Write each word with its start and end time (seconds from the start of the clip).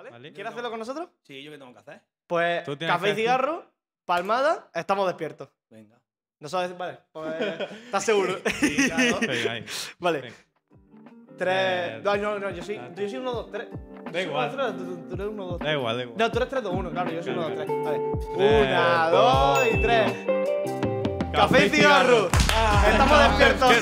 ¿Vale? 0.00 0.10
Vale. 0.12 0.32
¿Quieres 0.32 0.50
hacerlo 0.52 0.70
con 0.70 0.78
nosotros? 0.78 1.08
Sí, 1.24 1.42
¿yo 1.42 1.50
qué 1.52 1.58
tengo 1.58 1.74
que 1.74 1.78
hacer? 1.80 2.00
Pues 2.26 2.64
Tú 2.64 2.74
tienes 2.74 2.96
café 2.96 3.08
que 3.08 3.12
y 3.12 3.16
cigarro, 3.16 3.66
palmada, 4.06 4.70
estamos 4.72 5.06
despiertos. 5.06 5.50
Venga. 5.68 6.00
No 6.38 6.48
sabes, 6.48 6.76
vale, 6.78 7.00
pues 7.12 7.34
estás 7.84 8.02
seguro. 8.02 8.38
Sí, 8.60 8.76
claro. 8.88 9.18
Venga, 9.20 9.52
ahí. 9.52 9.64
vale. 9.98 10.20
Venga. 10.22 10.36
Tres. 11.36 11.54
Eh, 11.54 12.00
No, 12.02 12.16
no, 12.16 12.38
no, 12.38 12.48
yo 12.50 12.62
soy, 12.62 12.76
ah, 12.76 12.88
yo 12.96 13.08
soy 13.10 13.18
uno, 13.18 13.32
dos, 13.32 13.50
tres. 13.52 13.68
Da 13.70 14.12
Soy 14.12 14.22
igual. 14.22 14.50
uno, 14.54 14.72
dos, 14.72 14.76
tres, 14.76 14.88
tú- 14.88 15.08
tú 15.08 15.14
eres 15.16 15.26
uno, 15.26 15.44
dos, 15.44 15.58
Da 15.58 15.64
tres. 15.66 15.74
igual, 15.76 15.96
da 15.96 16.02
igual. 16.02 16.18
No, 16.18 16.30
tú 16.30 16.38
eres 16.38 16.48
3, 16.48 16.62
2, 16.62 16.74
1, 16.74 16.90
claro, 16.92 17.10
yo 17.10 17.22
soy 17.22 17.32
1, 17.32 17.42
2, 17.42 17.52
Claro, 17.52 17.66
3. 17.66 17.84
Vale. 17.84 17.98
Tres, 18.36 18.66
Una, 18.68 19.10
dos, 19.10 19.58
dos 19.58 19.66
y 19.74 19.82
tres. 19.82 20.12
Café 21.34 21.66
y 21.66 21.70
cigarro. 21.70 22.28
Estamos 22.88 23.18
despiertos. 23.38 23.74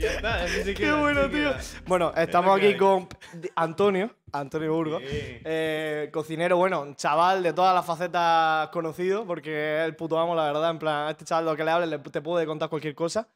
Ya 0.00 0.12
está, 0.14 0.46
Qué 0.74 0.92
bueno, 0.92 1.22
tío. 1.28 1.50
queda. 1.50 1.60
Bueno, 1.86 2.12
estamos 2.16 2.56
aquí 2.56 2.76
con 2.76 3.06
Antonio, 3.54 4.10
Antonio 4.32 4.72
Burgos. 4.72 5.02
Sí. 5.02 5.40
Eh, 5.44 6.08
cocinero, 6.12 6.56
bueno, 6.56 6.80
un 6.82 6.96
chaval 6.96 7.42
de 7.42 7.52
todas 7.52 7.74
las 7.74 7.84
facetas 7.84 8.68
conocido, 8.70 9.26
porque 9.26 9.78
es 9.80 9.84
el 9.84 9.94
puto 9.96 10.18
amo, 10.18 10.34
la 10.34 10.44
verdad. 10.44 10.70
En 10.70 10.78
plan, 10.78 11.08
a 11.08 11.10
este 11.10 11.24
chaval 11.24 11.44
lo 11.44 11.56
que 11.56 11.64
le 11.64 11.70
hables 11.70 11.90
le- 11.90 11.98
te 11.98 12.22
puede 12.22 12.46
contar 12.46 12.68
cualquier 12.70 12.94
cosa. 12.94 13.28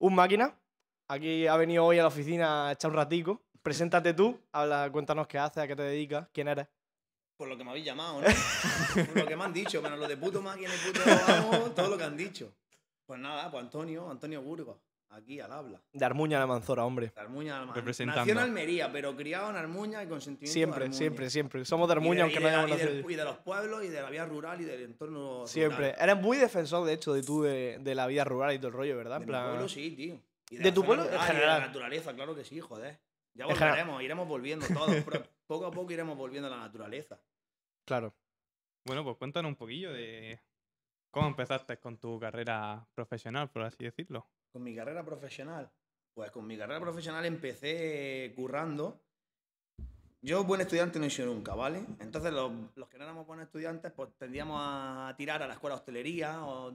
Un 0.00 0.14
máquina. 0.14 0.54
Aquí 1.08 1.46
ha 1.46 1.56
venido 1.56 1.84
hoy 1.84 1.98
a 1.98 2.02
la 2.02 2.08
oficina 2.08 2.68
a 2.68 2.72
echar 2.72 2.90
un 2.90 2.96
ratico. 2.96 3.40
Preséntate 3.62 4.12
tú, 4.14 4.40
habla, 4.52 4.88
cuéntanos 4.90 5.26
qué 5.26 5.38
haces, 5.38 5.58
a 5.62 5.66
qué 5.68 5.76
te 5.76 5.82
dedicas, 5.82 6.28
quién 6.32 6.48
eres. 6.48 6.66
Por 7.36 7.48
lo 7.48 7.56
que 7.56 7.62
me 7.64 7.70
habéis 7.70 7.86
llamado, 7.86 8.20
¿no? 8.20 8.26
Por 9.06 9.16
lo 9.16 9.26
que 9.26 9.36
me 9.36 9.44
han 9.44 9.52
dicho, 9.52 9.80
menos 9.80 9.98
lo 9.98 10.08
de 10.08 10.16
puto 10.16 10.42
máquina 10.42 10.70
y 10.74 10.88
puto 10.88 11.00
amo, 11.28 11.70
todo 11.70 11.88
lo 11.90 11.96
que 11.96 12.04
han 12.04 12.16
dicho. 12.16 12.52
Pues 13.06 13.20
nada, 13.20 13.50
pues 13.50 13.62
Antonio, 13.62 14.10
Antonio 14.10 14.42
Burgos, 14.42 14.76
aquí 15.10 15.40
al 15.40 15.50
habla. 15.52 15.80
De 15.92 16.04
Armuña 16.04 16.40
de 16.40 16.46
Manzora, 16.46 16.84
hombre. 16.84 17.12
De 17.14 17.20
Armuña, 17.20 17.60
Alma- 17.60 17.74
Representando. 17.74 18.20
Nació 18.20 18.32
en 18.32 18.38
Almería, 18.38 18.90
pero 18.92 19.16
criado 19.16 19.50
en 19.50 19.56
Armuña 19.56 20.02
y 20.02 20.06
con 20.06 20.20
sentimiento 20.20 20.46
de 20.48 20.52
Siempre, 20.52 20.84
Armuña. 20.84 20.98
siempre, 20.98 21.30
siempre. 21.30 21.64
Somos 21.64 21.88
de 21.88 21.92
Y 21.92 21.94
de- 21.94 22.00
Armuña, 22.00 22.18
y 22.18 22.22
aunque 22.22 22.34
de 22.38 22.40
no 22.40 22.46
la- 22.46 22.52
hayamos 22.52 22.68
y 22.70 22.72
nacido 22.74 22.92
del-. 23.02 23.10
Y 23.12 23.16
de 23.16 23.24
los 23.24 23.38
pueblos 23.38 23.84
y 23.84 23.88
de 23.88 24.02
la 24.02 24.10
vida 24.10 24.26
rural 24.26 24.60
y 24.60 24.64
del 24.64 24.82
entorno 24.82 25.46
Siempre. 25.46 25.92
rural. 25.92 26.10
Eres 26.10 26.22
muy 26.22 26.36
defensor, 26.36 26.86
de 26.86 26.92
hecho, 26.92 27.12
de 27.12 27.22
tú, 27.22 27.42
de, 27.42 27.78
de 27.80 27.94
la 27.94 28.06
vida 28.06 28.24
rural 28.24 28.54
y 28.54 28.58
todo 28.58 28.68
el 28.68 28.74
rollo, 28.74 28.96
¿verdad? 28.96 29.16
De 29.18 29.22
En 29.24 29.28
mi 29.28 29.32
plan- 29.32 29.48
pueblo 29.50 29.68
sí, 29.68 29.90
tío. 29.92 30.20
Y 30.50 30.56
¿De 30.56 30.64
la 30.64 30.74
tu 30.74 30.84
pueblo 30.84 31.04
en 31.04 31.10
y 31.10 31.12
de 31.12 31.18
general? 31.20 31.60
la 31.60 31.66
naturaleza, 31.66 32.14
claro 32.14 32.34
que 32.34 32.44
sí, 32.44 32.58
joder. 32.60 32.98
Ya 33.34 33.44
general. 33.46 33.68
volveremos, 33.68 34.02
iremos 34.02 34.28
volviendo 34.28 34.66
todos. 34.66 34.96
poco 35.46 35.66
a 35.66 35.70
poco 35.70 35.92
iremos 35.92 36.16
volviendo 36.16 36.48
a 36.48 36.50
la 36.50 36.58
naturaleza. 36.58 37.18
Claro. 37.86 38.14
Bueno, 38.84 39.04
pues 39.04 39.16
cuéntanos 39.16 39.48
un 39.50 39.56
poquillo 39.56 39.92
de 39.92 40.40
cómo 41.10 41.28
empezaste 41.28 41.78
con 41.78 41.98
tu 41.98 42.18
carrera 42.18 42.86
profesional, 42.94 43.50
por 43.50 43.62
así 43.62 43.84
decirlo. 43.84 44.26
Con 44.58 44.64
mi 44.64 44.74
carrera 44.74 45.04
profesional. 45.04 45.70
Pues 46.12 46.32
con 46.32 46.44
mi 46.44 46.58
carrera 46.58 46.80
profesional 46.80 47.24
empecé 47.24 48.32
currando. 48.34 49.00
Yo 50.20 50.42
buen 50.42 50.60
estudiante 50.60 50.98
no 50.98 51.04
he 51.04 51.10
sido 51.10 51.32
nunca, 51.32 51.54
¿vale? 51.54 51.86
Entonces 52.00 52.32
los, 52.32 52.50
los 52.74 52.88
que 52.88 52.98
no 52.98 53.04
éramos 53.04 53.24
buenos 53.24 53.46
estudiantes 53.46 53.92
pues 53.92 54.10
tendíamos 54.18 54.60
a 54.60 55.14
tirar 55.16 55.44
a 55.44 55.46
la 55.46 55.54
escuela 55.54 55.76
de 55.76 55.78
hostelería 55.78 56.44
o 56.44 56.72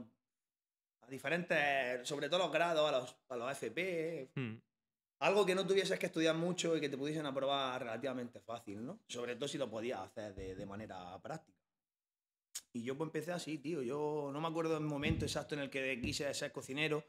a 1.01 1.07
diferentes, 1.09 2.07
sobre 2.07 2.29
todo 2.29 2.39
los 2.39 2.53
grados, 2.53 2.87
a 2.87 2.99
los, 2.99 3.17
a 3.27 3.35
los 3.35 3.51
FP. 3.51 4.31
Hmm. 4.33 4.55
Algo 5.19 5.45
que 5.45 5.53
no 5.53 5.67
tuvieses 5.67 5.99
que 5.99 6.05
estudiar 6.05 6.37
mucho 6.37 6.77
y 6.77 6.79
que 6.79 6.87
te 6.87 6.97
pudiesen 6.97 7.25
aprobar 7.25 7.81
relativamente 7.81 8.39
fácil, 8.39 8.85
¿no? 8.85 8.99
Sobre 9.09 9.35
todo 9.35 9.49
si 9.49 9.57
lo 9.57 9.69
podías 9.69 9.99
hacer 9.99 10.33
de, 10.33 10.55
de 10.55 10.65
manera 10.65 11.21
práctica. 11.21 11.59
Y 12.71 12.83
yo 12.83 12.97
pues 12.97 13.09
empecé 13.09 13.33
así, 13.33 13.57
tío. 13.57 13.81
Yo 13.81 14.29
no 14.31 14.39
me 14.39 14.47
acuerdo 14.47 14.75
del 14.75 14.83
momento 14.83 15.25
exacto 15.25 15.53
en 15.53 15.61
el 15.61 15.69
que 15.69 15.99
quise 16.01 16.33
ser 16.33 16.53
cocinero. 16.53 17.03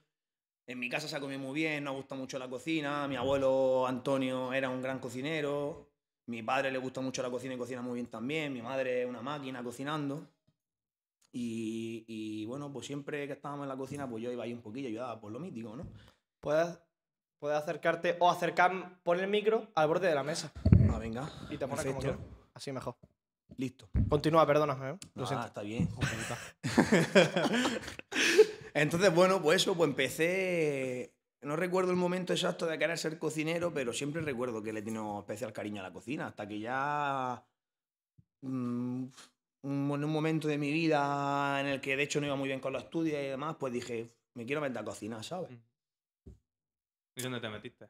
En 0.67 0.79
mi 0.79 0.89
casa 0.89 1.07
se 1.09 1.17
ha 1.17 1.21
comido 1.21 1.39
muy 1.41 1.55
bien, 1.55 1.85
nos 1.85 1.95
gusta 1.95 2.15
mucho 2.15 2.39
la 2.39 2.49
cocina. 2.49 3.07
Mi 3.07 3.17
abuelo 3.17 3.87
Antonio 3.87 4.53
era 4.53 4.71
un 4.71 4.81
gran 4.81 4.99
cocinero. 4.99 5.91
Mi 6.27 6.43
padre 6.43 6.71
le 6.71 6.79
gusta 6.79 7.03
mucho 7.03 7.23
la 7.23 7.31
cocina 7.31 7.55
y 7.55 7.59
cocina 7.59 7.83
muy 7.83 7.95
bien 7.95 8.07
también. 8.07 8.53
Mi 8.53 8.63
madre 8.63 9.03
es 9.03 9.09
una 9.09 9.21
máquina 9.21 9.63
cocinando. 9.63 10.27
Y, 11.33 12.05
y, 12.07 12.47
bueno, 12.47 12.73
pues 12.73 12.87
siempre 12.87 13.27
que 13.27 13.33
estábamos 13.35 13.65
en 13.65 13.69
la 13.69 13.77
cocina, 13.77 14.09
pues 14.09 14.23
yo 14.23 14.31
iba 14.33 14.45
ahí 14.45 14.53
un 14.53 14.63
poquillo, 14.63 14.89
ayudaba 14.89 15.21
por 15.21 15.33
lo 15.33 15.41
mítico, 15.41 15.75
¿no? 15.77 15.85
Puedes, 16.41 16.79
puedes 17.41 17.59
acercarte 17.59 18.17
o 18.21 18.31
acercar, 18.31 19.01
poner 19.03 19.25
el 19.25 19.31
micro 19.31 19.67
al 19.75 19.89
borde 19.89 20.09
de 20.09 20.15
la 20.15 20.23
mesa. 20.23 20.53
Ah, 20.91 20.99
venga. 20.99 21.29
Y 21.51 21.59
te 21.59 21.67
pones 21.67 21.85
como 21.85 21.99
quieras. 21.99 22.21
Así 22.55 22.71
mejor. 22.73 22.97
Listo. 23.57 23.89
Continúa, 24.09 24.47
perdona, 24.47 24.75
¿eh? 24.91 24.99
Lo 25.15 25.25
Ah, 25.25 25.27
siento. 25.27 25.47
está 25.47 25.63
bien. 25.63 25.89
Entonces, 28.75 29.15
bueno, 29.15 29.41
pues 29.41 29.63
eso, 29.63 29.77
pues 29.77 29.89
empecé. 29.89 31.15
No 31.43 31.57
recuerdo 31.57 31.91
el 31.93 31.97
momento 31.97 32.33
exacto 32.33 32.67
de 32.67 32.79
querer 32.79 32.99
ser 32.99 33.19
cocinero, 33.19 33.73
pero 33.73 33.93
siempre 33.93 34.21
recuerdo 34.21 34.63
que 34.63 34.73
le 34.73 34.81
he 34.81 34.83
tenido 34.83 35.21
especial 35.21 35.53
cariño 35.53 35.81
a 35.81 35.85
la 35.85 35.93
cocina, 35.93 36.27
hasta 36.27 36.49
que 36.49 36.59
ya. 36.59 37.45
mm, 38.41 39.05
en 39.63 40.05
un 40.05 40.11
momento 40.11 40.49
de 40.49 40.59
mi 40.59 40.73
vida 40.73 41.61
en 41.61 41.67
el 41.67 41.81
que 41.81 41.97
de 41.97 42.03
hecho 42.03 42.21
no 42.21 42.27
iba 42.27 42.37
muy 42.37 42.49
bien 42.49 42.61
con 42.61 42.73
los 42.73 42.83
estudios 42.83 43.19
y 43.23 43.27
demás, 43.27 43.57
pues 43.59 43.73
dije, 43.73 44.11
me 44.35 44.45
quiero 44.45 44.61
meter 44.61 44.79
a 44.79 44.85
cocinar, 44.85 45.23
¿sabes? 45.23 45.51
¿Y 47.17 47.23
dónde 47.23 47.41
te 47.41 47.49
metiste? 47.49 47.89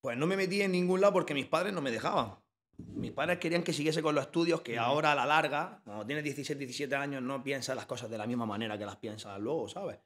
Pues 0.00 0.16
no 0.16 0.26
me 0.26 0.36
metí 0.36 0.62
en 0.62 0.72
ningún 0.72 1.00
lado 1.00 1.12
porque 1.12 1.34
mis 1.34 1.46
padres 1.46 1.72
no 1.74 1.82
me 1.82 1.90
dejaban. 1.90 2.36
Mis 2.78 3.12
padres 3.12 3.38
querían 3.38 3.62
que 3.62 3.72
siguiese 3.72 4.00
con 4.00 4.14
los 4.14 4.24
estudios, 4.26 4.62
que 4.62 4.74
Ujú. 4.74 4.82
ahora 4.82 5.12
a 5.12 5.14
la 5.14 5.26
larga, 5.26 5.82
cuando 5.84 6.06
tienes 6.06 6.24
16, 6.24 6.58
17 6.58 6.94
años, 6.94 7.22
no 7.22 7.42
piensas 7.42 7.76
las 7.76 7.86
cosas 7.86 8.08
de 8.08 8.16
la 8.16 8.26
misma 8.26 8.46
manera 8.46 8.78
que 8.78 8.86
las 8.86 8.96
piensas 8.96 9.38
luego, 9.40 9.68
¿sabes? 9.68 9.98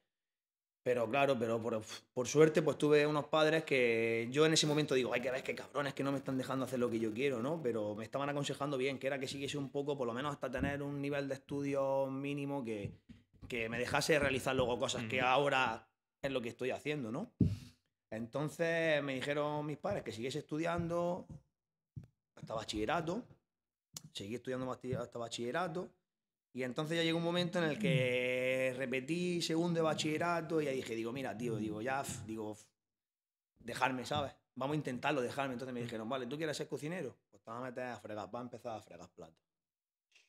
Pero 0.84 1.08
claro, 1.08 1.38
pero 1.38 1.60
por, 1.62 1.82
por 2.12 2.28
suerte, 2.28 2.60
pues 2.60 2.76
tuve 2.76 3.06
unos 3.06 3.24
padres 3.24 3.64
que 3.64 4.28
yo 4.30 4.44
en 4.44 4.52
ese 4.52 4.66
momento 4.66 4.94
digo, 4.94 5.14
hay 5.14 5.22
que 5.22 5.30
ver 5.30 5.42
qué 5.42 5.54
cabrones 5.54 5.94
que 5.94 6.04
no 6.04 6.12
me 6.12 6.18
están 6.18 6.36
dejando 6.36 6.66
hacer 6.66 6.78
lo 6.78 6.90
que 6.90 7.00
yo 7.00 7.10
quiero, 7.10 7.40
¿no? 7.40 7.58
Pero 7.62 7.94
me 7.94 8.04
estaban 8.04 8.28
aconsejando 8.28 8.76
bien, 8.76 8.98
que 8.98 9.06
era 9.06 9.18
que 9.18 9.26
siguiese 9.26 9.56
un 9.56 9.70
poco, 9.70 9.96
por 9.96 10.06
lo 10.06 10.12
menos 10.12 10.34
hasta 10.34 10.50
tener 10.50 10.82
un 10.82 11.00
nivel 11.00 11.26
de 11.26 11.34
estudio 11.36 12.06
mínimo 12.10 12.62
que, 12.62 12.92
que 13.48 13.70
me 13.70 13.78
dejase 13.78 14.18
realizar 14.18 14.54
luego 14.54 14.78
cosas 14.78 15.04
que 15.04 15.22
ahora 15.22 15.88
es 16.20 16.30
lo 16.30 16.42
que 16.42 16.50
estoy 16.50 16.70
haciendo, 16.70 17.10
¿no? 17.10 17.32
Entonces 18.10 19.02
me 19.02 19.14
dijeron 19.14 19.64
mis 19.64 19.78
padres 19.78 20.02
que 20.02 20.12
siguiese 20.12 20.40
estudiando 20.40 21.26
hasta 22.36 22.52
bachillerato, 22.52 23.24
seguí 24.12 24.34
estudiando 24.34 24.70
hasta 24.70 25.18
bachillerato, 25.18 25.88
y 26.54 26.62
entonces 26.62 26.96
ya 26.96 27.02
llegó 27.02 27.18
un 27.18 27.24
momento 27.24 27.58
en 27.58 27.64
el 27.64 27.80
que 27.80 28.72
repetí 28.76 29.42
segundo 29.42 29.78
de 29.78 29.82
bachillerato 29.82 30.62
y 30.62 30.66
ya 30.66 30.70
dije, 30.70 30.94
digo, 30.94 31.12
mira, 31.12 31.36
tío, 31.36 31.56
digo, 31.56 31.82
ya, 31.82 32.04
digo, 32.24 32.56
dejarme, 33.58 34.06
¿sabes? 34.06 34.32
Vamos 34.54 34.74
a 34.74 34.76
intentarlo, 34.76 35.20
dejarme. 35.20 35.54
Entonces 35.54 35.74
me 35.74 35.80
dijeron, 35.80 36.08
vale, 36.08 36.28
¿tú 36.28 36.36
quieres 36.36 36.56
ser 36.56 36.68
cocinero? 36.68 37.16
Pues 37.28 37.42
te 37.42 37.50
vas 37.50 37.60
a 37.60 37.64
meter 37.64 37.84
a 37.84 37.96
fregar, 37.98 38.32
va 38.32 38.38
a 38.38 38.42
empezar 38.42 38.76
a 38.76 38.80
fregar 38.80 39.10
platos. 39.10 39.44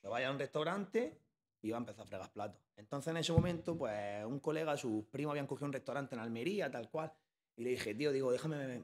Te 0.02 0.08
vaya 0.08 0.30
a 0.30 0.32
un 0.32 0.40
restaurante 0.40 1.22
y 1.62 1.70
va 1.70 1.78
a 1.78 1.82
empezar 1.82 2.06
a 2.06 2.08
fregar 2.08 2.34
platos. 2.34 2.60
Entonces 2.76 3.12
en 3.12 3.18
ese 3.18 3.32
momento, 3.32 3.78
pues 3.78 4.26
un 4.26 4.40
colega, 4.40 4.76
sus 4.78 5.06
primos 5.06 5.34
habían 5.34 5.46
cogido 5.46 5.68
un 5.68 5.74
restaurante 5.74 6.16
en 6.16 6.22
Almería, 6.22 6.72
tal 6.72 6.90
cual, 6.90 7.14
y 7.56 7.64
le 7.66 7.70
dije, 7.70 7.94
tío, 7.94 8.12
digo, 8.12 8.32
déjame, 8.32 8.84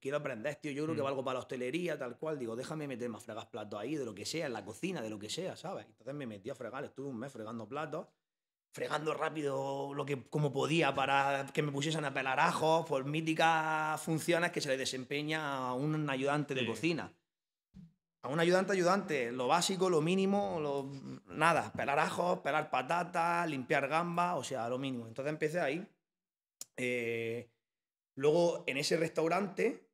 quiero 0.00 0.18
aprender, 0.18 0.56
tío, 0.56 0.72
yo 0.72 0.84
creo 0.84 0.94
que 0.96 1.02
Mm. 1.02 1.04
valgo 1.04 1.24
para 1.24 1.34
la 1.34 1.40
hostelería, 1.40 1.98
tal 1.98 2.16
cual, 2.18 2.38
digo, 2.38 2.56
déjame 2.56 2.86
meterme 2.88 3.16
a 3.16 3.20
fregar 3.20 3.50
platos 3.50 3.80
ahí, 3.80 3.96
de 3.96 4.04
lo 4.04 4.14
que 4.14 4.24
sea, 4.24 4.46
en 4.46 4.52
la 4.52 4.64
cocina, 4.64 5.00
de 5.02 5.10
lo 5.10 5.18
que 5.18 5.30
sea, 5.30 5.56
¿sabes? 5.56 5.86
Entonces 5.86 6.14
me 6.14 6.26
metí 6.26 6.50
a 6.50 6.54
fregar, 6.54 6.84
estuve 6.84 7.08
un 7.08 7.18
mes 7.18 7.32
fregando 7.32 7.68
platos, 7.68 8.06
fregando 8.72 9.14
rápido 9.14 9.94
lo 9.94 10.04
que 10.04 10.28
como 10.28 10.52
podía 10.52 10.94
para 10.94 11.46
que 11.54 11.62
me 11.62 11.72
pusiesen 11.72 12.04
a 12.04 12.12
pelar 12.12 12.38
ajos, 12.40 12.84
por 12.86 13.04
míticas 13.04 14.00
funciones 14.02 14.52
que 14.52 14.60
se 14.60 14.68
le 14.68 14.76
desempeña 14.76 15.68
a 15.68 15.72
un 15.74 16.08
ayudante 16.10 16.54
de 16.54 16.60
Sí. 16.60 16.66
cocina. 16.66 17.12
A 18.22 18.28
un 18.28 18.40
ayudante 18.40 18.72
ayudante, 18.72 19.30
lo 19.30 19.46
básico, 19.46 19.88
lo 19.88 20.00
mínimo, 20.02 20.58
lo, 20.60 20.90
nada, 21.32 21.72
pelar 21.72 21.98
ajos, 22.00 22.40
pelar 22.40 22.70
patatas, 22.70 23.48
limpiar 23.48 23.86
gambas, 23.88 24.36
o 24.36 24.42
sea, 24.42 24.68
lo 24.68 24.78
mínimo. 24.78 25.06
Entonces 25.06 25.32
empecé 25.32 25.60
ahí. 25.60 25.86
Eh, 26.76 27.48
luego 28.16 28.64
en 28.66 28.76
ese 28.76 28.96
restaurante, 28.96 29.88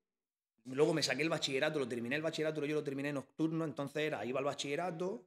luego 0.65 0.95
me 0.95 1.03
saqué 1.03 1.23
el 1.23 1.29
bachillerato, 1.29 1.79
lo 1.79 1.87
terminé 1.89 2.17
el 2.17 2.23
bachillerato, 2.23 2.65
yo 2.65 2.75
lo 2.77 2.85
terminé 2.85 3.13
nocturno, 3.13 3.65
entonces 3.65 4.03
era, 4.03 4.25
iba 4.25 4.39
al 4.39 4.45
bachillerato, 4.45 5.27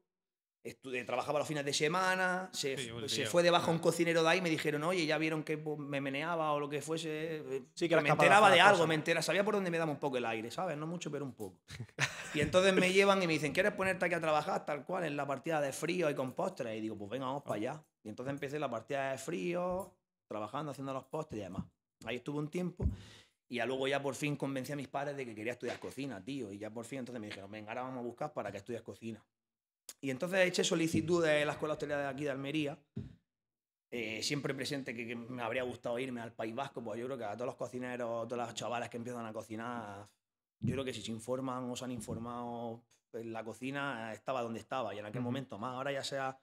eh, 0.64 0.74
trabajaba 1.06 1.38
los 1.40 1.48
fines 1.48 1.64
de 1.64 1.74
semana, 1.74 2.50
se, 2.52 2.76
Sí, 2.78 2.90
se 3.08 3.26
fue 3.28 3.44
de 3.44 3.52
baja 3.52 3.66
claro. 3.66 3.76
un 3.78 3.84
cocinero 3.84 4.24
de 4.24 4.30
ahí 4.30 4.42
me 4.42 4.50
dijeron, 4.50 4.84
oye, 4.84 5.06
ya 5.06 5.20
vieron 5.20 5.44
que 5.44 5.60
pues, 5.60 5.78
me 5.78 6.02
meneaba 6.02 6.52
o 6.54 6.60
lo 6.60 6.68
que 6.68 6.82
fuese. 6.82 7.36
eh, 7.38 7.64
Sí, 7.76 7.88
que 7.88 7.96
me 8.02 8.10
enteraba 8.10 8.50
de 8.50 8.60
algo, 8.62 8.78
cosas. 8.78 8.88
me 8.88 8.96
entera, 8.96 9.22
sabía 9.22 9.44
por 9.46 9.54
dónde 9.54 9.70
me 9.70 9.78
daba 9.78 9.92
un 9.92 10.00
poco 10.00 10.18
el 10.18 10.26
aire, 10.26 10.50
¿sabes? 10.50 10.76
No 10.76 10.88
mucho, 10.88 11.12
pero 11.12 11.24
un 11.24 11.34
poco. 11.36 11.60
Y 12.34 12.40
entonces 12.40 12.74
me 12.74 12.92
llevan 12.92 13.22
y 13.22 13.28
me 13.28 13.34
dicen, 13.34 13.54
¿quieres 13.54 13.74
ponerte 13.74 14.06
aquí 14.06 14.16
a 14.16 14.20
trabajar 14.22 14.66
tal 14.66 14.86
cual 14.86 15.04
en 15.06 15.16
la 15.16 15.28
partida 15.28 15.62
de 15.62 15.72
frío 15.72 16.10
y 16.10 16.16
con 16.16 16.34
postres? 16.34 16.76
Y 16.78 16.82
digo, 16.82 16.98
pues 16.98 17.12
venga, 17.12 17.28
vamos 17.28 17.44
para 17.44 17.56
allá. 17.58 17.86
Y 18.04 18.10
entonces 18.10 18.34
empecé 18.34 18.58
la 18.58 18.70
partida 18.70 19.12
de 19.12 19.18
frío, 19.20 19.94
trabajando, 20.28 20.72
haciendo 20.72 20.94
los 20.94 21.04
postres 21.04 21.42
y 21.42 21.44
demás. 21.44 21.64
Ahí 22.04 22.18
estuve 22.18 22.40
un 22.40 22.50
tiempo 22.50 22.86
y 23.48 23.56
ya 23.56 23.66
luego 23.66 23.88
ya 23.88 24.02
por 24.02 24.16
fin 24.16 24.36
convencí 24.36 24.74
a 24.74 24.76
mis 24.76 24.88
padres 24.88 25.16
de 25.16 25.26
que 25.26 25.36
quería 25.36 25.54
estudiar 25.54 25.80
cocina, 25.80 26.24
tío. 26.24 26.52
Y 26.52 26.58
ya 26.58 26.70
por 26.70 26.86
fin 26.86 27.00
entonces 27.00 27.22
me 27.22 27.28
dijeron, 27.28 27.52
venga, 27.52 27.72
ahora 27.72 27.84
vamos 27.84 28.00
a 28.00 28.02
buscar 28.02 28.34
para 28.34 28.52
que 28.52 28.58
estudies 28.58 28.82
cocina. 28.82 29.24
Y 30.02 30.10
entonces 30.10 30.40
eché 30.48 30.64
solicitud 30.64 31.24
de 31.24 31.46
la 31.46 31.54
Escuela 31.54 31.74
Hostelería 31.74 32.04
de 32.04 32.10
aquí 32.10 32.24
de 32.24 32.32
Almería. 32.32 32.80
Eh, 33.92 34.22
siempre 34.24 34.54
presente 34.54 34.96
que, 34.96 35.08
que 35.08 35.16
me 35.16 35.42
habría 35.42 35.64
gustado 35.64 35.98
irme 36.00 36.20
al 36.22 36.34
País 36.34 36.54
Vasco, 36.56 36.84
pues 36.84 37.00
yo 37.00 37.06
creo 37.06 37.18
que 37.18 37.24
a 37.24 37.34
todos 37.34 37.46
los 37.46 37.56
cocineros, 37.56 38.28
todas 38.28 38.48
las 38.48 38.56
chavales 38.56 38.90
que 38.90 38.98
empiezan 38.98 39.26
a 39.26 39.32
cocinar, 39.32 40.10
Yo 40.60 40.74
creo 40.74 40.84
que 40.84 40.94
si 40.94 41.02
se 41.02 41.12
informan 41.12 41.70
o 41.70 41.76
se 41.76 41.86
han 41.86 41.92
informado 41.92 42.84
en 43.14 43.32
la 43.32 43.44
cocina, 43.44 44.12
estaba 44.12 44.42
donde 44.42 44.60
estaba 44.60 44.94
y 44.94 45.00
en 45.00 45.06
aquel 45.06 45.22
momento 45.22 45.58
más. 45.60 45.76
Ahora 45.76 45.92
ya 45.92 46.04
se 46.04 46.18
ha 46.18 46.38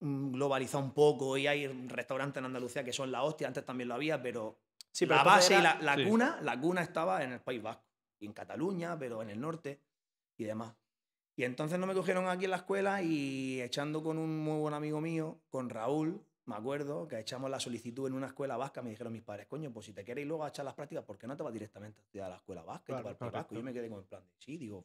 mm, 0.00 0.32
globalizado 0.32 0.82
un 0.84 0.92
poco 0.94 1.36
y 1.36 1.48
hay 1.48 1.66
restaurantes 1.66 2.38
en 2.38 2.46
Andalucía 2.46 2.84
que 2.84 2.92
son 2.92 3.10
la 3.10 3.24
hostia, 3.24 3.48
antes 3.48 3.64
también 3.64 3.88
lo 3.88 3.94
había, 3.94 4.22
pero 4.22 4.56
Sí, 4.92 5.06
pero 5.06 5.18
la 5.18 5.24
base 5.24 5.54
y 5.54 5.56
era- 5.58 5.74
la, 5.76 5.80
la 5.82 5.96
Sí. 5.96 6.04
cuna, 6.10 6.38
la 6.42 6.60
cuna 6.60 6.82
estaba 6.82 7.22
en 7.22 7.32
el 7.32 7.40
País 7.40 7.62
Vasco 7.62 7.84
y 8.18 8.26
en 8.26 8.32
Cataluña, 8.32 8.98
pero 8.98 9.22
en 9.22 9.30
el 9.30 9.40
norte 9.40 9.80
y 10.36 10.44
demás. 10.44 10.74
Y 11.36 11.44
entonces 11.44 11.78
no 11.78 11.86
me 11.86 11.94
cogieron 11.94 12.28
aquí 12.28 12.44
en 12.44 12.50
la 12.50 12.56
escuela 12.58 13.00
y 13.02 13.60
echando 13.62 14.02
con 14.02 14.18
un 14.18 14.38
muy 14.38 14.58
buen 14.60 14.74
amigo 14.74 15.00
mío, 15.00 15.40
con 15.48 15.70
Raúl, 15.70 16.20
me 16.46 16.56
acuerdo, 16.56 17.06
que 17.06 17.18
echamos 17.20 17.48
la 17.50 17.60
solicitud 17.60 18.08
en 18.08 18.14
una 18.14 18.26
escuela 18.26 18.56
vasca, 18.56 18.82
me 18.82 18.90
dijeron 18.90 19.12
mis 19.12 19.22
padres, 19.22 19.46
coño, 19.46 19.70
pues 19.72 19.86
si 19.86 19.92
te 19.92 20.04
quieres 20.04 20.22
ir 20.22 20.28
luego 20.28 20.44
a 20.44 20.48
echar 20.48 20.64
las 20.64 20.74
prácticas, 20.74 21.04
¿por 21.04 21.16
qué 21.16 21.26
no 21.26 21.36
te 21.36 21.42
vas 21.44 21.52
directamente 21.52 22.00
a 22.00 22.02
estudiar 22.02 22.26
a 22.26 22.30
la 22.30 22.36
escuela 22.36 22.62
vasca 22.62 22.82
y 22.82 22.86
te 22.86 22.92
Claro, 22.94 23.08
al 23.10 23.16
País 23.16 23.32
Vasco? 23.32 23.54
Y 23.54 23.58
yo 23.58 23.62
me 23.62 23.72
quedé 23.72 23.88
con 23.88 24.00
el 24.00 24.04
plan 24.04 24.22
de, 24.24 24.30
sí, 24.38 24.56
digo, 24.58 24.84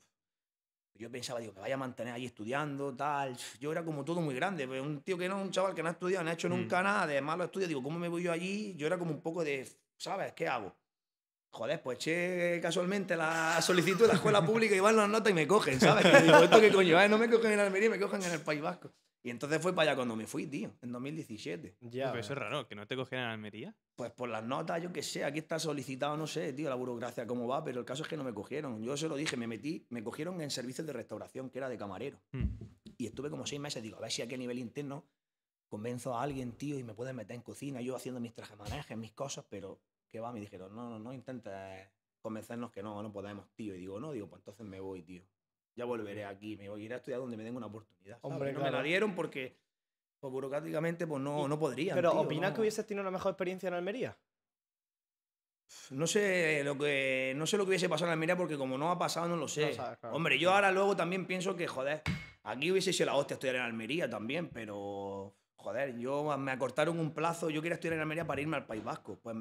yo 0.93 1.11
pensaba, 1.11 1.39
digo, 1.39 1.51
me 1.53 1.59
vaya 1.61 1.73
a 1.75 1.77
mantener 1.77 2.13
ahí 2.13 2.25
estudiando, 2.25 2.95
tal. 2.95 3.35
Yo 3.59 3.71
era 3.71 3.83
como 3.83 4.05
todo 4.05 4.21
muy 4.21 4.33
grande. 4.35 4.65
pues, 4.67 4.81
Un 4.81 5.01
tío 5.01 5.17
que 5.17 5.27
no, 5.27 5.41
un 5.41 5.51
chaval 5.51 5.73
que 5.75 5.81
no 5.83 5.89
ha 5.89 5.93
estudiado, 5.93 6.23
no 6.23 6.29
ha 6.29 6.33
hecho 6.33 6.47
Mm. 6.47 6.51
nunca 6.51 6.81
nada, 6.83 7.03
además 7.03 7.37
lo 7.37 7.43
estudia. 7.45 7.67
Digo, 7.67 7.83
¿cómo 7.83 7.99
me 7.99 8.07
voy 8.07 8.23
yo 8.23 8.31
allí? 8.31 8.75
Yo 8.77 8.87
era 8.87 8.97
como 8.97 9.11
un 9.11 9.21
poco 9.21 9.43
de, 9.43 9.67
¿sabes? 9.97 10.33
¿Qué 10.33 10.47
hago? 10.47 10.75
Joder, 11.51 11.81
pues 11.81 11.97
eché 11.97 12.59
casualmente 12.61 13.15
la 13.15 13.61
solicitud 13.61 14.01
de 14.01 14.07
la 14.09 14.13
escuela 14.15 14.45
pública 14.45 14.75
y 14.75 14.79
van 14.81 14.97
las 14.97 15.07
notas 15.07 15.31
y 15.31 15.33
me 15.33 15.47
cogen, 15.47 15.79
¿sabes? 15.79 16.05
Que 16.05 16.21
digo, 16.23 16.37
¿esto 16.37 16.59
qué 16.59 16.71
coño? 16.71 16.99
es? 16.99 17.09
no 17.09 17.17
me 17.17 17.29
cogen 17.29 17.53
en 17.53 17.59
Almería, 17.61 17.89
me 17.89 17.99
cogen 17.99 18.21
en 18.23 18.31
el 18.33 18.41
País 18.41 18.61
Vasco. 18.61 18.91
Y 19.23 19.31
entonces 19.31 19.59
fue 19.59 19.73
para 19.73 19.89
allá 19.89 19.95
cuando 19.95 20.15
me 20.15 20.27
fui, 20.27 20.45
tío, 20.45 20.71
en 20.83 20.91
2017. 20.91 21.77
Ya, 21.81 22.11
Pero 22.11 22.19
eso 22.19 22.33
es 22.33 22.39
raro, 22.39 22.67
que 22.67 22.75
no 22.75 22.85
te 22.85 22.95
cogieran 22.95 23.25
en 23.25 23.31
Almería. 23.31 23.75
Pues 23.95 24.11
por 24.11 24.29
las 24.29 24.43
notas, 24.43 24.83
yo 24.83 24.93
qué 24.93 25.01
sé, 25.01 25.23
aquí 25.23 25.39
está 25.39 25.57
solicitado, 25.57 26.15
no 26.15 26.27
sé, 26.27 26.53
tío, 26.53 26.69
la 26.69 26.75
burocracia 26.75 27.25
cómo 27.25 27.47
va, 27.47 27.63
pero 27.63 27.79
el 27.79 27.85
caso 27.85 28.03
es 28.03 28.09
que 28.09 28.17
no 28.17 28.23
me 28.23 28.35
cogieron. 28.35 28.83
Yo 28.83 28.95
se 28.95 29.07
lo 29.07 29.15
dije, 29.15 29.35
me 29.35 29.47
metí, 29.47 29.87
me 29.89 30.03
cogieron 30.03 30.41
en 30.41 30.51
servicios 30.51 30.85
de 30.85 30.93
restauración, 30.93 31.49
que 31.49 31.57
era 31.57 31.69
de 31.69 31.77
camarero. 31.77 32.21
Mm. 32.33 32.43
Y 32.97 33.07
estuve 33.07 33.31
como 33.31 33.47
seis 33.47 33.59
meses, 33.59 33.81
digo, 33.81 33.97
a 33.97 34.01
ver 34.01 34.11
si 34.11 34.21
aquí 34.21 34.35
a 34.35 34.37
nivel 34.37 34.59
interno 34.59 35.07
convenzo 35.67 36.15
a 36.15 36.21
alguien, 36.21 36.53
tío, 36.53 36.77
y 36.79 36.83
me 36.83 36.93
pueden 36.93 37.15
meter 37.15 37.35
en 37.35 37.41
cocina, 37.41 37.81
yo 37.81 37.95
haciendo 37.95 38.19
mis 38.19 38.33
trajemanejes, 38.33 38.97
mis 38.97 39.11
cosas, 39.11 39.45
pero 39.49 39.79
que 40.07 40.19
va, 40.19 40.31
me 40.31 40.39
dijeron, 40.39 40.75
no, 40.75 40.89
no, 40.89 40.99
no 40.99 41.13
intentes 41.13 41.53
convencernos 42.21 42.71
que 42.71 42.81
no, 42.81 43.03
no 43.03 43.11
podemos, 43.11 43.47
tío. 43.55 43.75
Y 43.75 43.79
digo, 43.79 43.99
no, 43.99 44.11
digo, 44.11 44.27
pues 44.27 44.39
entonces 44.39 44.65
me 44.65 44.79
voy, 44.79 45.03
tío. 45.03 45.23
Ya 45.75 45.85
volveré 45.85 46.25
aquí, 46.25 46.55
me 46.55 46.69
voy 46.69 46.81
a 46.81 46.85
ir 46.85 46.93
a 46.93 46.97
estudiar 46.97 47.19
donde 47.19 47.37
me 47.37 47.43
den 47.43 47.55
una 47.55 47.67
oportunidad. 47.67 48.19
¿sabes? 48.19 48.33
Hombre, 48.33 48.53
no 48.53 48.59
claro. 48.59 48.71
me 48.71 48.77
la 48.77 48.83
dieron 48.83 49.13
porque 49.13 49.57
pues, 50.19 50.31
burocráticamente 50.31 51.05
pues 51.05 51.21
no, 51.21 51.47
no 51.47 51.59
podría. 51.59 51.93
Pero 51.93 52.13
¿opinas 52.13 52.53
que 52.53 52.61
hubieses 52.61 52.85
tenido 52.87 53.01
una 53.01 53.11
mejor 53.11 53.33
experiencia 53.33 53.67
en 53.67 53.73
Almería? 53.75 54.17
No 55.91 56.07
sé 56.07 56.63
lo 56.63 56.77
que 56.77 57.33
no 57.35 57.45
sé 57.45 57.57
lo 57.57 57.65
que 57.65 57.69
hubiese 57.69 57.89
pasado 57.89 58.09
en 58.09 58.13
Almería 58.13 58.37
porque 58.37 58.57
como 58.57 58.77
no 58.77 58.89
ha 58.89 58.97
pasado 58.97 59.27
no 59.27 59.35
lo 59.35 59.47
sé. 59.47 59.67
No 59.67 59.73
sabes, 59.73 59.99
claro. 59.99 60.15
Hombre, 60.15 60.39
yo 60.39 60.51
ahora 60.51 60.71
luego 60.71 60.95
también 60.95 61.25
pienso 61.25 61.55
que 61.55 61.67
joder, 61.67 62.01
aquí 62.43 62.71
hubiese 62.71 62.93
sido 62.93 63.07
la 63.07 63.15
hostia 63.15 63.35
estudiar 63.35 63.57
en 63.57 63.61
Almería 63.63 64.09
también, 64.09 64.49
pero 64.49 65.35
joder, 65.65 65.97
yo 65.97 66.37
me 66.37 66.51
acortaron 66.51 66.99
un 66.99 67.11
plazo, 67.13 67.49
yo 67.49 67.59
quería 67.61 67.73
estudiar 67.75 67.95
en 67.95 68.01
Almería 68.01 68.27
para 68.27 68.39
irme 68.39 68.55
al 68.57 68.65
País 68.67 68.83
Vasco. 68.83 69.17
Pues 69.21 69.35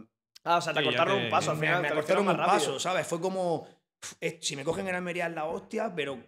Ah, 0.46 0.58
o 0.58 0.60
sea, 0.60 0.72
te 0.74 0.80
Sí, 0.80 0.84
ya 0.86 0.90
cortaron 0.90 1.18
te- 1.18 1.24
un 1.24 1.30
paso 1.30 1.50
al 1.52 1.56
final. 1.58 1.82
me 1.82 1.88
te 1.88 1.92
acortaron 1.94 2.28
un 2.28 2.36
paso, 2.36 2.78
¿sabes? 2.80 3.06
Fue 3.06 3.20
como 3.20 3.66
si 4.40 4.56
me 4.56 4.64
cogen 4.64 4.88
en 4.88 4.94
Almería 4.94 5.26
es 5.26 5.34
la 5.34 5.44
hostia, 5.46 5.92
pero 5.94 6.18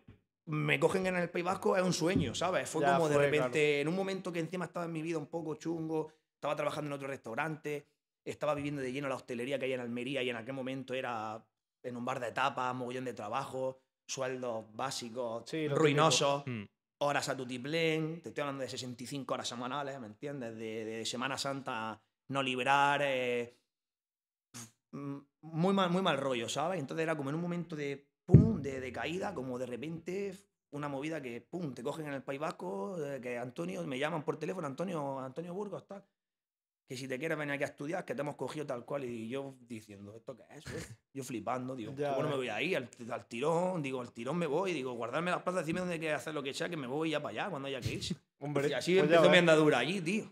me 0.46 0.78
cogen 0.81 1.06
en 1.06 1.16
el 1.16 1.28
País 1.31 1.44
Vasco 1.44 1.76
es 1.76 1.82
un 1.82 1.93
sueño, 1.93 2.34
¿sabes? 2.34 2.69
Fue 2.69 2.81
Ya, 2.82 2.94
como 2.94 3.08
de 3.08 3.14
fue, 3.16 3.25
repente, 3.31 3.81
en 3.81 3.88
un 3.88 3.94
momento 3.96 4.32
que 4.32 4.40
encima 4.40 4.64
estaba 4.66 4.87
en 4.87 4.93
mi 4.93 5.02
vida 5.02 5.19
un 5.19 5.26
poco 5.26 5.54
chungo, 5.56 6.12
estaba 6.34 6.54
trabajando 6.56 6.88
en 6.88 6.92
otro 6.94 7.08
restaurante, 7.08 7.87
estaba 8.25 8.54
viviendo 8.54 8.81
de 8.82 8.92
lleno 8.92 9.08
la 9.08 9.16
hostelería 9.16 9.58
que 9.58 9.66
hay 9.66 9.72
en 9.75 9.81
Almería 9.81 10.22
y 10.22 10.31
en 10.31 10.37
aquel 10.37 10.54
momento 10.54 10.94
era 10.94 11.42
en 11.82 11.96
un 11.96 12.04
bar 12.04 12.20
de 12.20 12.32
tapas, 12.32 12.75
mogollón 12.75 13.04
de 13.04 13.12
trabajo, 13.14 13.81
sueldos 14.06 14.64
básicos, 14.75 15.44
Sí, 15.50 15.69
ruinosos, 15.69 16.44
Mm. 16.46 16.64
Horas 16.98 17.28
a 17.28 17.37
tutiplén, 17.37 18.22
te 18.22 18.31
estoy 18.31 18.43
hablando 18.43 18.62
de 18.62 18.69
65 18.69 19.34
horas 19.34 19.48
semanales, 19.48 20.00
¿me 20.00 20.06
entiendes? 20.06 20.56
De, 20.56 20.84
de 20.84 21.04
Semana 21.04 21.37
Santa 21.37 22.00
no 22.28 22.43
liberar, 22.43 23.02
eh, 23.04 23.56
muy 24.93 25.75
mal, 25.75 25.90
muy 25.90 26.02
mal 26.02 26.16
rollo, 26.16 26.48
¿sabes? 26.48 26.81
Entonces 26.81 27.02
era 27.02 27.16
como 27.16 27.31
en 27.31 27.37
un 27.37 27.43
momento 27.43 27.76
de 27.76 28.08
pum, 28.25 28.60
de, 28.60 28.81
de 28.81 28.93
caída, 28.93 29.34
como 29.34 29.58
de 29.58 29.66
repente 29.66 30.34
una 30.70 30.88
movida 30.88 31.22
que 31.22 31.40
pum, 31.40 31.72
te 31.75 31.82
cogen 31.82 32.06
en 32.06 32.14
el 32.14 32.22
País 32.22 32.40
Vasco, 32.40 32.96
eh, 33.04 33.20
que 33.20 33.38
Antonio, 33.38 33.87
me 33.87 33.99
llaman 33.99 34.25
por 34.25 34.38
teléfono, 34.38 34.66
Antonio, 34.66 35.20
Antonio 35.20 35.54
Burgos, 35.54 35.87
tal. 35.87 36.04
Que 36.86 36.96
si 36.96 37.08
te 37.08 37.18
quieres 37.18 37.36
venir 37.36 37.54
aquí 37.54 37.64
a 37.64 37.66
estudiar, 37.66 38.04
que 38.04 38.14
te 38.14 38.20
hemos 38.20 38.36
cogido 38.36 38.64
tal 38.64 38.84
cual. 38.84 39.04
Y 39.04 39.28
yo 39.28 39.56
diciendo, 39.60 40.14
¿esto 40.16 40.36
qué 40.36 40.44
es? 40.56 40.64
pues? 40.64 40.94
Yo 41.12 41.24
flipando, 41.24 41.74
digo, 41.74 41.92
Ya 41.96 42.14
bueno, 42.14 42.30
me 42.30 42.36
voy 42.36 42.48
ahí, 42.48 42.74
al, 42.76 42.88
al 43.10 43.26
tirón, 43.26 43.82
digo, 43.82 44.00
al 44.00 44.12
tirón 44.12 44.36
me 44.36 44.46
voy, 44.46 44.72
digo, 44.72 44.92
guardarme 44.92 45.32
las 45.32 45.42
plazas, 45.42 45.62
decirme 45.62 45.80
dónde 45.80 45.98
que 45.98 46.12
hacer 46.12 46.32
lo 46.32 46.42
que 46.44 46.54
sea, 46.54 46.68
que 46.68 46.76
me 46.76 46.86
voy 46.86 47.10
ya 47.10 47.20
para 47.20 47.32
allá 47.42 47.50
cuando 47.50 47.66
haya 47.68 47.80
que 47.80 47.92
irse. 47.94 48.14
Hombre, 48.38 48.68
Y 48.68 48.72
así 48.72 48.94
pues 48.98 49.10
empezó 49.10 49.28
mi 49.30 49.38
andadura 49.38 49.78
allí, 49.78 50.00
tío. 50.00 50.24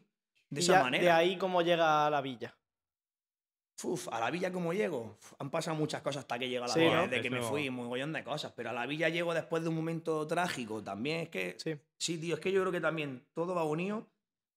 De 0.49 0.61
Y 0.61 0.63
esa 0.65 0.75
ya 0.75 0.83
manera. 0.85 1.03
De 1.05 1.11
ahí 1.11 1.37
cómo 1.39 1.61
llega 1.63 2.07
a 2.07 2.11
la 2.11 2.21
villa. 2.21 2.57
Uf, 3.83 4.09
a 4.13 4.21
la 4.21 4.31
villa 4.31 4.53
como 4.53 4.73
llego, 4.73 5.17
Uf, 5.19 5.33
han 5.41 5.51
pasado 5.51 5.77
muchas 5.77 6.01
cosas 6.01 6.21
hasta 6.21 6.39
que 6.39 6.49
llega 6.49 6.65
a 6.67 6.69
la 6.69 6.75
Sí, 6.75 6.81
villa, 6.81 6.97
¿no? 7.03 7.09
desde 7.09 7.21
que 7.23 7.31
me 7.31 7.43
fui, 7.43 7.69
un 7.69 7.75
mogollón 7.75 8.13
de 8.13 8.23
cosas, 8.23 8.53
pero 8.53 8.71
a 8.71 8.73
la 8.73 8.87
villa 8.87 9.09
llego 9.09 9.35
después 9.35 9.63
de 9.65 9.69
un 9.69 9.75
momento 9.75 10.25
trágico 10.29 10.83
también, 10.83 11.21
es 11.23 11.29
que, 11.29 11.57
Sí. 11.59 11.75
sí, 11.99 12.19
tío, 12.19 12.37
es 12.37 12.41
que 12.41 12.53
yo 12.53 12.61
creo 12.61 12.71
que 12.73 12.81
también 12.81 13.27
todo 13.35 13.53
va 13.55 13.65
unido 13.65 14.07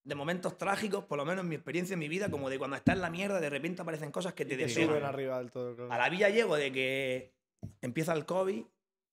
de 0.07 0.15
momentos 0.15 0.57
trágicos, 0.57 1.03
por 1.05 1.17
lo 1.17 1.25
menos 1.25 1.43
en 1.43 1.49
mi 1.49 1.55
experiencia 1.55 1.93
en 1.93 1.99
mi 1.99 2.07
vida, 2.07 2.29
como 2.31 2.49
de 2.49 2.57
cuando 2.57 2.77
estás 2.77 2.95
en 2.95 3.01
la 3.01 3.09
mierda, 3.09 3.39
de 3.41 3.49
repente 3.49 3.81
aparecen 3.81 4.09
cosas 4.11 4.33
que 4.33 4.45
te 4.45 4.55
Te 4.55 4.63
desean. 4.63 4.87
suben 4.89 5.03
arriba 5.03 5.37
del 5.39 5.51
todo. 5.51 5.75
claro. 5.75 5.91
A 5.91 5.97
la 5.97 6.09
villa 6.09 6.29
llego 6.29 6.55
de 6.55 6.71
que 6.71 7.33
empieza 7.81 8.13
el 8.13 8.25
COVID, 8.25 8.63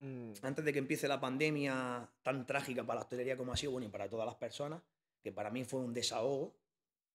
Mm, 0.01 0.33
antes 0.43 0.63
de 0.65 0.73
que 0.73 0.79
empiece 0.79 1.07
la 1.07 1.19
pandemia 1.21 2.07
tan 2.21 2.45
trágica 2.45 2.83
para 2.85 2.99
la 2.99 3.03
hostelería 3.03 3.37
como 3.37 3.53
ha 3.53 3.57
sido, 3.57 3.71
bueno, 3.71 3.87
y 3.87 3.89
para 3.89 4.09
todas 4.09 4.25
las 4.25 4.35
personas, 4.35 4.81
que 5.23 5.31
para 5.31 5.49
mí 5.49 5.63
fue 5.63 5.79
un 5.79 5.93
desahogo. 5.93 6.53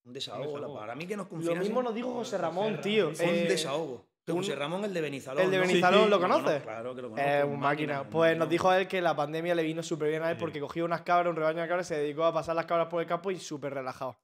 Un 0.06 0.14
desahogo. 0.14 0.54
desahogo. 0.56 0.74
Para 0.74 0.94
mí 0.96 1.06
que 1.06 1.14
nos 1.16 1.30
Lo 1.30 1.54
mismo 1.56 1.82
nos 1.82 1.94
dijo 1.94 2.12
José 2.12 2.38
Ramón, 2.38 2.80
tío. 2.80 3.14
fue 3.14 3.26
un 3.26 3.34
Eh, 3.34 3.44
desahogo. 3.48 4.06
José 4.28 4.54
Ramón, 4.54 4.84
el 4.84 4.94
de 4.94 5.00
Benizalón. 5.00 5.44
el 5.44 5.50
de 5.50 5.58
¿no? 5.58 5.66
Benizalón, 5.66 6.10
¿lo 6.10 6.20
conoces? 6.20 6.62
Claro 6.62 6.94
que 6.94 7.02
lo 7.02 7.10
conozco. 7.10 7.30
Es 7.30 7.44
un 7.44 7.58
máquina. 7.58 8.08
Pues 8.08 8.36
nos 8.36 8.48
dijo 8.48 8.72
él 8.72 8.86
que 8.86 9.00
la 9.00 9.16
pandemia 9.16 9.54
le 9.54 9.62
vino 9.64 9.82
súper 9.82 10.08
bien 10.10 10.22
a 10.22 10.30
él 10.30 10.36
Sí. 10.36 10.40
porque 10.40 10.60
cogió 10.60 10.84
unas 10.84 11.02
cabras, 11.02 11.30
un 11.30 11.36
rebaño 11.36 11.62
de 11.62 11.68
cabras, 11.68 11.86
se 11.88 11.96
dedicó 11.98 12.24
a 12.24 12.32
pasar 12.32 12.54
las 12.54 12.66
cabras 12.66 12.86
por 12.88 13.00
el 13.02 13.08
campo 13.08 13.30
y 13.30 13.38
súper 13.40 13.74
relajado. 13.74 14.16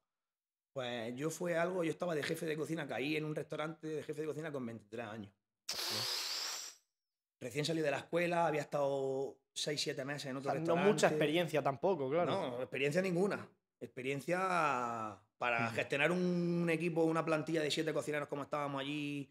Pues 0.72 1.14
yo 1.16 1.30
fue 1.30 1.56
algo, 1.56 1.82
yo 1.82 1.90
estaba 1.90 2.14
de 2.14 2.22
jefe 2.22 2.46
de 2.46 2.56
cocina, 2.56 2.86
caí 2.86 3.16
en 3.16 3.24
un 3.24 3.34
restaurante 3.34 3.86
de 3.88 4.02
jefe 4.02 4.20
de 4.20 4.26
cocina 4.28 4.52
con 4.52 4.64
23 4.66 5.06
años. 5.06 5.32
Recién 7.40 7.64
salí 7.64 7.80
de 7.80 7.90
la 7.90 7.98
escuela, 7.98 8.46
había 8.46 8.62
estado 8.62 9.36
6, 9.54 9.80
7 9.80 10.04
meses 10.04 10.26
en 10.26 10.36
O 10.36 10.38
otro 10.38 10.50
sea, 10.50 10.54
no 10.54 10.64
restaurante. 10.64 10.92
mucha 10.92 11.08
experiencia 11.08 11.62
tampoco, 11.62 12.08
claro. 12.10 12.30
No, 12.30 12.60
experiencia 12.62 13.02
ninguna. 13.02 13.46
Experiencia 13.80 15.18
para 15.38 15.70
gestionar 15.72 16.10
un 16.12 16.68
equipo, 16.70 17.02
una 17.04 17.24
plantilla 17.24 17.60
de 17.60 17.70
siete 17.70 17.92
cocineros 17.92 18.26
como 18.28 18.42
estábamos 18.42 18.80
allí. 18.80 19.30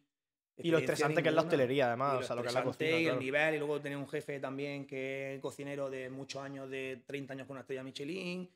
Y 0.58 0.72
lo 0.72 0.78
estresante 0.78 1.22
que 1.22 1.30
es 1.30 1.36
la 1.36 1.42
ninguna. 1.42 1.48
hostelería, 1.56 1.88
además. 1.88 2.16
Y 2.20 2.24
O 2.24 2.28
sea, 2.28 2.36
lo 2.36 2.42
que 2.42 2.48
es 2.48 2.54
la 2.54 2.64
cocina. 2.64 2.90
y 2.98 3.04
claro. 3.04 3.14
el 3.20 3.24
nivel. 3.26 3.56
Y 3.56 3.58
luego 3.58 3.82
tenía 3.82 3.98
un 3.98 4.08
jefe 4.08 4.40
también 4.40 4.86
que 4.88 5.36
es 5.36 5.42
cocinero 5.42 5.90
de 5.90 6.10
muchos 6.10 6.42
años, 6.42 6.70
de 6.70 7.04
30 7.06 7.34
años 7.34 7.48
con 7.48 7.56
una 7.56 7.62
estrella 7.62 7.84
Michelin, 7.84 8.50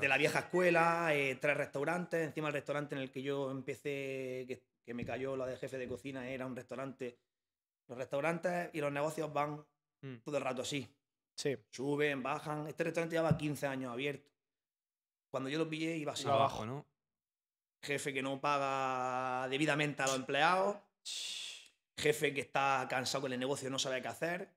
de 0.00 0.08
la 0.08 0.16
vieja 0.18 0.40
escuela, 0.40 1.10
eh, 1.14 1.36
tres 1.40 1.56
restaurantes. 1.56 2.26
Encima 2.26 2.48
el 2.48 2.54
restaurante 2.54 2.94
en 2.96 3.02
el 3.02 3.10
que 3.10 3.22
yo 3.22 3.50
empecé, 3.50 4.44
que, 4.48 4.62
que 4.84 4.94
me 4.94 5.04
cayó 5.04 5.36
la 5.36 5.46
de 5.46 5.56
jefe 5.56 5.78
de 5.78 5.86
cocina, 5.88 6.28
era 6.28 6.44
un 6.46 6.56
restaurante. 6.56 7.18
Los 7.86 7.96
restaurantes 7.98 8.70
y 8.72 8.80
los 8.80 8.92
negocios 8.92 9.32
van 9.32 9.64
Mm. 10.00 10.18
todo 10.22 10.36
el 10.36 10.44
rato 10.44 10.62
así 10.62 10.88
Sí. 11.34 11.56
suben, 11.70 12.22
bajan. 12.22 12.68
Este 12.68 12.84
restaurante 12.84 13.16
lleva 13.16 13.36
15 13.36 13.66
años 13.66 13.92
abierto. 13.92 14.30
Cuando 15.30 15.48
yo 15.48 15.58
lo 15.58 15.68
pillé 15.68 15.96
iba 15.96 16.12
así. 16.12 16.26
Abajo, 16.28 16.64
¿no? 16.66 16.86
Jefe 17.82 18.12
que 18.12 18.22
no 18.22 18.40
paga 18.40 19.48
debidamente 19.48 20.02
a 20.02 20.06
los 20.06 20.16
empleados. 20.16 20.76
Jefe 21.96 22.32
que 22.32 22.40
está 22.40 22.86
cansado 22.88 23.22
con 23.22 23.32
el 23.32 23.40
negocio 23.40 23.68
no 23.70 23.78
sabe 23.78 24.00
qué 24.02 24.08
hacer. 24.08 24.50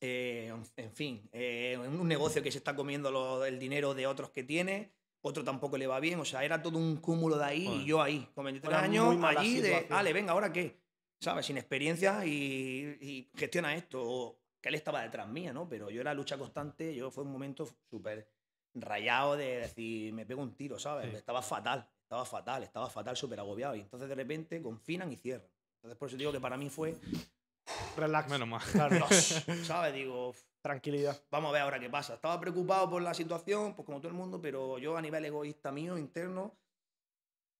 Eh, 0.00 0.52
en- 0.76 0.92
fin, 0.92 1.28
eh, 1.32 1.76
un 1.78 2.08
negocio 2.08 2.42
que 2.42 2.50
se 2.50 2.58
está 2.58 2.74
comiendo 2.74 3.10
lo- 3.10 3.44
el 3.44 3.58
dinero 3.58 3.94
de 3.94 4.06
otros 4.06 4.30
que 4.30 4.44
tiene. 4.44 4.92
Otro 5.22 5.44
tampoco 5.44 5.76
le 5.76 5.86
va 5.86 6.00
bien. 6.00 6.18
O 6.20 6.24
sea, 6.24 6.42
era 6.44 6.62
todo 6.62 6.78
un 6.78 6.96
cúmulo 6.96 7.36
de 7.36 7.44
ahí 7.44 7.66
y 7.66 7.84
yo 7.84 8.00
ahí, 8.00 8.26
con 8.34 8.44
23 8.46 8.70
Una 8.72 8.82
años, 8.82 9.24
allí 9.36 9.60
de, 9.60 9.86
vale, 9.90 10.12
venga, 10.14 10.32
¿ahora 10.32 10.50
qué? 10.52 10.80
¿Sabes? 11.20 11.44
Sin 11.44 11.58
experiencia 11.58 12.24
y, 12.24 12.96
y 13.00 13.30
gestiona 13.36 13.74
esto. 13.74 14.00
O 14.02 14.40
que 14.62 14.70
él 14.70 14.74
estaba 14.76 15.02
detrás 15.02 15.28
mía, 15.28 15.52
¿no? 15.52 15.68
Pero 15.68 15.90
yo 15.90 16.00
era 16.00 16.14
lucha 16.14 16.38
constante. 16.38 16.94
Yo 16.94 17.10
fue 17.10 17.24
un 17.24 17.32
momento 17.32 17.66
súper 17.90 18.26
rayado 18.72 19.36
de 19.36 19.58
decir, 19.58 20.12
me 20.14 20.24
pego 20.24 20.40
un 20.40 20.54
tiro, 20.54 20.78
¿sabes? 20.78 21.10
Sí. 21.10 21.16
Estaba 21.16 21.42
fatal, 21.42 21.86
estaba 22.10 22.24
fatal, 22.24 22.64
estaba 22.64 22.90
fatal, 22.90 23.16
súper 23.16 23.38
agobiado. 23.38 23.76
Y 23.76 23.82
entonces 23.82 24.08
de 24.08 24.16
repente 24.16 24.60
confinan 24.60 25.12
y 25.12 25.16
cierran. 25.16 25.46
Entonces 25.76 25.96
por 25.96 26.08
eso 26.08 26.16
digo 26.16 26.32
que 26.32 26.40
para 26.40 26.56
mí 26.56 26.68
fue, 26.68 26.96
Relax. 27.96 28.28
Menos 28.28 28.48
mal. 28.48 28.60
Claro. 28.72 29.06
¿sabes? 29.64 29.94
Digo, 29.94 30.34
Tranquilidad. 30.60 31.22
vamos 31.30 31.50
a 31.50 31.52
ver 31.52 31.62
ahora 31.62 31.78
qué 31.78 31.88
pasa. 31.88 32.14
Estaba 32.14 32.40
preocupado 32.40 32.90
por 32.90 33.00
la 33.00 33.14
situación, 33.14 33.76
pues 33.76 33.86
como 33.86 34.00
todo 34.00 34.08
el 34.08 34.14
mundo, 34.14 34.40
pero 34.42 34.78
yo 34.78 34.96
a 34.96 35.00
nivel 35.02 35.24
egoísta 35.24 35.70
mío, 35.70 35.96
interno, 35.96 36.56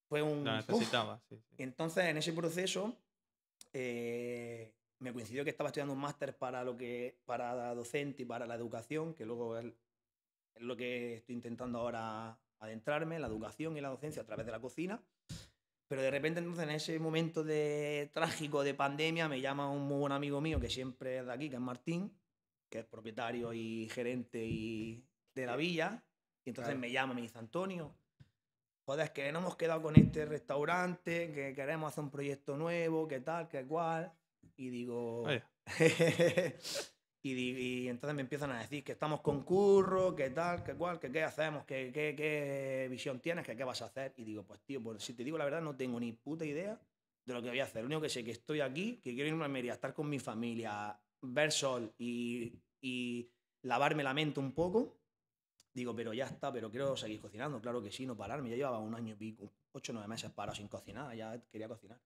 fue 0.09 0.21
un... 0.21 0.43
La 0.45 0.59
uf. 0.59 0.69
necesitaba, 0.69 1.21
sí, 1.29 1.37
sí. 1.37 1.55
Y 1.59 1.63
entonces 1.63 2.07
en 2.07 2.17
ese 2.17 2.33
proceso, 2.33 2.97
eh, 3.73 4.75
me 4.99 5.13
coincidió 5.13 5.45
que 5.45 5.51
estaba 5.51 5.69
estudiando 5.69 5.95
un 5.95 6.01
máster 6.01 6.37
para 6.37 6.65
lo 6.65 6.77
que 6.77 7.21
para 7.25 7.55
la 7.55 7.73
docente 7.77 8.25
y 8.25 8.27
para 8.27 8.49
la 8.49 8.57
educación, 8.57 9.15
que 9.15 9.25
luego 9.25 9.57
es 9.59 9.67
lo 10.57 10.77
que 10.77 11.15
estoy 11.15 11.37
intentando 11.37 11.79
ahora 11.79 12.37
adentrarme, 12.61 13.19
la 13.19 13.27
educación 13.27 13.77
y 13.77 13.81
la 13.81 13.89
docencia 13.89 14.23
a 14.23 14.27
través 14.27 14.47
de 14.47 14.53
la 14.53 14.61
cocina. 14.61 15.03
Pero 15.89 16.03
de 16.03 16.11
repente 16.11 16.39
entonces 16.39 16.63
en 16.65 16.71
ese 16.71 16.99
momento 17.01 17.43
de 17.43 18.11
trágico 18.15 18.63
de 18.63 18.75
pandemia 18.75 19.29
me 19.29 19.41
llama 19.41 19.69
un 19.71 19.83
muy 19.83 19.99
buen 19.99 20.13
amigo 20.13 20.41
mío 20.41 20.61
que 20.61 20.71
siempre 20.71 21.19
es 21.19 21.27
de 21.27 21.33
aquí, 21.33 21.49
que 21.51 21.57
es 21.57 21.61
Martín, 21.61 22.17
que 22.69 22.81
es 22.81 22.85
propietario 22.85 23.53
y 23.53 23.89
gerente 23.89 24.45
y 24.45 25.05
de 25.35 25.47
la 25.47 25.57
villa. 25.57 26.05
Y 26.45 26.51
entonces 26.51 26.73
Claro. 26.73 26.81
me 26.81 26.93
llama 26.93 27.13
y 27.13 27.17
me 27.17 27.23
dice, 27.23 27.39
Antonio, 27.39 27.93
joder, 28.85 29.07
es 29.07 29.11
que 29.11 29.33
no 29.33 29.41
hemos 29.41 29.57
quedado 29.57 29.83
con 29.83 29.97
este 29.97 30.25
restaurante, 30.27 31.33
que 31.33 31.53
queremos 31.55 31.93
hacer 31.93 32.05
un 32.05 32.11
proyecto 32.11 32.57
nuevo, 32.57 33.09
que 33.09 33.21
tal, 33.21 33.49
que 33.49 33.67
cual. 33.67 34.13
Y 34.57 34.71
digo... 34.71 35.25
Y, 37.23 37.33
y 37.33 37.89
entonces 37.89 38.15
me 38.15 38.23
empiezan 38.23 38.51
a 38.51 38.61
decir 38.61 38.83
que 38.83 38.93
estamos 38.93 39.21
con 39.21 39.43
curro, 39.43 40.15
que 40.17 40.31
tal, 40.31 40.65
que 40.65 40.75
cual, 40.75 40.99
que 40.99 41.13
qué 41.13 41.23
hacemos, 41.23 41.65
que 41.65 41.93
qué 41.93 42.89
visión 42.91 43.21
tienes, 43.21 43.45
que 43.45 43.55
qué 43.55 43.65
vas 43.65 43.83
a 43.83 43.87
hacer. 43.87 44.15
Y 44.17 44.25
digo, 44.25 44.43
pues 44.45 44.61
tío, 44.63 44.83
pues 44.83 45.03
si 45.05 45.13
te 45.13 45.23
digo 45.23 45.37
la 45.37 45.45
verdad, 45.45 45.61
no 45.61 45.77
tengo 45.77 46.01
ni 46.01 46.13
puta 46.13 46.47
idea 46.47 46.81
de 47.27 47.35
lo 47.35 47.43
que 47.43 47.51
voy 47.51 47.61
a 47.61 47.65
hacer. 47.65 47.83
Lo 47.83 47.87
único 47.87 48.01
que 48.01 48.09
sé 48.09 48.25
que 48.25 48.31
estoy 48.31 48.61
aquí, 48.61 49.01
que 49.03 49.15
quiero 49.15 49.29
irme 49.29 49.43
a 49.43 49.47
Almería, 49.47 49.75
estar 49.75 49.93
con 49.93 50.09
mi 50.09 50.19
familia, 50.19 50.99
ver 51.21 51.53
sol 51.53 51.93
y, 51.99 52.55
y 52.81 53.29
lavarme 53.63 54.03
la 54.03 54.15
mente 54.15 54.41
un 54.41 54.53
poco. 54.53 54.97
Digo, 55.75 55.95
pero 55.95 56.13
ya 56.13 56.25
está, 56.25 56.51
pero 56.51 56.71
quiero 56.71 56.97
seguir 56.97 57.21
cocinando. 57.21 57.61
Claro 57.61 57.83
que 57.83 57.93
sí, 57.93 58.07
no 58.07 58.17
pararme. 58.17 58.51
Ya 58.51 58.57
llevaba 58.57 58.79
un 58.79 58.95
año 58.95 59.13
y 59.13 59.17
pico, 59.17 59.53
ocho 59.73 59.93
o 59.93 59.95
nueve 59.95 60.09
meses 60.09 60.31
parado 60.31 60.57
sin 60.57 60.69
cocinar, 60.69 61.15
ya 61.15 61.39
quería 61.51 61.69
cocinar. 61.69 62.01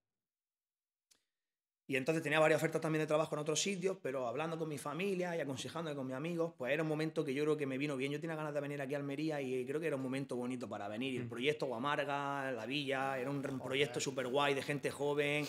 Y 1.87 1.97
entonces 1.97 2.23
tenía 2.23 2.41
varias 2.41 2.59
ofertas 2.61 2.81
también 2.81 3.01
de 3.03 3.07
trabajo 3.07 3.35
en 3.35 3.41
otros 3.41 3.61
sitios, 3.61 3.99
pero 4.03 4.27
hablando 4.27 4.59
con 4.59 4.69
mi 4.69 4.79
familia 4.79 5.37
y 5.37 5.41
aconsejándome 5.41 5.95
con 5.95 6.07
mis 6.07 6.17
amigos, 6.17 6.55
pues 6.57 6.73
era 6.73 6.83
un 6.83 6.89
momento 6.89 7.23
que 7.25 7.35
yo 7.35 7.45
creo 7.45 7.57
que 7.59 7.67
me 7.67 7.77
vino 7.77 7.95
bien. 7.97 8.11
Yo 8.11 8.21
tenía 8.21 8.37
ganas 8.37 8.55
de 8.55 8.61
venir 8.63 8.81
aquí 8.81 8.95
a 8.95 8.97
Almería 8.97 9.43
y 9.43 9.67
creo 9.67 9.79
que 9.81 9.89
era 9.89 9.97
un 9.97 10.03
momento 10.03 10.35
bonito 10.35 10.67
para 10.67 10.89
venir. 10.89 11.13
Y 11.13 11.19
el 11.19 11.27
Mm. 11.27 11.29
proyecto 11.29 11.67
Guamarga, 11.67 12.53
La 12.53 12.65
Villa, 12.65 13.19
era 13.19 13.29
un, 13.31 13.43
proyecto 13.43 14.01
súper 14.01 14.29
guay 14.29 14.55
de 14.55 14.63
gente 14.63 14.91
joven. 14.91 15.45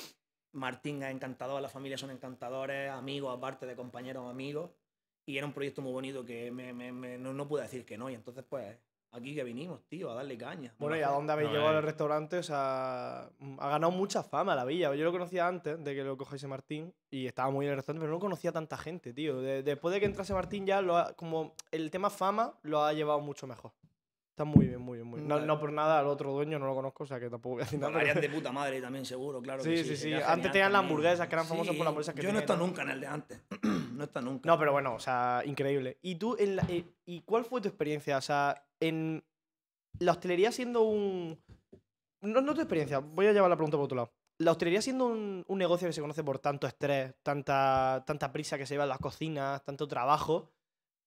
Martín 0.51 1.03
es 1.03 1.11
encantador, 1.11 1.61
la 1.61 1.69
familia 1.69 1.97
son 1.97 2.11
encantadores, 2.11 2.89
amigos, 2.91 3.35
aparte 3.37 3.65
de 3.65 3.75
compañeros 3.75 4.29
amigos. 4.29 4.71
Y 5.25 5.37
era 5.37 5.47
un 5.47 5.53
proyecto 5.53 5.81
muy 5.81 5.91
bonito 5.93 6.25
que 6.25 6.51
me, 6.51 6.71
me- 6.73 6.91
me- 6.91 7.17
no, 7.17 7.33
no 7.33 7.47
pude 7.47 7.61
decir 7.63 7.85
que 7.85 7.97
no. 7.97 8.09
Y 8.09 8.13
entonces, 8.13 8.43
pues, 8.47 8.77
aquí 9.15 9.33
que 9.33 9.43
vinimos, 9.43 9.83
tío, 9.87 10.11
a 10.11 10.15
darle 10.15 10.37
caña. 10.37 10.73
Bueno, 10.77 10.95
¿y 10.97 11.01
a 11.01 11.09
dónde 11.09 11.33
habéis 11.33 11.49
No, 11.49 11.55
llegado 11.55 11.73
eh. 11.73 11.77
el 11.77 11.83
restaurante? 11.83 12.37
O 12.37 12.43
sea, 12.43 13.29
mm, 13.39 13.55
ha 13.59 13.69
ganado 13.69 13.91
mucha 13.91 14.23
fama 14.23 14.55
la 14.55 14.65
villa. 14.65 14.93
Yo 14.95 15.03
lo 15.05 15.11
conocía 15.11 15.47
antes 15.47 15.83
de 15.83 15.95
que 15.95 16.03
lo 16.03 16.17
cogiese 16.17 16.47
Martín 16.47 16.93
y 17.09 17.25
estaba 17.27 17.49
muy 17.49 17.65
en 17.65 17.71
el 17.71 17.77
restaurante, 17.77 18.03
pero 18.03 18.13
no 18.13 18.19
conocía 18.19 18.51
tanta 18.51 18.77
gente, 18.77 19.13
tío. 19.13 19.41
De- 19.41 19.63
después 19.63 19.93
de 19.93 19.99
que 19.99 20.05
entrase 20.05 20.33
Martín 20.33 20.65
ya, 20.65 20.81
lo 20.81 20.97
ha- 20.97 21.13
como 21.13 21.55
el 21.71 21.89
tema 21.91 22.09
fama 22.09 22.53
lo 22.63 22.83
ha 22.83 22.93
llevado 22.93 23.19
mucho 23.21 23.47
mejor. 23.47 23.71
Está 24.31 24.43
muy 24.43 24.65
bien, 24.67 24.81
muy 24.81 24.97
bien, 24.97 25.07
muy 25.07 25.19
bien. 25.21 25.29
No, 25.29 25.39
no 25.39 25.57
por 25.57 25.71
nada, 25.71 25.97
al 25.97 26.07
otro 26.07 26.33
dueño 26.33 26.59
no 26.59 26.65
lo 26.65 26.75
conozco, 26.75 27.05
o 27.05 27.07
sea 27.07 27.21
que 27.21 27.29
tampoco 27.29 27.55
voy 27.55 27.61
a 27.61 27.63
decir 27.65 27.79
nada. 27.79 27.93
Pero- 27.97 28.19
de 28.19 28.29
puta 28.43 28.51
madre 28.51 28.81
también, 28.81 29.05
seguro, 29.05 29.41
claro. 29.41 29.63
Sí, 29.63 29.69
que 29.69 29.83
sí, 29.85 29.95
sí. 29.95 30.13
Antes 30.13 30.51
tenían 30.51 30.73
las 30.73 30.81
hamburguesas, 30.83 31.25
que 31.29 31.35
eran 31.35 31.45
famosas 31.47 31.73
por 31.73 31.85
las 31.85 31.87
hamburguesas 31.87 32.15
que 32.15 32.21
Yo 32.21 32.33
no 32.33 32.39
he 32.39 32.41
estado 32.41 32.59
nunca 32.59 32.81
en 32.81 32.89
el 32.89 32.99
de 32.99 33.07
antes. 33.07 33.41
no 33.95 34.03
estado 34.03 34.25
nunca. 34.25 34.47
No, 34.47 34.57
pero 34.59 34.71
bueno, 34.71 34.93
o 34.95 34.99
sea, 34.99 35.41
increíble. 35.45 35.97
¿Y 36.01 36.15
tú, 36.15 36.35
en 36.37 36.55
la- 36.57 36.65
eh, 36.69 36.85
¿y 37.05 37.21
cuál 37.21 37.45
fue 37.45 37.61
tu 37.61 37.67
experiencia? 37.67 38.17
O 38.17 38.21
sea, 38.21 38.65
en 38.79 39.23
la 39.99 40.11
hostelería 40.11 40.51
siendo 40.51 40.81
un... 40.83 41.41
No, 42.21 42.41
no 42.41 42.53
tu 42.53 42.61
experiencia, 42.61 42.99
voy 42.99 43.27
a 43.27 43.33
llevar 43.33 43.49
la 43.49 43.55
pregunta 43.55 43.77
por 43.77 43.85
otro 43.85 43.95
lado. 43.97 44.13
La 44.39 44.51
hostelería 44.51 44.81
siendo 44.81 45.05
un, 45.05 45.45
un 45.47 45.57
negocio 45.57 45.87
que 45.87 45.93
se 45.93 46.01
conoce 46.01 46.23
por 46.23 46.39
tanto 46.39 46.67
estrés, 46.67 47.13
tanta, 47.23 48.03
tanta 48.05 48.31
prisa 48.33 48.57
que 48.57 48.65
se 48.65 48.73
lleva 48.73 48.83
en 48.83 48.89
las 48.89 48.99
cocinas, 48.99 49.63
tanto 49.63 49.87
trabajo, 49.87 50.51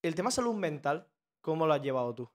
el 0.03 0.15
tema 0.15 0.31
salud 0.31 0.55
mental, 0.55 1.07
¿cómo 1.43 1.67
lo 1.67 1.75
has 1.75 1.83
llevado 1.83 2.15
tú? 2.15 2.31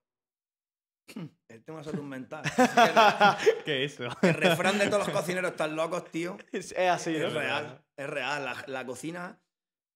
El 1.50 1.64
tema 1.64 1.80
de 1.80 1.84
salud 1.86 2.04
mental. 2.04 2.44
¿Qué 3.66 3.84
es 3.86 3.94
eso? 4.00 4.10
el 4.22 4.34
refrán 4.34 4.78
de 4.80 4.88
todos 4.88 5.08
los 5.08 5.16
cocineros 5.16 5.52
están 5.52 5.76
locos, 5.76 6.06
tío. 6.12 6.38
Es, 6.52 6.72
es 6.72 6.90
así, 6.90 7.12
¿no? 7.18 7.28
Es 7.28 7.34
real. 7.34 7.84
Es 7.96 8.10
real. 8.10 8.46
La, 8.46 8.64
la 8.68 8.86
cocina 8.86 9.40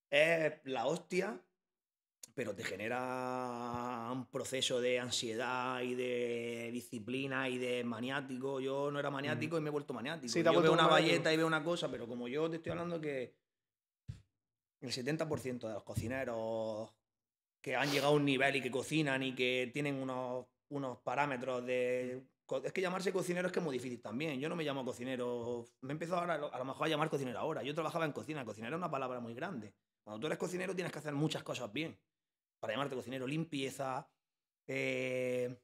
es 0.10 0.54
la 0.66 0.86
hostia, 0.86 1.40
pero 2.34 2.56
te 2.56 2.64
genera 2.64 4.10
un 4.12 4.26
proceso 4.28 4.80
de 4.80 5.00
ansiedad 5.00 5.82
y 5.82 5.96
de 5.96 6.70
disciplina 6.72 7.50
y 7.50 7.58
de 7.58 7.84
maniático. 7.84 8.60
Yo 8.60 8.92
no 8.92 9.00
era 9.00 9.10
maniático 9.10 9.58
y 9.58 9.62
me 9.62 9.70
he 9.70 9.72
vuelto 9.72 9.94
maniático. 9.94 10.32
Sí, 10.32 10.44
yo 10.44 10.54
vuelto 10.54 10.62
veo 10.62 10.74
una 10.74 10.84
maniático. 10.84 11.10
valleta 11.10 11.34
y 11.34 11.38
veo 11.38 11.48
una 11.48 11.64
cosa, 11.64 11.90
pero 11.90 12.08
como 12.08 12.28
yo 12.28 12.50
te 12.50 12.58
estoy 12.58 12.72
hablando 12.72 13.02
que 13.02 13.36
el 14.82 14.92
70% 14.92 15.68
de 15.68 15.74
los 15.74 15.84
cocineros 15.84 16.92
que 17.62 17.76
han 17.76 17.92
llegado 17.92 18.14
a 18.14 18.16
un 18.16 18.26
nivel 18.26 18.56
y 18.56 18.62
que 18.62 18.72
cocinan 18.72 19.24
y 19.24 19.34
que 19.34 19.70
tienen 19.74 19.96
unos, 19.96 20.46
unos 20.70 21.00
parámetros 21.00 21.66
de... 21.66 22.24
Es 22.64 22.72
que 22.72 22.82
llamarse 22.82 23.12
cocinero 23.12 23.48
es 23.48 23.52
que 23.52 23.60
es 23.60 23.66
muy 23.66 23.74
difícil 23.74 24.02
también. 24.02 24.40
Yo 24.40 24.48
no 24.48 24.56
me 24.56 24.64
llamo 24.64 24.86
cocinero... 24.86 25.66
Me 25.82 25.90
he 25.90 25.94
empezado 25.94 26.22
ahora 26.22 26.36
a 26.36 26.58
lo 26.58 26.66
mejor 26.66 26.86
a 26.86 26.90
llamar 26.90 27.10
cocinero 27.10 27.40
ahora. 27.40 27.64
Yo 27.64 27.74
trabajaba 27.74 28.06
en 28.06 28.14
cocina. 28.14 28.46
Cocinero 28.46 28.76
es 28.76 28.80
una 28.80 28.92
palabra 28.92 29.20
muy 29.20 29.34
grande. 29.34 29.74
Cuando 30.08 30.22
tú 30.22 30.28
eres 30.28 30.40
cocinero 30.40 30.74
tienes 30.74 30.94
que 30.94 31.00
hacer 31.00 31.14
muchas 31.14 31.44
cosas 31.44 31.70
bien. 31.74 32.00
Para 32.62 32.72
llamarte 32.72 32.96
cocinero, 32.96 33.28
limpieza, 33.28 34.10
eh, 34.66 35.60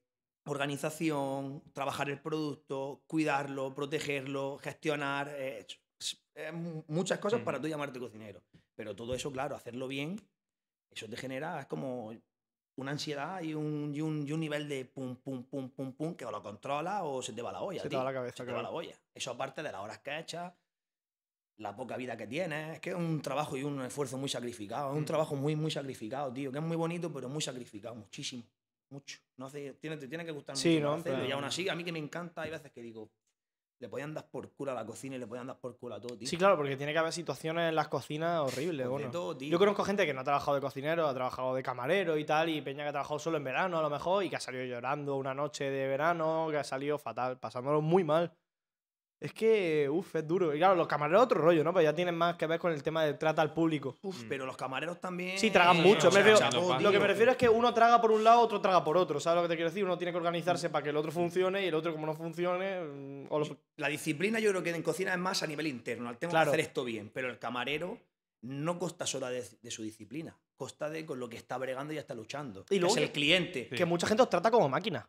organización, 0.46 1.64
trabajar 1.72 2.10
el 2.10 2.20
producto, 2.22 3.04
cuidarlo, 3.08 3.74
protegerlo, 3.74 4.58
gestionar. 4.58 5.30
eh, 5.34 5.66
mu- 6.52 6.84
muchas 6.90 7.20
cosas 7.20 7.40
Mm. 7.40 7.44
para 7.46 7.62
tú 7.62 7.70
llamarte 7.70 8.00
cocinero. 8.02 8.44
Pero 8.76 8.94
todo 8.94 9.14
eso, 9.16 9.32
claro, 9.32 9.56
hacerlo 9.56 9.88
bien, 9.88 10.20
eso 10.92 11.08
te 11.08 11.16
genera, 11.16 11.62
es 11.62 11.68
como 11.68 12.12
una 12.76 12.92
ansiedad 12.92 13.42
y 13.42 13.54
un, 13.54 13.94
y 13.96 14.02
un, 14.02 14.28
y 14.28 14.32
un 14.34 14.40
nivel 14.42 14.68
de 14.68 14.84
pum, 14.84 15.16
pum, 15.16 15.44
pum, 15.46 15.70
pum, 15.70 15.94
pum, 15.94 16.16
que 16.16 16.26
o 16.26 16.32
lo 16.32 16.42
controlas 16.44 17.00
o 17.06 17.22
se 17.22 17.32
te 17.32 17.42
va 17.42 17.54
la 17.54 17.62
olla. 17.62 17.82
Se 17.82 17.88
te 17.88 17.96
va 17.96 18.04
la 18.04 18.12
cabeza, 18.14 18.36
Se 18.36 18.46
te 18.46 18.52
va 18.52 18.62
la 18.62 18.72
olla. 18.72 19.00
Eso 19.14 19.32
aparte 19.32 19.64
de 19.64 19.72
las 19.72 19.80
horas 19.82 20.00
que 20.00 20.20
echas, 20.20 20.52
la 21.58 21.76
poca 21.76 21.96
vida 21.98 22.18
que 22.18 22.28
tienes. 22.28 22.76
Es 22.76 22.80
que 22.80 22.90
es 22.92 22.96
un 22.96 23.22
trabajo 23.22 23.56
y 23.58 23.64
un 23.64 23.82
esfuerzo 23.82 24.18
muy 24.18 24.30
sacrificado. 24.30 24.92
Es 24.92 24.96
un 24.98 25.04
Mm. 25.04 25.06
trabajo 25.06 25.36
muy, 25.36 25.56
muy 25.56 25.72
sacrificado, 25.72 26.32
tío. 26.34 26.52
Que 26.52 26.58
es 26.58 26.64
muy 26.64 26.78
bonito, 26.78 27.12
pero 27.14 27.30
muy 27.30 27.42
sacrificado. 27.42 27.96
Muchísimo. 27.96 28.44
Mucho. 28.90 29.20
No 29.38 29.46
hace, 29.48 29.74
tiene, 29.74 29.98
te 29.98 30.08
tiene 30.08 30.24
que 30.26 30.32
gustar 30.32 30.56
Sí, 30.58 30.76
mucho 30.76 30.84
¿no? 30.86 30.94
hacerlo. 30.94 31.20
Y 31.20 31.22
Pero- 31.26 31.36
aún 31.36 31.46
así, 31.46 31.68
a 31.70 31.76
mí 31.76 31.84
que 31.84 31.92
me 31.92 32.00
encanta, 32.00 32.42
hay 32.44 32.52
veces 32.52 32.72
que 32.72 32.82
digo, 32.82 33.10
le 33.80 33.90
podían 33.90 34.14
dar 34.14 34.30
por 34.30 34.52
culo 34.54 34.72
a 34.72 34.76
la 34.76 34.86
cocina 34.86 35.16
y 35.16 35.20
le 35.20 35.28
podían 35.28 35.48
dar 35.48 35.60
por 35.60 35.76
culo 35.78 35.96
a 35.96 36.00
todo, 36.00 36.16
tío. 36.18 36.28
Sí, 36.28 36.38
claro, 36.38 36.56
porque 36.56 36.78
tiene 36.78 36.94
que 36.94 37.00
haber 37.00 37.12
situaciones 37.12 37.68
en 37.70 37.76
las 37.76 37.88
cocinas 37.90 38.40
horribles. 38.40 38.88
Pues 38.88 38.92
bueno. 38.92 39.12
todo. 39.12 39.38
Yo 39.40 39.60
conozco 39.60 39.84
gente 39.84 40.06
que 40.06 40.14
no 40.14 40.22
ha 40.22 40.24
trabajado 40.24 40.56
de 40.56 40.62
cocinero, 40.62 41.08
ha 41.08 41.14
trabajado 41.14 41.54
de 41.56 41.64
camarero 41.64 42.18
y 42.18 42.24
tal, 42.24 42.50
y 42.50 42.62
Peña 42.62 42.84
que 42.84 42.90
ha 42.90 42.94
trabajado 42.94 43.20
solo 43.20 43.38
en 43.38 43.44
verano 43.44 43.80
a 43.80 43.82
lo 43.82 43.90
mejor, 43.90 44.24
y 44.24 44.30
que 44.30 44.36
ha 44.38 44.40
salido 44.40 44.64
llorando 44.64 45.16
una 45.18 45.34
noche 45.34 45.66
de 45.70 45.88
verano, 45.88 46.48
que 46.52 46.58
ha 46.58 46.64
salido 46.64 46.98
fatal, 46.98 47.40
pasándolo 47.40 47.82
muy 47.82 48.04
mal. 48.04 48.32
Es 49.24 49.32
que, 49.32 49.88
uff, 49.90 50.14
es 50.18 50.28
duro. 50.28 50.54
Y 50.54 50.58
claro, 50.58 50.76
los 50.76 50.86
camareros 50.86 51.22
es 51.22 51.26
otro 51.28 51.40
rollo, 51.42 51.64
¿no? 51.64 51.72
Pues 51.72 51.86
ya 51.86 51.96
tienen 51.96 52.14
más 52.14 52.36
que 52.36 52.46
ver 52.46 52.60
con 52.60 52.74
el 52.74 52.84
tema 52.84 53.06
de 53.06 53.14
trata 53.14 53.42
al 53.42 53.54
público. 53.54 53.96
Uf, 54.02 54.24
Mm. 54.24 54.28
pero 54.28 54.46
los 54.46 54.58
camareros 54.58 55.00
también. 55.00 55.40
Sí, 55.40 55.50
tragan 55.50 55.78
mucho, 55.82 56.10
o 56.10 56.12
me 56.12 56.22
refiero- 56.22 56.80
Lo 56.82 56.92
que 56.92 57.00
me 57.00 57.08
refiero 57.08 57.32
es 57.32 57.38
que 57.38 57.48
uno 57.48 57.74
traga 57.74 58.02
por 58.02 58.12
un 58.12 58.22
lado, 58.26 58.42
otro 58.42 58.60
traga 58.60 58.84
por 58.84 58.98
otro. 58.98 59.22
¿Sabes 59.22 59.38
lo 59.38 59.44
que 59.44 59.48
te 59.54 59.56
quiero 59.56 59.70
decir? 59.70 59.86
Uno 59.86 59.98
tiene 59.98 60.12
que 60.12 60.18
organizarse 60.18 60.70
para 60.70 60.84
que 60.84 60.90
el 60.90 60.98
otro 60.98 61.12
funcione 61.14 61.64
y 61.64 61.68
el 61.70 61.74
otro, 61.74 61.94
como 61.94 62.06
no 62.06 62.14
funcione, 62.16 62.82
mm, 62.82 63.26
o 63.30 63.40
lo- 63.40 63.58
La 63.78 63.88
disciplina 63.88 64.40
yo 64.40 64.50
creo 64.50 64.62
que 64.62 64.72
en 64.72 64.84
cocina 64.84 65.14
es 65.14 65.20
más 65.20 65.42
a 65.42 65.48
nivel 65.48 65.68
interno. 65.68 66.10
al 66.10 66.18
Tengo 66.18 66.32
Claro. 66.32 66.52
que 66.52 66.56
hacer 66.58 66.60
esto 66.68 66.84
bien. 66.84 67.10
Pero 67.14 67.30
el 67.30 67.40
camarero 67.40 67.98
no 68.42 68.78
costa 68.78 69.06
sola 69.08 69.30
de, 69.30 69.42
de 69.62 69.72
su 69.72 69.84
disciplina. 69.84 70.38
Costa 70.58 70.90
de 70.90 71.06
con 71.06 71.18
lo 71.18 71.30
que 71.30 71.38
está 71.38 71.58
bregando 71.58 71.94
y 71.94 71.96
ya 71.96 72.02
está 72.02 72.14
luchando. 72.14 72.66
Y 72.70 72.78
luego 72.80 72.98
es 72.98 73.04
el 73.04 73.12
cliente. 73.14 73.68
Sí. 73.70 73.76
que 73.78 73.86
mucha 73.86 74.06
gente 74.06 74.22
os 74.22 74.30
trata 74.30 74.52
como 74.52 74.68
máquinas. 74.68 75.06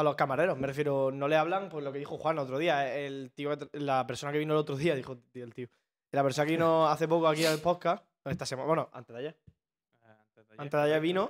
A 0.00 0.02
los 0.02 0.14
camareros, 0.14 0.56
me 0.56 0.66
refiero, 0.66 1.10
no 1.12 1.28
le 1.28 1.36
hablan, 1.36 1.68
pues 1.68 1.84
lo 1.84 1.92
que 1.92 1.98
dijo 1.98 2.16
Juan 2.16 2.36
el 2.36 2.44
otro 2.44 2.56
día. 2.56 2.96
El 2.96 3.32
tío, 3.34 3.50
la 3.72 4.06
persona 4.06 4.32
que 4.32 4.38
vino 4.38 4.54
el 4.54 4.58
otro 4.58 4.74
día, 4.74 4.94
dijo 4.94 5.18
tío, 5.18 5.44
el 5.44 5.52
tío. 5.52 5.68
La 6.10 6.22
persona 6.22 6.46
que 6.46 6.52
vino 6.52 6.86
hace 6.88 7.06
poco 7.06 7.28
aquí 7.28 7.44
al 7.44 7.58
podcast, 7.58 8.02
esta 8.24 8.46
semana, 8.46 8.66
bueno, 8.66 8.88
antes 8.94 9.12
de 9.12 9.20
ayer, 9.20 9.38
antes 10.56 10.72
de 10.72 10.86
ayer 10.86 11.02
vino, 11.02 11.28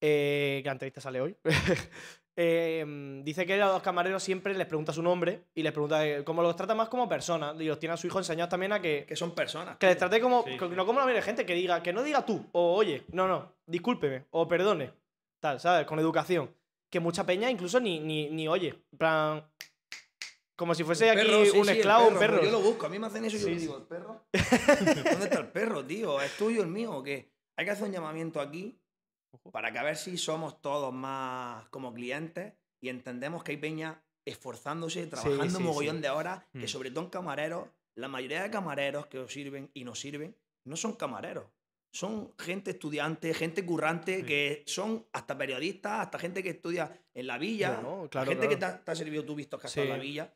eh, 0.00 0.58
que 0.60 0.66
la 0.66 0.72
entrevista 0.72 1.00
sale 1.00 1.20
hoy. 1.20 1.36
eh, 2.36 3.22
dice 3.22 3.46
que 3.46 3.62
a 3.62 3.68
los 3.68 3.80
camareros 3.80 4.24
siempre 4.24 4.54
les 4.54 4.66
pregunta 4.66 4.92
su 4.92 5.04
nombre 5.04 5.44
y 5.54 5.62
les 5.62 5.70
pregunta 5.70 6.04
eh, 6.04 6.24
cómo 6.24 6.42
los 6.42 6.56
trata 6.56 6.74
más 6.74 6.88
como 6.88 7.08
personas. 7.08 7.54
Y 7.60 7.66
los 7.66 7.78
tiene 7.78 7.92
a 7.92 7.96
su 7.96 8.08
hijo 8.08 8.18
enseñados 8.18 8.50
también 8.50 8.72
a 8.72 8.80
que, 8.80 9.06
Que 9.06 9.14
son 9.14 9.36
personas. 9.36 9.76
que 9.76 9.86
les 9.86 9.98
trate 9.98 10.20
como. 10.20 10.42
Sí, 10.42 10.58
que 10.58 10.68
sí. 10.68 10.74
No 10.74 10.84
como 10.84 10.98
la 10.98 11.04
mayoría 11.04 11.20
de 11.20 11.26
gente, 11.26 11.46
que 11.46 11.54
diga, 11.54 11.80
que 11.80 11.92
no 11.92 12.02
diga 12.02 12.26
tú, 12.26 12.44
o 12.50 12.74
oye, 12.74 13.04
no, 13.12 13.28
no, 13.28 13.52
discúlpeme, 13.66 14.24
o 14.30 14.48
perdone. 14.48 14.90
Tal, 15.38 15.60
¿sabes? 15.60 15.86
Con 15.86 16.00
educación. 16.00 16.50
Que 16.90 17.00
mucha 17.00 17.24
peña 17.24 17.50
incluso 17.50 17.78
ni, 17.80 18.00
ni, 18.00 18.28
ni 18.30 18.48
oye. 18.48 18.68
En 18.92 18.98
plan. 18.98 19.50
Como 20.56 20.74
si 20.74 20.84
fuese 20.84 21.08
aquí 21.08 21.22
perro, 21.26 21.44
sí, 21.46 21.58
un 21.58 21.64
sí, 21.64 21.70
esclavo, 21.72 22.08
un 22.08 22.14
pues 22.16 22.28
perro. 22.28 22.44
Yo 22.44 22.50
lo 22.50 22.60
busco, 22.60 22.84
a 22.84 22.88
mí 22.90 22.98
me 22.98 23.06
hacen 23.06 23.24
eso 23.24 23.36
y 23.36 23.40
yo 23.40 23.46
Sí, 23.46 23.54
digo, 23.54 23.76
¿el 23.78 23.84
perro? 23.84 24.26
¿Dónde 25.10 25.24
está 25.24 25.38
el 25.38 25.48
perro, 25.48 25.84
tío? 25.86 26.20
¿Es 26.20 26.36
tuyo 26.36 26.60
el 26.62 26.68
mío 26.68 26.92
o 26.92 27.02
qué? 27.02 27.32
Hay 27.56 27.64
que 27.64 27.70
hacer 27.70 27.86
un 27.86 27.92
llamamiento 27.92 28.40
aquí 28.40 28.78
para 29.52 29.72
que 29.72 29.78
a 29.78 29.82
ver 29.84 29.96
si 29.96 30.18
somos 30.18 30.60
todos 30.60 30.92
más 30.92 31.66
como 31.70 31.94
clientes 31.94 32.52
y 32.82 32.90
entendemos 32.90 33.42
que 33.42 33.52
hay 33.52 33.56
peña 33.56 34.02
esforzándose, 34.26 35.06
trabajando 35.06 35.48
sí, 35.48 35.56
un 35.56 35.62
mogollón 35.62 35.96
sí. 35.96 36.02
de 36.02 36.10
horas, 36.10 36.44
que 36.52 36.64
Mm. 36.64 36.68
sobre 36.68 36.90
todo 36.90 37.04
en 37.04 37.10
camareros, 37.10 37.68
la 37.94 38.08
mayoría 38.08 38.42
de 38.42 38.50
camareros 38.50 39.06
que 39.06 39.18
os 39.18 39.32
sirven 39.32 39.70
y 39.72 39.84
nos 39.84 39.98
sirven 39.98 40.36
no 40.64 40.76
son 40.76 40.92
camareros. 40.94 41.46
Son 41.92 42.32
gente 42.38 42.70
estudiante, 42.70 43.34
gente 43.34 43.66
currante, 43.66 44.18
Sí. 44.20 44.24
que 44.26 44.62
son 44.66 45.06
hasta 45.12 45.36
periodistas, 45.36 46.00
hasta 46.00 46.18
gente 46.20 46.42
que 46.42 46.50
estudia 46.50 47.00
en 47.12 47.26
la 47.26 47.36
villa. 47.36 47.80
La 47.82 48.08
claro, 48.08 48.30
gente 48.30 48.48
que 48.48 48.56
te 48.56 48.64
ha, 48.64 48.84
te 48.84 48.90
ha 48.92 48.94
servido 48.94 49.24
tú 49.24 49.34
visto 49.34 49.58
que 49.58 49.66
has 49.66 49.72
estado 49.72 49.86
en 49.86 49.92
la 49.98 50.00
Sí. 50.02 50.08
villa. 50.08 50.34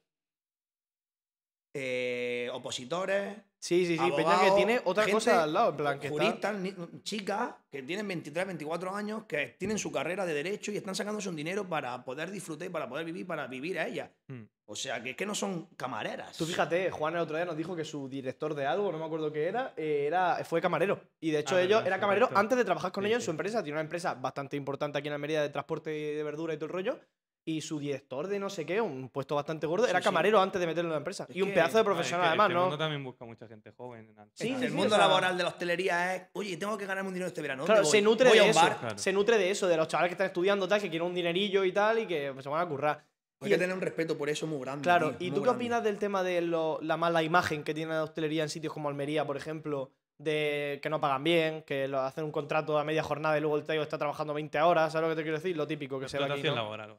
eh, 1.77 2.49
opositores, 2.53 3.37
Sí, 3.65 3.87
sí, 3.87 3.97
sí. 3.97 3.97
Peña 3.97 4.15
que 4.15 4.21
abogados, 4.21 4.57
tiene 4.57 4.83
otra 4.85 5.05
gente, 5.05 5.15
cosa 5.15 5.43
al 5.43 5.55
lado. 5.55 5.71
En 5.71 5.77
plan, 5.79 5.99
que 5.99 6.11
juristas, 6.11 6.55
chicas 7.03 7.55
que 7.71 7.83
tienen 7.83 8.07
23, 8.07 8.47
24 8.49 8.95
años, 8.95 9.25
que 9.27 9.57
tienen 9.59 9.79
su 9.79 9.91
carrera 9.91 10.27
de 10.27 10.35
derecho 10.35 10.71
y 10.71 10.77
están 10.77 10.95
sacándose 10.95 11.31
un 11.31 11.37
dinero 11.37 11.67
para 11.67 12.05
poder 12.05 12.31
disfrutar, 12.31 12.69
y 12.69 12.71
para 12.71 12.87
poder 12.91 13.07
vivir, 13.07 13.27
para 13.27 13.47
vivir 13.47 13.79
a 13.79 13.87
ella. 13.87 14.13
Mm. 14.29 14.43
O 14.67 14.77
sea, 14.77 15.03
que 15.03 15.11
es 15.11 15.17
que 15.17 15.25
no 15.25 15.35
son 15.35 15.65
camareras. 15.77 16.37
Tú 16.37 16.45
fíjate, 16.45 16.91
Juan 16.91 17.15
el 17.15 17.21
otro 17.21 17.37
día 17.37 17.47
nos 17.47 17.57
dijo 17.57 17.75
que 17.75 17.87
su 17.87 18.07
director 18.07 18.55
de 18.55 18.67
algo, 18.67 18.93
no 18.93 18.99
me 18.99 19.07
acuerdo 19.07 19.33
qué 19.33 19.49
era, 19.49 19.73
eh, 19.79 20.05
era 20.07 20.45
fue 20.45 20.61
camarero. 20.61 21.01
Y 21.19 21.31
de 21.31 21.39
hecho 21.39 21.57
Ah, 21.57 21.63
ellos 21.63 21.87
era 21.87 21.99
camarero 21.99 22.29
antes 22.35 22.59
de 22.59 22.67
trabajar 22.67 22.93
con 22.93 23.05
Sí, 23.05 23.09
ellos 23.09 23.23
en 23.23 23.25
su 23.25 23.31
empresa. 23.31 23.63
Tiene 23.63 23.77
una 23.77 23.83
empresa 23.83 24.13
bastante 24.13 24.59
importante 24.59 24.99
aquí 24.99 25.09
en 25.09 25.15
Almería 25.15 25.41
de 25.41 25.49
transporte 25.49 25.89
de 25.89 26.23
verdura 26.23 26.53
y 26.53 26.59
todo 26.59 26.67
el 26.67 26.73
rollo. 26.73 27.01
Y 27.47 27.61
su 27.61 27.79
director 27.79 28.27
de 28.27 28.39
no 28.39 28.49
sé 28.49 28.65
qué, 28.65 28.81
un 28.81 29.11
puesto 29.11 29.35
bastante 29.35 29.67
gordo, 29.67 29.85
Sí, 29.85 29.91
era 29.91 29.99
sí. 30.01 30.05
camarero 30.05 30.41
antes 30.41 30.59
de 30.59 30.67
meterlo 30.67 30.89
en 30.89 30.93
la 30.93 30.99
empresa. 30.99 31.27
Es 31.29 31.37
y 31.37 31.43
un 31.43 31.49
que- 31.49 31.55
pedazo 31.55 31.73
de 31.75 31.81
es 31.81 31.83
que 31.83 31.85
profesional 31.85 32.29
además, 32.29 32.47
este 32.47 32.55
¿no? 32.55 32.61
mundo 32.63 32.79
también 32.79 33.05
busca 33.05 33.25
mucha 33.27 33.47
gente 33.47 33.71
joven. 33.73 34.15
en 34.17 34.31
Sí, 34.33 34.57
el 34.63 34.71
mundo 34.73 34.95
o 34.95 34.99
sea- 34.99 35.07
laboral 35.07 35.37
de 35.37 35.43
la 35.43 35.49
hostelería 35.51 36.15
es, 36.17 36.23
oye, 36.33 36.57
tengo 36.57 36.79
que 36.79 36.87
ganarme 36.87 37.09
un 37.09 37.15
dinero 37.15 37.29
este 37.29 37.43
verano. 37.43 37.67
Claro, 37.67 37.83
¿dónde 37.83 37.99
se 37.99 38.03
nutre 38.03 38.29
Voy 38.31 38.39
de 38.39 38.45
un 38.45 38.51
eso. 38.51 38.61
bar. 38.61 38.79
Claro. 38.79 38.99
Se 38.99 39.13
nutre 39.13 39.37
de 39.37 39.51
eso, 39.51 39.67
de 39.69 39.77
los 39.77 39.89
chavales 39.89 40.09
que 40.09 40.15
están 40.15 40.27
estudiando, 40.29 40.67
tal, 40.67 40.81
que 40.81 40.89
quieren 40.89 41.07
un 41.07 41.15
dinerillo 41.15 41.65
y 41.65 41.73
tal, 41.73 41.99
y 41.99 42.07
que 42.07 42.33
se 42.41 42.49
van 42.49 42.63
a 42.63 42.67
currar. 42.67 43.05
Hay 43.41 43.47
Y 43.47 43.49
que 43.49 43.55
el- 43.57 43.61
tener 43.61 43.75
un 43.77 43.83
respeto 43.83 44.17
por 44.17 44.31
eso 44.31 44.47
muy 44.47 44.59
grande. 44.61 44.83
Claro, 44.83 45.15
tío, 45.17 45.29
¿y 45.29 45.31
tú 45.31 45.43
qué 45.43 45.49
grande. 45.49 45.59
opinas 45.65 45.85
del 45.85 45.99
tema 45.99 46.23
de 46.23 46.41
lo- 46.41 46.79
la 46.81 46.97
mala 46.97 47.23
imagen 47.23 47.63
que 47.63 47.75
tiene 47.75 47.93
la 47.93 48.05
hostelería 48.05 48.43
en 48.43 48.49
sitios 48.49 48.73
como 48.73 48.89
Almería, 48.89 49.27
por 49.27 49.37
ejemplo, 49.37 49.91
de 50.17 50.79
que 50.83 50.89
no 50.89 50.99
pagan 50.99 51.23
bien, 51.25 51.63
que 51.65 51.89
lo 51.89 52.01
hacen 52.01 52.25
un 52.25 52.33
contrato 52.33 52.79
a 52.79 52.85
media 52.85 53.03
jornada 53.03 53.37
y 53.37 53.43
luego 53.43 53.59
el 53.59 53.65
tío 53.65 53.83
está 53.83 53.99
trabajando 53.99 54.33
20 54.33 54.59
horas, 54.63 54.93
¿sabes 54.93 55.09
lo 55.09 55.15
que 55.15 55.17
te 55.21 55.23
quiero 55.25 55.37
decir? 55.37 55.55
Lo 55.57 55.67
típico 55.67 56.01
que 56.01 56.09
se 56.09 56.19
ve 56.19 56.25
aquí, 56.33 56.43
¿no? 56.45 56.55
laboral. 56.55 56.97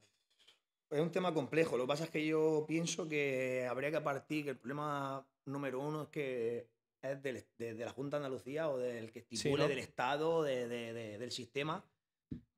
Es 0.90 1.00
un 1.02 1.12
tema 1.12 1.34
complejo. 1.34 1.78
Lo 1.78 1.84
que 1.84 1.88
pasa 1.88 2.04
es 2.06 2.10
que 2.10 2.26
yo 2.26 2.66
pienso 2.68 3.08
que 3.08 3.66
habría 3.70 3.92
que 3.92 4.02
partir, 4.02 4.44
que 4.44 4.52
el 4.52 4.58
problema 4.58 5.26
número 5.46 5.80
uno 5.80 6.04
es 6.04 6.08
que 6.10 6.70
es 7.02 7.22
del- 7.22 7.46
de, 7.58 7.74
de 7.74 7.86
la 7.86 7.92
Junta 7.92 8.18
de 8.20 8.26
Andalucía 8.26 8.70
o 8.70 8.78
del 8.78 9.12
que 9.12 9.20
estipule 9.20 9.64
¿no? 9.64 9.70
del 9.70 9.80
Estado, 9.80 10.44
de- 10.44 10.68
de- 10.68 10.94
de- 10.94 11.18
del 11.18 11.32
sistema, 11.32 11.84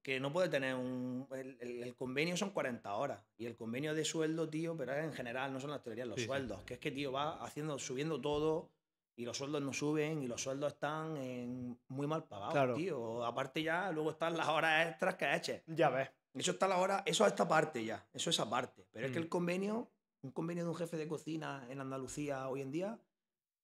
que 0.01 0.19
no 0.19 0.31
puede 0.31 0.49
tener 0.49 0.75
un... 0.75 1.27
El, 1.31 1.57
el- 1.59 1.83
el 1.83 1.95
convenio 1.95 2.37
son 2.37 2.51
40 2.51 2.93
horas 2.95 3.25
y 3.37 3.45
el 3.45 3.55
convenio 3.55 3.93
de 3.93 4.05
sueldo, 4.05 4.49
tío, 4.49 4.75
pero 4.77 4.93
en 4.95 5.11
general, 5.13 5.51
no 5.53 5.59
son 5.59 5.71
las 5.71 5.83
teorías, 5.83 6.07
los 6.07 6.15
Sí, 6.15 6.21
sí. 6.21 6.27
sueldos, 6.27 6.63
que 6.63 6.75
es 6.75 6.79
que, 6.79 6.91
tío, 6.91 7.11
va 7.11 7.43
haciendo, 7.43 7.77
subiendo 7.79 8.19
todo 8.21 8.71
y 9.17 9.25
los 9.25 9.35
sueldos 9.37 9.61
no 9.61 9.73
suben 9.73 10.21
y 10.21 10.27
los 10.27 10.41
sueldos 10.41 10.73
están 10.73 11.17
en- 11.17 11.77
muy 11.87 12.07
mal 12.07 12.25
pagados, 12.25 12.53
Claro. 12.53 12.75
tío. 12.75 13.25
Aparte 13.25 13.63
ya, 13.63 13.91
luego 13.91 14.11
están 14.11 14.37
las 14.37 14.47
horas 14.47 14.87
extras 14.89 15.15
que 15.15 15.33
eches. 15.35 15.63
Ya 15.67 15.89
ves. 15.89 16.09
Eso 16.33 16.51
está 16.51 16.65
a 16.67 16.69
la 16.69 16.77
hora, 16.77 17.03
eso 17.05 17.23
a 17.25 17.27
esta 17.27 17.47
parte 17.47 17.83
ya, 17.83 18.07
eso 18.13 18.29
es 18.29 18.39
aparte. 18.39 18.85
Pero 18.91 19.07
es 19.07 19.11
que 19.11 19.19
Mm. 19.19 19.23
el 19.23 19.29
convenio, 19.29 19.91
un 20.21 20.31
convenio 20.31 20.63
de 20.63 20.69
un 20.69 20.75
jefe 20.75 20.97
de 20.97 21.07
cocina 21.07 21.65
en 21.69 21.79
Andalucía 21.81 22.47
hoy 22.49 22.61
en 22.61 22.71
día, 22.71 22.99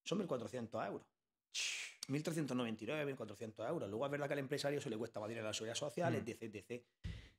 son 0.05 0.17
1.400 0.20 0.86
euros. 0.88 1.05
1.399, 2.08 3.05
1.400 3.05 3.67
euros. 3.70 3.89
Luego 3.89 4.05
es 4.05 4.12
verdad 4.12 4.27
que 4.27 4.34
al 4.34 4.39
empresario 4.39 4.82
se 4.82 4.89
le 4.89 4.98
cuesta 4.98 5.20
más 5.20 5.29
dinero 5.29 5.46
a 5.48 5.50
la 5.50 5.53
seguridad 5.53 5.75
social, 5.75 6.13
Mm. 6.13 6.15
etc, 6.17 6.43
etc. 6.43 6.84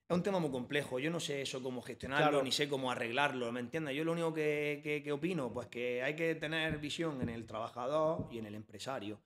Es 0.07 0.15
un 0.15 0.23
tema 0.23 0.39
muy 0.39 0.51
complejo. 0.51 0.99
Yo 0.99 1.11
no 1.11 1.19
sé 1.21 1.43
eso 1.43 1.63
cómo 1.63 1.81
gestionarlo, 1.83 2.29
Claro. 2.29 2.45
ni 2.45 2.53
sé 2.53 2.69
cómo 2.69 2.91
arreglarlo, 2.91 3.51
¿me 3.53 3.61
entiendes? 3.61 3.97
Yo 3.97 4.05
lo 4.05 4.13
único 4.13 4.33
que, 4.35 4.81
que- 4.83 5.03
que 5.03 5.13
opino, 5.13 5.53
pues 5.53 5.69
que 5.69 6.03
hay 6.03 6.15
que 6.15 6.35
tener 6.35 6.79
visión 6.79 7.21
en 7.23 7.29
el 7.31 7.47
trabajador 7.47 8.29
y 8.31 8.39
en 8.39 8.47
el 8.47 8.55
empresario. 8.55 9.21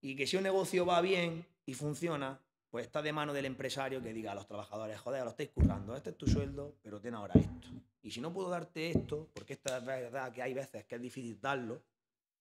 Y 0.00 0.14
que 0.14 0.26
si 0.26 0.36
un 0.36 0.42
negocio 0.42 0.84
va 0.86 1.00
bien 1.00 1.46
y 1.64 1.74
funciona, 1.74 2.40
pues 2.76 2.84
está 2.88 3.00
de 3.00 3.10
mano 3.10 3.32
del 3.32 3.46
empresario 3.46 4.02
que 4.02 4.12
diga 4.12 4.32
a 4.32 4.34
los 4.34 4.46
trabajadores, 4.46 5.00
joder, 5.00 5.24
lo 5.24 5.30
estáis 5.30 5.48
currando, 5.48 5.96
este 5.96 6.10
es 6.10 6.18
tu 6.18 6.26
sueldo, 6.26 6.76
pero 6.82 7.00
ten 7.00 7.14
ahora 7.14 7.32
esto. 7.40 7.68
Y 8.02 8.10
si 8.10 8.20
no 8.20 8.34
puedo 8.34 8.50
darte 8.50 8.90
esto, 8.90 9.30
porque 9.32 9.54
esto 9.54 9.74
es 9.74 9.82
verdad 9.82 10.30
que 10.30 10.42
hay 10.42 10.52
veces 10.52 10.84
que 10.84 10.96
es 10.96 11.00
difícil 11.00 11.40
darlo, 11.40 11.82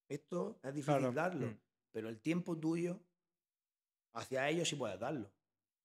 esto 0.09 0.59
es 0.61 0.73
difícil 0.73 0.97
Claro. 0.99 1.13
darlo, 1.13 1.47
Mm. 1.47 1.57
pero 1.89 2.09
el 2.09 2.19
tiempo 2.19 2.57
tuyo 2.57 2.99
hacia 4.13 4.49
ellos 4.49 4.67
sí 4.67 4.75
puedes 4.75 4.99
darlo. 4.99 5.31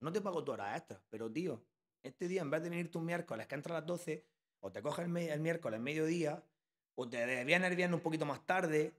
No 0.00 0.10
te 0.10 0.20
pago 0.20 0.42
tu 0.42 0.50
hora 0.50 0.76
extra, 0.76 1.00
pero 1.08 1.30
tío, 1.30 1.62
este 2.02 2.26
día 2.26 2.42
en 2.42 2.50
vez 2.50 2.60
de 2.64 2.70
venirte 2.70 2.98
un 2.98 3.04
miércoles 3.04 3.46
que 3.46 3.54
entra 3.54 3.76
a 3.76 3.78
las 3.78 3.86
12, 3.86 4.26
o 4.58 4.72
te 4.72 4.82
coges 4.82 5.06
el, 5.06 5.16
el 5.16 5.38
miércoles 5.40 5.78
mediodía, 5.78 6.42
o 6.96 7.08
te 7.08 7.44
vienes 7.44 7.70
el 7.70 7.76
viernes 7.76 7.98
un 7.98 8.02
poquito 8.02 8.26
más 8.26 8.44
tarde. 8.44 8.94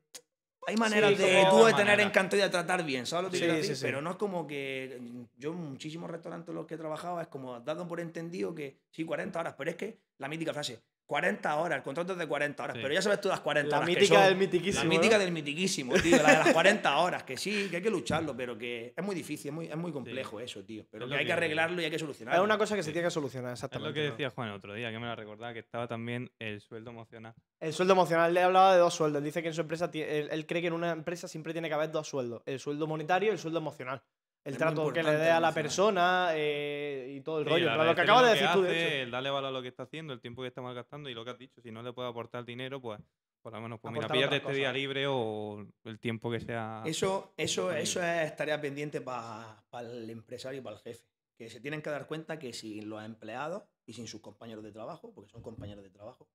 Hay 0.67 0.75
maneras 0.77 1.11
Sí, 1.11 1.15
de 1.17 1.45
tú 1.49 1.57
de 1.57 1.61
Manera. 1.71 1.77
tener 1.77 1.99
encanto 2.01 2.35
y 2.35 2.39
de 2.39 2.49
tratar 2.49 2.83
bien, 2.85 3.05
¿sabes 3.05 3.25
lo 3.25 3.31
que 3.31 3.37
Sí, 3.37 3.43
quiero 3.43 3.57
decir? 3.57 3.75
sí. 3.75 3.81
Pero 3.83 4.01
no 4.01 4.11
es 4.11 4.15
como 4.17 4.45
que 4.45 4.99
yo 5.37 5.51
en 5.51 5.57
muchísimos 5.71 6.09
restaurantes 6.09 6.49
en 6.49 6.55
los 6.55 6.67
que 6.67 6.75
he 6.75 6.77
trabajado 6.77 7.19
es 7.19 7.27
como 7.27 7.59
dado 7.61 7.87
por 7.87 7.99
entendido 7.99 8.53
que 8.53 8.77
sí, 8.91 9.03
40 9.03 9.39
horas, 9.39 9.55
pero 9.57 9.71
es 9.71 9.75
que 9.75 9.99
la 10.19 10.27
mítica 10.27 10.53
frase, 10.53 10.81
40 11.05 11.55
horas, 11.57 11.77
el 11.77 11.83
contrato 11.83 12.13
es 12.13 12.19
de 12.19 12.27
40 12.27 12.63
horas, 12.63 12.75
Sí. 12.77 12.81
pero 12.81 12.93
ya 12.93 13.01
sabes 13.01 13.19
tú 13.19 13.27
las 13.27 13.41
40 13.41 13.69
La 13.69 13.77
horas 13.79 13.89
que 13.89 13.95
mítica 13.95 14.15
son. 14.15 14.23
del 14.25 14.35
mitiquísimo. 14.37 14.83
La 14.83 14.89
mítica 14.89 15.15
¿no? 15.17 15.23
del 15.23 15.31
mitiquísimo, 15.33 15.93
tío, 15.95 16.17
la 16.23 16.29
de 16.31 16.37
las 16.45 16.53
40 16.53 16.97
horas, 16.97 17.23
que 17.23 17.35
sí, 17.37 17.67
que 17.69 17.75
hay 17.77 17.81
que 17.81 17.89
lucharlo, 17.89 18.35
pero 18.35 18.57
que 18.57 18.93
es 18.95 19.03
muy 19.03 19.13
difícil, 19.13 19.49
es 19.49 19.53
muy, 19.53 19.65
es 19.67 19.75
muy 19.75 19.91
complejo 19.91 20.39
eso, 20.39 20.63
tío. 20.63 20.85
Pero 20.89 21.05
Es 21.05 21.09
que 21.11 21.15
hay 21.17 21.21
que 21.23 21.27
que- 21.27 21.33
arreglarlo 21.33 21.81
y 21.81 21.85
hay 21.85 21.91
que 21.91 21.99
solucionarlo. 21.99 22.41
Es 22.41 22.45
una 22.45 22.57
cosa 22.57 22.75
que 22.75 22.83
se 22.83 22.89
Sí. 22.89 22.93
tiene 22.93 23.07
que 23.07 23.11
solucionar, 23.11 23.51
Es 23.53 23.59
exactamente. 23.59 23.89
lo 23.89 23.93
que 23.93 24.11
decía 24.11 24.29
Juan 24.29 24.49
el 24.49 24.55
otro 24.55 24.73
día, 24.73 24.89
que 24.91 24.99
me 24.99 25.05
la 25.07 25.15
recordaba, 25.15 25.51
que 25.53 25.59
estaba 25.59 25.87
también 25.87 26.31
el 26.39 26.61
sueldo 26.61 26.91
emocional. 26.91 27.33
El 27.59 27.73
sueldo 27.73 27.93
emocional, 27.93 28.33
le 28.33 28.39
he 28.39 28.43
hablado 28.43 28.71
de 28.71 28.79
dos 28.79 28.93
sueldos. 28.93 29.19
Él 29.19 29.25
Dice 29.25 29.41
que 29.41 29.49
en 29.49 29.53
su 29.53 29.61
empresa, 29.61 29.89
él, 29.93 30.29
él 30.31 30.45
cree 30.45 30.61
que 30.61 30.67
en 30.67 30.73
una 30.73 30.91
empresa 30.91 31.27
siempre 31.27 31.51
tiene 31.53 31.67
que 31.67 31.73
haber 31.73 31.91
dos 31.91 32.07
sueldos: 32.07 32.41
el 32.45 32.59
sueldo 32.59 32.87
monetario 32.87 33.29
y 33.29 33.33
el 33.33 33.39
sueldo 33.39 33.59
emocional. 33.59 34.01
El 34.43 34.53
Es 34.53 34.57
trato 34.57 34.91
que 34.91 35.03
le 35.03 35.17
dé 35.17 35.29
a 35.29 35.39
la 35.39 35.53
persona 35.53 36.29
eh, 36.33 37.13
y 37.15 37.21
todo 37.21 37.39
el 37.39 37.45
Sí, 37.45 37.51
rollo. 37.51 37.83
lo 37.83 37.95
que 37.95 38.01
acabas 38.01 38.23
de 38.25 38.29
decir 38.31 38.47
tú, 38.53 38.61
de 38.63 38.85
hecho. 38.85 38.95
El 39.03 39.11
darle 39.11 39.29
valor 39.29 39.49
a 39.49 39.51
lo 39.51 39.61
que 39.61 39.67
está 39.67 39.83
haciendo, 39.83 40.13
el 40.13 40.19
tiempo 40.21 40.41
que 40.41 40.47
está 40.47 40.61
malgastando 40.61 41.09
y 41.09 41.13
lo 41.13 41.23
que 41.23 41.31
has 41.31 41.37
dicho. 41.37 41.61
Si 41.61 41.71
no 41.71 41.83
le 41.83 41.93
puede 41.93 42.09
aportar 42.09 42.43
dinero, 42.43 42.81
pues 42.81 42.99
por 43.41 43.53
lo 43.53 43.61
menos, 43.61 43.79
pues 43.79 43.93
mira, 43.93 44.07
píllate 44.07 44.37
este 44.37 44.53
día 44.53 44.71
libre 44.71 45.05
o 45.07 45.65
el 45.83 45.99
tiempo 45.99 46.31
que 46.31 46.39
sea. 46.39 46.81
Eso, 46.85 47.33
eso, 47.37 47.71
eso 47.71 48.03
es 48.03 48.35
tarea 48.35 48.59
pendiente 48.59 49.01
para 49.01 49.63
el 49.79 50.09
empresario 50.09 50.59
y 50.59 50.63
para 50.63 50.75
el 50.77 50.81
jefe. 50.81 51.05
Que 51.37 51.49
se 51.49 51.59
tienen 51.59 51.81
que 51.81 51.89
dar 51.89 52.07
cuenta 52.07 52.37
que 52.39 52.53
sin 52.53 52.87
los 52.89 53.03
empleados 53.03 53.63
y 53.85 53.93
sin 53.93 54.07
sus 54.07 54.21
compañeros 54.21 54.63
de 54.63 54.71
trabajo, 54.71 55.11
porque 55.13 55.29
son 55.31 55.41
compañeros 55.41 55.83
de 55.83 55.89
trabajo, 55.89 56.27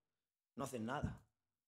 no 0.56 0.64
hacen 0.64 0.84
nada. 0.84 1.20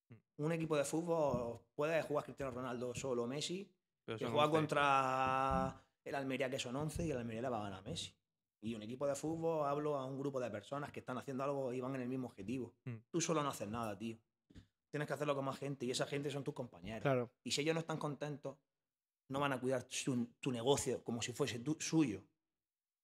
Mm. 0.09 0.44
Un 0.44 0.53
equipo 0.53 0.77
de 0.77 0.85
fútbol 0.85 1.61
puede 1.74 2.03
jugar 2.03 2.24
Cristiano 2.24 2.51
Ronaldo 2.53 2.94
solo 2.94 3.24
o 3.24 3.27
Messi, 3.29 3.68
pero 4.05 4.18
que 4.18 4.27
juega 4.27 4.44
11. 4.46 4.57
contra 4.57 5.81
el 6.09 6.14
Almería 6.14 6.49
que 6.51 6.59
son 6.59 6.75
11 6.77 7.07
y 7.07 7.11
el 7.11 7.18
Almería 7.18 7.42
le 7.42 7.49
va 7.49 7.61
a 7.61 7.62
ganar 7.64 7.79
a 7.81 7.83
Messi. 7.83 8.12
Y 8.61 8.75
un 8.75 8.83
equipo 8.83 9.07
de 9.07 9.14
fútbol 9.14 9.66
hablo 9.68 9.97
a 9.97 10.05
un 10.05 10.18
grupo 10.18 10.40
de 10.40 10.51
personas 10.51 10.90
que 10.90 11.01
están 11.01 11.16
haciendo 11.18 11.44
algo 11.44 11.73
y 11.73 11.81
van 11.81 11.94
en 11.94 12.03
el 12.03 12.09
mismo 12.09 12.27
objetivo. 12.27 12.75
Mm. 12.85 12.94
Tú 13.11 13.21
solo 13.21 13.42
no 13.42 13.51
haces 13.51 13.68
nada, 13.68 13.97
tío. 13.97 14.18
Tienes 14.90 15.07
que 15.07 15.14
hacerlo 15.14 15.35
con 15.37 15.44
más 15.44 15.59
gente 15.59 15.85
y 15.87 15.90
esa 15.90 16.07
gente 16.07 16.31
son 16.31 16.42
tus 16.42 16.55
compañeros. 16.55 17.03
Claro. 17.03 17.31
Y 17.44 17.51
si 17.53 17.61
ellos 17.61 17.75
no 17.75 17.81
están 17.81 17.99
contentos, 17.99 18.57
no 19.29 19.38
van 19.38 19.53
a 19.53 19.61
cuidar 19.61 19.87
su- 19.88 20.29
tu 20.40 20.51
negocio 20.51 21.05
como 21.05 21.21
si 21.23 21.33
fuese 21.33 21.61
tu- 21.61 21.77
suyo. 21.79 22.23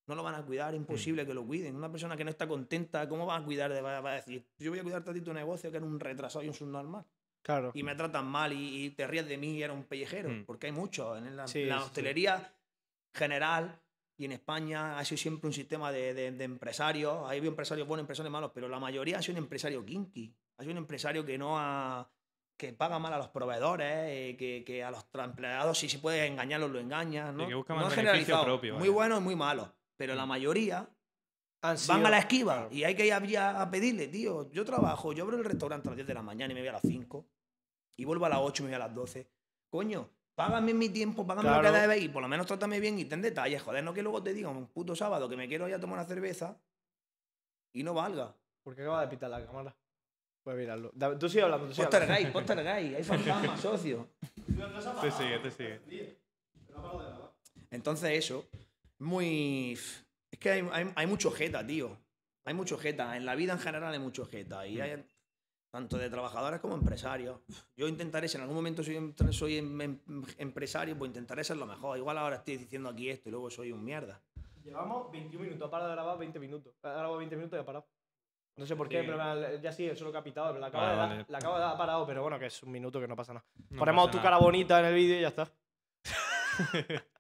No 0.07 0.15
lo 0.15 0.23
van 0.23 0.35
a 0.35 0.45
cuidar, 0.45 0.75
imposible 0.75 1.25
que 1.25 1.33
lo 1.33 1.47
cuiden. 1.47 1.77
Una 1.77 1.91
persona 1.91 2.17
que 2.17 2.25
no 2.25 2.31
está 2.31 2.47
contenta, 2.49 3.09
¿cómo 3.09 3.25
va 3.27 3.37
a 3.37 3.45
cuidar? 3.45 3.71
Va, 3.73 4.01
va 4.01 4.11
a 4.13 4.15
decir, 4.17 4.47
yo 4.59 4.71
voy 4.71 4.79
a 4.81 4.83
cuidarte 4.83 5.11
a 5.11 5.15
ti 5.15 5.21
tu 5.23 5.33
negocio, 5.33 5.71
que 5.71 5.77
eres 5.79 5.89
un 5.89 5.99
retrasado 6.01 6.45
y 6.45 6.49
un 6.49 6.55
subnormal. 6.55 7.07
Claro. 7.43 7.71
Y 7.75 7.83
me 7.83 7.95
tratan 7.95 8.27
mal 8.27 8.53
y, 8.53 8.85
y 8.87 8.91
te 8.91 9.07
ríes 9.07 9.27
de 9.29 9.37
mí 9.39 9.57
y 9.59 9.63
eres 9.63 9.77
un 9.77 9.85
pellejero. 9.85 10.31
Mm. 10.31 10.45
Porque 10.47 10.67
hay 10.67 10.73
muchos. 10.73 11.17
En 11.19 11.37
la, 11.37 11.47
Sí, 11.47 11.65
la 11.65 11.81
sí, 11.81 11.85
sí. 11.87 11.93
General 13.15 13.81
y 14.17 14.25
en 14.27 14.33
España 14.33 14.99
ha 14.99 15.05
sido 15.05 15.19
siempre 15.19 15.47
un 15.49 15.53
sistema 15.53 15.91
de, 15.91 16.15
de- 16.15 16.33
de 16.33 16.45
empresarios. 16.45 17.25
Ha 17.27 17.31
habido 17.31 17.47
empresarios 17.49 17.87
buenos, 17.89 18.03
empresarios 18.03 18.33
malos, 18.33 18.51
pero 18.55 18.69
la 18.69 18.79
mayoría 18.79 19.19
ha 19.19 19.23
sido 19.23 19.39
un 19.39 19.45
empresario 19.45 19.85
kinky. 19.85 20.35
Ha 20.59 20.63
sido 20.63 20.73
un 20.73 20.79
empresario 20.79 21.25
que 21.25 21.39
no 21.39 21.59
ha 21.59 22.09
que 22.57 22.73
paga 22.73 23.01
mal 23.01 23.13
a 23.13 23.19
los 23.19 23.29
proveedores, 23.31 23.89
eh, 24.09 24.37
que, 24.39 24.63
que 24.65 24.85
a 24.85 24.91
los 24.93 25.05
empleados 25.15 25.77
si 25.77 25.89
se 25.89 25.99
puede 25.99 26.25
engañarlos 26.27 26.71
lo 26.71 26.79
engaña. 26.79 27.33
¿no? 27.33 27.49
que 27.49 27.55
busca 27.55 27.75
No 27.75 27.81
más 27.81 27.89
beneficio 27.89 28.13
generalizado, 28.13 28.45
propio, 28.45 28.75
Muy 28.75 28.83
vaya. 28.89 28.93
bueno 28.93 29.19
y 29.19 29.21
muy 29.21 29.35
malo. 29.37 29.75
Pero 29.97 30.15
la 30.15 30.25
Mm. 30.25 30.29
mayoría 30.29 30.79
Han 30.79 30.89
van 31.63 31.77
sido- 31.79 32.07
a 32.07 32.11
la 32.11 32.19
esquiva 32.19 32.55
claro. 32.55 32.69
y 32.71 32.85
hay 32.85 32.95
que 32.95 33.07
ir 33.07 33.13
a, 33.39 33.61
a 33.61 33.71
pedirle, 33.71 34.07
tío. 34.07 34.49
Yo 34.53 34.65
trabajo, 34.65 35.13
yo 35.13 35.25
abro 35.25 35.37
el 35.37 35.45
restaurante 35.45 35.89
a 35.89 35.91
las 35.91 35.97
10 35.97 36.07
de 36.07 36.15
la 36.15 36.23
mañana 36.23 36.53
y 36.53 36.55
me 36.55 36.61
voy 36.61 36.69
a 36.69 36.73
las 36.73 36.83
5 36.83 37.27
y 37.97 38.05
vuelvo 38.05 38.27
a 38.27 38.29
las 38.29 38.39
8 38.41 38.63
y 38.63 38.67
me 38.67 38.71
voy 38.71 38.77
a 38.77 38.87
las 38.87 38.95
12. 38.95 39.29
Coño, 39.69 40.09
págame 40.35 40.75
mi 40.75 40.89
tiempo, 40.89 41.27
págame 41.27 41.49
lo 41.49 41.55
que 41.57 41.61
Claro. 41.69 41.81
debes 41.81 42.03
y 42.03 42.09
por 42.09 42.23
lo 42.23 42.29
menos 42.29 42.47
trátame 42.47 42.81
bien 42.81 42.99
y 42.99 43.05
ten 43.05 43.23
detalles. 43.23 43.63
Joder, 43.63 43.83
no 43.85 43.95
que 43.95 44.03
luego 44.03 44.23
te 44.23 44.33
diga 44.35 44.49
un 44.49 44.67
puto 44.69 44.95
sábado 44.97 45.29
que 45.29 45.37
me 45.37 45.49
quiero 45.49 45.69
ir 45.69 45.75
a 45.75 45.81
tomar 45.81 45.99
una 45.99 46.07
cerveza 46.09 46.57
y 47.73 47.83
no 47.83 47.95
valga. 47.95 48.35
Porque 48.63 48.81
acaba 48.83 49.03
de 49.03 49.09
pitar 49.09 49.31
la 49.31 49.45
cámara. 49.45 49.77
Puedes 50.43 50.61
mirarlo. 50.61 50.91
Tú 51.19 51.29
sigue 51.29 51.43
hablando, 51.43 51.67
tú 51.69 51.75
sigue 51.75 51.87
hablando. 51.87 52.63
gay, 52.63 52.95
hay 52.95 53.05
fantasma, 53.05 53.57
socio. 53.59 54.09
Te 55.01 55.11
sigue, 55.11 55.39
te 55.39 55.51
sigue. 55.51 56.19
Entonces 57.71 58.11
eso, 58.13 58.47
muy... 58.99 59.73
Es 60.31 60.39
que 60.39 60.51
hay, 60.51 60.69
hay, 60.73 60.93
hay 60.95 61.07
mucho 61.07 61.31
jeta, 61.31 61.67
tío. 61.67 61.97
Hay 62.45 62.55
mucho 62.55 62.77
jeta. 62.79 63.17
En 63.17 63.25
la 63.27 63.35
vida 63.35 63.53
en 63.53 63.59
general 63.59 63.93
hay 63.93 63.99
mucho 63.99 64.27
jeta. 64.27 64.67
Y 64.67 64.81
hay- 64.81 65.05
tanto 65.75 65.99
de 65.99 66.09
trabajadores 66.09 66.61
como 66.61 66.77
empresarios. 66.77 67.41
Yo 67.77 67.89
intentaré, 67.89 68.29
si 68.29 68.37
en 68.37 68.43
algún 68.43 68.55
momento 68.55 68.85
soy, 68.85 69.13
soy 69.33 69.57
em- 69.59 69.81
em- 69.81 70.01
empresario, 70.39 70.97
pues 70.97 71.09
intentaré 71.09 71.43
ser 71.43 71.57
lo 71.57 71.67
mejor. 71.67 71.99
Igual 71.99 72.17
ahora 72.17 72.37
estoy 72.37 72.59
diciendo 72.59 72.89
aquí 72.91 73.11
esto 73.11 73.29
y 73.29 73.33
luego 73.33 73.51
soy 73.51 73.73
un 73.73 73.83
mierda. 73.85 74.23
Llevamos 74.63 75.11
21 75.11 75.45
minutos, 75.47 75.67
ha 75.67 75.71
parado 75.73 75.91
de 75.91 75.97
grabar 75.97 76.17
20 76.17 76.39
minutos. 76.39 76.73
Ha 76.85 76.91
grabado 76.91 77.17
20 77.17 77.35
minutos 77.35 77.57
y 77.59 77.61
ha 77.61 77.67
parado. 77.67 77.89
No 78.57 78.67
sé 78.67 78.77
por 78.77 78.89
qué, 78.89 79.01
Sí. 79.01 79.07
pero 79.09 79.59
ya 79.61 79.73
sí, 79.73 79.85
eso 79.87 80.05
lo 80.05 80.13
que 80.13 80.19
ha 80.19 80.23
pitado. 80.23 80.47
pero 80.51 80.61
La 80.61 80.69
acaba, 80.69 80.85
Vale, 80.85 80.93
de 80.95 80.99
dar, 81.01 81.09
vale. 81.09 81.25
la 81.29 81.39
acaba 81.39 81.55
de 81.57 81.61
dar, 81.65 81.75
ha 81.75 81.77
parado, 81.77 82.07
pero 82.07 82.23
bueno, 82.23 82.39
que 82.39 82.47
es 82.47 82.63
un 82.63 82.71
minuto 82.71 83.01
que 83.01 83.09
no 83.09 83.17
pasa 83.17 83.33
nada. 83.35 83.45
No 83.71 83.79
Ponemos 83.81 84.05
pasa 84.05 84.13
tu 84.13 84.17
nada. 84.19 84.31
cara 84.31 84.39
bonita 84.39 84.79
en 84.79 84.87
el 84.87 84.95
vídeo 84.95 85.19
y 85.19 85.23
ya 85.23 85.29
está. 85.29 85.51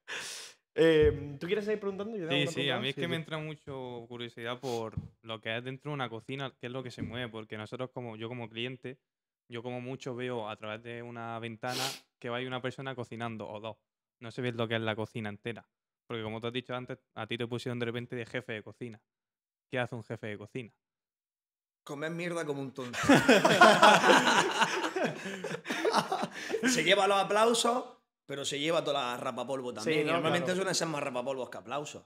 Eh, 0.76 1.36
¿Tú 1.38 1.46
quieres 1.46 1.64
seguir 1.64 1.78
preguntando? 1.80 2.16
Yo 2.16 2.28
Sí, 2.28 2.46
sí, 2.48 2.54
pregunta 2.54 2.76
a 2.76 2.80
mí 2.80 2.88
es 2.88 2.94
Sí, 2.94 3.00
que 3.00 3.06
sí. 3.06 3.10
me 3.10 3.16
entra 3.16 3.38
mucho 3.38 4.06
curiosidad 4.08 4.58
por 4.58 4.94
lo 5.22 5.40
que 5.40 5.56
es 5.56 5.62
dentro 5.62 5.90
de 5.90 5.94
una 5.94 6.08
cocina, 6.08 6.52
qué 6.58 6.66
es 6.66 6.72
lo 6.72 6.82
que 6.82 6.90
se 6.90 7.02
mueve, 7.02 7.28
porque 7.28 7.56
nosotros 7.56 7.90
como 7.90 8.16
yo 8.16 8.28
como 8.28 8.48
cliente, 8.48 8.98
yo 9.48 9.62
como 9.62 9.80
mucho 9.80 10.16
veo 10.16 10.48
a 10.48 10.56
través 10.56 10.82
de 10.82 11.02
una 11.02 11.38
ventana 11.38 11.84
que 12.18 12.28
va 12.28 12.40
una 12.40 12.60
persona 12.60 12.94
cocinando 12.96 13.48
o 13.48 13.60
dos. 13.60 13.76
No 14.20 14.30
se 14.32 14.42
ve 14.42 14.52
lo 14.52 14.66
que 14.66 14.74
es 14.76 14.80
la 14.80 14.96
cocina 14.96 15.28
entera. 15.28 15.68
Porque 16.06 16.22
como 16.22 16.40
tú 16.40 16.48
has 16.48 16.52
dicho 16.52 16.74
antes, 16.74 16.98
a 17.14 17.26
ti 17.26 17.38
te 17.38 17.46
pusieron 17.46 17.78
de 17.78 17.86
repente 17.86 18.16
de 18.16 18.26
jefe 18.26 18.52
de 18.54 18.62
cocina. 18.62 19.00
¿Qué 19.70 19.78
hace 19.78 19.94
un 19.94 20.02
jefe 20.04 20.26
de 20.28 20.38
cocina? 20.38 20.72
Comer 21.84 22.10
mierda 22.10 22.44
como 22.44 22.62
un 22.62 22.72
tonto. 22.72 22.98
se 26.68 26.84
lleva 26.84 27.06
los 27.06 27.18
aplausos, 27.18 27.84
pero 28.26 28.44
se 28.44 28.58
lleva 28.58 28.82
toda 28.84 29.00
la 29.12 29.16
rapapolvo 29.16 29.72
también. 29.74 30.06
no, 30.06 30.12
normalmente 30.12 30.46
claro. 30.46 30.56
suelen 30.58 30.74
ser 30.74 30.88
más 30.88 31.02
rapapolvos 31.02 31.50
que 31.50 31.58
aplausos. 31.58 32.04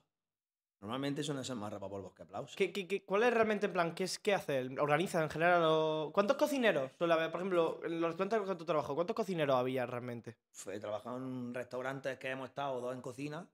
Normalmente 0.80 1.24
suelen 1.24 1.44
ser 1.44 1.56
más 1.56 1.72
rapapolvos 1.72 2.12
que 2.14 2.22
aplausos. 2.22 2.54
¿Qué, 2.54 2.72
qué- 2.72 2.86
qué- 2.86 3.02
cuál 3.04 3.24
es 3.24 3.34
realmente 3.34 3.66
en 3.66 3.72
plan? 3.72 3.94
¿Qué, 3.96 4.04
es, 4.04 4.20
qué 4.20 4.32
hace? 4.34 4.60
¿Organiza 4.78 5.20
en 5.20 5.28
general? 5.28 5.62
o- 5.66 6.10
¿Cuántos 6.14 6.36
cocineros 6.36 6.92
suele 6.96 7.14
haber? 7.14 7.32
Por 7.32 7.40
ejemplo, 7.40 7.80
en 7.84 8.00
los 8.00 8.10
restaurantes 8.10 8.40
con 8.46 8.56
tu 8.58 8.64
trabajo, 8.64 8.94
¿cuántos 8.94 9.16
cocineros 9.16 9.56
había 9.56 9.86
realmente? 9.86 10.36
He 10.72 10.78
trabajado 10.78 11.16
en 11.16 11.52
restaurantes 11.52 12.16
que 12.18 12.30
hemos 12.30 12.48
estado 12.48 12.80
dos 12.80 12.94
en 12.94 13.00
cocina 13.02 13.48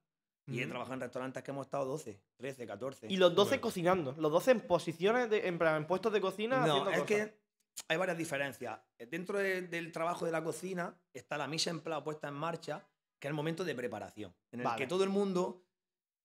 y 0.47 0.61
he 0.61 0.67
trabajado 0.67 0.95
en 0.95 1.01
restaurantes 1.01 1.43
que 1.43 1.51
hemos 1.51 1.67
estado 1.67 1.87
12, 1.87 2.21
13, 2.37 2.67
14. 2.67 3.07
Y 3.09 3.17
los 3.17 3.35
12 3.35 3.49
Joder. 3.49 3.61
cocinando. 3.63 4.15
Los 4.19 4.31
12 4.31 4.51
en 4.51 4.61
posiciones, 4.61 5.31
de, 5.31 5.49
en, 5.49 5.57
plan, 5.59 5.77
en 5.77 5.87
puestos 5.87 6.13
de 6.13 6.21
cocina. 6.21 6.59
No, 6.67 6.83
haciendo 6.83 6.91
es 6.91 6.99
cosas. 7.01 7.07
que 7.07 7.44
hay 7.89 7.97
varias 7.97 8.17
diferencias. 8.19 8.79
Eh, 8.99 9.07
Dentro 9.07 9.39
de- 9.39 9.63
del 9.63 9.93
trabajo 9.93 10.25
de 10.25 10.33
la 10.33 10.43
cocina 10.43 10.95
está 11.13 11.37
la 11.37 11.47
mise 11.47 11.71
en 11.71 11.81
puesta 11.81 12.29
en 12.29 12.35
marcha, 12.35 12.87
que 13.19 13.29
es 13.29 13.31
el 13.31 13.35
momento 13.35 13.65
de 13.65 13.75
preparación, 13.75 14.35
en 14.53 14.61
el 14.61 14.65
Vale. 14.65 14.79
que 14.79 14.87
todo 14.87 15.05
el 15.05 15.11
mundo 15.11 15.63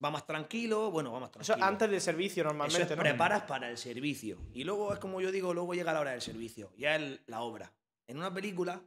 va 0.04 0.12
más 0.12 0.26
tranquilo, 0.26 0.92
bueno, 0.92 1.12
va 1.12 1.20
más 1.20 1.30
Eso 1.32 1.38
tranquilo. 1.54 1.66
antes 1.68 1.90
del 1.92 2.02
servicio 2.02 2.42
Eso 2.44 2.50
normalmente, 2.50 2.84
es 2.94 2.98
¿no? 2.98 3.04
preparas 3.04 3.44
para 3.44 3.70
el 3.70 3.78
servicio. 3.78 4.38
Y 4.54 4.64
luego 4.64 4.94
es 4.94 5.00
como 5.00 5.20
yo 5.22 5.32
digo, 5.32 5.54
luego 5.54 5.74
llega 5.74 5.92
la 5.94 6.00
hora 6.00 6.12
del 6.12 6.22
servicio. 6.22 6.72
Ya 6.78 6.96
es 6.96 7.20
la 7.28 7.42
obra. 7.42 7.72
En 8.08 8.18
una 8.18 8.34
película, 8.34 8.82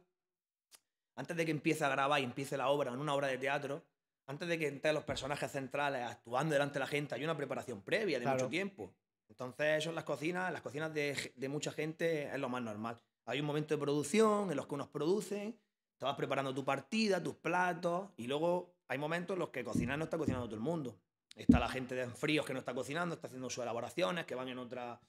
antes 1.15 1.37
de 1.37 1.45
que 1.45 1.51
empiece 1.51 1.85
a 1.85 1.89
grabar 1.89 2.19
y 2.19 2.23
empiece 2.23 2.57
la 2.57 2.69
obra, 2.69 2.91
en 2.91 2.99
una 2.99 3.13
obra 3.13 3.27
de 3.27 3.37
teatro, 3.37 3.83
antes 4.25 4.47
de 4.47 4.57
que 4.57 4.67
entren 4.67 4.95
los 4.95 5.03
personajes 5.03 5.51
centrales 5.51 6.01
actuando 6.03 6.53
delante 6.53 6.75
de 6.75 6.79
la 6.79 6.87
gente, 6.87 7.13
hay 7.15 7.23
una 7.23 7.37
preparación 7.37 7.81
previa 7.83 8.17
de 8.17 8.23
Claro. 8.23 8.39
mucho 8.39 8.49
tiempo. 8.49 8.93
Entonces, 9.33 9.79
eso 9.79 9.89
en 9.89 9.95
las 9.95 10.03
cocinas, 10.03 10.53
las 10.53 10.61
cocinas 10.61 10.93
de, 10.93 11.33
de 11.35 11.49
mucha 11.49 11.71
gente 11.71 12.25
es 12.25 12.39
lo 12.39 12.49
más 12.49 12.61
normal. 12.61 13.01
Hay 13.25 13.39
un 13.39 13.47
momento 13.47 13.73
de 13.73 13.79
producción 13.79 14.51
en 14.51 14.55
los 14.55 14.67
que 14.67 14.75
unos 14.75 14.89
producen, 14.89 15.57
te 15.97 16.05
vas 16.05 16.15
preparando 16.15 16.53
tu 16.53 16.63
partida, 16.63 17.21
tus 17.21 17.33
platos, 17.37 18.11
y 18.15 18.27
luego 18.27 18.75
hay 18.87 18.99
momentos 18.99 19.33
en 19.33 19.39
los 19.39 19.49
que 19.49 19.63
cocinar 19.63 19.97
no 19.97 20.03
está 20.03 20.19
cocinando 20.19 20.45
todo 20.45 20.55
el 20.55 20.61
mundo. 20.61 20.99
Está 21.35 21.59
la 21.59 21.67
gente 21.67 21.95
de 21.95 22.05
fríos 22.09 22.45
que 22.45 22.53
no 22.53 22.59
está 22.59 22.75
cocinando, 22.75 23.15
está 23.15 23.25
haciendo 23.25 23.49
sus 23.49 23.63
elaboraciones, 23.63 24.27
que 24.27 24.35
van 24.35 24.49
en 24.49 24.59
otra, 24.59 25.01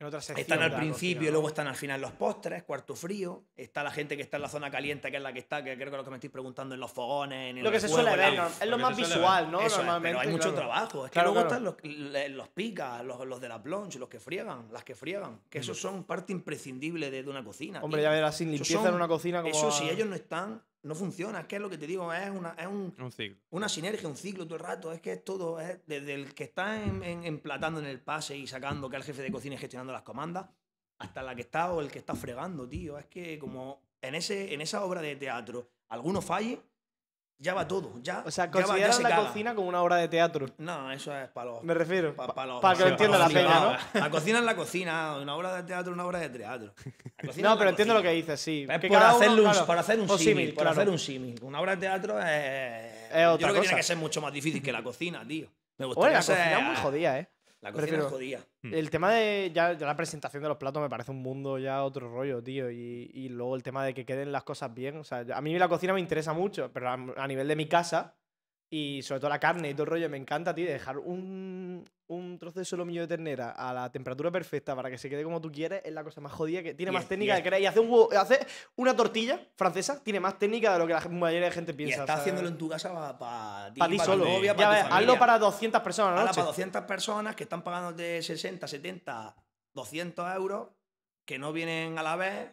En 0.00 0.06
otra 0.06 0.22
sección 0.22 0.40
están 0.40 0.62
al 0.62 0.74
principio 0.74 1.28
y 1.28 1.30
luego 1.30 1.48
están 1.48 1.66
al 1.66 1.76
final 1.76 2.00
los 2.00 2.12
postres, 2.12 2.62
cuarto 2.62 2.96
frío. 2.96 3.44
Está 3.54 3.82
la 3.82 3.90
gente 3.90 4.16
que 4.16 4.22
está 4.22 4.38
en 4.38 4.42
la 4.44 4.48
zona 4.48 4.70
caliente, 4.70 5.10
que 5.10 5.18
es 5.18 5.22
la 5.22 5.30
que 5.30 5.40
está, 5.40 5.62
que 5.62 5.74
creo 5.76 5.90
que 5.90 5.96
es 5.96 5.98
lo 5.98 6.04
que 6.04 6.10
me 6.10 6.16
estáis 6.16 6.32
preguntando, 6.32 6.74
en 6.74 6.80
los 6.80 6.90
fogones, 6.90 7.50
en 7.50 7.58
el 7.58 7.64
Lo 7.64 7.70
que 7.70 7.80
se 7.80 7.86
suele 7.86 8.08
la- 8.10 8.16
ver, 8.16 8.34
¿no? 8.34 8.46
es 8.46 8.60
lo 8.64 8.70
lo 8.70 8.78
más 8.78 8.96
visual, 8.96 9.50
¿no? 9.52 9.58
Eso 9.60 9.66
es, 9.66 9.76
normalmente. 9.76 10.08
pero 10.08 10.20
hay 10.20 10.28
mucho 10.28 10.52
claro. 10.54 10.56
trabajo. 10.56 11.04
Es 11.04 11.10
que 11.10 11.12
Claro, 11.12 11.32
luego 11.34 11.48
claro. 11.48 11.76
están 11.76 12.12
los, 12.30 12.30
los 12.30 12.48
picas, 12.48 13.04
los, 13.04 13.26
los 13.26 13.40
de 13.42 13.48
la 13.50 13.62
planche, 13.62 13.98
los 13.98 14.08
que 14.08 14.18
friegan, 14.20 14.68
las 14.72 14.84
que 14.84 14.94
friegan. 14.94 15.42
Que 15.50 15.58
esos 15.58 15.78
son 15.78 16.04
parte 16.04 16.32
imprescindible 16.32 17.10
de, 17.10 17.22
de 17.22 17.28
una 17.28 17.44
cocina. 17.44 17.82
Hombre, 17.82 18.00
tío. 18.00 18.08
ya 18.08 18.14
verás, 18.14 18.38
sin 18.38 18.50
limpieza 18.50 18.88
en 18.88 18.94
una 18.94 19.06
cocina 19.06 19.42
como. 19.42 19.52
Eso, 19.54 19.70
si 19.70 19.86
ellos 19.90 20.08
no 20.08 20.14
están, 20.14 20.62
no 20.82 20.94
funciona. 20.94 21.40
Es 21.40 21.46
que 21.46 21.56
es 21.56 21.62
lo 21.62 21.68
que 21.70 21.78
te 21.78 21.86
digo, 21.86 22.12
es, 22.12 22.30
una, 22.30 22.50
es 22.58 22.66
un, 22.66 22.94
Un 22.98 23.12
ciclo. 23.12 23.38
una 23.50 23.68
sinergia, 23.68 24.08
un 24.08 24.16
ciclo 24.16 24.44
todo 24.46 24.56
el 24.56 24.60
rato. 24.64 24.92
Es 24.92 25.00
que 25.00 25.12
es 25.12 25.24
todo, 25.24 25.60
es 25.60 25.78
desde 25.86 26.14
el 26.14 26.34
que 26.34 26.44
está 26.44 26.82
en- 26.82 27.02
en- 27.02 27.24
emplatando 27.24 27.80
en 27.80 27.86
el 27.86 28.00
pase 28.00 28.36
y 28.36 28.46
sacando, 28.46 28.88
que 28.88 28.96
el 28.96 29.02
jefe 29.04 29.22
de 29.22 29.30
cocina 29.32 29.54
y 29.54 29.58
gestionando 29.58 29.92
las 29.92 30.02
comandas, 30.02 30.46
hasta 30.98 31.22
la 31.22 31.34
que 31.34 31.42
está 31.42 31.72
o 31.72 31.80
el 31.80 31.90
que 31.90 31.98
está 31.98 32.14
fregando, 32.14 32.68
tío. 32.68 32.98
Es 32.98 33.06
que 33.06 33.38
como 33.38 33.82
en, 34.02 34.14
ese, 34.14 34.52
en 34.54 34.60
esa 34.60 34.84
obra 34.84 35.00
de 35.02 35.16
teatro 35.16 35.68
alguno 35.88 36.20
falle, 36.22 36.60
ya 37.42 37.54
va 37.54 37.66
todo. 37.66 37.94
Ya, 38.02 38.22
O 38.26 38.30
sea, 38.30 38.50
consideran 38.50 38.92
se 38.92 39.02
la 39.02 39.08
caga. 39.08 39.26
cocina 39.28 39.54
como 39.54 39.66
una 39.68 39.82
obra 39.82 39.96
de 39.96 40.08
teatro. 40.08 40.46
No, 40.58 40.92
eso 40.92 41.16
es 41.18 41.28
para 41.30 41.50
los. 41.50 41.62
Me 41.64 41.74
refiero. 41.74 42.14
pa- 42.14 42.32
pa 42.34 42.44
los- 42.46 42.60
para 42.60 42.76
que 42.76 42.84
lo 42.84 42.88
entienda 42.90 43.18
la 43.18 43.28
peña, 43.28 43.60
¿no? 43.60 43.76
La 44.00 44.10
cocina 44.10 44.38
es 44.38 44.44
la 44.44 44.54
cocina, 44.54 45.16
una 45.16 45.34
obra 45.34 45.56
de 45.56 45.62
teatro 45.64 45.90
es 45.90 45.94
una 45.94 46.06
obra 46.06 46.18
de 46.20 46.28
teatro. 46.28 46.72
No, 47.42 47.56
pero 47.58 47.70
entiendo 47.70 47.94
lo 47.94 48.02
que 48.02 48.10
dices, 48.10 48.40
sí. 48.40 48.66
Es 48.70 48.80
por, 48.88 48.96
hacerle 49.02 49.40
un, 49.42 49.50
claro, 49.50 49.66
por 49.66 49.78
hacer 49.78 49.98
un 49.98 50.06
símil, 50.08 50.18
símil, 50.20 50.48
por 50.54 50.62
claro. 50.64 50.70
hacer 50.70 50.88
un 50.90 50.98
símil. 50.98 51.40
Una 51.42 51.60
obra 51.60 51.74
de 51.76 51.80
teatro 51.80 52.20
es, 52.20 52.26
Es 52.26 53.22
yo 53.22 53.32
otra 53.32 53.48
creo 53.48 53.54
que 53.54 53.58
cosa. 53.58 53.60
tiene 53.62 53.76
que 53.76 53.82
ser 53.82 53.96
mucho 53.96 54.20
más 54.20 54.32
difícil 54.32 54.62
que 54.62 54.70
la 54.72 54.82
cocina, 54.82 55.24
tío. 55.26 55.48
Me 55.78 55.86
Oye, 55.86 55.94
gustaría 55.94 56.18
la 56.18 56.24
cocina 56.24 56.58
es 56.58 56.64
muy 56.66 56.76
jodida, 56.76 57.18
¿eh? 57.18 57.28
La 57.62 57.72
cocina 57.72 57.86
refiero- 57.86 58.06
es 58.06 58.12
jodida. 58.12 58.40
Hmm. 58.62 58.74
El 58.74 58.90
tema 58.90 59.12
de 59.12 59.50
ya, 59.54 59.74
ya 59.74 59.86
la 59.86 59.96
presentación 59.96 60.42
de 60.42 60.48
los 60.48 60.56
platos 60.58 60.80
me 60.82 60.88
parece 60.88 61.10
un 61.10 61.22
mundo 61.22 61.58
ya 61.58 61.84
otro 61.84 62.10
rollo, 62.10 62.42
tío. 62.42 62.70
Y, 62.70 63.10
y 63.12 63.28
luego 63.28 63.54
el 63.56 63.62
tema 63.62 63.84
de 63.84 63.92
que 63.94 64.04
queden 64.06 64.32
las 64.32 64.44
cosas 64.44 64.72
bien. 64.72 64.96
O 64.96 65.04
sea, 65.04 65.24
a 65.34 65.40
mí 65.40 65.58
la 65.58 65.68
cocina 65.68 65.92
me 65.92 66.00
interesa 66.00 66.32
mucho, 66.32 66.70
pero 66.72 66.88
a, 66.88 66.94
a 66.94 67.26
nivel 67.28 67.46
de 67.48 67.56
mi 67.56 67.66
casa 67.68 68.16
y 68.70 69.02
sobre 69.02 69.20
todo 69.20 69.30
la 69.30 69.40
carne 69.40 69.70
y 69.70 69.72
todo 69.74 69.82
el 69.84 69.90
rollo, 69.90 70.08
me 70.08 70.16
encanta, 70.16 70.54
tío, 70.54 70.66
dejar 70.66 70.96
un, 70.98 71.84
un 72.10 72.38
trozo 72.38 72.58
de 72.58 72.64
solomillo 72.64 73.02
de 73.02 73.06
ternera 73.06 73.50
a 73.52 73.72
la 73.72 73.90
temperatura 73.92 74.30
perfecta 74.32 74.74
para 74.74 74.90
que 74.90 74.98
se 74.98 75.08
quede 75.08 75.22
como 75.22 75.40
tú 75.40 75.50
quieres 75.52 75.80
es 75.84 75.92
la 75.92 76.02
cosa 76.02 76.20
más 76.20 76.32
jodida 76.32 76.60
que 76.62 76.74
tiene 76.74 76.90
Y 76.90 76.94
más 76.94 77.06
técnica 77.06 77.32
y 77.32 77.36
de 77.36 77.40
es- 77.40 77.46
creer. 77.46 77.62
Y 77.62 77.66
hacer, 77.66 77.80
un 77.82 77.88
huevo- 77.90 78.12
hacer 78.12 78.46
una 78.76 78.96
tortilla 78.96 79.40
francesa 79.56 80.02
tiene 80.02 80.18
más 80.18 80.36
técnica 80.38 80.72
de 80.72 80.78
lo 80.80 80.86
que 80.88 80.92
la 80.94 81.00
mayoría 81.08 81.46
de 81.46 81.52
gente 81.52 81.70
Y 81.72 81.74
piensa. 81.76 82.00
estás 82.00 82.04
o 82.04 82.06
sea, 82.16 82.20
haciéndolo 82.22 82.48
en 82.48 82.58
tu 82.58 82.68
casa 82.68 83.16
para 83.16 83.72
ti, 83.72 83.78
para 83.78 83.90
ti 83.92 83.96
pa' 83.98 84.04
tu 84.04 84.10
solo. 84.10 84.24
novia, 84.24 84.52
ya 84.52 84.56
para 84.56 84.70
ves, 84.70 84.84
hazlo 84.90 85.18
para 85.20 85.38
200 85.38 85.82
personas. 85.82 86.18
Ahora 86.20 86.32
para 86.32 86.46
200 86.46 86.82
personas 86.82 87.36
que 87.36 87.44
están 87.44 87.62
pagándote 87.62 88.20
60, 88.22 88.66
70, 88.66 89.36
200 89.72 90.34
euros, 90.34 90.68
que 91.24 91.38
no 91.38 91.52
vienen 91.52 91.96
a 91.96 92.02
la 92.02 92.16
vez, 92.16 92.50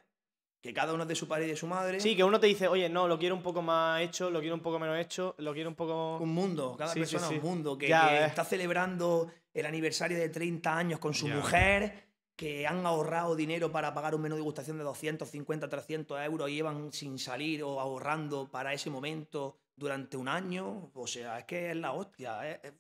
que 0.62 0.74
cada 0.74 0.94
uno 0.94 1.04
es 1.04 1.10
de 1.10 1.16
su 1.16 1.28
padre 1.28 1.46
y 1.46 1.50
de 1.50 1.56
su 1.56 1.68
madre. 1.68 2.00
Sí, 2.00 2.16
que 2.16 2.24
uno 2.24 2.40
te 2.40 2.48
dice, 2.48 2.68
oye, 2.68 2.90
no, 2.90 3.08
lo 3.08 3.18
quiero 3.18 3.36
un 3.36 3.44
poco 3.44 3.62
más 3.62 4.02
hecho, 4.02 4.30
lo 4.30 4.40
quiero 4.40 4.56
un 4.56 4.62
poco 4.62 4.80
menos 4.80 4.98
hecho, 5.00 5.34
lo 5.38 5.54
quiero 5.54 5.70
un 5.70 5.76
poco. 5.76 6.18
Un 6.18 6.30
mundo, 6.34 6.76
cada 6.78 6.92
Sí, 6.94 7.00
persona 7.00 7.28
sí. 7.28 7.36
un 7.36 7.42
mundo, 7.42 7.78
que, 7.78 7.88
que 7.88 8.26
está 8.26 8.44
celebrando 8.44 9.32
el 9.60 9.66
aniversario 9.66 10.18
de 10.18 10.30
30 10.30 10.78
años 10.78 11.00
con 11.00 11.14
su 11.14 11.28
Ya. 11.28 11.36
mujer, 11.36 12.08
que 12.36 12.68
han 12.68 12.86
ahorrado 12.86 13.36
dinero 13.36 13.72
para 13.72 13.94
pagar 13.94 14.14
un 14.14 14.22
menú 14.22 14.36
de 14.36 14.42
degustación 14.42 14.78
de 14.78 14.84
250, 14.84 15.68
300 15.70 16.20
euros 16.24 16.50
y 16.50 16.54
llevan 16.56 16.94
sin 16.94 17.18
salir 17.18 17.64
o 17.64 17.80
ahorrando 17.80 18.50
para 18.52 18.74
ese 18.74 18.90
momento 18.92 19.58
durante 19.76 20.18
un 20.18 20.28
año. 20.28 20.92
O 20.94 21.08
sea, 21.08 21.40
es 21.40 21.46
que 21.46 21.72
es 21.72 21.76
la 21.76 21.94
hostia, 21.94 22.48
es, 22.52 22.74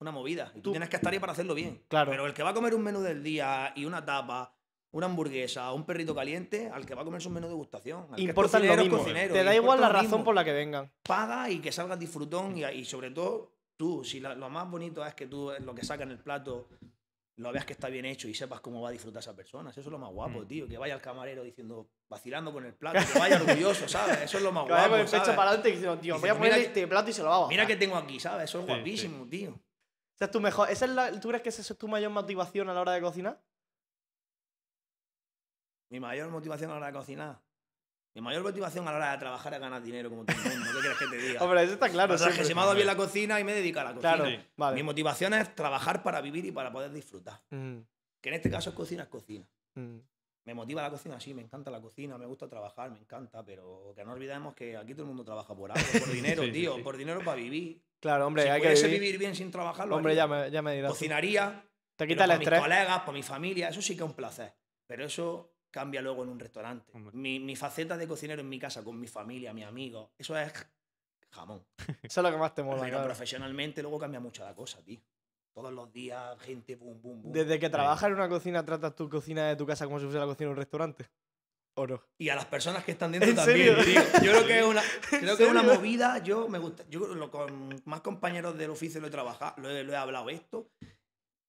una 0.00 0.10
movida. 0.10 0.50
Y 0.54 0.56
tú, 0.56 0.62
Tú- 0.64 0.70
tienes 0.72 0.88
que 0.88 0.96
estar 0.96 1.12
ahí 1.12 1.18
para 1.18 1.32
hacerlo 1.32 1.54
bien. 1.54 1.82
Claro. 1.88 2.10
Pero 2.10 2.26
el 2.26 2.34
que 2.34 2.42
va 2.42 2.50
a 2.50 2.54
comer 2.54 2.74
un 2.74 2.82
menú 2.82 3.00
del 3.00 3.22
día 3.22 3.72
y 3.76 3.84
una 3.84 4.04
tapa, 4.04 4.54
una 4.92 5.06
hamburguesa, 5.06 5.72
un 5.72 5.84
perrito 5.86 6.14
caliente, 6.14 6.68
al 6.72 6.84
que 6.84 6.94
va 6.94 7.02
a 7.02 7.04
comerse 7.04 7.28
un 7.28 7.34
menú 7.34 7.48
de. 7.48 7.54
Al 7.54 8.16
que 8.16 8.22
es 8.22 8.28
Importa 8.28 8.58
lo 8.58 8.76
mismo. 8.76 8.98
cocinero, 8.98 9.32
Te 9.34 9.44
da 9.44 9.54
igual 9.54 9.80
la 9.80 9.88
razón 9.88 10.02
mismo 10.10 10.24
por 10.24 10.34
la 10.34 10.44
que 10.44 10.52
vengan. 10.52 10.90
paga 11.04 11.48
y 11.50 11.60
que 11.60 11.70
salgas 11.72 11.98
disfrutón 11.98 12.56
y, 12.58 12.64
y 12.64 12.84
sobre 12.84 13.10
todo 13.10 13.52
tú, 13.80 14.04
si 14.04 14.20
la- 14.20 14.34
lo 14.34 14.50
más 14.50 14.68
bonito 14.70 15.02
es 15.06 15.14
que 15.14 15.26
tú 15.26 15.50
lo 15.60 15.74
que 15.74 15.82
sacas 15.82 16.04
en 16.04 16.10
el 16.10 16.18
plato 16.18 16.68
lo 17.36 17.50
veas 17.50 17.64
que 17.64 17.72
está 17.72 17.88
bien 17.88 18.04
hecho 18.04 18.28
y 18.28 18.34
sepas 18.34 18.60
cómo 18.60 18.82
va 18.82 18.90
a 18.90 18.92
disfrutar 18.92 19.20
esa 19.20 19.34
persona. 19.34 19.70
Eso 19.70 19.80
es 19.80 19.86
lo 19.86 19.96
más 19.98 20.10
guapo, 20.12 20.40
Mm. 20.42 20.46
tío. 20.46 20.68
Que 20.68 20.76
vaya 20.76 20.92
al 20.92 21.00
camarero 21.00 21.42
diciendo, 21.42 21.88
vacilando 22.10 22.52
con 22.52 22.66
el 22.66 22.74
plato, 22.74 22.98
que 23.10 23.18
vaya 23.18 23.36
orgulloso, 23.64 23.88
¿sabes? 23.88 24.18
Eso 24.20 24.36
es 24.36 24.44
lo 24.44 24.52
más 24.52 24.66
Que 24.66 24.72
vaya 24.72 24.88
guapo, 24.88 25.02
con 25.06 25.14
el 25.14 25.20
pecho 25.20 25.34
para 25.34 25.48
adelante 25.52 25.68
y 25.70 25.72
diciendo, 25.72 25.98
tío, 25.98 26.18
voy 26.20 26.28
a 26.28 26.38
que- 26.38 26.62
este 26.64 26.86
plato 26.86 27.08
y 27.08 27.12
se 27.14 27.22
lo 27.22 27.30
bajar. 27.30 27.48
Mira 27.48 27.66
que 27.66 27.76
tengo 27.76 27.96
aquí, 27.96 28.20
¿sabes? 28.20 28.44
Eso 28.50 28.58
es 28.58 28.64
Sí, 28.66 28.70
sí. 28.70 28.74
guapísimo, 28.76 29.26
tío. 29.26 29.58
Esa 30.16 30.24
es 30.26 30.30
tu 30.30 30.40
mejor. 30.42 30.68
¿Esa 30.68 30.84
es 30.84 30.90
la- 30.90 31.18
¿Tú 31.18 31.28
crees 31.28 31.42
que 31.42 31.48
esa 31.48 31.62
es 31.62 31.78
tu 31.78 31.88
mayor 31.88 32.10
motivación 32.10 32.68
a 32.68 32.74
la 32.74 32.82
hora 32.82 32.92
de 32.92 33.00
cocinar? 33.00 33.40
Mi 35.88 35.98
mayor 35.98 36.28
motivación 36.30 36.70
a 36.70 36.74
la 36.74 36.78
hora 36.78 36.86
de 36.88 36.92
cocinar. 36.92 37.40
Mi 38.14 38.20
mayor 38.20 38.42
motivación 38.42 38.86
a 38.88 38.90
la 38.90 38.96
hora 38.96 39.12
de 39.12 39.18
trabajar 39.18 39.54
es 39.54 39.60
ganar 39.60 39.80
dinero 39.82 40.10
como 40.10 40.24
todo 40.24 40.36
el 40.36 40.58
mundo. 40.58 40.66
¿Qué 40.74 40.80
quieres 40.80 40.98
que 40.98 41.06
te 41.06 41.16
diga? 41.16 41.40
Hombre, 41.44 41.62
eso 41.62 41.74
está 41.74 41.88
claro. 41.88 42.14
O 42.14 42.18
sea, 42.18 42.32
que 42.32 42.44
se 42.44 42.54
me 42.54 42.60
ha 42.60 42.64
dado 42.64 42.74
bien 42.74 42.86
la 42.88 42.96
cocina 42.96 43.38
y 43.38 43.44
me 43.44 43.52
dedico 43.52 43.78
a 43.80 43.84
la 43.84 43.94
cocina. 43.94 44.14
Claro, 44.16 44.30
Sí. 44.30 44.38
vale. 44.56 44.74
Mi 44.76 44.82
motivación 44.82 45.34
es 45.34 45.54
trabajar 45.54 46.02
para 46.02 46.20
vivir 46.20 46.44
y 46.44 46.50
para 46.52 46.72
poder 46.72 46.90
disfrutar. 46.92 47.40
Mm, 47.50 47.78
Que 48.20 48.28
en 48.30 48.34
este 48.34 48.50
caso 48.50 48.70
es 48.70 48.76
cocina, 48.76 49.04
es 49.04 49.08
cocina. 49.08 49.46
mm. 49.74 49.96
Me 50.46 50.54
motiva 50.54 50.82
la 50.82 50.90
cocina, 50.90 51.20
sí, 51.20 51.34
me 51.34 51.42
encanta 51.42 51.70
la 51.70 51.80
cocina, 51.80 52.16
me 52.18 52.24
gusta 52.26 52.48
trabajar, 52.48 52.90
me 52.90 52.98
encanta, 52.98 53.44
pero 53.44 53.92
que 53.94 54.04
no 54.04 54.12
olvidemos 54.12 54.54
que 54.54 54.74
aquí 54.76 54.92
todo 54.94 55.02
el 55.02 55.08
mundo 55.08 55.22
trabaja 55.22 55.54
por 55.54 55.70
algo, 55.70 55.86
por 55.92 56.10
dinero, 56.12 56.42
Sí, 56.42 56.50
tío, 56.50 56.76
sí. 56.76 56.82
por 56.82 56.96
dinero 56.96 57.20
para 57.22 57.36
vivir. 57.36 57.80
Claro, 58.00 58.26
hombre, 58.26 58.44
si 58.44 58.48
hay 58.48 58.60
que 58.62 58.68
vivir. 58.74 58.90
vivir 58.90 59.18
bien 59.18 59.36
sin 59.36 59.50
trabajar, 59.50 59.86
lo 59.86 59.96
Hombre, 59.96 60.16
ya 60.16 60.26
me, 60.26 60.50
ya 60.50 60.62
me 60.62 60.74
dirás. 60.74 60.90
Cocinaría, 60.90 61.62
Te 61.94 62.08
quita 62.08 62.24
el 62.24 62.30
para 62.30 62.38
mis 62.38 62.46
estrés. 62.48 62.60
colegas, 62.62 62.98
para 63.00 63.12
mi 63.12 63.22
familia, 63.22 63.68
eso 63.68 63.82
sí 63.82 63.94
que 63.94 64.02
es 64.02 64.08
un 64.08 64.14
placer. 64.16 64.52
Pero 64.86 65.04
eso 65.04 65.52
cambia 65.70 66.02
luego 66.02 66.22
en 66.24 66.30
un 66.30 66.38
restaurante. 66.40 66.90
Mi, 67.12 67.38
mi 67.40 67.56
faceta 67.56 67.96
de 67.96 68.06
cocinero 68.08 68.40
en 68.40 68.48
mi 68.48 68.58
casa, 68.58 68.82
con 68.84 68.98
mi 68.98 69.06
familia, 69.06 69.52
mis 69.52 69.64
amigos, 69.64 70.10
eso 70.18 70.36
es 70.38 70.52
jamón. 71.32 71.64
Eso 72.02 72.20
es 72.20 72.24
lo 72.24 72.30
que 72.32 72.36
más 72.38 72.54
te 72.54 72.62
mola, 72.62 72.80
Pero 72.80 72.90
claro. 72.94 73.04
profesionalmente 73.06 73.82
luego 73.82 73.98
cambia 74.00 74.18
mucho 74.18 74.44
la 74.44 74.52
cosa, 74.54 74.82
tío. 74.82 75.00
Todos 75.54 75.72
los 75.72 75.92
días, 75.92 76.36
gente, 76.40 76.74
boom, 76.76 77.00
boom, 77.00 77.22
boom. 77.22 77.32
Desde 77.32 77.58
que 77.60 77.70
trabajas 77.70 78.08
en 78.08 78.14
una 78.14 78.28
cocina, 78.28 78.64
¿tratas 78.64 78.94
tu 78.96 79.08
cocina 79.08 79.46
de 79.48 79.54
tu 79.56 79.64
casa 79.66 79.84
como 79.84 79.98
si 80.00 80.04
fuese 80.06 80.18
la 80.18 80.24
cocina 80.26 80.46
de 80.48 80.50
un 80.52 80.56
restaurante? 80.56 81.08
¿O 81.74 81.86
no? 81.86 82.02
Y 82.18 82.28
a 82.30 82.34
las 82.34 82.46
personas 82.46 82.84
que 82.84 82.90
están 82.92 83.12
dentro 83.12 83.30
¿En 83.30 83.36
también, 83.36 83.76
tío. 83.84 84.02
Yo 84.24 84.32
creo 84.32 84.46
que 84.46 84.58
es 84.58 84.64
una, 84.64 84.82
creo 85.10 85.36
que 85.36 85.44
es 85.44 85.50
una 85.50 85.62
movida. 85.62 86.18
Yo 86.18 86.48
me 86.48 86.58
gusta. 86.58 86.84
Yo 86.88 87.00
lo- 87.14 87.30
con 87.30 87.80
más 87.84 88.00
compañeros 88.00 88.58
del 88.58 88.70
oficio 88.70 89.00
lo 89.00 89.06
he 89.06 89.10
trabajado, 89.10 89.54
lo 89.62 89.70
he, 89.70 89.84
lo 89.84 89.92
he 89.92 89.96
hablado 89.96 90.30
esto. 90.30 90.68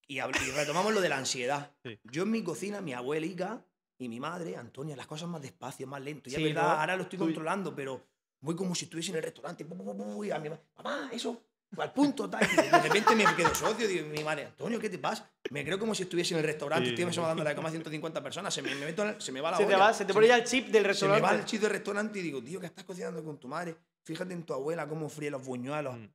Y 0.07 0.19
retomamos 0.19 0.93
lo 0.93 1.01
de 1.01 1.09
la 1.09 1.17
ansiedad. 1.17 1.71
Sí. 1.83 1.99
Yo 2.03 2.23
en 2.23 2.31
mi 2.31 2.43
cocina, 2.43 2.81
mi 2.81 2.93
abuelica 2.93 3.65
y 4.01 4.09
mi 4.09 4.19
madre, 4.19 4.55
Antonia, 4.55 4.95
las 4.95 5.07
cosas 5.07 5.29
más 5.29 5.41
despacio, 5.41 5.85
más 5.87 6.01
lento. 6.01 6.29
Y 6.29 6.33
Sí, 6.33 6.37
es 6.47 6.53
verdad, 6.53 6.73
¿no? 6.75 6.79
ahora 6.81 6.95
lo 6.95 7.03
estoy 7.03 7.19
controlando, 7.19 7.75
pero 7.75 8.03
voy 8.39 8.55
como 8.55 8.73
si 8.75 8.85
estuviese 8.85 9.11
en 9.11 9.17
el 9.17 9.23
restaurante. 9.23 9.63
Y 9.63 10.31
a 10.31 10.39
mi 10.39 10.49
ma- 10.49 10.59
mamá, 10.77 11.09
eso, 11.13 11.41
al 11.77 11.93
punto, 11.93 12.29
tal. 12.29 12.41
Y 12.51 12.55
de 12.69 12.79
repente 12.79 13.15
me 13.15 13.25
quedo 13.35 13.53
socio. 13.53 13.87
Digo, 13.87 14.07
mi 14.07 14.23
madre, 14.23 14.45
Antonio, 14.47 14.79
¿qué 14.79 14.89
te 14.89 14.97
pasa? 14.97 15.29
Me 15.51 15.63
creo 15.63 15.77
como 15.77 15.93
si 15.93 16.03
estuviese 16.03 16.33
en 16.33 16.39
el 16.39 16.45
restaurante, 16.45 16.89
Sí. 16.95 17.01
estoy 17.01 17.23
dando 17.23 17.43
la 17.43 17.53
cama 17.55 17.67
a 17.69 17.71
150 17.71 18.23
personas. 18.23 18.53
Se 18.53 18.61
me, 18.61 18.73
me 18.75 18.85
meto 18.85 19.19
se 19.21 19.31
me 19.31 19.39
va 19.41 19.51
la 19.51 19.57
Se 19.57 19.65
te, 19.65 19.75
olla. 19.75 19.85
va, 19.85 19.93
se 19.93 20.05
te 20.05 20.13
pone 20.13 20.27
ya 20.27 20.37
el 20.37 20.43
chip 20.45 20.65
del 20.65 20.73
se 20.73 20.79
me 20.81 20.87
restaurante. 20.87 21.21
va 21.21 21.35
el 21.35 21.45
chip 21.45 21.61
del 21.61 21.69
restaurante 21.71 22.19
y 22.19 22.21
digo, 22.23 22.43
tío, 22.43 22.59
que 22.59 22.65
estás 22.65 22.83
cocinando 22.85 23.23
con 23.23 23.37
tu 23.39 23.47
madre. 23.47 23.75
Fíjate 24.03 24.33
en 24.33 24.43
tu 24.43 24.53
abuela 24.53 24.87
cómo 24.87 25.07
fríe 25.09 25.29
los 25.29 25.45
buñuelos, 25.45 25.95
Mm. 25.95 26.07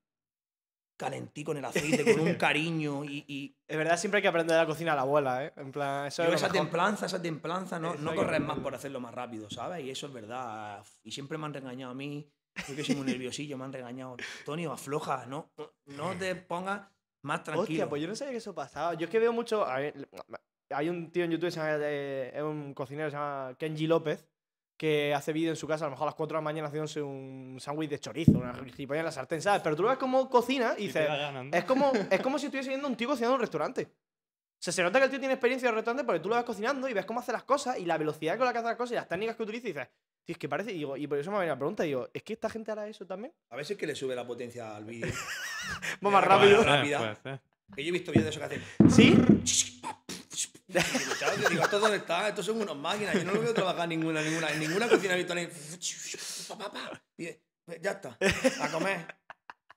Calentico 0.97 1.53
en 1.53 1.59
el 1.59 1.65
aceite, 1.65 2.05
con 2.05 2.21
un 2.27 2.35
cariño. 2.37 3.05
Y, 3.05 3.25
y 3.29 3.57
Es 3.67 3.77
verdad, 3.77 3.97
siempre 3.97 4.19
hay 4.19 4.23
que 4.23 4.29
aprender 4.29 4.57
a 4.57 4.61
la 4.63 4.67
cocina 4.67 4.93
a 4.93 4.97
la 4.97 5.03
abuela, 5.03 5.45
¿eh? 5.45 5.53
En 5.57 5.73
plan, 5.73 6.07
eso 6.07 6.23
es 6.23 6.35
esa 6.35 6.49
mejor. 6.49 6.63
templanza, 6.63 7.07
esa 7.07 7.21
templanza, 7.21 7.79
no, 7.79 7.95
Eso 7.95 8.03
no 8.03 8.11
que 8.11 8.17
corres 8.17 8.41
más 8.41 8.59
por 8.59 8.75
hacerlo 8.75 9.01
más 9.01 9.15
rápido, 9.15 9.51
¿sabes? 9.51 9.85
Y 9.85 9.91
eso 9.91 10.07
es 10.07 10.13
verdad. 10.13 10.85
Y 11.03 11.13
siempre 11.13 11.39
me 11.39 11.47
han 11.47 11.55
regañado 11.55 11.93
a 11.93 11.95
mí. 11.95 12.31
Yo 12.69 12.75
que 12.75 12.85
soy 12.85 12.95
muy 12.97 13.07
nerviosillo, 13.07 13.59
me 13.59 13.65
han 13.65 13.73
regañado. 13.73 14.17
Antonio, 14.41 14.73
afloja, 14.73 15.27
no, 15.27 15.53
no 15.85 16.17
te 16.17 16.35
pongas 16.37 16.89
más 17.23 17.43
tranquilo. 17.45 17.63
Hostia, 17.63 17.89
pues 17.89 18.01
yo 18.01 18.09
no 18.09 18.17
sabía 18.17 18.33
que 18.33 18.39
eso 18.39 18.55
pasaba. 18.55 18.95
Yo 18.95 19.05
es 19.05 19.11
que 19.11 19.19
veo 19.19 19.33
mucho. 19.33 19.67
hay 19.67 20.89
un 20.89 21.11
tío 21.13 21.25
en 21.25 21.33
YouTube, 21.33 21.53
eh, 21.59 22.33
es 22.35 22.43
un 22.43 22.73
cocinero, 22.73 23.11
se 23.11 23.17
llama 23.17 23.55
Kenji 23.59 23.87
López, 23.87 24.27
que 24.77 25.15
hace 25.15 25.33
vídeo 25.33 25.51
en 25.51 25.57
su 25.57 25.67
casa, 25.67 25.85
a 25.85 25.89
lo 25.89 25.93
mejor 25.93 26.05
a 26.05 26.11
las 26.11 26.15
4 26.15 26.35
de 26.35 26.39
la 26.39 26.45
mañana 26.45 26.69
haciéndose 26.69 27.01
un 27.03 27.57
sándwich 27.61 27.91
de 27.91 27.99
chorizo, 27.99 28.33
una 28.33 28.53
gilipollas 28.55 29.01
en 29.01 29.05
la 29.07 29.13
sartén, 29.13 29.41
¿sabes? 29.41 29.63
Pero 29.63 29.75
tú 29.75 29.83
lo 29.83 29.89
ves 29.89 29.99
como 29.99 30.29
cocina 30.29 30.75
y 30.77 30.85
Y 30.85 30.87
dices. 30.89 31.09
Es 31.53 31.65
como, 31.65 31.93
es 32.11 32.21
como 32.21 32.39
si 32.39 32.47
estuviese 32.47 32.69
viendo 32.69 32.87
un 32.89 32.97
tío 32.97 33.09
cocinando 33.09 33.35
en 33.35 33.37
un 33.37 33.41
restaurante. 33.41 33.89
O 34.59 34.59
sea, 34.59 34.73
se 34.73 34.83
nota 34.83 34.99
que 34.99 35.05
el 35.05 35.11
tío 35.11 35.19
tiene 35.19 35.35
experiencia 35.35 35.67
en 35.69 35.71
el 35.71 35.77
restaurante 35.77 36.05
porque 36.05 36.21
tú 36.21 36.29
lo 36.29 36.37
ves 36.37 36.45
cocinando 36.45 36.89
y 36.89 36.93
ves 36.95 37.05
cómo 37.05 37.21
hace 37.21 37.33
las 37.33 37.45
cosas 37.45 37.79
y 37.79 37.85
la 37.85 37.99
velocidad 37.99 38.37
con 38.37 38.47
la 38.47 38.53
que 38.53 38.59
hace 38.59 38.69
las 38.69 38.77
cosas 38.77 38.93
y 38.93 38.95
las 38.97 39.09
técnicas 39.09 39.37
que 39.37 39.43
utiliza 39.43 39.69
y 39.69 39.73
dices, 39.73 39.89
tío, 40.25 40.33
es 40.33 40.39
que 40.39 40.49
parece. 40.49 40.73
Y, 40.73 40.79
digo, 40.79 40.97
y 40.97 41.07
por 41.07 41.19
eso 41.19 41.31
me 41.31 41.39
venido 41.39 41.55
la 41.55 41.59
pregunta, 41.59 41.83
digo, 41.83 42.09
¿es 42.13 42.23
que 42.23 42.33
esta 42.33 42.49
gente 42.49 42.73
hará 42.73 42.89
eso 42.89 43.07
también? 43.07 43.33
A 43.51 43.57
veces 43.57 43.77
que 43.77 43.87
le 43.87 43.95
sube 43.95 44.15
la 44.15 44.27
potencia 44.27 44.77
al 44.77 44.85
vídeo. 44.85 45.13
Va 46.05 46.11
más 46.11 46.25
rápido. 46.25 46.63
rápida. 46.63 47.19
Que 47.75 47.83
yo 47.83 47.89
he 47.89 47.93
visto 47.93 48.13
vídeos 48.13 48.25
de 48.25 48.31
eso 48.31 48.41
que 48.41 48.47
hacen. 48.47 48.91
¿Sí? 48.91 50.06
Yo 50.69 51.49
digo, 51.49 51.63
¿estos 51.63 51.81
dónde 51.81 51.99
están? 51.99 52.27
Estos 52.27 52.45
son 52.47 52.61
unas 52.61 52.77
máquinas. 52.77 53.15
Yo 53.15 53.25
no 53.25 53.33
lo 53.33 53.41
veo 53.41 53.55
trabajar 53.55 53.85
en 53.85 53.91
ninguna, 54.01 54.21
ninguna, 54.23 54.51
en 54.51 54.61
ninguna 54.61 54.89
cocina 54.89 55.15
pa. 56.59 57.03
Y, 57.17 57.27
eh, 57.27 57.41
Ya 57.81 57.93
está. 57.93 58.17
A 58.61 58.69
comer. 58.71 59.07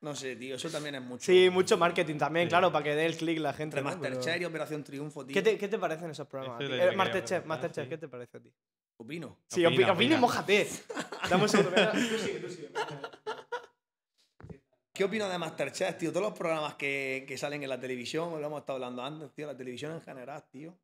No 0.01 0.15
sé, 0.15 0.35
tío. 0.35 0.55
Eso 0.55 0.69
también 0.69 0.95
es 0.95 1.01
mucho. 1.01 1.23
Sí, 1.25 1.49
mucho 1.51 1.77
marketing 1.77 2.17
también, 2.17 2.45
Sí. 2.45 2.49
claro, 2.49 2.71
para 2.71 2.83
que 2.85 2.95
dé 2.95 3.05
el 3.05 3.17
clic 3.17 3.37
la 3.39 3.53
gente. 3.53 3.81
¿no? 3.81 3.89
Pero- 3.89 4.15
Masterchef 4.15 4.41
y 4.41 4.45
Operación 4.45 4.83
Triunfo, 4.83 5.25
tío. 5.25 5.33
¿Qué 5.33 5.41
te, 5.41 5.57
¿Qué 5.57 5.67
te 5.67 5.77
parecen 5.77 6.09
esos 6.09 6.25
programas? 6.27 6.61
Eh, 6.61 6.91
Masterchef, 6.95 7.45
Masterchef, 7.45 7.83
sí. 7.83 7.89
¿qué 7.89 7.97
te 7.97 8.07
parece 8.07 8.37
a 8.37 8.39
ti? 8.41 8.53
Opino. 8.97 9.39
Sí, 9.47 9.65
Opina, 9.65 9.91
opina, 9.91 9.91
opina 9.93 10.03
y 10.03 10.07
opina. 10.13 10.19
mójate. 10.21 10.69
Dame 11.29 11.43
un 11.43 11.49
segundo. 11.49 11.71
mira, 11.71 11.91
Tú 11.91 11.99
sigue, 11.99 12.39
tú 12.39 12.49
sigue. 12.49 12.69
¿Qué 14.99 15.05
opino 15.05 15.29
de 15.29 15.37
Masterchef, 15.37 15.97
tío? 15.97 16.11
Todos 16.11 16.25
los 16.25 16.37
programas 16.37 16.75
que, 16.75 17.23
que 17.25 17.37
salen 17.37 17.63
en 17.63 17.69
la 17.69 17.79
televisión, 17.79 18.31
lo 18.31 18.45
hemos 18.45 18.59
estado 18.59 18.75
hablando 18.75 19.01
antes, 19.01 19.31
tío. 19.31 19.47
La 19.47 19.55
televisión 19.55 19.93
en 19.93 20.01
general, 20.01 20.43
tío. 20.51 20.77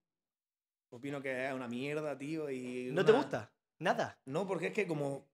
Opino 0.89 1.21
que 1.21 1.47
es 1.47 1.53
una 1.53 1.67
mierda, 1.67 2.17
tío. 2.17 2.49
Y 2.49 2.91
¿No 2.93 3.03
te 3.03 3.11
gusta? 3.11 3.51
Nada. 3.79 4.17
No, 4.23 4.47
porque 4.47 4.67
es 4.67 4.71
que 4.71 4.87
como... 4.87 5.27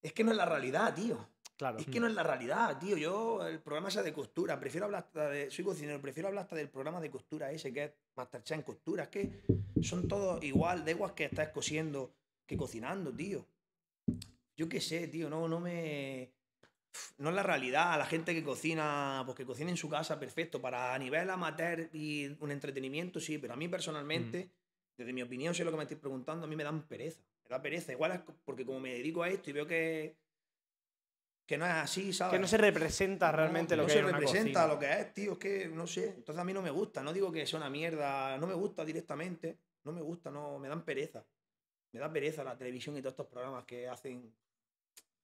Es 0.00 0.12
que 0.12 0.22
no 0.22 0.30
es 0.30 0.36
la 0.36 0.44
realidad, 0.44 0.94
tío. 0.94 1.18
Claro. 1.56 1.78
Es 1.78 1.86
que 1.86 1.98
no 1.98 2.06
es 2.06 2.14
la 2.14 2.22
realidad, 2.22 2.78
tío. 2.78 2.96
Yo, 2.96 3.44
el 3.44 3.58
programa 3.58 3.88
ese 3.88 4.04
de 4.04 4.12
costura, 4.12 4.56
prefiero 4.60 4.84
hablar 4.84 5.02
hasta 5.02 5.28
de. 5.28 5.50
Soy 5.50 5.64
cocinero, 5.64 6.00
prefiero 6.00 6.28
hablar 6.28 6.44
hasta 6.44 6.54
del 6.54 6.68
programa 6.68 7.00
de 7.00 7.10
costura 7.10 7.50
ese, 7.50 7.72
que 7.72 7.84
es 7.86 7.92
Masterchef 8.14 8.56
en 8.56 8.62
costura. 8.62 9.02
Es 9.02 9.08
que 9.08 9.42
son 9.82 10.06
todos 10.06 10.40
igual, 10.44 10.84
da 10.84 10.92
igual 10.92 11.12
que 11.12 11.24
estés 11.24 11.48
cosiendo 11.48 12.14
que 12.46 12.56
cocinando, 12.56 13.12
tío. 13.12 13.44
Yo 14.56 14.68
qué 14.68 14.80
sé, 14.80 15.08
tío, 15.08 15.28
no, 15.28 15.48
no 15.48 15.58
me. 15.58 16.30
No 17.18 17.30
es 17.30 17.34
la 17.34 17.42
realidad. 17.42 17.98
La 17.98 18.06
gente 18.06 18.34
que 18.34 18.42
cocina, 18.42 19.22
pues 19.24 19.36
que 19.36 19.46
cocina 19.46 19.70
en 19.70 19.76
su 19.76 19.88
casa, 19.88 20.18
perfecto. 20.18 20.60
Para 20.60 20.94
a 20.94 20.98
nivel 20.98 21.28
amateur 21.30 21.88
y 21.92 22.36
un 22.40 22.50
entretenimiento, 22.50 23.20
sí, 23.20 23.38
pero 23.38 23.54
a 23.54 23.56
mí 23.56 23.68
personalmente, 23.68 24.50
desde 24.96 25.12
mi 25.12 25.22
opinión, 25.22 25.54
si 25.54 25.62
es 25.62 25.66
lo 25.66 25.70
que 25.70 25.78
me 25.78 25.84
estoy 25.84 25.96
preguntando, 25.96 26.44
a 26.44 26.48
mí 26.48 26.56
me 26.56 26.64
dan 26.64 26.82
pereza. 26.82 27.22
Me 27.44 27.50
da 27.50 27.62
pereza. 27.62 27.92
Igual 27.92 28.12
es 28.12 28.20
porque 28.44 28.64
como 28.64 28.80
me 28.80 28.94
dedico 28.94 29.22
a 29.22 29.28
esto 29.28 29.50
y 29.50 29.52
veo 29.52 29.66
que. 29.66 30.16
Que 31.46 31.58
no 31.58 31.66
es 31.66 31.72
así, 31.72 32.12
¿sabes? 32.12 32.34
Que 32.34 32.38
no 32.38 32.46
se 32.46 32.56
representa 32.56 33.32
realmente 33.32 33.76
no, 33.76 33.82
lo 33.82 33.82
no 33.82 33.86
que 33.88 33.92
se 33.92 33.98
es 33.98 34.04
una 34.04 34.12
representa 34.12 34.60
cocina. 34.60 34.74
lo 34.74 34.78
que 34.78 35.00
es, 35.00 35.12
tío. 35.14 35.32
Es 35.32 35.38
que 35.38 35.68
no 35.68 35.86
sé. 35.86 36.14
Entonces 36.16 36.40
a 36.40 36.44
mí 36.44 36.52
no 36.52 36.62
me 36.62 36.70
gusta. 36.70 37.02
No 37.02 37.12
digo 37.12 37.32
que 37.32 37.46
sea 37.46 37.58
una 37.58 37.68
mierda. 37.68 38.38
No 38.38 38.46
me 38.46 38.54
gusta 38.54 38.84
directamente. 38.84 39.58
No 39.84 39.92
me 39.92 40.00
gusta, 40.00 40.30
no. 40.30 40.58
Me 40.58 40.68
dan 40.68 40.84
pereza. 40.84 41.24
Me 41.90 42.00
da 42.00 42.10
pereza 42.10 42.44
la 42.44 42.56
televisión 42.56 42.96
y 42.96 43.00
todos 43.00 43.12
estos 43.12 43.26
programas 43.26 43.64
que 43.64 43.88
hacen. 43.88 44.32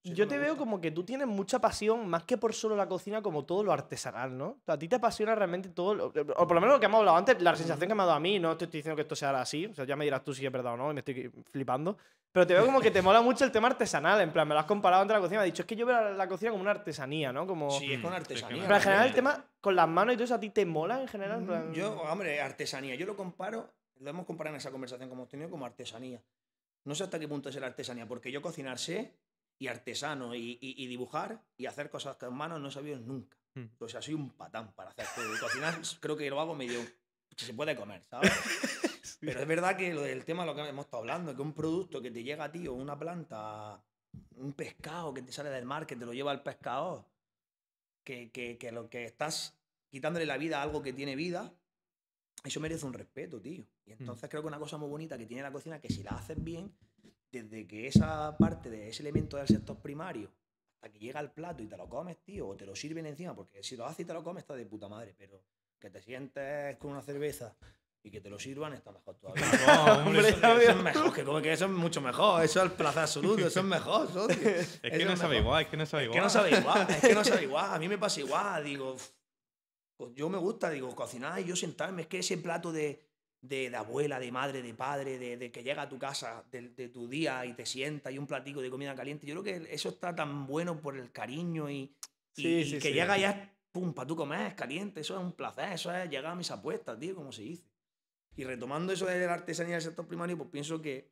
Sé, 0.03 0.13
Yo 0.15 0.27
te 0.27 0.37
veo 0.37 0.55
como 0.57 0.79
que 0.81 0.91
tú 0.91 1.03
tienes 1.03 1.27
mucha 1.27 1.59
pasión, 1.59 2.07
más 2.07 2.23
que 2.23 2.37
por 2.37 2.53
solo 2.53 2.75
la 2.75 2.87
cocina, 2.87 3.21
como 3.21 3.45
todo 3.45 3.63
lo 3.63 3.71
artesanal, 3.73 4.37
¿no? 4.37 4.47
O 4.47 4.57
sea, 4.65 4.75
a 4.75 4.79
ti 4.79 4.87
te 4.87 4.95
apasiona 4.95 5.35
realmente 5.35 5.69
todo, 5.69 5.93
lo- 5.93 6.05
o 6.07 6.47
por 6.47 6.53
lo 6.55 6.61
menos 6.61 6.75
lo 6.75 6.79
que 6.79 6.85
hemos 6.85 6.99
hablado 6.99 7.17
antes, 7.17 7.41
la 7.41 7.55
sensación 7.55 7.87
que 7.89 7.95
me 7.95 8.03
ha 8.03 8.05
dado 8.05 8.17
a 8.17 8.19
mí, 8.19 8.39
no 8.39 8.55
te 8.57 8.65
estoy 8.65 8.79
diciendo 8.79 8.95
que 8.95 9.01
esto 9.03 9.15
sea 9.15 9.39
así, 9.39 9.65
o 9.65 9.73
sea, 9.73 9.85
ya 9.85 9.95
me 9.95 10.05
dirás 10.05 10.23
tú 10.23 10.33
si 10.33 10.45
es 10.45 10.51
verdad 10.51 10.73
o 10.73 10.77
no, 10.77 10.91
y 10.91 10.93
me 10.93 10.99
estoy 11.01 11.29
flipando, 11.51 11.97
pero 12.31 12.45
te 12.47 12.53
veo 12.53 12.65
como 12.65 12.79
que 12.79 12.91
te 12.91 13.01
mola 13.01 13.21
mucho 13.21 13.43
el 13.43 13.51
tema 13.51 13.67
artesanal, 13.67 14.21
en 14.21 14.31
plan, 14.31 14.47
me 14.47 14.53
lo 14.53 14.59
has 14.59 14.65
comparado 14.67 15.01
entre 15.01 15.15
la 15.17 15.21
cocina, 15.21 15.39
me 15.41 15.45
has 15.47 15.51
dicho, 15.51 15.63
es 15.63 15.67
que 15.67 15.75
yo 15.75 15.85
veo 15.85 15.99
la, 15.99 16.11
la 16.11 16.27
cocina 16.27 16.51
como 16.51 16.61
una 16.61 16.71
artesanía, 16.71 17.33
¿no? 17.33 17.45
Como... 17.47 17.69
Sí, 17.71 17.91
es 17.93 17.99
con 17.99 18.11
sí, 18.11 18.17
artesanía. 18.17 18.63
pero 18.63 18.75
en 18.75 18.81
general 18.81 19.07
el 19.07 19.13
tema 19.13 19.45
con 19.59 19.75
las 19.75 19.87
manos 19.89 20.13
y 20.13 20.17
todo 20.17 20.25
eso, 20.25 20.35
¿a 20.35 20.39
ti 20.39 20.49
te 20.51 20.65
mola 20.65 21.01
en 21.01 21.07
general? 21.07 21.39
En 21.39 21.43
Mm, 21.43 21.47
plan- 21.47 21.73
Yo, 21.73 21.99
hombre, 22.03 22.39
artesanía. 22.39 22.95
Yo 22.95 23.05
lo 23.05 23.17
comparo, 23.17 23.69
lo 23.99 24.09
hemos 24.09 24.25
comparado 24.25 24.55
en 24.55 24.59
esa 24.59 24.71
conversación 24.71 25.09
que 25.09 25.13
hemos 25.15 25.27
tenido 25.27 25.49
como 25.49 25.65
artesanía. 25.65 26.21
No 26.85 26.95
sé 26.95 27.03
hasta 27.03 27.19
qué 27.19 27.27
punto 27.27 27.49
es 27.49 27.55
la 27.55 27.67
artesanía, 27.67 28.07
porque 28.07 28.31
yo 28.31 28.41
cocinar 28.41 28.77
sé 28.79 29.11
y 29.59 29.67
artesano 29.67 30.33
y, 30.33 30.57
y- 30.61 30.83
y 30.83 30.87
dibujar 30.87 31.43
y 31.57 31.65
hacer 31.67 31.89
cosas 31.89 32.15
con 32.17 32.33
manos 32.35 32.59
no 32.59 32.69
he 32.69 32.71
sabido 32.71 32.97
nunca. 32.99 33.37
Mm. 33.55 33.65
O 33.79 33.89
sea, 33.89 34.01
soy 34.01 34.13
un 34.15 34.31
patán 34.31 34.73
para 34.73 34.89
hacer 34.91 35.05
todo. 35.15 35.35
Y 35.35 35.39
cocinar 35.39 35.79
creo 35.99 36.15
que 36.17 36.29
lo 36.29 36.39
hago 36.39 36.55
medio... 36.55 36.79
Se 37.35 37.53
puede 37.53 37.75
comer, 37.75 38.03
¿sabes? 38.05 38.31
Pero 39.21 39.39
es 39.41 39.47
verdad 39.47 39.77
que 39.77 39.93
lo 39.93 40.01
del 40.01 40.25
tema, 40.25 40.45
lo 40.45 40.55
que 40.55 40.61
hemos 40.67 40.85
estado 40.85 41.01
hablando, 41.01 41.35
que 41.35 41.41
un 41.41 41.53
producto 41.53 42.01
que 42.01 42.09
te 42.11 42.23
llega 42.23 42.45
a 42.45 42.51
ti 42.51 42.67
o 42.67 42.73
una 42.73 42.97
planta, 42.97 43.81
un 44.37 44.53
pescado 44.53 45.13
que 45.13 45.21
te 45.21 45.31
sale 45.31 45.49
del 45.49 45.65
mar, 45.65 45.85
que 45.85 45.95
te 45.95 46.05
lo 46.05 46.13
lleva 46.13 46.31
el 46.31 46.41
pescador, 46.41 47.05
que, 48.03 48.31
que, 48.31 48.57
que 48.57 48.71
lo 48.71 48.89
que 48.89 49.05
estás 49.05 49.57
quitándole 49.89 50.25
la 50.25 50.37
vida 50.37 50.59
a 50.59 50.63
algo 50.63 50.81
que 50.81 50.93
tiene 50.93 51.15
vida, 51.15 51.53
eso 52.43 52.59
merece 52.59 52.85
un 52.85 52.93
respeto, 52.93 53.41
tío. 53.41 53.65
Y 53.85 53.91
entonces 53.93 54.29
creo 54.29 54.41
que 54.41 54.47
una 54.47 54.59
cosa 54.59 54.77
muy 54.77 54.89
bonita 54.89 55.17
que 55.17 55.25
tiene 55.25 55.43
la 55.43 55.51
cocina 55.51 55.79
que 55.79 55.89
si 55.89 56.03
la 56.03 56.11
haces 56.11 56.41
bien, 56.43 56.73
desde 57.31 57.67
que 57.67 57.87
esa 57.87 58.37
parte 58.37 58.69
de 58.69 58.89
ese 58.89 59.03
elemento 59.03 59.37
del 59.37 59.47
sector 59.47 59.77
primario 59.79 60.31
hasta 60.75 60.91
que 60.91 60.99
llega 60.99 61.19
al 61.19 61.31
plato 61.33 61.61
y 61.61 61.67
te 61.67 61.75
lo 61.75 61.89
comes, 61.89 62.17
tío, 62.23 62.47
o 62.47 62.55
te 62.55 62.65
lo 62.65 62.75
sirven 62.75 63.05
encima, 63.05 63.35
porque 63.35 63.61
si 63.63 63.75
lo 63.75 63.85
haces 63.85 64.01
y 64.01 64.05
te 64.05 64.13
lo 64.13 64.23
comes 64.23 64.43
está 64.43 64.55
de 64.55 64.65
puta 64.65 64.87
madre, 64.87 65.13
pero 65.17 65.43
que 65.77 65.89
te 65.89 66.01
sientes 66.01 66.77
con 66.77 66.91
una 66.91 67.01
cerveza 67.01 67.55
y 68.01 68.09
que 68.09 68.21
te 68.21 68.29
lo 68.29 68.39
sirvan 68.39 68.73
está 68.73 68.91
mejor 68.91 69.17
todavía. 69.17 69.43
No, 69.67 70.07
hombre, 70.07 70.29
Eso, 70.29 70.59
es 70.59 70.75
mejor, 70.77 71.13
que 71.13 71.41
que 71.41 71.53
eso 71.53 71.65
es 71.65 71.71
mucho 71.71 71.99
mejor, 72.01 72.43
eso 72.43 72.59
es 72.59 72.65
el 72.65 72.71
placer 72.71 73.03
absoluto, 73.03 73.45
eso 73.45 73.59
es 73.59 73.65
mejor, 73.65 74.07
socio. 74.11 74.49
Es 74.49 74.79
que 74.81 75.05
no 75.05 75.13
es 75.13 75.19
sabe 75.19 75.39
igual, 75.39 75.63
es 75.63 75.69
que 75.69 75.77
no 75.77 75.85
sabe 75.85 76.03
Es 76.03 76.09
igual. 76.09 76.17
que 76.17 76.23
no 76.23 76.29
sabe 76.29 76.57
igual, 76.57 76.87
es 76.89 77.01
que 77.01 77.15
no 77.15 77.23
sabe 77.23 77.43
igual. 77.43 77.73
A 77.73 77.79
mí 77.79 77.89
me 77.89 77.97
pasa 77.97 78.19
igual. 78.21 78.63
Digo, 78.63 78.95
yo 80.13 80.29
me 80.29 80.37
gusta, 80.37 80.69
digo, 80.69 80.95
cocinar 80.95 81.39
y 81.41 81.45
yo 81.45 81.55
sentarme. 81.55 82.03
Es 82.03 82.07
que 82.07 82.19
ese 82.19 82.37
plato 82.37 82.71
de, 82.71 83.08
de, 83.41 83.69
de 83.69 83.75
abuela, 83.75 84.19
de 84.19 84.31
madre, 84.31 84.61
de 84.61 84.73
padre, 84.73 85.17
de, 85.17 85.37
de 85.37 85.51
que 85.51 85.63
llega 85.63 85.83
a 85.83 85.89
tu 85.89 85.97
casa 85.97 86.43
de, 86.51 86.69
de 86.69 86.89
tu 86.89 87.07
día 87.07 87.45
y 87.45 87.53
te 87.53 87.65
sienta 87.65 88.11
y 88.11 88.17
un 88.17 88.27
platico 88.27 88.61
de 88.61 88.69
comida 88.69 88.95
caliente. 88.95 89.25
Yo 89.27 89.41
creo 89.41 89.43
que 89.43 89.73
eso 89.73 89.89
está 89.89 90.13
tan 90.15 90.45
bueno 90.45 90.81
por 90.81 90.97
el 90.97 91.11
cariño 91.11 91.69
y, 91.69 91.75
y- 91.75 91.95
Sí, 92.33 92.47
y 92.47 92.65
sí, 92.65 92.71
que 92.79 92.89
sí. 92.89 92.93
llega 92.93 93.17
ya, 93.17 93.57
pum, 93.71 93.93
para 93.93 94.07
tú 94.07 94.15
comer, 94.15 94.47
es 94.47 94.53
caliente. 94.55 95.01
Eso 95.01 95.15
es 95.17 95.21
un 95.23 95.33
placer, 95.33 95.71
eso 95.73 95.93
es 95.93 96.09
llegar 96.09 96.27
a 96.31 96.35
mis 96.35 96.51
apuestas, 96.51 96.99
tío, 96.99 97.15
como 97.15 97.31
se 97.31 97.43
dice. 97.43 97.63
Y 98.35 98.43
retomando 98.43 98.93
eso 98.93 99.05
de 99.05 99.25
la 99.25 99.33
artesanía 99.33 99.75
del 99.75 99.81
sector 99.83 100.07
primario, 100.07 100.37
pues 100.37 100.49
pienso 100.49 100.81
que 100.81 101.11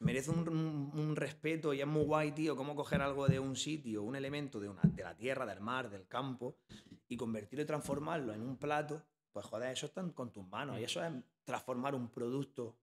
merece 0.00 0.30
un, 0.30 0.48
un- 0.48 0.90
un 0.94 1.16
respeto 1.16 1.74
y 1.74 1.80
es 1.80 1.86
muy 1.86 2.04
guay, 2.04 2.32
tío, 2.32 2.56
cómo 2.56 2.74
coger 2.74 3.02
algo 3.02 3.28
de 3.28 3.38
un 3.38 3.54
sitio, 3.56 4.02
un 4.02 4.16
elemento 4.16 4.60
de, 4.60 4.68
una, 4.68 4.82
de 4.82 5.02
la 5.02 5.16
tierra, 5.16 5.44
del 5.46 5.60
mar, 5.60 5.90
del 5.90 6.06
campo, 6.06 6.56
y 7.08 7.16
convertirlo 7.16 7.62
y 7.62 7.66
transformarlo 7.66 8.32
en 8.32 8.42
un 8.42 8.56
plato. 8.56 9.02
Pues 9.32 9.46
joder, 9.46 9.72
eso 9.72 9.86
está 9.86 10.02
con 10.12 10.32
tus 10.32 10.46
manos. 10.46 10.78
Y 10.78 10.84
eso 10.84 11.02
es 11.04 11.12
transformar 11.44 11.94
un 11.94 12.08
producto 12.10 12.76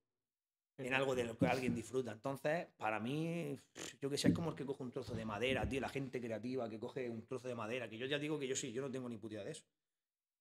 en 0.78 0.94
algo 0.94 1.16
de 1.16 1.24
lo 1.24 1.38
que 1.38 1.48
alguien 1.48 1.74
disfruta. 1.76 2.12
Entonces, 2.12 2.68
para 2.78 3.00
mí, 3.00 3.60
yo 4.00 4.10
que 4.10 4.18
sé, 4.18 4.28
es 4.30 4.34
como 4.34 4.52
el 4.52 4.56
que 4.56 4.66
coge 4.66 4.84
un 4.84 4.92
trozo 4.92 5.16
de 5.16 5.26
madera, 5.26 5.68
tío, 5.68 5.82
la 5.82 5.90
gente 5.90 6.22
creativa 6.22 6.70
que 6.70 6.80
coge 6.80 7.10
un 7.10 7.26
trozo 7.26 7.48
de 7.48 7.56
madera, 7.56 7.90
que 7.90 7.98
yo 7.98 8.06
ya 8.06 8.20
digo 8.20 8.38
que 8.40 8.48
yo 8.48 8.56
sí, 8.56 8.72
yo 8.72 8.82
no 8.82 8.92
tengo 8.92 9.10
ni 9.10 9.18
puta 9.18 9.44
de 9.44 9.52
eso. 9.52 9.64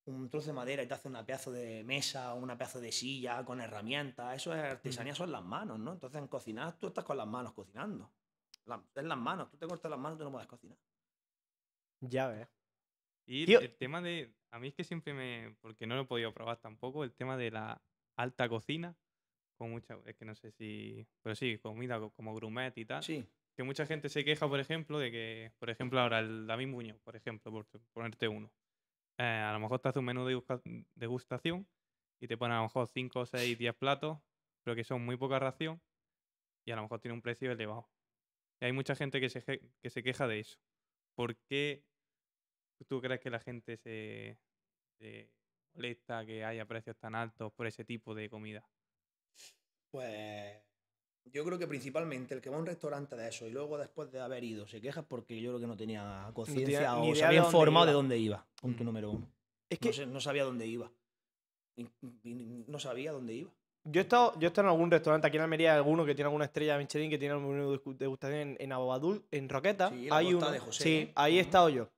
Un 0.05 0.29
trozo 0.31 0.49
de 0.49 0.53
madera 0.53 0.83
y 0.85 0.87
te 0.87 0.95
hace 0.95 1.09
una 1.09 1.25
pedazo 1.27 1.51
de 1.51 1.83
mesa 1.83 2.35
o 2.35 2.39
una 2.39 2.57
pedazo 2.57 2.81
de 2.81 2.93
silla 2.93 3.45
con 3.45 3.61
herramientas, 3.61 4.37
eso 4.37 4.55
es 4.55 4.61
artesanía, 4.63 5.15
son 5.15 5.33
las 5.33 5.43
manos, 5.43 5.81
¿no? 5.81 5.95
Entonces, 5.95 6.21
en 6.21 6.29
cocinar, 6.29 6.79
tú 6.79 6.87
estás 6.89 7.05
con 7.05 7.17
las 7.17 7.27
manos 7.27 7.53
cocinando. 7.55 8.13
La- 8.67 8.85
es 8.95 9.05
las 9.05 9.19
manos, 9.19 9.51
tú 9.51 9.57
te 9.57 9.67
cortas 9.67 9.91
las 9.91 9.99
manos, 9.99 10.19
tú 10.19 10.25
no 10.25 10.31
puedes 10.31 10.47
cocinar. 10.47 10.79
Ya 12.01 12.29
ves. 12.29 12.47
Y 13.27 13.47
Tío- 13.47 13.61
el 13.61 13.75
tema 13.77 14.01
de. 14.01 14.33
A 14.53 14.59
mí 14.59 14.69
es 14.69 14.75
que 14.75 14.85
siempre 14.85 15.13
me. 15.15 15.57
Porque 15.61 15.87
no 15.87 15.95
lo 15.97 16.03
he 16.03 16.07
podido 16.07 16.33
probar 16.33 16.59
tampoco. 16.59 17.05
El 17.05 17.13
tema 17.15 17.37
de 17.37 17.51
la 17.51 17.83
alta 18.17 18.49
cocina. 18.49 18.97
Con 19.59 19.71
mucha. 19.71 19.99
Es 20.05 20.17
que 20.17 20.25
no 20.25 20.35
sé 20.35 20.51
si. 20.53 21.07
Pero 21.23 21.35
sí, 21.35 21.59
comida 21.59 21.99
co- 21.99 22.11
como 22.13 22.35
grumet 22.35 22.77
y 22.79 22.85
tal. 22.85 23.03
Sí, 23.03 23.27
Que 23.57 23.63
mucha 23.63 23.87
gente 23.87 24.09
se 24.09 24.25
queja, 24.25 24.49
por 24.49 24.61
ejemplo, 24.61 24.99
de 24.99 25.11
que. 25.11 25.53
Por 25.59 25.71
ejemplo, 25.71 25.99
ahora 26.01 26.21
el 26.21 26.47
David 26.47 26.69
Muñoz, 26.69 26.99
por 27.01 27.17
ejemplo, 27.17 27.51
por 27.51 27.67
ponerte 27.93 28.29
uno. 28.29 28.51
eh, 29.19 29.23
a 29.25 29.51
lo 29.53 29.59
mejor 29.61 29.81
te 29.81 29.89
hace 29.89 29.99
un 29.99 30.05
menú 30.05 30.25
de 30.27 30.35
degusta- 30.35 30.61
degustación. 30.95 31.67
Y 32.21 32.29
te 32.29 32.37
pone 32.37 32.55
a 32.55 32.59
lo 32.59 32.63
mejor 32.65 32.87
5, 32.87 33.27
6, 33.27 33.59
10 33.59 33.75
platos. 33.75 34.19
Pero 34.63 34.75
que 34.77 34.85
son 34.85 35.05
muy 35.05 35.17
poca 35.17 35.39
ración. 35.39 35.81
Y 36.67 36.71
a 36.73 36.77
lo 36.77 36.83
mejor 36.83 37.01
tiene 37.01 37.15
un 37.15 37.23
precio 37.23 37.51
elevado. 37.51 37.89
Y 38.61 38.67
hay 38.67 38.73
mucha 38.73 38.95
gente 38.95 39.21
que 39.21 39.29
se, 39.31 39.43
que 39.43 39.91
se 39.91 40.03
queja 40.03 40.27
de 40.27 40.41
eso. 40.41 40.59
¿Por 41.15 41.37
qué 41.37 41.85
tú 42.85 43.01
crees 43.01 43.21
que 43.21 43.31
la 43.31 43.41
gente 43.41 43.77
se, 43.77 44.39
se 44.99 45.31
molesta 45.75 46.25
que 46.27 46.45
haya 46.45 46.65
precios 46.67 46.97
tan 46.99 47.15
altos 47.15 47.53
por 47.53 47.67
ese 47.67 47.85
tipo 47.85 48.15
de 48.15 48.29
comida? 48.31 48.65
Pues 49.91 50.59
yo 51.25 51.45
creo 51.45 51.59
que 51.59 51.67
principalmente 51.67 52.35
el 52.35 52.41
que 52.41 52.51
va 52.51 52.57
a 52.57 52.61
un 52.61 52.67
restaurante 52.67 53.17
de 53.17 53.29
eso 53.29 53.47
y 53.47 53.51
luego 53.51 53.79
después 53.79 54.11
de 54.13 54.21
haber 54.21 54.45
ido 54.45 54.67
se 54.67 54.81
queja 54.81 55.01
es 55.01 55.07
porque 55.07 55.41
yo 55.41 55.51
creo 55.51 55.61
que 55.61 55.67
no 55.67 55.77
tenía 55.77 56.31
conciencia 56.35 56.97
o 56.97 57.15
se 57.15 57.25
había 57.25 57.41
informado 57.45 57.87
de 57.87 57.93
dónde 57.93 58.19
iba. 58.19 58.47
Punto 58.61 58.83
Mm. 58.83 58.87
número 58.87 59.11
uno. 59.11 59.29
Es 59.69 59.79
que 59.79 59.89
No, 59.89 59.95
sé- 59.95 60.07
no 60.07 60.21
sabía 60.21 60.45
dónde 60.45 60.67
iba. 60.67 60.91
No 62.23 62.79
sabía 62.79 63.13
dónde 63.13 63.35
iba. 63.35 63.51
yo 63.85 64.01
he, 64.01 64.03
estado, 64.03 64.33
yo 64.39 64.47
he 64.47 64.49
estado 64.49 64.69
en 64.69 64.73
algún 64.73 64.91
restaurante 64.91 65.27
aquí 65.27 65.37
en 65.37 65.43
Almería, 65.43 65.75
alguno 65.75 66.05
que 66.07 66.15
tiene 66.15 66.27
alguna 66.27 66.47
estrella 66.47 66.73
de 66.75 66.79
Michelin, 66.85 67.11
que 67.11 67.19
tiene 67.19 67.35
un 67.35 67.49
menú 67.49 67.71
de 67.73 67.95
degustación 67.99 68.41
en, 68.41 68.57
en 68.61 68.73
Abobadul, 68.73 69.25
en 69.31 69.49
Roqueta. 69.49 69.91
Sí, 69.91 70.07
la 70.07 70.17
hay 70.17 70.35
uno. 70.35 70.51
de 70.51 70.59
José, 70.59 70.83
sí, 70.83 71.05
¿no? 71.07 71.13
ahí 71.17 71.39
he 71.39 71.41
estado 71.41 71.69
yo. 71.69 71.89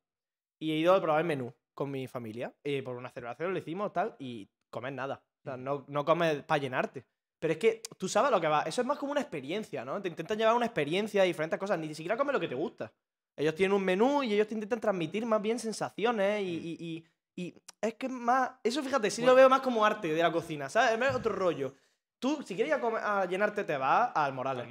Y 0.59 0.73
he 0.73 0.77
ido 0.77 0.95
a 0.95 1.01
probar 1.01 1.21
el 1.21 1.27
menú 1.27 1.53
con 1.75 1.91
mi 1.91 2.07
familia. 2.09 2.53
eh, 2.65 2.83
por 2.83 2.97
una 2.97 3.11
celebración 3.11 3.53
lo 3.53 3.59
hicimos 3.59 3.93
tal, 3.93 4.17
y 4.19 4.49
comer 4.71 4.93
nada. 4.93 5.23
O 5.41 5.45
sea, 5.45 5.57
no, 5.57 5.85
no 5.89 6.05
comes 6.05 6.43
para 6.43 6.61
llenarte. 6.61 7.05
Pero 7.39 7.53
es 7.53 7.59
que 7.59 7.83
tú 7.97 8.09
sabes 8.09 8.31
lo 8.33 8.41
que 8.41 8.49
va. 8.49 8.63
Eso 8.63 8.81
es 8.81 8.87
más 8.87 8.99
como 8.99 9.13
una 9.13 9.21
experiencia, 9.21 9.85
¿no? 9.85 10.03
Te 10.03 10.09
intentan 10.09 10.37
llevar 10.37 10.55
una 10.57 10.67
experiencia, 10.67 11.23
diferentes 11.23 11.59
cosas. 11.59 11.79
Ni 11.79 11.95
siquiera 11.95 12.17
comes 12.17 12.33
lo 12.33 12.41
que 12.41 12.49
te 12.49 12.57
gusta. 12.57 12.93
Ellos 13.37 13.55
tienen 13.55 13.77
un 13.77 13.85
menú 13.85 14.25
y 14.25 14.35
ellos 14.35 14.49
te 14.49 14.55
intentan 14.55 14.81
transmitir 14.81 15.25
más 15.25 15.41
bien 15.41 15.61
sensaciones 15.61 16.43
y, 16.43 16.47
y- 16.57 16.77
y- 16.81 17.05
y 17.41 17.55
es 17.81 17.95
que 17.95 18.07
es 18.07 18.13
más... 18.13 18.51
Eso, 18.65 18.83
fíjate, 18.83 19.09
sí 19.13 19.21
lo 19.23 19.27
Bueno. 19.29 19.37
veo 19.37 19.49
más 19.49 19.61
como 19.61 19.85
arte 19.85 20.13
de 20.13 20.21
la 20.21 20.33
cocina, 20.33 20.69
¿sabes? 20.69 21.01
Es 21.09 21.15
otro 21.15 21.33
rollo. 21.33 21.73
Tú, 22.21 22.43
si 22.45 22.57
quieres 22.57 22.71
ir 22.71 22.75
a, 22.75 22.81
comer- 22.81 23.03
a 23.03 23.25
llenarte, 23.27 23.63
te 23.65 23.77
vas 23.77 24.11
al 24.15 24.33
Morales. 24.33 24.67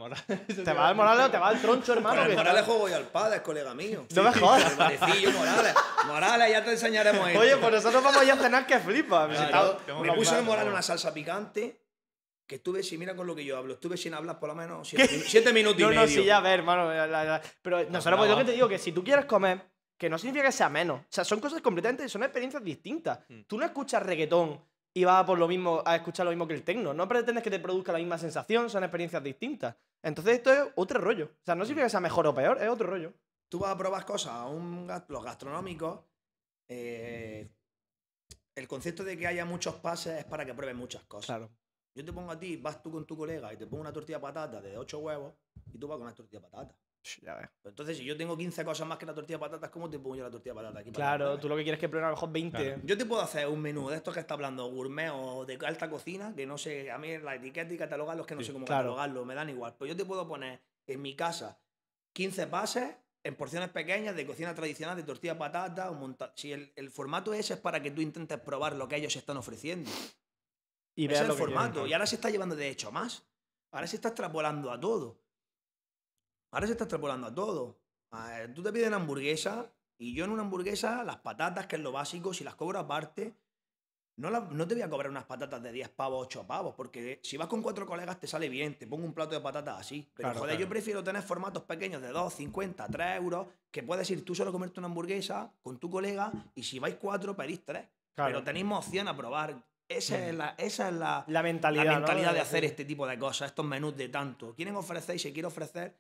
Te 0.48 0.64
vas 0.74 0.90
al 0.90 0.96
Morales 0.96 1.26
o 1.28 1.32
te 1.32 1.38
vas 1.38 1.56
al 1.56 1.62
troncho, 1.62 1.94
hermano. 1.94 2.16
Con 2.18 2.26
el 2.26 2.30
que 2.32 2.36
Morales 2.38 2.66
juego 2.66 2.90
yo 2.90 2.96
al 2.98 3.04
padre, 3.06 3.36
es 3.38 3.42
colega 3.42 3.74
mío. 3.74 4.06
No 4.14 4.24
me 4.24 4.34
jodas. 4.34 4.76
Morales. 4.76 5.74
Morales, 6.06 6.52
ya 6.52 6.64
te 6.64 6.72
enseñaremos 6.72 7.28
esto. 7.28 7.40
Oye, 7.40 7.58
pues 7.58 7.72
nosotros 7.72 8.04
vamos 8.04 8.22
a 8.22 8.26
ir 8.26 8.32
a 8.32 8.36
cenar 8.38 8.66
que 8.68 8.80
flipa. 8.80 9.28
Claro, 9.28 9.80
me 10.02 10.10
el 10.10 10.14
probar, 10.16 10.44
Morales 10.44 10.72
una 10.74 10.82
salsa 10.82 11.14
picante 11.14 11.82
que 12.46 12.56
estuve 12.56 12.82
sin, 12.82 13.00
mira 13.00 13.14
con 13.16 13.28
lo 13.28 13.36
que 13.36 13.44
yo 13.44 13.58
hablo, 13.58 13.74
estuve 13.74 13.98
sin 13.98 14.14
hablar 14.14 14.40
por 14.40 14.48
lo 14.50 14.56
menos 14.56 14.88
siete, 14.88 15.10
min- 15.12 15.24
siete 15.28 15.52
minutos 15.52 15.82
No, 15.82 15.92
y 15.92 15.96
no, 15.96 16.02
medio. 16.04 16.22
sí, 16.22 16.26
ya 16.26 16.40
ver, 16.40 16.60
hermano. 16.60 16.90
la- 16.94 17.06
la- 17.08 17.24
la- 17.26 17.42
Pero 17.62 17.84
nosotros, 17.90 18.18
pues 18.20 18.30
yo 18.32 18.38
que 18.38 18.46
te 18.46 18.52
digo 18.54 18.70
que 18.70 18.78
si 18.80 18.94
tú 18.94 19.04
quieres 19.04 19.26
comer, 19.26 19.62
que 19.98 20.10
no 20.10 20.18
significa 20.18 20.46
que 20.46 20.52
sea 20.54 20.70
menos. 20.70 21.02
O 21.02 21.06
sea, 21.10 21.26
son 21.26 21.40
cosas 21.42 21.62
completamente, 21.62 22.08
son 22.08 22.24
experiencias 22.24 22.64
distintas. 22.64 23.20
Mm. 23.28 23.42
Tú 23.48 23.58
no 23.58 23.66
escuchas 23.66 24.02
reggaetón 24.02 24.62
y 24.98 25.04
vas 25.04 25.22
a 25.22 25.26
por 25.28 25.38
lo 25.38 25.48
mismo 25.48 25.84
a 25.86 25.96
escuchar 25.96 26.26
lo 26.26 26.32
mismo 26.32 26.48
que 26.48 26.56
el 26.56 26.64
tecno. 26.64 26.92
No 26.92 27.08
pretendes 27.08 27.44
que 27.44 27.52
te 27.52 27.60
produzca 27.60 27.92
la 27.92 28.00
misma 28.00 28.18
sensación, 28.18 28.68
son 28.68 28.84
experiencias 28.84 29.24
distintas. 29.24 29.76
Entonces 30.02 30.38
esto 30.38 30.52
es 30.52 30.72
otro 30.76 31.00
rollo. 31.00 31.26
O 31.26 31.46
sea, 31.46 31.54
no 31.54 31.66
significa 31.66 31.86
que 31.86 31.92
sea 31.92 32.00
mejor 32.00 32.26
o 32.26 32.34
peor, 32.34 32.58
es 32.60 32.68
otro 32.68 32.88
rollo. 32.88 33.14
Tú 33.48 33.60
vas 33.60 33.70
a 33.70 33.78
probar 33.78 34.04
cosas 34.06 34.50
un, 34.50 34.88
los 35.08 35.24
gastronómicos. 35.24 36.00
eh, 36.68 37.48
el 38.56 38.68
concepto 38.68 39.04
de 39.04 39.16
que 39.16 39.28
haya 39.28 39.46
muchos 39.46 39.76
pases 39.76 40.18
es 40.18 40.26
para 40.26 40.44
que 40.44 40.56
pruebes 40.56 40.76
muchas 40.76 41.04
cosas. 41.04 41.28
Claro. 41.28 41.52
Yo 41.94 42.04
te 42.04 42.12
pongo 42.12 42.32
a 42.32 42.40
ti, 42.40 42.58
vas 42.58 42.82
tú 42.82 42.92
con 42.92 43.06
tu 43.06 43.16
colega 43.16 43.54
y 43.54 43.58
te 43.58 43.68
pongo 43.68 43.82
una 43.82 43.94
tortilla 43.94 44.18
de 44.18 44.24
patata 44.24 44.62
de 44.62 44.80
8 44.80 44.98
huevos 44.98 45.32
y 45.72 45.78
tú 45.78 45.88
vas 45.88 45.98
con 45.98 46.08
una 46.08 46.16
tortilla 46.16 46.40
de 46.42 46.48
patata. 46.50 46.76
Ya 47.22 47.36
ves. 47.36 47.50
Pero 47.62 47.70
entonces, 47.72 47.98
si 47.98 48.04
yo 48.04 48.16
tengo 48.18 48.36
15 48.38 48.64
cosas 48.66 48.88
más 48.88 48.98
que 48.98 49.06
la 49.06 49.14
tortilla 49.14 49.38
de 49.38 49.42
patatas, 49.42 49.70
¿cómo 49.70 49.90
te 49.90 49.98
pongo 50.00 50.16
yo 50.18 50.24
la 50.24 50.30
tortilla 50.32 50.54
de 50.54 50.60
patata 50.62 50.80
aquí? 50.80 50.92
para 50.92 51.18
Claro, 51.18 51.40
tú 51.40 51.48
lo 51.50 51.56
que 51.56 51.64
quieres 51.64 51.78
es 51.78 51.82
que 51.82 51.90
pruebe 51.90 52.06
a 52.06 52.10
lo 52.10 52.16
mejor 52.16 52.32
20. 52.32 52.58
Claro. 52.58 52.82
Yo 52.84 52.98
te 52.98 53.06
puedo 53.06 53.22
hacer 53.22 53.48
un 53.48 53.62
menú 53.62 53.90
de 53.90 53.96
estos 53.98 54.14
que 54.14 54.20
está 54.20 54.34
hablando, 54.34 54.66
gourmet 54.70 55.12
o 55.14 55.46
de 55.46 55.58
alta 55.66 55.90
cocina, 55.90 56.34
que 56.36 56.46
no 56.46 56.58
sé, 56.58 56.92
a 56.92 56.98
mí 56.98 57.18
la 57.18 57.36
etiqueta 57.36 57.74
y 57.74 57.78
catalogarlos 57.78 58.26
que 58.28 58.36
no 58.36 58.42
Sí, 58.42 58.48
sé 58.48 58.54
cómo 58.54 58.66
claro. 58.66 58.90
catalogarlo, 58.96 59.26
me 59.26 59.36
dan 59.36 59.50
igual. 59.50 59.76
Pues 59.78 59.90
yo 59.90 59.96
te 59.98 60.06
puedo 60.06 60.28
poner 60.28 60.60
en 60.86 61.02
mi 61.02 61.16
casa 61.16 61.60
15 62.14 62.48
pases 62.48 62.96
en 63.24 63.36
porciones 63.36 63.70
pequeñas 63.70 64.16
de 64.16 64.26
cocina 64.26 64.56
tradicional, 64.56 64.96
de 64.96 65.04
tortilla 65.04 65.34
de 65.34 65.40
patata, 65.40 65.92
un 65.92 66.00
monta- 66.00 66.32
Si 66.36 66.54
el, 66.54 66.72
el 66.76 66.90
formato 66.90 67.34
ese 67.34 67.56
es 67.56 67.60
para 67.60 67.82
que 67.82 67.92
tú 67.92 68.02
intentes 68.02 68.40
probar 68.40 68.76
lo 68.76 68.88
que 68.88 68.96
ellos 68.96 69.16
están 69.16 69.36
ofreciendo. 69.38 69.90
Y 70.96 71.08
veas 71.08 71.22
es 71.22 71.30
el 71.30 71.36
quieren. 71.36 71.54
formato. 71.56 71.86
Y 71.88 71.94
ahora 71.94 72.06
se 72.08 72.16
está 72.16 72.30
llevando 72.30 72.56
de 72.56 72.70
hecho 72.70 72.92
más. 72.92 73.24
Ahora 73.72 73.86
se 73.86 73.98
está 73.98 74.08
extrapolando 74.10 74.72
a 74.72 74.80
todo. 74.80 75.20
Ahora 76.52 76.66
se 76.68 76.74
está 76.74 76.86
extrapolando 76.86 77.28
a 77.28 77.34
todo. 77.36 77.80
Ah, 78.12 78.40
Tú 78.54 78.64
te 78.64 78.72
pides 78.72 78.88
una 78.88 78.98
hamburguesa 78.98 79.72
y 79.98 80.14
yo 80.14 80.26
en 80.26 80.32
una 80.32 80.44
hamburguesa, 80.44 81.04
las 81.04 81.18
patatas, 81.18 81.68
que 81.68 81.76
es 81.76 81.82
lo 81.82 81.92
básico, 81.92 82.34
si 82.34 82.44
las 82.44 82.56
cobro 82.56 82.80
aparte, 82.80 83.34
no, 84.16 84.30
la- 84.32 84.40
no 84.52 84.68
te 84.68 84.74
voy 84.74 84.82
a 84.84 84.90
cobrar 84.90 85.12
unas 85.12 85.26
patatas 85.26 85.62
de 85.62 85.72
10 85.72 85.90
pavos, 85.90 86.26
8 86.26 86.48
pavos, 86.48 86.74
porque 86.76 87.20
si 87.24 87.38
vas 87.38 87.48
con 87.48 87.62
cuatro 87.62 87.86
colegas 87.86 88.20
te 88.20 88.26
sale 88.28 88.50
bien, 88.50 88.76
te 88.78 88.88
pongo 88.88 89.06
un 89.06 89.14
plato 89.14 89.36
de 89.36 89.42
patatas 89.42 89.80
así. 89.80 90.10
Pero 90.16 90.30
Claro, 90.30 90.40
joder, 90.40 90.54
yo 90.56 90.58
claro. 90.60 90.70
prefiero 90.70 91.04
tener 91.04 91.22
formatos 91.22 91.64
pequeños 91.64 92.02
de 92.02 92.08
2, 92.10 92.34
50, 92.34 92.88
3 92.88 93.18
euros, 93.18 93.48
que 93.70 93.84
puedes 93.84 94.10
ir 94.10 94.24
tú 94.26 94.34
solo 94.34 94.50
a 94.50 94.54
comerte 94.54 94.80
una 94.80 94.88
hamburguesa 94.88 95.52
con 95.62 95.78
tu 95.78 95.90
colega 95.90 96.32
y 96.56 96.64
si 96.64 96.80
vais 96.80 96.96
cuatro 96.96 97.36
pedís 97.36 97.64
tres. 97.66 97.86
Claro. 98.16 98.32
Pero 98.32 98.44
tenéis 98.44 98.66
opción 98.72 99.08
a 99.08 99.16
probar. 99.16 99.64
Esa 99.88 100.28
es 100.28 100.36
la, 100.36 100.56
esa 100.58 100.90
es 100.90 100.96
la, 100.96 101.24
La 101.28 101.44
mentalidad. 101.44 101.86
la 101.86 101.92
¿no? 101.94 101.98
mentalidad 102.00 102.34
de 102.34 102.40
hacer 102.42 102.66
este 102.66 102.84
tipo 102.86 103.06
de 103.06 103.18
cosas, 103.20 103.50
estos 103.52 103.66
menús 103.66 103.96
de 103.96 104.10
tanto. 104.10 104.56
Quieren 104.56 104.76
ofrecer 104.76 105.16
y 105.16 105.20
se 105.20 105.32
quiere 105.32 105.48
ofrecer 105.48 105.96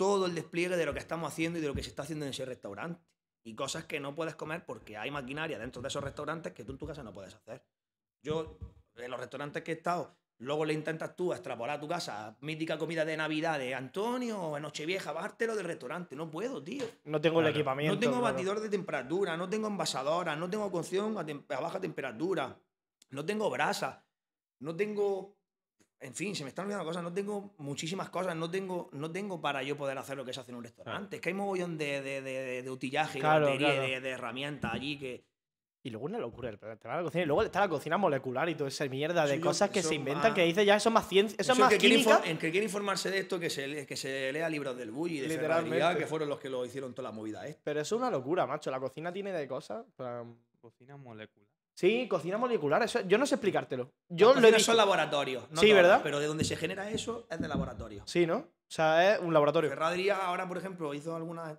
todo 0.00 0.24
el 0.24 0.34
despliegue 0.34 0.78
de 0.78 0.86
lo 0.86 0.94
que 0.94 0.98
estamos 0.98 1.30
haciendo 1.30 1.58
y 1.58 1.62
de 1.62 1.68
lo 1.68 1.74
que 1.74 1.82
se 1.82 1.90
está 1.90 2.04
haciendo 2.04 2.24
en 2.24 2.30
ese 2.30 2.46
restaurante. 2.46 3.02
Y 3.44 3.54
cosas 3.54 3.84
que 3.84 4.00
no 4.00 4.14
puedes 4.14 4.34
comer 4.34 4.64
porque 4.64 4.96
hay 4.96 5.10
maquinaria 5.10 5.58
dentro 5.58 5.82
de 5.82 5.88
esos 5.88 6.02
restaurantes 6.02 6.54
que 6.54 6.64
tú 6.64 6.72
en 6.72 6.78
tu 6.78 6.86
casa 6.86 7.02
no 7.02 7.12
puedes 7.12 7.34
hacer. 7.34 7.62
Yo, 8.22 8.56
en 8.96 9.10
los 9.10 9.20
restaurantes 9.20 9.62
que 9.62 9.72
he 9.72 9.74
estado, 9.74 10.16
luego 10.38 10.64
le 10.64 10.72
intentas 10.72 11.14
tú 11.14 11.34
extrapolar 11.34 11.76
a 11.76 11.80
tu 11.80 11.86
casa 11.86 12.34
mítica 12.40 12.78
comida 12.78 13.04
de 13.04 13.14
Navidad 13.14 13.58
de 13.58 13.74
Antonio 13.74 14.40
o 14.40 14.56
en 14.56 14.62
Nochevieja, 14.62 15.12
bajártelo 15.12 15.54
del 15.54 15.66
restaurante. 15.66 16.16
No 16.16 16.30
puedo, 16.30 16.64
tío. 16.64 16.86
No 17.04 17.20
tengo 17.20 17.40
el 17.42 17.48
equipamiento. 17.48 17.94
No 17.94 18.00
tengo 18.00 18.20
claro. 18.20 18.34
batidor 18.34 18.60
de 18.60 18.70
temperatura, 18.70 19.36
no 19.36 19.50
tengo 19.50 19.66
envasadora, 19.68 20.34
no 20.34 20.48
tengo 20.48 20.70
cocción 20.72 21.18
a, 21.18 21.26
tem- 21.26 21.44
a 21.54 21.60
baja 21.60 21.78
temperatura, 21.78 22.58
no 23.10 23.24
tengo 23.26 23.50
brasa, 23.50 24.02
no 24.60 24.74
tengo. 24.74 25.36
En 26.02 26.14
fin, 26.14 26.34
se 26.34 26.44
me 26.44 26.48
están 26.48 26.64
olvidando 26.64 26.86
cosas, 26.86 27.02
no 27.02 27.12
tengo 27.12 27.52
muchísimas 27.58 28.08
cosas, 28.08 28.34
no 28.34 28.50
tengo, 28.50 28.88
no 28.92 29.10
tengo 29.12 29.40
para 29.40 29.62
yo 29.62 29.76
poder 29.76 29.98
hacer 29.98 30.16
lo 30.16 30.24
que 30.24 30.32
se 30.32 30.40
hace 30.40 30.50
en 30.50 30.56
un 30.56 30.64
restaurante. 30.64 31.16
Es 31.16 31.22
que 31.22 31.28
hay 31.28 31.34
mogollón 31.34 31.76
de, 31.76 32.00
de, 32.00 32.22
de, 32.22 32.62
de 32.62 32.70
utillaje, 32.70 33.18
y 33.18 33.20
de 33.20 33.26
Claro, 33.26 33.46
batería, 33.46 33.68
claro. 33.68 33.82
de, 33.82 34.00
de 34.00 34.10
herramientas 34.10 34.72
allí 34.72 34.98
que. 34.98 35.24
Y 35.82 35.88
luego 35.88 36.04
una 36.06 36.18
locura 36.18 36.50
el 36.50 36.58
tema 36.58 36.74
de 36.74 36.88
la 36.98 37.02
cocina. 37.02 37.22
Y 37.24 37.26
luego 37.26 37.42
está 37.42 37.60
la 37.60 37.68
cocina 37.70 37.96
molecular 37.96 38.48
y 38.50 38.54
toda 38.54 38.68
esa 38.68 38.84
mierda 38.86 39.24
de 39.26 39.36
Sí, 39.36 39.40
cosas 39.40 39.70
que 39.70 39.78
eso 39.78 39.88
se 39.88 39.94
inventan 39.94 40.24
más- 40.24 40.34
que 40.34 40.44
dice 40.44 40.64
ya 40.66 40.76
eso 40.76 40.90
es 40.90 40.92
más 40.94 41.08
ciencia, 41.08 41.36
eso, 41.38 41.52
es 41.52 41.58
el 41.58 41.62
más 41.64 41.70
que 41.72 41.78
quiere 41.78 41.96
química. 41.96 42.22
el 42.26 42.38
que 42.38 42.50
quiere 42.50 42.64
informarse 42.66 43.10
de 43.10 43.18
esto, 43.18 43.38
que 43.40 43.48
se, 43.48 43.66
le- 43.66 43.86
que 43.86 43.96
se 43.96 44.30
lea 44.30 44.46
libros 44.50 44.76
del 44.76 44.90
Bulli 44.90 45.18
y 45.18 45.20
de 45.20 45.28
Literalmente. 45.28 45.98
Que 45.98 46.06
fueron 46.06 46.28
los 46.28 46.38
que 46.38 46.50
lo 46.50 46.66
hicieron 46.66 46.92
toda 46.94 47.08
la 47.08 47.14
movida. 47.14 47.42
Pero 47.64 47.80
eso 47.80 47.94
es 47.96 47.98
una 47.98 48.10
locura, 48.10 48.46
macho. 48.46 48.70
La 48.70 48.78
cocina 48.80 49.10
tiene 49.12 49.32
de 49.32 49.46
cosas. 49.48 49.84
en 49.98 50.36
Cocina 50.60 50.96
molecular. 50.98 51.48
Sí, 51.74 52.06
cocina 52.08 52.36
molecular. 52.36 52.82
Eso, 52.82 53.00
yo 53.02 53.16
no 53.16 53.24
sé 53.26 53.36
explicártelo. 53.36 53.90
Yo 54.08 54.34
lo 54.34 54.40
he 54.46 54.50
visto. 54.50 54.64
son 54.66 54.76
laboratorios. 54.76 55.50
no 55.50 55.60
Sí, 55.60 55.68
todas, 55.68 55.82
¿verdad? 55.82 56.00
Pero 56.02 56.18
de 56.20 56.26
donde 56.26 56.44
se 56.44 56.56
genera 56.56 56.90
eso 56.90 57.26
es 57.30 57.40
de 57.40 57.48
laboratorio. 57.48 58.02
Sí, 58.06 58.26
¿no? 58.26 58.36
O 58.36 58.72
sea, 58.72 59.14
es 59.14 59.20
un 59.20 59.32
laboratorio. 59.32 59.70
Ferradría 59.70 60.16
ahora, 60.26 60.46
por 60.46 60.58
ejemplo, 60.58 60.92
hizo 60.94 61.16
algunas. 61.16 61.58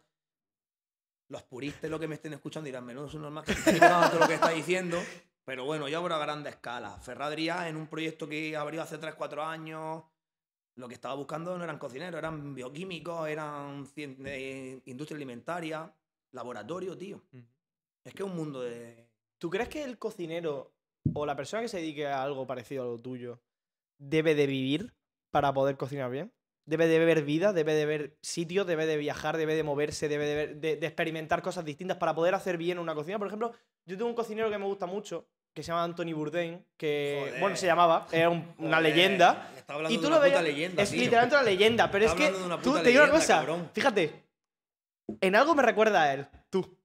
Los 1.30 1.44
puristas, 1.44 1.90
lo 1.90 2.00
que 2.00 2.08
me 2.10 2.16
estén 2.16 2.34
escuchando, 2.34 2.66
dirán, 2.66 2.86
menudo 2.86 3.08
es 3.08 3.16
normal 3.16 3.46
que 3.46 3.56
todo 3.56 4.20
lo 4.20 4.28
que 4.28 4.34
está 4.36 4.50
diciendo. 4.50 4.98
Pero 5.46 5.66
bueno, 5.66 5.88
yo 5.88 5.98
abro 5.98 6.14
a 6.14 6.20
grande 6.20 6.50
escala. 6.50 6.98
Ferradría, 7.00 7.68
en 7.70 7.78
un 7.78 7.88
proyecto 7.88 8.28
que 8.28 8.56
abrió 8.56 8.82
hace 8.82 9.00
3-4 9.00 9.42
años, 9.44 10.04
lo 10.76 10.88
que 10.88 10.94
estaba 10.94 11.16
buscando 11.16 11.58
no 11.58 11.64
eran 11.64 11.80
cocineros, 11.80 12.18
eran 12.18 12.54
bioquímicos, 12.54 13.28
eran 13.30 13.86
cien- 13.88 14.18
de 14.18 14.82
industria 14.86 15.16
alimentaria, 15.16 15.92
laboratorio, 16.34 16.98
tío. 16.98 17.22
Es 18.04 18.14
que 18.14 18.24
es 18.24 18.30
un 18.30 18.36
mundo 18.36 18.62
de. 18.62 19.10
¿Tú 19.42 19.50
crees 19.50 19.70
que 19.70 19.84
el 19.84 19.98
cocinero 19.98 20.72
o 21.16 21.26
la 21.26 21.36
persona 21.36 21.64
que 21.64 21.68
se 21.68 21.78
dedique 21.78 22.06
a 22.06 22.22
algo 22.22 22.46
parecido 22.46 22.84
a 22.84 22.86
lo 22.86 23.00
tuyo 23.00 23.42
debe 24.00 24.36
de 24.36 24.46
vivir 24.46 24.94
para 25.32 25.52
poder 25.52 25.78
cocinar 25.78 26.12
bien. 26.12 26.32
Debe 26.68 26.86
de 26.88 27.00
ver 27.04 27.24
vida, 27.24 27.54
debe 27.54 27.74
de 27.74 27.88
ver 27.88 28.18
sitios, 28.22 28.68
debe 28.68 28.86
de 28.86 28.98
viajar, 28.98 29.38
debe 29.38 29.56
de 29.56 29.64
moverse, 29.64 30.08
debe 30.08 30.26
de, 30.28 30.36
ver- 30.36 30.56
de- 30.58 30.76
de 30.76 30.86
experimentar 30.88 31.42
cosas 31.42 31.66
distintas 31.66 31.98
para 31.98 32.14
poder 32.14 32.36
hacer 32.36 32.58
bien 32.58 32.78
una 32.78 32.94
cocina. 32.94 33.18
Por 33.18 33.28
ejemplo, 33.28 33.52
yo 33.88 33.98
tengo 33.98 34.10
un 34.10 34.16
cocinero 34.16 34.50
que 34.52 34.60
me 34.60 34.66
gusta 34.66 34.86
mucho, 34.86 35.28
que 35.56 35.64
se 35.64 35.70
llama 35.72 35.84
Anthony 35.86 36.14
Bourdain, 36.14 36.64
que, 36.78 37.18
Joder. 37.26 37.40
bueno, 37.40 37.56
se 37.56 37.66
llamaba, 37.66 38.08
era 38.12 38.30
un- 38.30 38.54
una 38.60 38.80
leyenda. 38.80 39.52
Y 39.90 39.96
de 39.96 39.98
tú 40.00 40.08
una 40.08 40.18
lo 40.18 40.22
veías, 40.22 40.44
leyenda, 40.44 40.84
es 40.84 40.92
tío. 40.92 41.00
literalmente 41.00 41.36
una 41.36 41.44
leyenda, 41.46 41.90
pero 41.90 42.06
Está 42.06 42.24
es 42.24 42.30
que 42.32 42.38
de 42.38 42.58
tú, 42.62 42.74
te 42.80 42.90
digo 42.90 43.04
una 43.04 43.12
cosa, 43.12 43.38
cabrón. 43.38 43.70
fíjate, 43.74 44.24
en 45.20 45.36
algo 45.36 45.56
me 45.56 45.64
recuerda 45.64 46.04
a 46.04 46.14
él. 46.14 46.28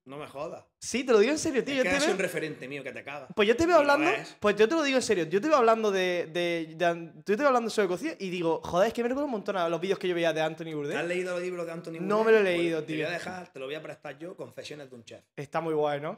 No 0.07 0.17
me 0.17 0.25
jodas. 0.25 0.63
Sí, 0.79 1.03
te 1.03 1.11
lo 1.11 1.19
digo 1.19 1.33
en 1.33 1.37
serio, 1.37 1.63
tío. 1.65 1.83
Es 1.83 1.83
yo 1.83 1.91
te 1.99 2.05
veo- 2.05 2.11
un 2.13 2.17
referente 2.19 2.65
mío 2.65 2.81
que 2.81 2.93
te 2.93 3.03
caga. 3.03 3.27
Pues 3.35 3.45
yo 3.45 3.57
te 3.57 3.65
veo 3.65 3.75
hablando. 3.75 4.09
es. 4.09 4.37
Pues 4.39 4.55
yo 4.55 4.65
te 4.69 4.73
lo 4.75 4.81
digo 4.83 4.95
en 4.97 5.01
serio. 5.01 5.25
Yo 5.25 5.41
te 5.41 5.49
veo 5.49 5.57
hablando 5.57 5.91
de. 5.91 6.29
de, 6.31 6.75
de- 6.77 7.11
yo 7.17 7.23
te 7.23 7.35
veo 7.35 7.47
hablando 7.47 7.69
sobre 7.69 7.89
cocina 7.89 8.13
y 8.17 8.29
digo, 8.29 8.61
joder, 8.63 8.87
es 8.87 8.93
que 8.93 9.03
me 9.03 9.09
recuerda 9.09 9.25
un 9.25 9.31
montón 9.31 9.57
a 9.57 9.67
los 9.67 9.81
vídeos 9.81 9.99
que 9.99 10.07
yo 10.07 10.15
veía 10.15 10.31
de 10.31 10.39
Anthony 10.41 10.63
¿Te 10.63 10.69
has 10.71 10.75
Bourdain. 10.77 11.07
leído 11.09 11.33
los 11.33 11.41
libros 11.43 11.65
de 11.65 11.71
Anthony 11.73 11.91
No 11.99 12.17
Bourdain? 12.19 12.25
me 12.25 12.31
lo 12.31 12.37
he 12.37 12.41
Pues 12.41 12.57
leído, 12.57 12.79
Te 12.81 12.85
tío. 12.87 12.95
voy 12.95 13.05
a 13.05 13.09
dejar, 13.09 13.51
te 13.51 13.59
lo 13.59 13.65
voy 13.65 13.75
a 13.75 13.81
prestar 13.83 14.17
yo, 14.17 14.35
Confesiones 14.37 14.89
de 14.89 14.95
un 14.95 15.03
chef. 15.03 15.23
Está 15.35 15.59
muy 15.59 15.73
guay, 15.73 15.99
¿no? 15.99 16.17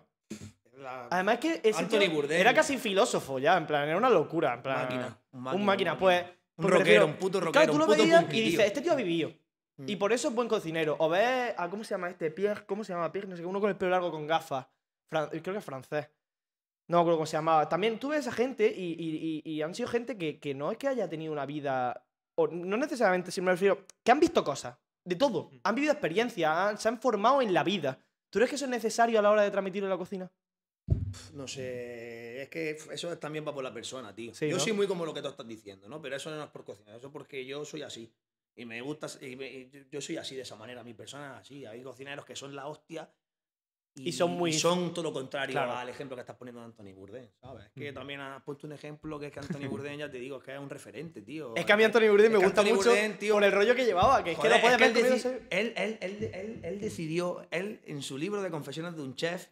La 0.78 1.08
Además 1.10 1.36
es 1.36 1.40
que 1.62 1.70
ese 1.70 1.80
Anthony 1.80 2.10
Bourdain. 2.14 2.40
era 2.40 2.54
casi 2.54 2.78
filósofo 2.78 3.40
ya, 3.40 3.58
en 3.58 3.66
plan, 3.66 3.88
era 3.88 3.98
una 3.98 4.10
locura. 4.12 4.54
En 4.54 4.62
plan, 4.62 4.84
máquina, 4.84 5.18
un 5.32 5.42
máquina. 5.42 5.60
un 5.60 5.66
máquina. 5.66 5.98
pues 5.98 6.24
Un 6.58 6.68
rockero, 6.70 7.06
un 7.08 7.14
puto 7.14 7.40
Claro, 7.40 7.46
rockero, 7.54 7.66
tú 7.66 7.72
un 7.74 7.80
lo 7.80 7.86
puto 7.88 7.98
veías 8.04 8.26
y 8.34 8.42
dices, 8.42 8.66
este 8.68 8.82
tío 8.82 8.92
ha 8.92 8.96
vivido. 8.96 9.34
Y 9.88 9.96
Mm. 9.96 10.00
por 10.00 10.12
eso 10.14 10.28
es 10.30 10.36
buen 10.36 10.48
cocinero. 10.48 10.96
O 11.00 11.10
ves 11.10 11.54
a, 11.58 11.70
¿cómo 11.70 11.84
se 11.84 11.92
llama 11.92 12.10
este? 12.10 12.32
Pierre, 12.32 12.66
¿cómo 12.66 12.84
se 12.84 12.94
llama 12.94 13.12
Pierre? 13.12 13.28
No 13.28 13.36
sé 13.36 13.42
qué, 13.42 13.48
uno 13.48 13.62
con 13.62 13.70
el 13.70 13.76
pelo 13.78 13.92
largo 13.92 14.12
con 14.12 14.28
gafas. 14.28 14.66
Fran- 15.10 15.30
creo 15.30 15.54
que 15.54 15.58
es 15.60 15.66
francés. 15.66 16.08
No 16.88 16.98
me 16.98 17.02
acuerdo 17.02 17.18
cómo 17.18 17.26
se 17.26 17.38
llamaba. 17.38 17.70
También 17.70 18.00
tuve 18.00 18.18
esa 18.18 18.32
gente 18.32 18.68
y, 18.76 18.94
y- 18.94 19.42
y- 19.46 19.52
y 19.54 19.62
han 19.62 19.74
sido 19.76 19.88
gente 19.88 20.18
que, 20.18 20.40
que 20.40 20.54
no 20.54 20.72
es 20.72 20.78
que 20.78 20.88
haya 20.88 21.08
tenido 21.08 21.32
una 21.32 21.46
vida. 21.46 22.06
O 22.36 22.48
no 22.48 22.78
necesariamente, 22.78 23.32
si 23.32 23.42
me 23.42 23.52
refiero. 23.52 23.86
Que 24.04 24.12
han 24.12 24.20
visto 24.20 24.44
cosas. 24.44 24.76
De 25.06 25.16
todo. 25.16 25.50
Han 25.64 25.76
vivido 25.76 25.94
experiencias. 25.94 26.50
han- 26.52 26.78
se 26.78 26.88
han 26.90 27.00
formado 27.00 27.42
en 27.42 27.54
la 27.54 27.64
vida. 27.64 28.00
¿Tú 28.30 28.40
crees 28.40 28.50
que 28.50 28.56
eso 28.58 28.66
es 28.66 28.72
necesario 28.72 29.18
a 29.20 29.22
la 29.22 29.32
hora 29.32 29.42
de 29.44 29.52
transmitirlo 29.52 29.88
en 29.88 29.92
la 29.92 29.98
cocina? 29.98 30.32
No 31.34 31.48
sé, 31.48 32.42
es 32.44 32.50
que 32.50 32.72
eso 32.92 33.18
también 33.18 33.46
va 33.48 33.54
por 33.54 33.64
la 33.64 33.74
persona, 33.74 34.14
tío. 34.14 34.34
Sí, 34.34 34.48
yo 34.50 34.58
¿no? 34.58 34.64
soy 34.64 34.74
muy 34.74 34.88
como 34.88 35.06
lo 35.06 35.14
que 35.14 35.22
tú 35.22 35.28
estás 35.30 35.48
diciendo, 35.48 35.88
¿no? 35.90 36.02
Pero 36.02 36.16
eso 36.16 36.30
no 36.30 36.44
es 36.44 36.50
por 36.50 36.64
cocinar, 36.64 36.96
eso 36.98 37.08
es 37.08 37.14
porque 37.14 37.46
yo 37.46 37.64
soy 37.66 37.82
así. 37.84 38.12
Y 38.56 38.66
me 38.66 38.82
gusta, 38.82 39.08
y 39.22 39.36
me- 39.36 39.47
y 39.50 39.88
yo- 39.91 40.02
soy 40.02 40.18
así 40.18 40.36
de 40.36 40.41
esa 40.41 40.56
manera, 40.56 40.84
mi 40.84 40.93
persona 40.93 41.36
es 41.36 41.41
así. 41.41 41.66
Hay 41.66 41.82
cocineros 41.82 42.26
que 42.26 42.36
son 42.36 42.56
la 42.56 42.68
hostia. 42.68 43.10
Y 43.95 44.12
son 44.14 44.32
muy- 44.32 44.54
son 44.54 44.93
todo 44.93 45.04
lo 45.04 45.12
contrario 45.12 45.52
Claro. 45.54 45.74
al 45.74 45.89
ejemplo 45.89 46.16
que 46.16 46.22
estás 46.22 46.36
poniendo 46.38 46.62
de 46.62 46.68
Anthony 46.68 46.93
Bourdain, 46.93 47.28
¿sabes? 47.41 47.66
Es 47.66 47.72
que 47.74 47.91
también 47.91 48.22
has 48.22 48.41
puesto 48.43 48.66
un 48.68 48.72
ejemplo 48.74 49.20
que 49.20 49.26
es 49.28 49.32
que 49.34 49.39
Anthony 49.39 49.68
Bourdain, 49.68 50.00
ya 50.00 50.10
te 50.10 50.20
digo, 50.20 50.38
es 50.38 50.43
que 50.43 50.54
es 50.54 50.60
un 50.60 50.70
referente, 50.70 51.22
tío. 51.22 51.54
Es 51.56 51.66
que 51.66 51.74
a 51.74 51.76
mí 51.76 51.84
Anthony 51.84 52.08
Bourdain 52.08 52.32
me 52.32 52.38
es 52.38 52.39
que 52.39 52.45
gusta 52.45 52.62
Anthony 52.62 52.76
mucho 52.76 52.89
Bourdain, 52.91 53.18
tío, 53.18 53.34
por 53.34 53.43
el 53.43 53.52
rollo 53.52 53.76
que 53.76 53.84
llevaba. 53.86 54.24
Que 54.24 54.32
es 54.32 54.38
Joder, 54.38 54.52
lo 54.52 54.56
es 54.58 54.62
que 54.78 54.86
él, 54.86 54.93
comiéndose- 54.93 55.39
deci- 55.39 55.47
él, 55.50 55.74
él- 55.76 55.97
él- 56.02 56.32
él- 56.34 56.60
él 56.64 56.80
decidió, 56.80 57.45
él 57.52 57.82
en 57.86 58.02
su 58.02 58.18
libro 58.18 58.41
de 58.41 58.52
Confesiones 58.52 58.95
de 58.95 59.02
un 59.02 59.16
Chef, 59.16 59.47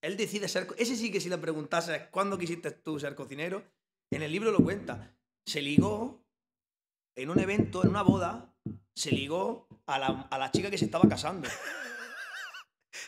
él 0.00 0.16
decide 0.16 0.48
ser. 0.48 0.66
Ese 0.78 0.96
sí 0.96 1.10
que 1.12 1.20
si 1.20 1.28
le 1.28 1.36
preguntases 1.36 2.08
cuándo 2.10 2.38
quisiste 2.38 2.70
tú 2.70 2.98
ser 2.98 3.14
cocinero, 3.14 3.62
en 4.10 4.22
el 4.22 4.32
libro 4.32 4.52
lo 4.52 4.58
cuenta. 4.60 5.14
Se 5.44 5.60
ligó 5.60 6.19
en 7.16 7.30
un 7.30 7.38
evento, 7.40 7.82
en 7.82 7.90
una 7.90 8.02
boda, 8.02 8.52
se 8.94 9.10
ligó 9.10 9.68
a 9.86 9.98
la, 9.98 10.28
a 10.30 10.38
la 10.38 10.50
chica 10.50 10.70
que 10.70 10.78
se 10.78 10.84
estaba 10.86 11.08
casando. 11.08 11.48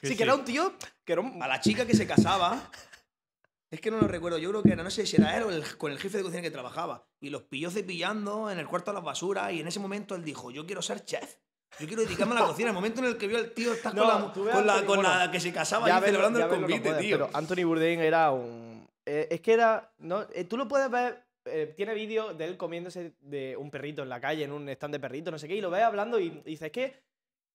Sí, 0.03 0.16
que 0.16 0.22
era 0.24 0.34
un 0.34 0.44
tío. 0.44 0.72
Que 1.05 1.12
era 1.12 1.22
un. 1.22 1.40
A 1.42 1.46
la 1.46 1.61
chica 1.61 1.86
que 1.86 1.94
se 1.94 2.07
casaba. 2.07 2.61
Es 3.70 3.80
que 3.80 3.90
no 3.90 3.96
lo 3.98 4.07
recuerdo, 4.07 4.36
yo 4.36 4.50
creo 4.50 4.62
que 4.62 4.72
era, 4.72 4.82
no 4.82 4.90
sé 4.90 5.07
si 5.07 5.16
era 5.16 5.34
él 5.34 5.44
o 5.44 5.50
el- 5.50 5.78
con 5.78 5.90
el 5.92 5.98
jefe 5.98 6.18
de 6.18 6.22
cocina 6.24 6.42
que 6.42 6.50
trabajaba. 6.50 7.07
Y 7.22 7.30
los 7.30 7.44
pilló 7.44 7.70
cepillando 7.70 8.50
en 8.50 8.59
el 8.59 8.66
cuarto 8.68 8.90
de 8.90 8.96
las 8.96 9.05
basuras 9.05 9.50
y 9.55 9.61
en 9.61 9.66
ese 9.66 9.80
momento 9.80 10.14
él 10.14 10.22
dijo, 10.22 10.50
yo 10.50 10.66
quiero 10.66 10.82
ser 10.82 11.07
chef. 11.07 11.36
Yo 11.80 11.86
quiero 11.86 12.03
dedicarme 12.03 12.36
a 12.36 12.40
la 12.40 12.46
cocina. 12.48 12.68
El 12.68 12.74
momento 12.74 13.00
en 13.00 13.07
el 13.07 13.16
que 13.16 13.26
vio 13.28 13.38
al 13.38 13.53
tío 13.53 13.72
estar 13.72 13.94
No, 13.94 14.03
con, 14.34 14.44
la, 14.46 14.53
con, 14.53 14.66
la, 14.66 14.84
con 14.84 15.03
la 15.03 15.09
bueno, 15.16 15.32
que 15.32 15.40
se 15.40 15.55
casaba 15.55 15.88
Ya 15.88 16.00
y 16.00 16.03
celebrando 16.03 16.38
ya 16.38 16.44
el 16.44 16.50
verlo 16.50 16.66
no 16.66 16.68
convite, 16.68 16.88
puedes, 16.90 17.03
tío. 17.03 17.16
Pero 17.16 17.30
Anthony 17.32 17.64
Bourdain 17.64 18.00
era 18.00 18.30
un. 18.30 18.86
eh, 19.07 19.28
es 19.30 19.40
que 19.40 19.55
era. 19.55 19.90
No, 20.00 20.26
eh, 20.34 20.44
tú 20.44 20.59
lo 20.59 20.68
puedes 20.68 20.90
ver. 20.90 21.24
Eh, 21.45 21.72
tiene 21.76 21.95
vídeos 21.95 22.36
de 22.36 22.45
él 22.45 22.57
comiéndose 22.57 23.12
de 23.20 23.57
un 23.57 23.70
perrito 23.70 24.03
en 24.03 24.09
la 24.09 24.20
calle, 24.20 24.45
en 24.45 24.53
un 24.53 24.68
stand 24.68 24.95
de 24.95 25.01
perrito, 25.01 25.30
no 25.30 25.38
sé 25.38 25.49
qué, 25.49 25.57
y 25.57 25.61
lo 25.61 25.70
ves 25.70 25.82
hablando 25.82 26.18
y, 26.18 26.26
y 26.26 26.30
dices 26.43 26.66
es 26.66 26.72
que 26.72 27.03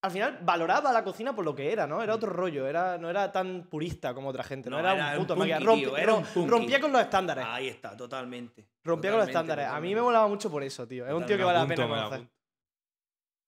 al 0.04 0.12
final 0.12 0.40
valoraba 0.44 0.94
la 0.94 1.04
cocina 1.04 1.34
por 1.36 1.44
lo 1.44 1.56
que 1.56 1.72
era, 1.72 1.88
¿no? 1.88 2.04
Era 2.04 2.14
otro 2.14 2.30
rollo, 2.30 2.68
era, 2.68 2.98
no 3.00 3.10
era 3.10 3.32
tan 3.32 3.68
purista 3.68 4.14
como 4.14 4.30
otra 4.30 4.44
gente, 4.44 4.70
no, 4.70 4.76
No, 4.76 4.80
era, 4.82 4.94
era 4.94 5.06
un 5.16 5.22
un 5.22 5.28
puto 5.28 5.36
punky. 5.36 5.52
Rompi- 5.54 5.80
tío, 5.80 5.98
era 5.98 6.14
un 6.14 6.24
punky. 6.24 6.50
rompía 6.52 6.80
con 6.80 6.92
los 6.92 7.02
estándares. 7.02 7.46
Ahí 7.48 7.68
está, 7.68 7.98
totalmente. 7.98 8.68
rompía 8.84 9.10
con 9.12 9.20
los 9.20 9.28
Totalmente, 9.28 9.32
estándares. 9.32 9.66
A 9.66 9.68
mí 9.68 9.74
me 9.74 9.96
totalmente. 9.96 10.02
molaba 10.04 10.28
mucho 10.28 10.52
por 10.52 10.64
eso, 10.64 10.88
tío. 10.88 11.06
Es 11.08 11.14
un 11.14 11.26
tío 11.26 11.36
que 11.38 11.44
vale 11.44 11.60
la 11.60 11.68
pena 11.68 11.88
conocer. 11.88 12.28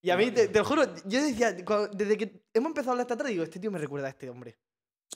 Y 0.01 0.09
a 0.11 0.17
mí, 0.17 0.31
te, 0.31 0.47
te 0.47 0.59
lo 0.59 0.65
juro, 0.65 0.83
yo 1.05 1.21
decía, 1.21 1.53
cuando- 1.65 1.89
desde 1.89 2.17
que 2.17 2.41
hemos 2.53 2.69
empezado 2.69 2.91
a 2.91 2.93
hablar 2.93 3.03
esta 3.05 3.17
tarde, 3.17 3.31
digo, 3.31 3.43
este 3.43 3.59
tío 3.59 3.69
me 3.69 3.77
recuerda 3.79 4.07
a 4.07 4.11
este 4.11 4.29
hombre. 4.29 4.57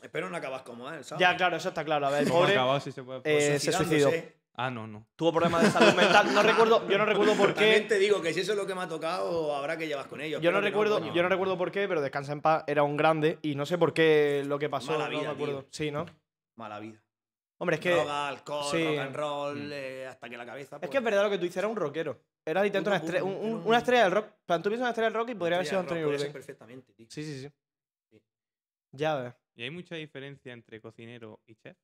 Espero 0.01 0.29
no 0.29 0.35
acabas 0.37 0.61
como 0.63 0.89
él, 0.91 1.03
¿sabes? 1.03 1.19
Ya, 1.21 1.35
claro, 1.37 1.55
eso 1.55 1.69
está 1.69 1.85
claro. 1.85 2.05
A 2.07 2.09
ver, 2.09 2.23
el 2.23 2.27
¿Cómo 2.27 2.39
ha 2.39 2.41
pobre 2.41 2.53
acabado 2.53 2.79
si 2.79 2.91
se 2.91 3.01
puede? 3.03 3.21
eh, 3.23 3.59
se 3.59 3.71
suicidó. 3.71 4.11
Ah, 4.55 4.69
no, 4.69 4.85
no. 4.85 5.07
tuvo 5.15 5.31
problemas 5.33 5.63
de 5.63 5.71
salud 5.71 5.95
mental. 5.95 6.31
No 6.33 6.43
recuerdo, 6.43 6.87
yo 6.87 6.97
no 6.99 7.05
recuerdo 7.05 7.33
por 7.35 7.53
También 7.55 7.83
qué. 7.83 7.87
te 7.89 7.97
digo 7.99 8.21
que 8.21 8.33
si 8.33 8.41
eso 8.41 8.51
es 8.51 8.57
lo 8.57 8.67
que 8.67 8.75
me 8.75 8.81
ha 8.81 8.87
tocado, 8.87 9.55
habrá 9.55 9.77
que 9.77 9.87
llevar 9.87 10.07
con 10.07 10.21
ellos. 10.21 10.41
Yo 10.41 10.51
no 10.51 10.61
recuerdo, 10.61 10.99
yo 11.13 11.23
no 11.23 11.29
recuerdo 11.29 11.57
por 11.57 11.71
qué, 11.71 11.87
pero 11.87 12.01
Descansa 12.01 12.33
en 12.33 12.41
paz 12.41 12.63
era 12.67 12.83
un 12.83 12.95
grande 12.95 13.39
y 13.41 13.55
no 13.55 13.65
sé 13.65 13.77
por 13.79 13.93
qué 13.93 14.43
lo 14.45 14.59
que 14.59 14.69
pasó, 14.69 14.91
Mala 14.91 15.05
no 15.05 15.09
vida, 15.19 15.21
me 15.29 15.33
acuerdo. 15.35 15.59
tío. 15.63 15.69
Sí, 15.71 15.89
¿no? 15.91 16.05
Mala 16.55 16.79
vida. 16.79 17.01
Hombre, 17.57 17.75
es 17.77 17.81
que 17.81 17.91
Droga, 17.91 18.27
alcohol, 18.27 18.65
sí. 18.71 18.85
rock 18.85 18.97
and 18.99 19.15
roll, 19.15 19.55
Mm. 19.57 19.69
eh, 19.73 20.05
hasta 20.07 20.29
que 20.29 20.37
la 20.37 20.45
cabeza. 20.45 20.75
es 20.75 20.79
pues, 20.81 20.91
que 20.91 20.97
es 20.97 21.03
verdad 21.03 21.23
lo 21.23 21.29
que 21.31 21.37
tú 21.37 21.43
dices, 21.45 21.57
era 21.57 21.67
un 21.67 21.75
rockero. 21.75 22.19
Era 22.45 22.61
literalmente 22.61 22.89
una, 23.09 23.19
estre- 23.19 23.23
un- 23.23 23.33
un- 23.55 23.65
una 23.65 23.77
estrella 23.77 24.03
del 24.03 24.11
rock. 24.11 24.25
En 24.25 24.45
plan, 24.45 24.61
tú 24.61 24.69
piensas 24.69 24.81
en 24.81 24.83
una 24.83 24.89
estrella 24.89 25.09
del 25.09 25.13
rock 25.15 25.29
y 25.29 25.35
podría 25.35 25.57
haber 25.57 25.67
sido 25.67 25.87
ser 25.87 26.05
Bourdain. 26.05 26.33
perfectamente, 26.33 26.93
tío. 26.93 27.07
Sí, 27.09 27.23
sí, 27.23 27.39
sí. 27.41 27.49
Sí. 28.11 28.21
Ya 28.91 29.15
ves. 29.15 29.33
¿Y 29.55 29.63
hay 29.63 29.69
mucha 29.71 29.95
diferencia 29.95 30.51
entre 30.53 30.81
cocinero 30.81 31.39
y 31.47 31.55
chef? 31.55 31.77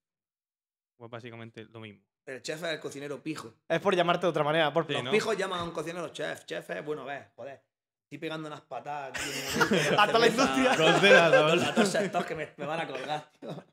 O 0.97 1.05
es 1.05 1.11
básicamente 1.11 1.63
lo 1.65 1.79
mismo. 1.79 2.03
El 2.29 2.41
chef 2.43 2.63
es 2.63 2.69
el 2.69 2.79
cocinero 2.79 3.21
pijo. 3.23 3.53
Es 3.67 3.79
por 3.79 3.95
llamarte 3.95 4.25
de 4.25 4.29
otra 4.29 4.43
manera. 4.43 4.71
Por 4.71 4.85
Sí, 4.85 4.93
Los 4.93 5.03
¿no? 5.03 5.11
pijos 5.11 5.35
llaman 5.37 5.59
a 5.59 5.63
un 5.63 5.71
cocinero 5.71 6.09
chef. 6.09 6.45
Chef 6.45 6.69
es, 6.69 6.85
bueno, 6.85 7.03
ves, 7.05 7.25
joder. 7.35 7.61
Estoy 8.03 8.17
pegando 8.19 8.47
unas 8.47 8.61
patadas. 8.61 9.13
tío, 9.13 9.67
con 9.89 9.99
Hasta 9.99 10.19
la 10.19 10.27
industria. 10.27 10.75
Condenador. 10.77 11.57
Los 11.57 11.75
dos 11.75 11.87
sectores 11.89 12.27
que 12.27 12.35
me, 12.35 12.49
me 12.57 12.65
van 12.65 12.79
a 12.81 12.87
colgar, 12.87 13.31
tío. 13.39 13.63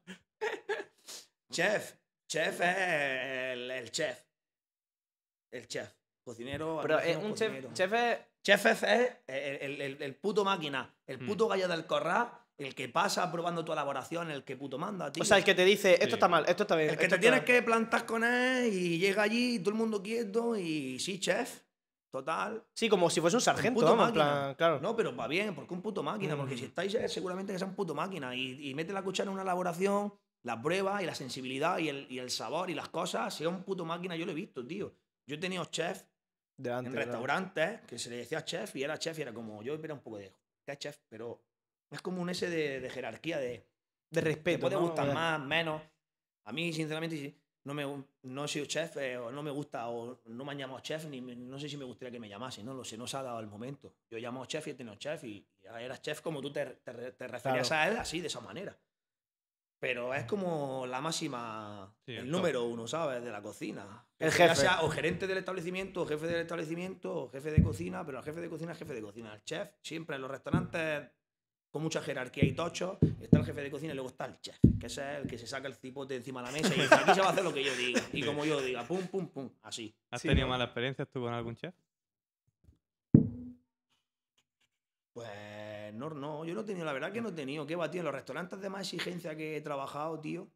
Chef. 1.50 1.94
Chef 2.28 2.60
es 2.60 2.76
el, 2.78 3.70
el 3.70 3.90
chef. 3.90 4.20
El 5.52 5.68
chef. 5.68 5.90
Cocinero. 6.24 6.80
Pero 6.82 6.98
es 6.98 7.16
un 7.16 7.30
cocinero. 7.30 7.68
chef, 7.72 7.90
chef 7.90 7.92
es 7.92 8.18
Chef 8.42 8.66
es 8.66 8.82
el, 8.82 9.18
el- 9.26 9.80
el- 9.82 10.02
el 10.02 10.14
puto 10.16 10.44
máquina, 10.44 10.94
el 11.06 11.18
Mm. 11.20 11.26
puto 11.26 11.48
gallo 11.48 11.66
del 11.68 11.84
corral, 11.86 12.30
el 12.58 12.74
que 12.74 12.88
pasa 12.88 13.30
probando 13.30 13.64
tu 13.64 13.72
elaboración, 13.72 14.30
el 14.30 14.44
que 14.44 14.56
puto 14.56 14.78
manda, 14.78 15.12
tío. 15.12 15.22
O 15.22 15.26
sea, 15.26 15.36
el 15.38 15.44
que 15.44 15.54
te 15.54 15.64
dice, 15.64 15.94
esto 15.94 16.06
Sí. 16.06 16.12
está 16.14 16.28
mal, 16.28 16.44
esto 16.48 16.62
está 16.62 16.76
bien. 16.76 16.90
El 16.90 16.96
que 16.98 17.08
te 17.08 17.18
tienes 17.18 17.40
está- 17.40 17.52
que 17.52 17.62
plantar 17.62 18.06
con 18.06 18.24
él 18.24 18.72
y 18.72 18.98
llega 18.98 19.22
allí, 19.22 19.58
todo 19.58 19.70
el 19.70 19.76
mundo 19.76 20.02
quieto 20.02 20.56
y 20.56 20.98
sí, 20.98 21.18
chef. 21.20 21.62
Total. 22.10 22.64
Sí, 22.72 22.88
como 22.88 23.10
si 23.10 23.20
fuese 23.20 23.36
un 23.36 23.40
Un 23.40 23.44
sargento, 23.44 23.80
puto 23.80 23.90
vamos, 23.92 24.08
en 24.08 24.14
plan, 24.14 24.54
claro. 24.54 24.80
No, 24.80 24.96
pero 24.96 25.14
va 25.14 25.26
bien, 25.28 25.54
porque 25.54 25.74
un 25.74 25.82
puto 25.82 26.02
máquina. 26.02 26.34
Porque 26.36 26.54
Mm. 26.54 26.58
si 26.58 26.64
estáis, 26.64 26.94
eh, 26.94 27.08
seguramente 27.08 27.52
que 27.52 27.58
sea 27.58 27.68
un 27.68 27.74
puto 27.74 27.94
máquina. 27.94 28.34
Y, 28.34 28.70
y 28.70 28.74
mete 28.74 28.92
la 28.94 29.02
cuchara 29.02 29.28
en 29.28 29.34
una 29.34 29.42
elaboración, 29.42 30.14
la 30.42 30.62
prueba 30.62 31.02
y 31.02 31.06
la 31.06 31.14
sensibilidad 31.14 31.78
y 31.78 31.90
el, 31.90 32.06
y 32.08 32.18
el 32.18 32.30
sabor 32.30 32.70
y 32.70 32.74
las 32.74 32.88
cosas. 32.88 33.34
Si 33.34 33.42
es 33.44 33.48
un 33.50 33.64
puto 33.64 33.84
máquina, 33.84 34.16
yo 34.16 34.24
lo 34.24 34.32
he 34.32 34.34
visto, 34.34 34.66
tío. 34.66 34.94
Yo 35.26 35.34
he 35.36 35.38
tenido 35.38 35.64
chef 35.66 36.04
Delante, 36.56 36.88
en 36.88 36.96
restaurantes 36.96 37.80
que 37.82 37.98
se 37.98 38.08
le 38.08 38.16
decía 38.18 38.42
chef 38.44 38.74
y 38.76 38.82
era 38.84 38.98
chef 38.98 39.18
y 39.18 39.22
era 39.22 39.34
como 39.34 39.62
yo 39.62 39.74
era 39.74 39.92
un 39.92 40.00
poco 40.00 40.16
de 40.16 40.32
¿qué 40.64 40.72
es 40.72 40.78
chef 40.78 40.98
pero 41.10 41.42
es 41.90 42.00
como 42.02 42.20
un 42.22 42.30
ese 42.30 42.48
de, 42.50 42.80
de 42.80 42.90
jerarquía 42.90 43.38
de 43.38 43.48
De 43.48 43.64
te 44.10 44.20
respeto. 44.20 44.60
puede 44.60 44.76
¿no? 44.76 44.82
gustar 44.82 45.06
Ya. 45.08 45.14
más 45.14 45.40
menos 45.40 45.82
a 46.44 46.52
mí 46.52 46.72
sinceramente 46.72 47.36
no 47.64 47.74
me 47.74 48.04
no 48.22 48.44
he 48.44 48.48
sido 48.48 48.66
chef 48.66 48.96
eh, 48.98 49.16
o 49.18 49.30
no 49.32 49.42
me 49.42 49.50
gusta 49.50 49.88
o 49.88 50.20
no 50.26 50.44
me 50.44 50.52
han 50.52 50.58
llamado 50.58 50.80
chef 50.80 51.04
ni 51.06 51.20
me- 51.20 51.34
no 51.34 51.58
sé 51.58 51.68
si 51.68 51.76
me 51.76 51.84
gustaría 51.84 52.12
que 52.12 52.20
me 52.20 52.28
llamasen 52.28 52.64
no 52.64 52.74
lo 52.74 52.84
sé 52.84 52.96
no 52.96 53.06
se 53.06 53.16
ha 53.16 53.22
dado 53.22 53.40
el 53.40 53.46
momento 53.48 53.94
yo 54.10 54.18
he 54.18 54.20
llamado 54.20 54.46
chef 54.46 54.66
y 54.68 54.70
he 54.70 54.74
tenido 54.74 54.94
chef 54.96 55.24
y, 55.24 55.28
y 55.28 55.62
ya 55.64 55.80
eras 55.80 56.00
chef 56.02 56.20
como 56.20 56.40
tú 56.40 56.52
te, 56.52 56.64
te 56.66 56.92
te 57.12 57.26
referías 57.28 57.68
Claro. 57.68 57.82
a 57.82 57.88
él 57.92 57.96
así 57.98 58.20
de 58.20 58.28
esa 58.28 58.40
manera 58.40 58.78
pero 59.78 60.14
es 60.14 60.24
como 60.24 60.86
la 60.86 61.00
máxima, 61.02 61.94
Sí, 62.06 62.12
el 62.12 62.18
el 62.24 62.30
número 62.30 62.64
uno, 62.64 62.88
¿sabes? 62.88 63.22
De 63.22 63.30
la 63.30 63.42
cocina. 63.42 64.06
El 64.18 64.30
Ya 64.30 64.48
jefe. 64.48 64.54
sea 64.62 64.82
o 64.82 64.88
gerente 64.88 65.26
del 65.26 65.36
establecimiento, 65.36 66.00
o 66.02 66.06
jefe 66.06 66.26
del 66.26 66.40
establecimiento, 66.40 67.24
o 67.24 67.28
jefe 67.30 67.50
de 67.50 67.62
cocina, 67.62 68.04
pero 68.04 68.18
el 68.18 68.24
jefe 68.24 68.40
de 68.40 68.48
cocina 68.48 68.72
es 68.72 68.78
jefe 68.78 68.94
de 68.94 69.02
cocina. 69.02 69.34
El 69.34 69.44
chef, 69.44 69.68
siempre 69.82 70.16
en 70.16 70.22
los 70.22 70.30
restaurantes 70.30 71.10
con 71.76 71.82
mucha 71.82 72.00
jerarquía 72.00 72.42
y 72.42 72.52
tocho, 72.52 72.98
está 73.20 73.36
el 73.38 73.44
jefe 73.44 73.60
de 73.60 73.70
cocina 73.70 73.92
y 73.92 73.96
luego 73.96 74.08
está 74.08 74.24
el 74.24 74.40
chef, 74.40 74.56
que 74.80 74.86
ese 74.86 75.02
es 75.12 75.18
el 75.20 75.28
que 75.28 75.36
se 75.36 75.46
saca 75.46 75.68
el 75.68 75.74
cipote 75.74 76.16
encima 76.16 76.40
de 76.40 76.46
la 76.46 76.52
mesa 76.52 76.74
y 76.74 76.80
dice, 76.80 76.94
aquí 76.94 77.12
se 77.12 77.20
va 77.20 77.26
a 77.26 77.32
hacer 77.32 77.44
lo 77.44 77.52
que 77.52 77.62
yo 77.62 77.76
diga. 77.76 78.00
Y 78.14 78.22
como 78.24 78.46
yo 78.46 78.62
diga, 78.62 78.82
pum, 78.84 79.06
pum, 79.08 79.28
pum, 79.28 79.50
así. 79.60 79.94
¿Has 80.10 80.22
Sí, 80.22 80.28
tenido 80.28 80.46
¿no? 80.46 80.52
malas 80.54 80.68
experiencias 80.68 81.06
tú 81.10 81.20
con 81.20 81.34
algún 81.34 81.54
chef? 81.54 81.74
Pues 85.12 85.92
no, 85.92 86.08
no, 86.08 86.46
yo 86.46 86.54
no 86.54 86.62
he 86.62 86.64
tenido, 86.64 86.86
la 86.86 86.94
verdad 86.94 87.12
que 87.12 87.20
no 87.20 87.28
he 87.28 87.32
tenido. 87.32 87.66
¿Qué 87.66 87.76
va, 87.76 87.90
tío? 87.90 88.00
En 88.00 88.06
los 88.06 88.14
restaurantes 88.14 88.58
de 88.58 88.70
más 88.70 88.80
exigencia 88.80 89.36
que 89.36 89.58
he 89.58 89.60
trabajado, 89.60 90.18
tío, 90.18 90.48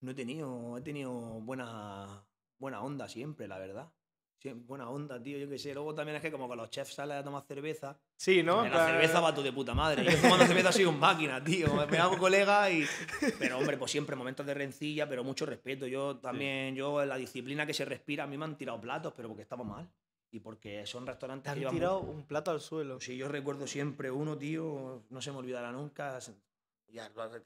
no 0.00 0.10
he 0.10 0.14
tenido, 0.14 0.76
he 0.76 0.80
tenido 0.82 1.12
buena, 1.12 2.24
buena 2.58 2.82
onda 2.82 3.08
siempre, 3.08 3.46
la 3.46 3.58
verdad. 3.58 3.92
Sí, 4.40 4.52
buena 4.52 4.88
onda, 4.88 5.20
tío, 5.20 5.36
yo 5.36 5.48
qué 5.48 5.58
sé. 5.58 5.74
Luego 5.74 5.94
también 5.94 6.16
es 6.16 6.22
que 6.22 6.30
como 6.30 6.46
con 6.46 6.56
los 6.56 6.70
chefs 6.70 6.94
sales 6.94 7.16
a 7.16 7.24
tomar 7.24 7.42
cerveza. 7.42 7.98
Sí, 8.16 8.42
¿no? 8.42 8.62
La 8.62 8.70
plan, 8.70 8.86
cerveza 8.90 9.18
va 9.20 9.34
tú 9.34 9.42
de 9.42 9.52
puta 9.52 9.74
madre. 9.74 10.04
Yo 10.04 10.16
tomando 10.20 10.46
cerveza 10.46 10.70
soy 10.70 10.84
un 10.84 10.98
máquina, 10.98 11.42
tío. 11.42 11.74
Me 11.88 11.98
hago 11.98 12.16
colega 12.16 12.70
y. 12.70 12.84
Pero 13.40 13.58
hombre, 13.58 13.76
pues 13.76 13.90
siempre 13.90 14.14
momentos 14.14 14.46
de 14.46 14.54
rencilla, 14.54 15.08
pero 15.08 15.24
mucho 15.24 15.44
respeto. 15.44 15.86
Yo 15.88 16.18
también, 16.18 16.74
yo 16.76 17.02
en 17.02 17.08
la 17.08 17.16
disciplina 17.16 17.66
que 17.66 17.74
se 17.74 17.84
respira, 17.84 18.24
a 18.24 18.26
mí 18.28 18.38
me 18.38 18.44
han 18.44 18.56
tirado 18.56 18.80
platos, 18.80 19.12
pero 19.16 19.26
porque 19.28 19.42
estaba 19.42 19.64
mal. 19.64 19.88
Y 20.30 20.38
porque 20.40 20.86
son 20.86 21.04
Te 21.04 21.10
restaurantes 21.12 21.48
han 21.50 21.54
que 21.54 21.60
llevan 21.60 21.74
tirado 21.74 22.00
un 22.00 22.24
plato 22.24 22.50
al 22.52 22.60
suelo. 22.60 23.00
Sí, 23.00 23.16
yo 23.16 23.26
recuerdo 23.28 23.66
siempre 23.66 24.10
uno, 24.10 24.36
tío, 24.38 25.02
no 25.10 25.20
se 25.22 25.32
me 25.32 25.38
olvidará 25.38 25.72
nunca. 25.72 26.18
es 26.18 26.30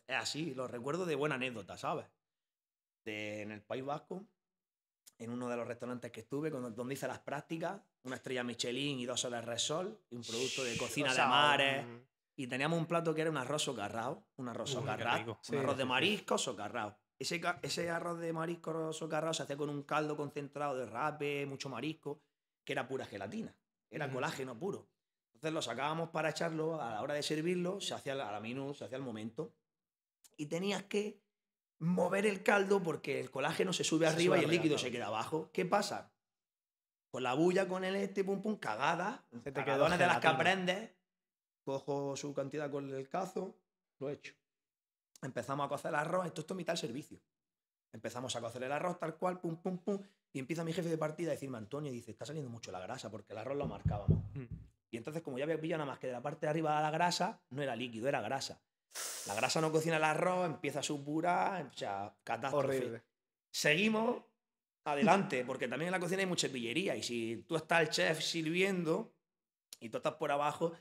así, 0.09 0.53
lo 0.55 0.69
recuerdo 0.69 1.07
de 1.07 1.15
buena 1.15 1.37
anécdota, 1.37 1.79
¿sabes? 1.79 2.07
De- 3.05 3.43
en 3.43 3.53
el 3.53 3.63
País 3.63 3.85
Vasco, 3.85 4.25
en 5.23 5.31
uno 5.31 5.49
de 5.49 5.57
los 5.57 5.67
restaurantes 5.67 6.11
que 6.11 6.21
estuve, 6.21 6.51
cuando- 6.51 6.71
donde 6.71 6.95
hice 6.95 7.07
las 7.07 7.21
prácticas, 7.21 7.81
una 8.05 8.17
estrella 8.17 8.43
Michelin 8.45 8.99
y 8.99 9.07
dos 9.07 9.21
soles 9.21 9.45
Resol, 9.45 9.99
y 10.11 10.17
un 10.17 10.23
producto 10.23 10.65
de 10.65 10.77
cocina 10.77 11.11
O 11.11 11.15
sea, 11.15 11.25
de 11.25 11.31
mares. 11.31 11.87
Y 12.35 12.47
teníamos 12.47 12.79
un 12.79 12.87
plato 12.87 13.15
que 13.15 13.21
era 13.21 13.31
un 13.31 13.37
arroz 13.37 13.63
socarrao, 13.63 14.27
un 14.37 14.49
arroz 14.49 14.71
Uy, 14.71 14.75
socarrao, 14.81 15.25
un 15.31 15.37
Sí, 15.43 15.57
arroz 15.57 15.77
de 15.77 15.85
marisco 15.85 16.39
socarrao. 16.39 16.97
Ese, 17.19 17.41
ese 17.63 17.91
arroz 17.91 18.19
de 18.19 18.33
marisco 18.33 18.93
socarrao 18.93 19.33
se 19.35 19.43
hacía 19.45 19.57
con 19.57 19.69
un 19.71 19.83
caldo 19.85 20.17
concentrado 20.17 20.77
de 20.77 20.87
rape, 20.87 21.47
mucho 21.47 21.69
marisco, 21.69 22.23
que 22.65 22.73
era 22.73 22.89
pura 22.89 23.05
gelatina, 23.07 23.55
era 23.91 24.11
colágeno 24.11 24.59
puro. 24.59 24.89
Entonces 25.35 25.53
lo 25.55 25.63
sacábamos 25.63 26.11
para 26.11 26.31
echarlo, 26.31 26.81
a 26.81 26.91
la 26.91 27.03
hora 27.03 27.15
de 27.15 27.23
servirlo, 27.23 27.81
se 27.81 27.95
hacía 27.95 28.15
a 28.15 28.33
la 28.33 28.41
minuto, 28.41 28.75
se 28.75 28.85
hacía 28.87 28.97
al 28.97 29.05
momento. 29.05 29.55
Y 30.37 30.47
tenías 30.47 30.85
que 30.85 31.22
mover 31.83 32.27
el 32.27 32.43
caldo 32.45 32.81
porque 32.81 33.19
el 33.19 33.31
colágeno 33.31 33.73
se 33.73 33.83
sube 33.83 34.07
Se 34.07 34.15
arriba 34.15 34.37
sube 34.37 34.43
y 34.43 34.45
el 34.45 34.51
líquido 34.51 34.79
se 34.79 34.91
queda 34.91 35.07
abajo. 35.07 35.51
¿Qué 35.53 35.67
pasa? 35.67 36.13
Con 37.11 37.25
la 37.25 37.35
bulla, 37.35 37.67
con 37.69 37.85
el 37.85 37.97
este, 37.97 38.25
pum, 38.25 38.41
pum, 38.41 38.57
cagada. 38.57 39.27
Se 39.43 39.53
te 39.53 39.65
quedó 39.65 39.89
de 39.91 39.99
las 39.99 40.21
que 40.21 40.27
aprendes. 40.29 40.91
Cojo 41.65 42.17
su 42.17 42.33
cantidad 42.35 42.71
con 42.71 42.89
el 42.89 43.09
cazo, 43.09 43.57
lo 43.99 44.11
echo. 44.11 44.35
Empezamos 45.23 45.67
a 45.67 45.69
cocer 45.69 45.91
el 45.91 45.97
arroz, 45.97 46.27
esto, 46.27 46.41
es 46.41 46.55
mitad 46.57 46.73
del 46.73 46.79
servicio. 46.79 47.21
Empezamos 47.93 48.35
a 48.35 48.41
cocer 48.41 48.63
el 48.65 48.73
arroz 48.73 48.99
tal 48.99 49.17
cual, 49.17 49.41
pum, 49.41 49.57
pum, 49.57 49.79
pum. 49.79 50.01
Y 50.33 50.39
empieza 50.39 50.65
mi 50.65 50.73
jefe 50.73 50.89
de 50.89 50.99
partida 50.99 51.31
a 51.31 51.35
decirme, 51.35 51.59
Antonio, 51.59 51.93
dice, 51.93 52.11
está 52.11 52.25
saliendo 52.25 52.51
mucho 52.51 52.73
la 52.73 52.81
grasa 52.81 53.11
porque 53.11 53.33
el 53.33 53.39
arroz 53.39 53.57
lo 53.57 53.67
marcábamos. 53.67 54.19
Mm. 54.35 54.47
Y 54.91 54.97
entonces, 54.97 55.23
como 55.23 55.39
ya 55.39 55.45
había 55.45 55.61
pillado 55.61 55.79
nada 55.79 55.93
más 55.93 56.01
que 56.01 56.09
de 56.09 56.15
la 56.15 56.23
parte 56.23 56.47
de 56.47 56.51
arriba 56.51 56.77
de 56.77 56.83
la 56.83 56.91
grasa, 56.91 57.41
no 57.51 57.63
era 57.63 57.77
líquido, 57.77 58.09
era 58.09 58.21
grasa. 58.21 58.61
La 59.27 59.35
grasa 59.35 59.61
no 59.61 59.73
cocina 59.73 59.97
el 59.97 60.05
arroz, 60.05 60.47
empieza 60.47 60.81
a 60.81 60.83
supurar, 60.83 61.67
o 61.67 61.77
sea, 61.77 62.15
catástrofe. 62.25 62.67
Horrible. 62.67 63.03
Seguimos 63.51 64.23
adelante, 64.85 65.45
porque 65.45 65.69
también 65.69 65.89
en 65.89 65.93
la 65.93 66.01
cocina 66.01 66.21
hay 66.21 66.27
mucha 66.27 66.49
pillería. 66.49 66.97
Y 66.97 67.03
si 67.03 67.45
tú 67.49 67.57
estás 67.57 67.83
el 67.83 67.91
chef 67.91 68.21
sirviendo 68.21 69.15
y 69.81 69.89
tú 69.89 69.99
estás 69.99 70.15
por 70.15 70.33
abajo, 70.33 70.73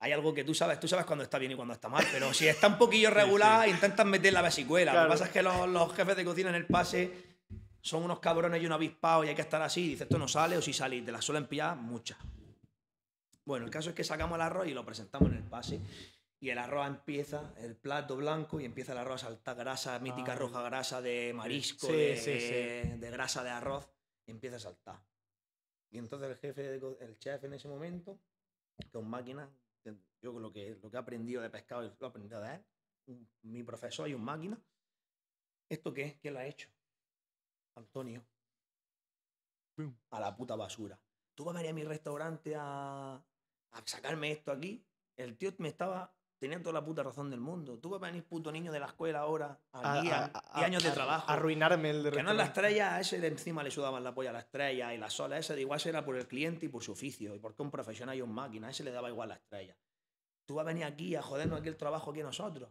hay 0.00 0.12
algo 0.12 0.34
que 0.34 0.44
tú 0.44 0.54
sabes, 0.54 0.78
tú 0.80 0.88
sabes 0.88 1.06
cuando 1.06 1.24
está 1.24 1.38
bien 1.38 1.52
y 1.52 1.56
cuando 1.56 1.74
está 1.74 1.88
mal. 1.88 2.04
Pero 2.12 2.34
si 2.34 2.46
está 2.46 2.68
un 2.68 2.78
poquillo 2.78 3.10
regular, 3.12 3.68
intentas 3.68 4.06
meter 4.06 4.32
la 4.32 4.42
vesicuela. 4.42 4.92
Lo 4.92 5.02
que 5.04 5.08
pasa 5.08 5.24
es 5.26 5.30
que 5.30 5.42
los, 5.42 5.68
los 5.68 5.94
jefes 5.94 6.16
de 6.16 6.24
cocina 6.24 6.50
en 6.50 6.56
el 6.56 6.66
pase 6.66 7.34
son 7.80 8.02
unos 8.02 8.18
cabrones 8.18 8.62
y 8.62 8.66
un 8.66 8.72
avispado 8.72 9.24
y 9.24 9.28
hay 9.28 9.34
que 9.34 9.42
estar 9.42 9.62
así. 9.62 9.88
Dices, 9.88 10.02
esto 10.02 10.18
no 10.18 10.28
sale 10.28 10.56
o 10.56 10.62
si 10.62 10.72
sale 10.72 10.96
y 10.96 11.02
te 11.02 11.12
la 11.12 11.22
suelen 11.22 11.46
pillar 11.46 11.76
muchas. 11.76 12.18
Bueno, 13.44 13.66
el 13.66 13.70
caso 13.70 13.90
es 13.90 13.94
que 13.94 14.04
sacamos 14.04 14.36
el 14.36 14.42
arroz 14.42 14.66
y 14.66 14.72
lo 14.72 14.84
presentamos 14.84 15.30
en 15.30 15.36
el 15.36 15.42
pase. 15.42 15.80
Y 16.44 16.50
el 16.50 16.58
arroz 16.58 16.86
empieza, 16.88 17.54
el 17.56 17.74
plato 17.74 18.16
blanco, 18.18 18.60
y 18.60 18.66
empieza 18.66 18.92
el 18.92 18.98
arroz 18.98 19.24
a 19.24 19.28
saltar 19.28 19.56
grasa, 19.56 19.98
mítica 19.98 20.32
Ay. 20.32 20.38
roja 20.40 20.60
grasa 20.60 21.00
de 21.00 21.32
marisco, 21.32 21.86
Sí, 21.86 21.92
de, 21.94 22.16
sí, 22.18 22.38
sí. 22.38 22.98
de 22.98 23.10
grasa 23.10 23.42
de 23.42 23.48
arroz, 23.48 23.90
y 24.26 24.30
empieza 24.32 24.56
a 24.56 24.60
saltar. 24.60 25.02
Y 25.90 25.96
entonces 25.96 26.28
el 26.28 26.36
jefe, 26.36 26.74
el 27.02 27.18
chef 27.18 27.42
en 27.44 27.54
ese 27.54 27.66
momento, 27.66 28.20
con 28.92 29.08
máquinas, 29.08 29.48
yo 30.20 30.38
lo 30.38 30.52
que, 30.52 30.78
lo 30.82 30.90
que 30.90 30.96
he 30.98 31.00
aprendido 31.00 31.40
de 31.40 31.48
pescado, 31.48 31.80
lo 31.80 31.88
he 32.06 32.10
aprendido 32.10 32.38
de 32.42 32.56
él, 32.56 32.64
un- 33.06 33.26
mi 33.44 33.62
profesor 33.62 34.06
y 34.06 34.12
un 34.12 34.22
máquina. 34.22 34.60
¿Esto 35.70 35.94
qué? 35.94 36.18
¿Quién 36.20 36.34
lo 36.34 36.40
ha 36.40 36.46
hecho? 36.46 36.68
Antonio. 37.74 38.22
A 40.10 40.20
la 40.20 40.36
puta 40.36 40.56
basura. 40.56 41.00
Tú 41.34 41.44
vas 41.46 41.54
a 41.54 41.58
venir 41.60 41.70
a 41.70 41.74
mi 41.74 41.84
restaurante 41.84 42.54
a, 42.54 43.14
a 43.14 43.82
sacarme 43.86 44.30
esto 44.30 44.52
aquí. 44.52 44.86
El 45.16 45.38
tío 45.38 45.50
me 45.56 45.68
estaba. 45.68 46.14
Tenía 46.38 46.58
toda 46.60 46.74
la 46.74 46.84
puta 46.84 47.02
razón 47.02 47.30
del 47.30 47.40
mundo. 47.40 47.78
Tú 47.78 47.88
vas 47.90 48.02
a 48.02 48.06
venir 48.06 48.24
puto 48.24 48.52
niño 48.52 48.70
de 48.70 48.78
la 48.80 48.86
escuela 48.86 49.20
ahora 49.20 49.58
a, 49.72 49.92
A- 49.98 50.02
guía 50.02 50.30
a- 50.34 50.60
y 50.60 50.62
a- 50.62 50.66
años 50.66 50.82
de 50.82 50.90
a- 50.90 50.94
trabajo. 50.94 51.30
Arruinarme 51.30 51.90
el 51.90 52.02
de 52.02 52.10
Que 52.10 52.22
no 52.22 52.32
es 52.32 52.36
la 52.36 52.44
estrella, 52.44 52.96
a 52.96 53.00
ese 53.00 53.18
de 53.20 53.28
encima 53.28 53.62
le 53.62 53.70
sudaban 53.70 54.04
la 54.04 54.14
polla 54.14 54.30
a 54.30 54.32
la 54.34 54.40
estrella 54.40 54.92
y 54.92 54.98
la 54.98 55.08
sola, 55.08 55.38
ese 55.38 55.54
de 55.54 55.62
igual 55.62 55.80
era 55.84 56.04
por 56.04 56.16
el 56.16 56.26
cliente 56.26 56.66
y 56.66 56.68
por 56.68 56.82
su 56.82 56.92
oficio, 56.92 57.34
y 57.34 57.38
porque 57.38 57.62
un 57.62 57.70
profesional 57.70 58.16
y 58.16 58.20
un 58.20 58.32
máquina, 58.34 58.66
a 58.66 58.70
ese 58.70 58.84
le 58.84 58.90
daba 58.90 59.08
igual 59.08 59.28
la 59.30 59.36
estrella. 59.36 59.76
Tú 60.44 60.56
vas 60.56 60.64
a 60.64 60.66
venir 60.66 60.84
aquí 60.84 61.14
a 61.16 61.22
jodernos 61.22 61.60
aquí 61.60 61.68
el 61.68 61.76
trabajo 61.76 62.10
aquí 62.10 62.22
nosotros. 62.22 62.68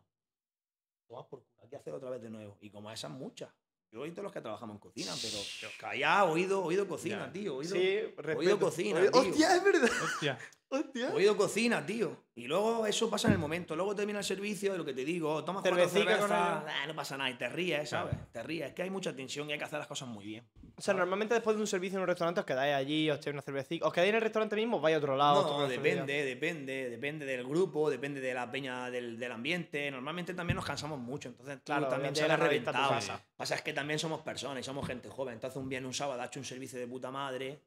Tomas 1.08 1.26
por 1.26 1.40
culo, 1.44 1.52
aquí 1.64 1.76
a 1.76 1.80
hacer 1.80 1.94
otra 1.94 2.10
vez 2.12 2.22
de 2.22 2.30
nuevo. 2.30 2.58
Y 2.62 2.70
como 2.70 2.92
esas 2.92 3.10
muchas. 3.12 3.50
Yo 3.92 4.02
oí 4.02 4.12
todos 4.12 4.24
los 4.24 4.32
que 4.34 4.42
trabajamos 4.42 4.76
en 4.76 4.80
cocina, 4.80 5.12
pero 5.22 5.38
callado, 5.80 6.32
oído, 6.32 6.64
oído 6.64 6.88
cocina, 6.88 7.28
Ya. 7.28 7.32
tío. 7.32 7.58
Oído, 7.58 7.76
Sí, 7.76 8.00
oído 8.36 8.60
cocina, 8.60 9.00
Oído- 9.00 9.12
tío. 9.12 9.22
Hostia, 9.32 9.56
es 9.56 9.64
verdad. 9.64 9.90
Hostia. 10.04 10.40
Hostia. 10.74 11.14
Oído 11.14 11.38
cocina, 11.38 11.86
tío. 11.86 12.18
Y 12.36 12.48
luego 12.48 12.88
eso 12.88 13.08
pasa 13.12 13.28
en 13.28 13.34
el 13.34 13.40
momento. 13.40 13.76
Luego 13.76 13.94
termina 13.96 14.18
el 14.20 14.26
servicio 14.26 14.74
y 14.74 14.78
lo 14.78 14.84
que 14.84 14.94
te 14.94 15.06
digo, 15.06 15.44
tomas 15.46 15.62
cuatro 15.62 15.88
cervezas, 15.88 16.24
ello. 16.26 16.34
ah, 16.34 16.64
no 16.88 16.96
pasa 16.96 17.16
nada, 17.16 17.30
y 17.30 17.36
te 17.36 17.48
ríes, 17.48 17.90
Claro. 17.90 18.10
¿sabes? 18.10 18.32
Te 18.32 18.42
ríes. 18.42 18.68
Es 18.70 18.74
que 18.74 18.82
hay 18.82 18.90
mucha 18.90 19.16
tensión 19.16 19.48
y 19.50 19.54
hay 19.54 19.60
que 19.60 19.66
hacer 19.66 19.78
las 19.78 19.88
cosas 19.88 20.08
muy 20.08 20.26
bien. 20.26 20.44
O 20.76 20.82
sea, 20.82 20.96
normalmente 20.96 21.36
después 21.36 21.56
de 21.56 21.62
un 21.62 21.68
servicio 21.68 21.98
en 21.98 22.02
un 22.02 22.08
restaurante 22.08 22.40
os 22.40 22.46
quedáis 22.48 22.74
allí, 22.74 23.08
os 23.12 23.20
echáis 23.20 23.34
una 23.34 23.44
cervecita. 23.44 23.86
¿Os 23.86 23.94
quedáis 23.94 24.10
en 24.10 24.16
el 24.16 24.22
restaurante 24.24 24.56
mismo 24.56 24.78
o 24.78 24.82
vais 24.82 24.96
a 24.96 24.98
otro 24.98 25.16
lado? 25.16 25.44
No, 25.44 25.68
depende, 25.68 26.26
depende, 26.26 26.90
depende 26.90 27.26
del 27.28 27.44
grupo, 27.46 27.92
depende 27.92 28.20
de 28.20 28.34
la 28.34 28.50
peña 28.50 28.90
del, 28.90 29.20
del 29.20 29.32
ambiente. 29.32 29.92
Normalmente 29.92 30.34
también 30.34 30.56
nos 30.56 30.66
cansamos 30.66 30.98
mucho, 30.98 31.30
entonces 31.30 31.60
Claro, 31.64 31.88
también 31.88 32.16
sales 32.16 32.32
llegas 32.32 32.40
reventado 32.50 32.78
a 32.78 32.82
tu 32.88 32.90
reventado. 32.94 33.16
casa. 33.18 33.26
Pasa 33.38 33.56
es 33.56 33.62
que 33.62 33.74
también 33.74 34.00
somos 34.00 34.22
personas 34.22 34.62
y 34.62 34.64
somos 34.64 34.88
gente 34.88 35.08
joven. 35.08 35.36
Entonces 35.36 35.56
un 35.62 35.70
viernes, 35.70 35.88
un 35.90 35.94
sábado, 35.94 36.20
has 36.20 36.30
hecho 36.30 36.40
un 36.40 36.46
servicio 36.46 36.80
de 36.80 36.88
puta 36.88 37.12
madre. 37.12 37.60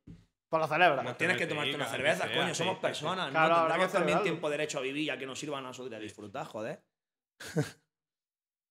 Pues 0.49 0.61
lo 0.61 0.69
celebras. 0.69 1.03
Bueno, 1.03 1.17
Tienes 1.17 1.37
que 1.37 1.47
tomarte 1.47 1.73
cervezas, 1.73 2.31
sea, 2.31 2.41
coño, 2.41 2.55
somos 2.55 2.79
personas. 2.79 3.31
Claro, 3.31 3.55
¿no? 3.55 3.61
Tendremos 3.63 3.93
también 3.93 4.23
tiempo 4.23 4.49
derecho 4.49 4.79
a 4.79 4.83
vivir 4.83 5.03
y 5.03 5.11
a 5.11 5.19
que 5.19 5.27
nos 5.27 5.39
sirvan 5.39 5.65
a 5.65 5.69
nosotros 5.69 5.95
a 5.95 5.99
disfrutar, 5.99 6.47
joder. 6.47 6.83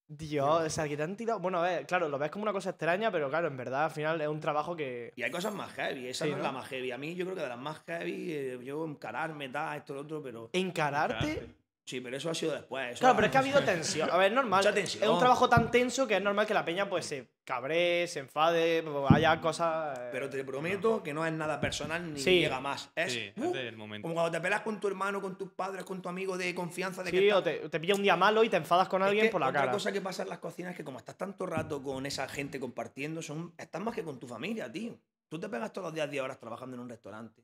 Dios, 0.08 0.62
o 0.62 0.70
sea, 0.70 0.88
que 0.88 0.96
te 0.96 1.04
han 1.04 1.18
tirado. 1.18 1.40
Bueno, 1.40 1.60
a 1.60 1.64
ver, 1.64 1.86
claro, 1.88 2.08
lo 2.08 2.20
ves 2.20 2.30
como 2.30 2.44
una 2.44 2.54
cosa 2.54 2.70
extraña, 2.70 3.12
pero 3.12 3.28
claro, 3.28 3.48
en 3.48 3.58
verdad 3.58 3.86
al 3.86 3.92
final 3.92 4.22
es 4.22 4.28
un 4.28 4.40
trabajo 4.40 4.76
que. 4.76 5.12
Y 5.16 5.24
hay 5.24 5.32
cosas 5.32 5.54
más 5.54 5.74
heavy, 5.74 6.08
esa 6.08 6.26
Sí, 6.26 6.32
no, 6.32 6.38
es 6.38 6.44
¿no? 6.44 6.48
la 6.48 6.52
más 6.52 6.68
heavy. 6.68 6.92
A 6.92 6.98
mí 6.98 7.16
yo 7.16 7.26
creo 7.26 7.36
que 7.36 7.42
de 7.42 7.50
las 7.50 7.58
más 7.58 7.82
heavy, 7.86 8.32
eh, 8.32 8.60
yo 8.64 8.86
encararme, 8.86 9.50
tal, 9.50 9.78
esto, 9.78 9.96
lo 9.96 10.02
otro, 10.02 10.22
pero... 10.22 10.50
Encararte. 10.54 11.56
Sí, 11.88 12.02
pero 12.02 12.18
eso 12.18 12.32
ha 12.32 12.34
sido 12.34 12.52
después. 12.54 12.94
eso 12.94 13.02
Claro, 13.02 13.16
pero 13.16 13.28
es 13.28 13.32
que 13.32 13.38
ha 13.38 13.42
habido 13.42 13.62
tensión. 13.64 14.10
A 14.10 14.18
ver, 14.18 14.32
es 14.32 14.36
normal. 14.36 14.66
Mucha 14.66 14.80
Es 14.80 14.96
un 15.08 15.20
trabajo 15.20 15.48
tan 15.48 15.70
tenso 15.70 16.08
que 16.08 16.16
es 16.18 16.22
normal 16.24 16.48
que 16.48 16.54
la 16.56 16.66
peña 16.66 16.90
pues 16.90 17.06
se 17.06 17.30
cabree, 17.44 18.08
se 18.08 18.22
enfade, 18.22 18.82
pues, 18.82 19.06
haya 19.12 19.40
cosas. 19.40 19.96
eh, 20.00 20.10
Pero 20.12 20.28
te 20.28 20.44
prometo 20.44 21.04
que 21.04 21.14
no 21.14 21.24
es 21.28 21.32
nada 21.32 21.60
personal 21.62 22.12
ni 22.12 22.20
Sí. 22.20 22.40
llega 22.40 22.60
más. 22.60 22.90
Es 22.96 23.14
Sí, 23.14 23.32
uh, 23.38 23.44
es 23.46 23.54
del 23.54 23.78
momento. 23.78 24.02
como 24.04 24.16
cuando 24.16 24.32
te 24.32 24.42
pelas 24.42 24.62
con 24.62 24.80
tu 24.80 24.88
hermano, 24.88 25.22
con 25.22 25.38
tus 25.38 25.52
padres, 25.52 25.86
con 25.86 26.02
tu 26.02 26.10
amigo 26.10 26.38
de 26.40 26.56
confianza. 26.56 27.04
De 27.04 27.12
Sí, 27.12 27.20
que 27.20 27.32
o 27.34 27.44
te, 27.44 27.70
te 27.70 27.80
pilla 27.80 27.94
un 27.94 28.02
día 28.02 28.16
malo 28.16 28.44
y 28.44 28.50
te 28.50 28.58
enfadas 28.58 28.88
con 28.90 29.04
Es 29.04 29.10
alguien 29.10 29.28
que 29.28 29.32
por 29.32 29.42
la 29.42 29.50
otra 29.50 29.60
cara. 29.62 29.72
cosa 29.72 29.92
que 29.92 30.02
pasa 30.02 30.24
en 30.24 30.30
las 30.30 30.40
cocinas 30.40 30.72
es 30.72 30.78
que 30.78 30.84
como 30.84 30.98
estás 30.98 31.16
tanto 31.20 31.46
rato 31.46 31.84
con 31.84 32.08
esa 32.08 32.28
gente 32.28 32.60
compartiendo, 32.60 33.22
son, 33.22 33.54
estás 33.60 33.80
más 33.84 33.94
que 33.94 34.04
con 34.04 34.20
tu 34.20 34.26
familia, 34.28 34.72
tío. 34.72 34.98
Tú 35.30 35.40
te 35.40 35.48
pegas 35.50 35.72
todos 35.72 35.86
los 35.90 35.94
días 35.94 36.10
10 36.10 36.24
horas 36.24 36.40
trabajando 36.40 36.76
en 36.78 36.82
un 36.82 36.90
restaurante, 36.90 37.44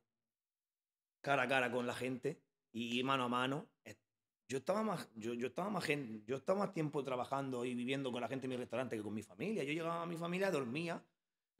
cara 1.21 1.43
a 1.43 1.47
cara 1.47 1.71
con 1.71 1.85
la 1.85 1.93
gente 1.93 2.41
y 2.71 3.03
mano 3.03 3.25
a 3.25 3.29
mano. 3.29 3.67
Yo 4.51 4.57
estaba 4.57 4.83
más, 4.83 5.07
yo, 5.15 5.33
yo 5.33 5.47
estaba 5.47 5.69
más 5.69 5.85
gen- 5.85 6.25
yo 6.27 6.35
estaba 6.35 6.59
más 6.59 6.73
tiempo 6.73 7.01
trabajando 7.05 7.63
y 7.63 7.73
viviendo 7.73 8.11
con 8.11 8.19
la 8.19 8.27
gente 8.27 8.47
en 8.47 8.49
mi 8.49 8.57
restaurante 8.57 8.97
que 8.97 9.01
con 9.01 9.13
mi 9.13 9.23
familia. 9.23 9.63
Yo 9.63 9.71
llegaba 9.71 10.01
a 10.01 10.05
mi 10.05 10.17
familia, 10.17 10.51
dormía, 10.51 11.01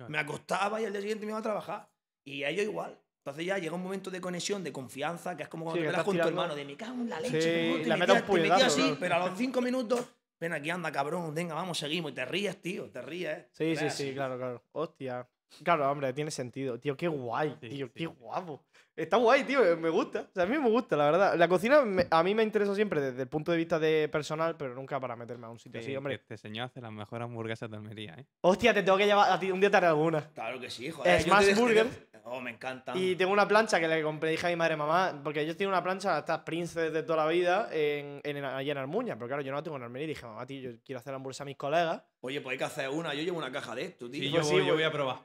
me 0.10 0.18
acostaba 0.18 0.82
y 0.82 0.84
al 0.84 0.92
día 0.92 1.00
siguiente 1.00 1.26
me 1.26 1.32
iba 1.32 1.40
a 1.40 1.42
trabajar. 1.42 1.88
Y 2.26 2.44
a 2.44 2.50
ellos 2.50 2.66
igual. 2.66 3.00
Entonces 3.20 3.46
ya 3.46 3.58
llega 3.60 3.76
un 3.76 3.82
momento 3.84 4.12
de 4.12 4.20
conexión, 4.20 4.62
de 4.62 4.74
confianza, 4.74 5.38
que 5.38 5.44
es 5.44 5.48
como 5.50 5.64
cuando 5.64 5.80
Sí, 5.80 5.84
te 5.86 5.90
estás 5.90 6.04
con 6.04 6.12
tu 6.18 6.18
tirando- 6.22 6.42
hermano, 6.42 6.54
de 6.56 6.66
me 6.66 6.76
cago 6.76 6.96
en 6.96 7.10
la 7.10 7.22
Sí, 7.22 7.32
leche. 7.32 7.54
¿cómo 7.70 7.78
y 7.78 7.84
te 7.84 7.88
le 7.90 7.96
metí 7.96 8.00
metes 8.02 8.10
un 8.10 8.18
a- 8.18 8.26
te 8.44 8.50
metí 8.50 8.62
así, 8.62 8.96
pero 9.00 9.16
a 9.16 9.20
los 9.30 9.38
cinco 9.38 9.62
minutos, 9.62 10.06
ven 10.38 10.52
aquí, 10.52 10.70
anda, 10.70 10.92
cabrón, 10.92 11.34
venga, 11.34 11.54
vamos, 11.56 11.78
seguimos. 11.78 12.12
Y 12.12 12.16
te 12.16 12.26
ríes, 12.26 12.62
tío, 12.62 12.90
te 12.90 13.02
ríes. 13.02 13.46
Sí, 13.54 13.72
Es 13.72 13.80
sí, 13.80 13.86
así. 13.86 14.04
sí, 14.10 14.14
claro, 14.14 14.38
claro. 14.38 14.62
Hostia. 14.74 15.30
Claro, 15.64 15.90
hombre, 15.92 16.12
tiene 16.14 16.32
sentido. 16.32 16.78
Tío, 16.80 16.98
qué 16.98 17.08
guay, 17.08 17.56
Sí, 17.62 17.70
tío, 17.70 17.88
sí, 17.88 17.92
qué 17.94 18.00
sí. 18.08 18.14
guapo. 18.20 18.66
Está 18.96 19.18
guay, 19.18 19.44
tío, 19.46 19.62
me 19.78 19.90
gusta. 19.90 20.28
O 20.30 20.34
sea, 20.34 20.44
a 20.44 20.46
mí 20.46 20.58
me 20.60 20.70
gusta, 20.70 20.96
la 20.98 21.06
verdad. 21.10 21.36
La 21.36 21.48
cocina 21.48 21.82
me- 21.84 22.08
a 22.12 22.24
mí 22.24 22.36
me 22.36 22.44
interesa 22.44 22.76
siempre 22.76 23.00
desde 23.02 23.22
el 23.22 23.28
punto 23.30 23.52
de 23.52 23.58
vista 23.58 23.80
de 23.80 24.10
personal, 24.10 24.58
pero 24.58 24.76
nunca 24.76 25.00
para 25.00 25.16
meterme 25.16 25.48
a 25.48 25.50
un 25.50 25.58
sitio 25.60 25.80
así, 25.80 25.96
hombre. 25.96 26.20
que 26.20 26.26
te 26.26 26.34
enseñó 26.34 26.64
a 26.64 26.66
hacer 26.66 26.84
las 26.84 26.92
mejores 26.92 27.24
hamburguesas 27.26 27.70
de 27.72 27.78
Almería, 27.78 28.16
¿eh? 28.20 28.26
Hostia, 28.42 28.74
te 28.74 28.84
tengo 28.84 28.98
que 28.98 29.06
llevar 29.06 29.32
a 29.32 29.40
ti, 29.40 29.50
un 29.50 29.60
día 29.62 29.72
te 29.72 29.78
haré 29.78 29.88
alguna. 29.88 30.30
Claro 30.34 30.60
que 30.60 30.70
sí, 30.70 30.90
joder. 30.92 31.22
Smash 31.22 31.56
Burger. 31.56 31.88
Oh, 32.26 32.40
me 32.40 32.52
encanta. 32.52 32.96
Y 32.96 33.16
tengo 33.16 33.32
una 33.34 33.48
plancha 33.48 33.80
que 33.80 33.88
le 33.88 34.04
compré, 34.04 34.30
dije 34.30 34.46
a 34.46 34.50
mi 34.52 34.56
madre, 34.56 34.76
mamá, 34.76 35.20
porque 35.24 35.44
yo 35.48 35.58
tengo 35.58 35.70
una 35.72 35.82
plancha, 35.82 36.20
estas 36.20 36.40
Princes 36.42 36.94
de 36.94 37.02
toda 37.02 37.26
la 37.26 37.32
vida, 37.32 37.70
en, 37.72 38.22
en, 38.24 38.44
allá 38.46 38.72
en 38.74 38.78
Almuña, 38.78 39.16
pero 39.16 39.28
claro, 39.28 39.42
yo 39.42 39.52
no 39.52 39.58
la 39.58 39.64
tengo 39.64 39.78
en 39.78 39.84
Almería 39.84 40.06
y 40.06 40.10
dije, 40.10 40.26
mamá, 40.26 40.46
tío, 40.46 40.70
yo 40.70 40.78
quiero 40.86 41.00
hacer 41.00 41.14
hamburguesa 41.16 41.44
a 41.44 41.46
mis 41.48 41.58
colegas. 41.58 42.04
Oye, 42.20 42.40
pues 42.42 42.52
hay 42.54 42.58
que 42.60 42.64
hacer 42.66 42.90
una. 42.90 43.14
Yo 43.16 43.24
llevo 43.24 43.40
una 43.40 43.52
caja 43.52 43.74
de 43.74 43.86
esto, 43.86 44.08
tío. 44.10 44.22
Sí, 44.22 44.30
Pues 44.30 44.44
yo, 44.44 44.48
sí, 44.48 44.54
voy, 44.56 44.62
yo 44.62 44.74
voy- 44.74 44.76
voy 44.76 44.84
a 44.84 44.92
probar. 44.92 45.18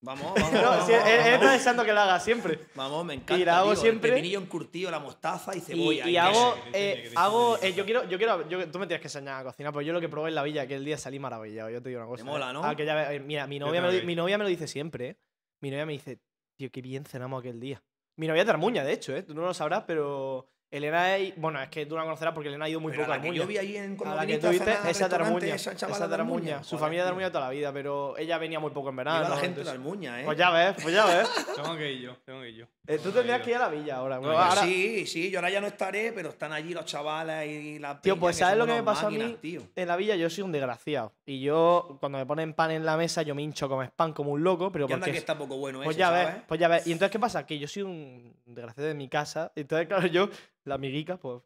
Vamos, 0.00 0.32
vamos. 0.34 0.52
No, 0.52 0.62
vamos, 0.62 0.86
si 0.86 0.92
vamos. 0.92 1.50
deseando 1.52 1.84
que 1.84 1.92
lo 1.92 2.00
haga 2.00 2.20
siempre. 2.20 2.66
Vamos, 2.74 3.04
me 3.04 3.14
encanta. 3.14 3.36
Y 3.36 3.44
la 3.44 3.58
hago 3.58 3.72
tío, 3.72 3.80
siempre- 3.80 4.10
El 4.10 4.14
pepinillo 4.16 4.38
encurtido, 4.40 4.90
la 4.90 5.00
mostaza 5.00 5.54
y 5.54 5.58
Y, 5.58 5.60
cebolla. 5.60 6.08
y 6.08 6.16
hago, 6.16 6.54
eh, 6.72 7.10
hago 7.16 7.58
eh, 7.62 7.72
yo 7.74 7.84
quiero, 7.84 8.04
yo 8.08 8.16
quiero, 8.18 8.48
yo- 8.48 8.70
tú 8.70 8.78
me 8.78 8.86
tienes 8.86 9.00
que 9.00 9.08
enseñar 9.08 9.40
a 9.40 9.44
cocinar, 9.44 9.72
pues 9.72 9.86
yo 9.86 9.92
lo 9.92 10.00
que 10.00 10.08
probé 10.08 10.28
en 10.28 10.36
la 10.36 10.42
villa 10.44 10.62
aquel 10.62 10.84
día 10.84 10.96
salí 10.98 11.18
maravillado, 11.18 11.70
yo 11.70 11.82
te 11.82 11.88
digo 11.88 12.00
una 12.00 12.08
cosa. 12.08 12.24
mola, 12.24 12.50
¿eh? 12.50 12.52
¿no? 12.52 12.76
Que 12.76 12.84
ya 12.86 12.94
ve- 12.94 13.16
eh, 13.16 13.20
mira, 13.20 13.46
mi 13.48 13.58
novia, 13.58 13.82
me 13.82 13.92
lo, 13.92 14.04
mi 14.04 14.14
novia 14.14 14.38
me 14.38 14.44
lo 14.44 14.50
dice 14.50 14.68
siempre, 14.68 15.08
¿eh? 15.08 15.16
Mi 15.60 15.70
novia 15.70 15.84
me 15.86 15.92
dice, 15.94 16.20
tío, 16.56 16.70
qué 16.70 16.80
bien 16.80 17.04
cenamos 17.04 17.40
aquel 17.40 17.58
día. 17.58 17.82
Mi 18.16 18.26
novia 18.28 18.42
es 18.42 18.46
de 18.46 18.52
Armuña, 18.52 18.84
de 18.84 18.92
hecho, 18.92 19.16
¿eh? 19.16 19.22
Tú 19.24 19.34
no 19.34 19.42
lo 19.42 19.52
sabrás, 19.54 19.82
pero 19.86 20.48
Elena 20.70 21.16
es, 21.16 21.34
bueno, 21.36 21.62
es 21.62 21.68
que 21.70 21.86
tú 21.86 21.96
la 21.96 22.02
conocerás 22.02 22.34
porque 22.34 22.48
Elena 22.48 22.66
ha 22.66 22.68
ido 22.68 22.78
muy 22.80 22.92
Pero 22.92 23.04
poco 23.04 23.12
a 23.12 23.16
la 23.16 23.22
que 23.22 23.28
Armuña. 23.28 23.42
yo 23.42 23.48
vi 23.48 23.58
allí 23.58 23.76
en 23.78 23.96
A 24.04 24.14
la 24.14 24.20
que 24.20 24.26
viniste 24.26 24.40
tú 24.40 24.46
a 24.46 24.50
viste, 24.50 24.64
cenar 24.66 24.82
al 24.84 24.90
esa 24.90 25.04
es 25.04 25.10
de 25.10 25.16
Armuña. 25.16 25.54
esa 25.54 26.08
de 26.08 26.14
Armuña. 26.14 26.62
Su 26.62 26.70
Joder, 26.76 26.80
familia 26.80 27.02
de. 27.04 27.08
Armuña 27.08 27.32
toda 27.32 27.44
la 27.44 27.50
vida, 27.50 27.72
pero 27.72 28.16
ella 28.18 28.36
venía 28.38 28.60
muy 28.60 28.70
poco 28.70 28.90
en 28.90 28.96
verano. 28.96 29.20
Iba 29.20 29.28
la 29.30 29.36
gente 29.36 29.46
de 29.56 29.60
entonces- 29.62 29.72
Almuña, 29.74 30.20
¿eh? 30.20 30.24
Pues 30.26 30.36
ya 30.36 30.50
ves, 30.50 30.76
pues 30.82 30.94
ya 30.94 31.06
ves. 31.06 31.28
Tengo 31.56 31.76
que 31.76 31.92
ir 31.92 32.00
yo, 32.02 32.16
tengo 32.24 32.40
que 32.42 32.48
ir 32.50 32.54
yo. 32.56 32.66
Eh, 32.86 32.98
tú 33.02 33.10
tendrías 33.10 33.42
que 33.42 33.50
ir 33.50 33.56
a 33.56 33.60
la 33.60 33.68
villa 33.68 33.96
ahora. 33.96 34.14
No, 34.16 34.22
Bueno, 34.22 34.34
yo 34.34 34.40
ahora 34.42 34.62
Sí, 34.62 35.06
sí, 35.06 35.30
yo 35.30 35.38
ahora 35.40 35.50
ya 35.50 35.60
no 35.60 35.66
estaré, 35.66 36.10
pero 36.12 36.30
están 36.30 36.52
allí 36.52 36.72
los 36.72 36.86
chavales 36.86 37.46
y 37.50 37.78
la 37.78 38.00
Tío, 38.00 38.18
pues 38.18 38.36
¿sabes 38.36 38.56
lo 38.56 38.66
que 38.66 38.72
me 38.72 38.82
pasó 38.82 39.08
a 39.08 39.10
mí? 39.10 39.36
tío. 39.42 39.62
En 39.76 39.88
la 39.88 39.96
villa 39.96 40.16
yo 40.16 40.28
soy 40.30 40.44
un 40.44 40.52
desgraciado. 40.52 41.12
Y 41.26 41.40
yo, 41.40 41.96
cuando 42.00 42.18
me 42.18 42.24
ponen 42.26 42.54
pan 42.54 42.70
en 42.70 42.84
la 42.86 42.96
mesa, 42.96 43.22
yo 43.22 43.34
me 43.34 43.42
hincho 43.42 43.68
como 43.68 43.86
pan 43.90 44.12
como 44.12 44.32
un 44.32 44.42
loco, 44.42 44.70
pero 44.72 44.86
porque... 44.86 45.12
que 45.12 45.18
está 45.18 45.36
poco 45.36 45.56
bueno 45.58 45.80
Pues 45.82 45.96
ya 45.96 46.10
ves, 46.10 46.28
pues 46.46 46.58
ya 46.60 46.68
ves. 46.68 46.86
Y 46.86 46.92
entonces, 46.92 47.12
¿qué 47.12 47.18
pasa? 47.18 47.44
Que 47.46 47.58
yo 47.58 47.68
soy 47.68 47.82
un 47.82 48.34
desgraciado 48.46 48.88
de 48.88 48.94
mi 48.94 49.08
casa. 49.08 49.52
Entonces, 49.54 49.86
claro, 49.86 50.06
yo, 50.06 50.30
la 50.68 50.76
amiguica, 50.76 51.16
pues, 51.16 51.42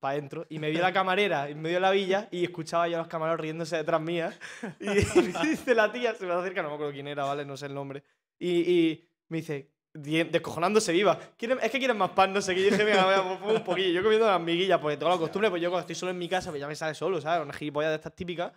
para 0.00 0.12
adentro. 0.12 0.46
Y 0.48 0.58
me 0.58 0.70
vio 0.70 0.80
la 0.82 0.92
camarera 0.92 1.48
en 1.48 1.60
medio 1.62 1.76
de 1.76 1.80
la 1.80 1.90
villa 1.90 2.28
y 2.30 2.44
escuchaba 2.44 2.88
yo 2.88 2.96
a 2.96 2.98
los 2.98 3.08
camareros 3.08 3.40
riéndose 3.40 3.76
detrás 3.76 4.00
mía. 4.00 4.36
Y, 4.80 4.88
dice 5.48 5.74
la 5.74 5.90
tía, 5.92 6.14
se 6.14 6.26
me 6.26 6.32
acerca, 6.32 6.62
no 6.62 6.68
me 6.68 6.74
acuerdo 6.74 6.92
quién 6.92 7.08
era, 7.08 7.24
¿vale? 7.24 7.44
No 7.44 7.56
sé 7.56 7.66
el 7.66 7.74
nombre. 7.74 8.02
Y, 8.38 8.50
y 8.70 9.08
me 9.28 9.38
dice, 9.38 9.70
di- 9.94 10.24
descojonándose 10.24 10.92
viva. 10.92 11.18
"¿Quieren- 11.38 11.58
Es 11.62 11.70
que 11.70 11.78
quieren 11.78 11.96
más 11.96 12.10
pan, 12.10 12.32
no 12.32 12.42
sé 12.42 12.54
qué. 12.54 12.60
Y 12.60 12.64
dije, 12.70 12.84
venga, 12.84 13.16
a 13.18 13.38
pues, 13.40 13.56
un 13.58 13.64
poquillo. 13.64 13.90
Yo 13.92 14.02
comiendo 14.02 14.26
las 14.26 14.40
miguillas, 14.40 14.78
porque 14.80 14.96
tengo 14.98 15.10
la 15.12 15.18
costumbre, 15.18 15.48
pues 15.50 15.62
yo 15.62 15.70
cuando 15.70 15.80
estoy 15.82 15.94
solo 15.96 16.10
en 16.12 16.18
mi 16.18 16.28
casa, 16.28 16.50
pues 16.50 16.60
ya 16.60 16.68
me 16.68 16.74
sale 16.76 16.94
solo, 16.94 17.20
¿sabes? 17.20 17.42
Una 17.44 17.54
gilipollas 17.54 17.90
de 17.90 17.96
estas 17.96 18.14
típicas. 18.14 18.52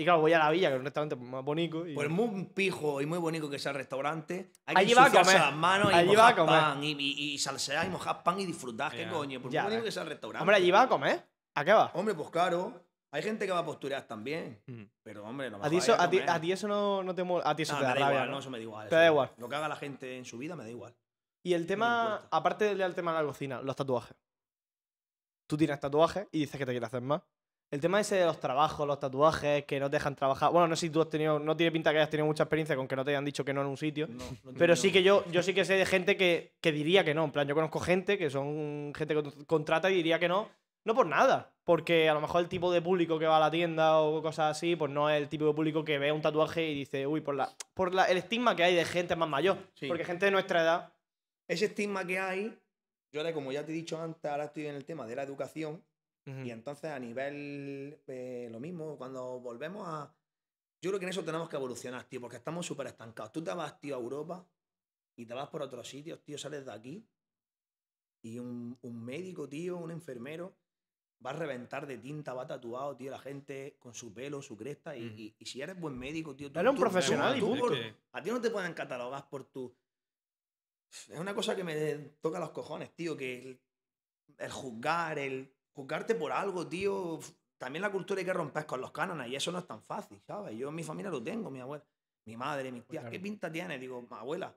Y 0.00 0.04
claro, 0.04 0.20
voy 0.20 0.32
a 0.32 0.38
la 0.38 0.50
villa, 0.50 0.68
que 0.68 0.74
es 0.76 0.78
un 0.78 0.84
restaurante 0.86 1.16
más 1.16 1.44
bonito. 1.44 1.86
Y... 1.86 1.94
Pues 1.94 2.08
muy 2.08 2.44
pijo 2.46 3.00
y 3.02 3.06
muy 3.06 3.18
bonito 3.18 3.50
que 3.50 3.58
sea 3.58 3.72
el 3.72 3.76
restaurante. 3.78 4.50
Hay 4.66 4.76
Allí 4.76 4.88
que 4.88 4.94
va 4.94 5.02
a 5.02 5.06
ensuciarse 5.08 5.32
comer. 5.32 5.46
las 5.50 5.56
manos 5.58 5.92
y 5.92 5.94
Allí 5.94 6.16
va 6.16 6.28
a 6.28 6.30
mojar 6.30 6.36
comer. 6.46 6.60
pan 6.60 6.84
y, 6.84 6.90
y, 6.92 7.32
y 7.34 7.38
salsear 7.38 7.86
y 7.86 7.90
mojar 7.90 8.22
pan 8.22 8.40
y 8.40 8.46
disfrutar. 8.46 8.92
¿Qué 8.92 9.02
Ya. 9.02 9.10
coño? 9.10 9.40
Por 9.42 9.50
Ya 9.50 9.62
muy 9.62 9.70
bonito 9.72 9.82
ves. 9.84 9.88
que 9.88 9.92
sea 9.92 10.02
el 10.04 10.08
restaurante. 10.08 10.42
Hombre, 10.42 10.56
allí 10.56 10.70
va 10.70 10.82
a 10.82 10.88
comer. 10.88 11.22
¿A 11.54 11.64
qué 11.64 11.72
va? 11.72 11.90
Hombre, 11.94 12.14
pues 12.14 12.30
claro. 12.30 12.82
Hay 13.12 13.22
gente 13.22 13.44
que 13.44 13.52
va 13.52 13.58
a 13.58 13.64
posturear 13.64 14.06
también. 14.06 14.62
Mm. 14.66 14.84
Pero, 15.02 15.24
hombre, 15.26 15.50
no 15.50 15.58
me 15.58 15.66
A 15.66 15.68
ti, 15.68 15.76
eso, 15.78 15.92
a 15.94 16.04
a, 16.04 16.08
ti, 16.08 16.18
comer. 16.18 16.30
a 16.30 16.40
ti 16.40 16.52
eso 16.52 16.66
no, 16.68 17.02
no 17.02 17.14
te 17.14 17.24
mola. 17.24 17.42
A 17.44 17.54
ti 17.56 17.64
eso 17.64 17.72
No, 17.74 17.80
te 17.80 17.84
me 17.84 17.88
da 17.88 17.94
da 17.94 18.00
rabia. 18.00 18.14
igual, 18.14 18.26
¿no? 18.28 18.32
no, 18.34 18.38
eso 18.38 18.50
me 18.50 18.58
da 18.58 18.62
igual. 18.62 18.88
Te 18.88 18.94
eso 18.94 18.96
da 18.96 19.02
me 19.02 19.06
igual. 19.08 19.32
Lo 19.36 19.48
que 19.48 19.56
haga 19.56 19.68
la 19.68 19.76
gente 19.76 20.16
en 20.16 20.24
su 20.24 20.38
vida 20.38 20.56
me 20.56 20.62
da 20.64 20.70
igual. 20.70 20.94
Y 21.42 21.52
el 21.54 21.66
tema, 21.66 22.02
importa. 22.20 22.36
aparte 22.36 22.74
del 22.74 22.94
tema 22.94 23.12
de 23.12 23.18
la 23.20 23.24
cocina, 23.26 23.60
los 23.62 23.76
tatuajes. 23.76 24.16
Tú 25.46 25.56
tienes 25.56 25.80
tatuajes 25.80 26.28
y 26.30 26.38
dices 26.40 26.56
que 26.56 26.64
te 26.64 26.70
quieres 26.72 26.86
hacer 26.86 27.02
más. 27.02 27.20
El 27.70 27.80
tema 27.80 28.00
ese 28.00 28.16
de 28.16 28.24
los 28.24 28.40
trabajos, 28.40 28.84
los 28.84 28.98
tatuajes, 28.98 29.64
que 29.64 29.78
no 29.78 29.88
te 29.88 29.96
dejan 29.96 30.16
trabajar. 30.16 30.50
Bueno, 30.50 30.66
no 30.66 30.74
sé 30.74 30.86
si 30.86 30.90
tú 30.90 31.00
has 31.00 31.08
tenido. 31.08 31.38
No 31.38 31.56
tiene 31.56 31.70
pinta 31.70 31.92
que 31.92 31.98
hayas 31.98 32.10
tenido 32.10 32.26
mucha 32.26 32.42
experiencia 32.42 32.74
con 32.74 32.88
que 32.88 32.96
no 32.96 33.04
te 33.04 33.12
hayan 33.12 33.24
dicho 33.24 33.44
que 33.44 33.52
no 33.54 33.60
en 33.60 33.68
un 33.68 33.76
sitio. 33.76 34.08
No, 34.08 34.24
no 34.44 34.52
Pero 34.58 34.74
sí 34.74 34.90
que 34.90 35.04
yo, 35.04 35.24
yo 35.30 35.40
sí 35.42 35.54
que 35.54 35.64
sé 35.64 35.74
de 35.74 35.86
gente 35.86 36.16
que, 36.16 36.52
que 36.60 36.72
diría 36.72 37.04
que 37.04 37.14
no. 37.14 37.22
En 37.24 37.30
plan, 37.30 37.46
yo 37.46 37.54
conozco 37.54 37.78
gente 37.78 38.18
que 38.18 38.28
son 38.28 38.92
gente 38.96 39.14
que 39.14 39.22
con- 39.22 39.44
contrata 39.44 39.88
y 39.90 39.94
diría 39.94 40.18
que 40.18 40.26
no. 40.28 40.48
No 40.84 40.94
por 40.94 41.06
nada. 41.06 41.52
Porque 41.62 42.08
a 42.08 42.14
lo 42.14 42.20
mejor 42.20 42.40
el 42.40 42.48
tipo 42.48 42.72
de 42.72 42.82
público 42.82 43.18
que 43.20 43.26
va 43.26 43.36
a 43.36 43.40
la 43.40 43.50
tienda 43.52 43.98
o 44.00 44.20
cosas 44.20 44.56
así, 44.56 44.74
pues 44.74 44.90
no 44.90 45.08
es 45.08 45.20
el 45.22 45.28
tipo 45.28 45.44
de 45.46 45.52
público 45.54 45.84
que 45.84 45.98
ve 45.98 46.10
un 46.10 46.22
tatuaje 46.22 46.68
y 46.68 46.74
dice, 46.74 47.06
uy, 47.06 47.20
por 47.20 47.36
la. 47.36 47.50
Por 47.74 47.94
la, 47.94 48.06
el 48.06 48.16
estigma 48.16 48.56
que 48.56 48.64
hay 48.64 48.74
de 48.74 48.84
gente 48.84 49.14
más 49.14 49.28
mayor. 49.28 49.58
Sí. 49.74 49.86
Porque 49.86 50.04
gente 50.04 50.24
de 50.24 50.32
nuestra 50.32 50.62
edad. 50.62 50.92
Ese 51.46 51.66
estigma 51.66 52.04
que 52.04 52.18
hay, 52.18 52.58
yo 53.12 53.20
ahora, 53.20 53.32
como 53.32 53.52
ya 53.52 53.64
te 53.64 53.70
he 53.70 53.74
dicho 53.74 54.00
antes, 54.00 54.24
ahora 54.24 54.44
estoy 54.46 54.66
en 54.66 54.74
el 54.74 54.84
tema 54.84 55.06
de 55.06 55.14
la 55.16 55.22
educación. 55.22 55.80
Ujú. 56.26 56.40
Y 56.44 56.50
entonces 56.50 56.90
a 56.90 56.98
nivel 56.98 58.00
eh, 58.06 58.48
lo 58.50 58.60
mismo, 58.60 58.96
cuando 58.98 59.40
volvemos 59.40 59.86
a... 59.88 60.14
Yo 60.82 60.90
creo 60.90 60.98
que 60.98 61.04
en 61.06 61.10
eso 61.10 61.24
tenemos 61.24 61.48
que 61.48 61.56
evolucionar, 61.56 62.04
tío, 62.04 62.20
porque 62.20 62.36
estamos 62.36 62.64
súper 62.66 62.86
estancados. 62.86 63.32
Tú 63.32 63.42
te 63.44 63.52
vas, 63.52 63.78
tío, 63.80 63.96
a 63.96 63.98
Europa 64.00 64.46
y 65.16 65.26
te 65.26 65.34
vas 65.34 65.48
por 65.48 65.62
otros 65.62 65.88
sitios, 65.88 66.22
tío, 66.22 66.38
sales 66.38 66.64
de 66.64 66.72
aquí 66.72 67.06
y 68.22 68.38
un, 68.38 68.78
un 68.82 69.04
médico, 69.04 69.48
tío, 69.48 69.76
un 69.78 69.90
enfermero 69.90 70.56
va 71.24 71.30
a 71.30 71.34
reventar 71.34 71.86
de 71.86 71.98
tinta, 71.98 72.32
va 72.32 72.46
tatuado, 72.46 72.96
tío, 72.96 73.10
la 73.10 73.18
gente 73.18 73.76
con 73.78 73.92
su 73.94 74.12
pelo, 74.14 74.40
su 74.40 74.56
cresta. 74.56 74.96
Y, 74.96 75.06
Ujú. 75.06 75.16
y- 75.18 75.34
y 75.38 75.44
si 75.46 75.60
eres 75.60 75.78
buen 75.78 75.98
médico, 75.98 76.34
tío... 76.34 76.50
tú- 76.50 76.58
Eres 76.58 76.70
un 76.70 76.76
tú- 76.76 76.80
profesional 76.82 77.38
tú- 77.38 77.58
por- 77.58 77.72
que- 77.74 77.94
a 78.12 78.22
ti 78.22 78.30
no 78.30 78.40
te 78.40 78.50
pueden 78.50 78.72
catalogar 78.72 79.28
por 79.28 79.44
tu... 79.44 79.74
Es 81.08 81.18
una 81.18 81.34
cosa 81.34 81.54
que 81.54 81.62
me 81.62 81.94
toca 82.22 82.40
los 82.40 82.50
cojones, 82.50 82.94
tío, 82.94 83.16
que 83.16 83.42
el, 83.42 83.60
el 84.38 84.50
juzgar, 84.50 85.18
el 85.18 85.52
juzgarte 85.72 86.14
por 86.14 86.32
algo, 86.32 86.66
tío... 86.66 87.18
También 87.58 87.82
la 87.82 87.92
cultura 87.92 88.18
hay 88.20 88.24
que 88.24 88.32
romper 88.32 88.64
con 88.64 88.80
los 88.80 88.90
cánones 88.90 89.28
y 89.28 89.36
eso 89.36 89.52
no 89.52 89.58
es 89.58 89.66
tan 89.66 89.82
fácil, 89.82 90.18
¿sabes? 90.26 90.56
Yo 90.56 90.70
en 90.70 90.74
mi 90.74 90.82
familia 90.82 91.10
lo 91.10 91.22
tengo, 91.22 91.50
mi 91.50 91.60
abuela, 91.60 91.84
mi 92.24 92.34
madre, 92.34 92.72
mis 92.72 92.86
tías. 92.86 93.02
claro. 93.02 93.12
¿Qué 93.12 93.20
pinta 93.20 93.52
tiene? 93.52 93.78
Digo, 93.78 94.06
abuela, 94.12 94.56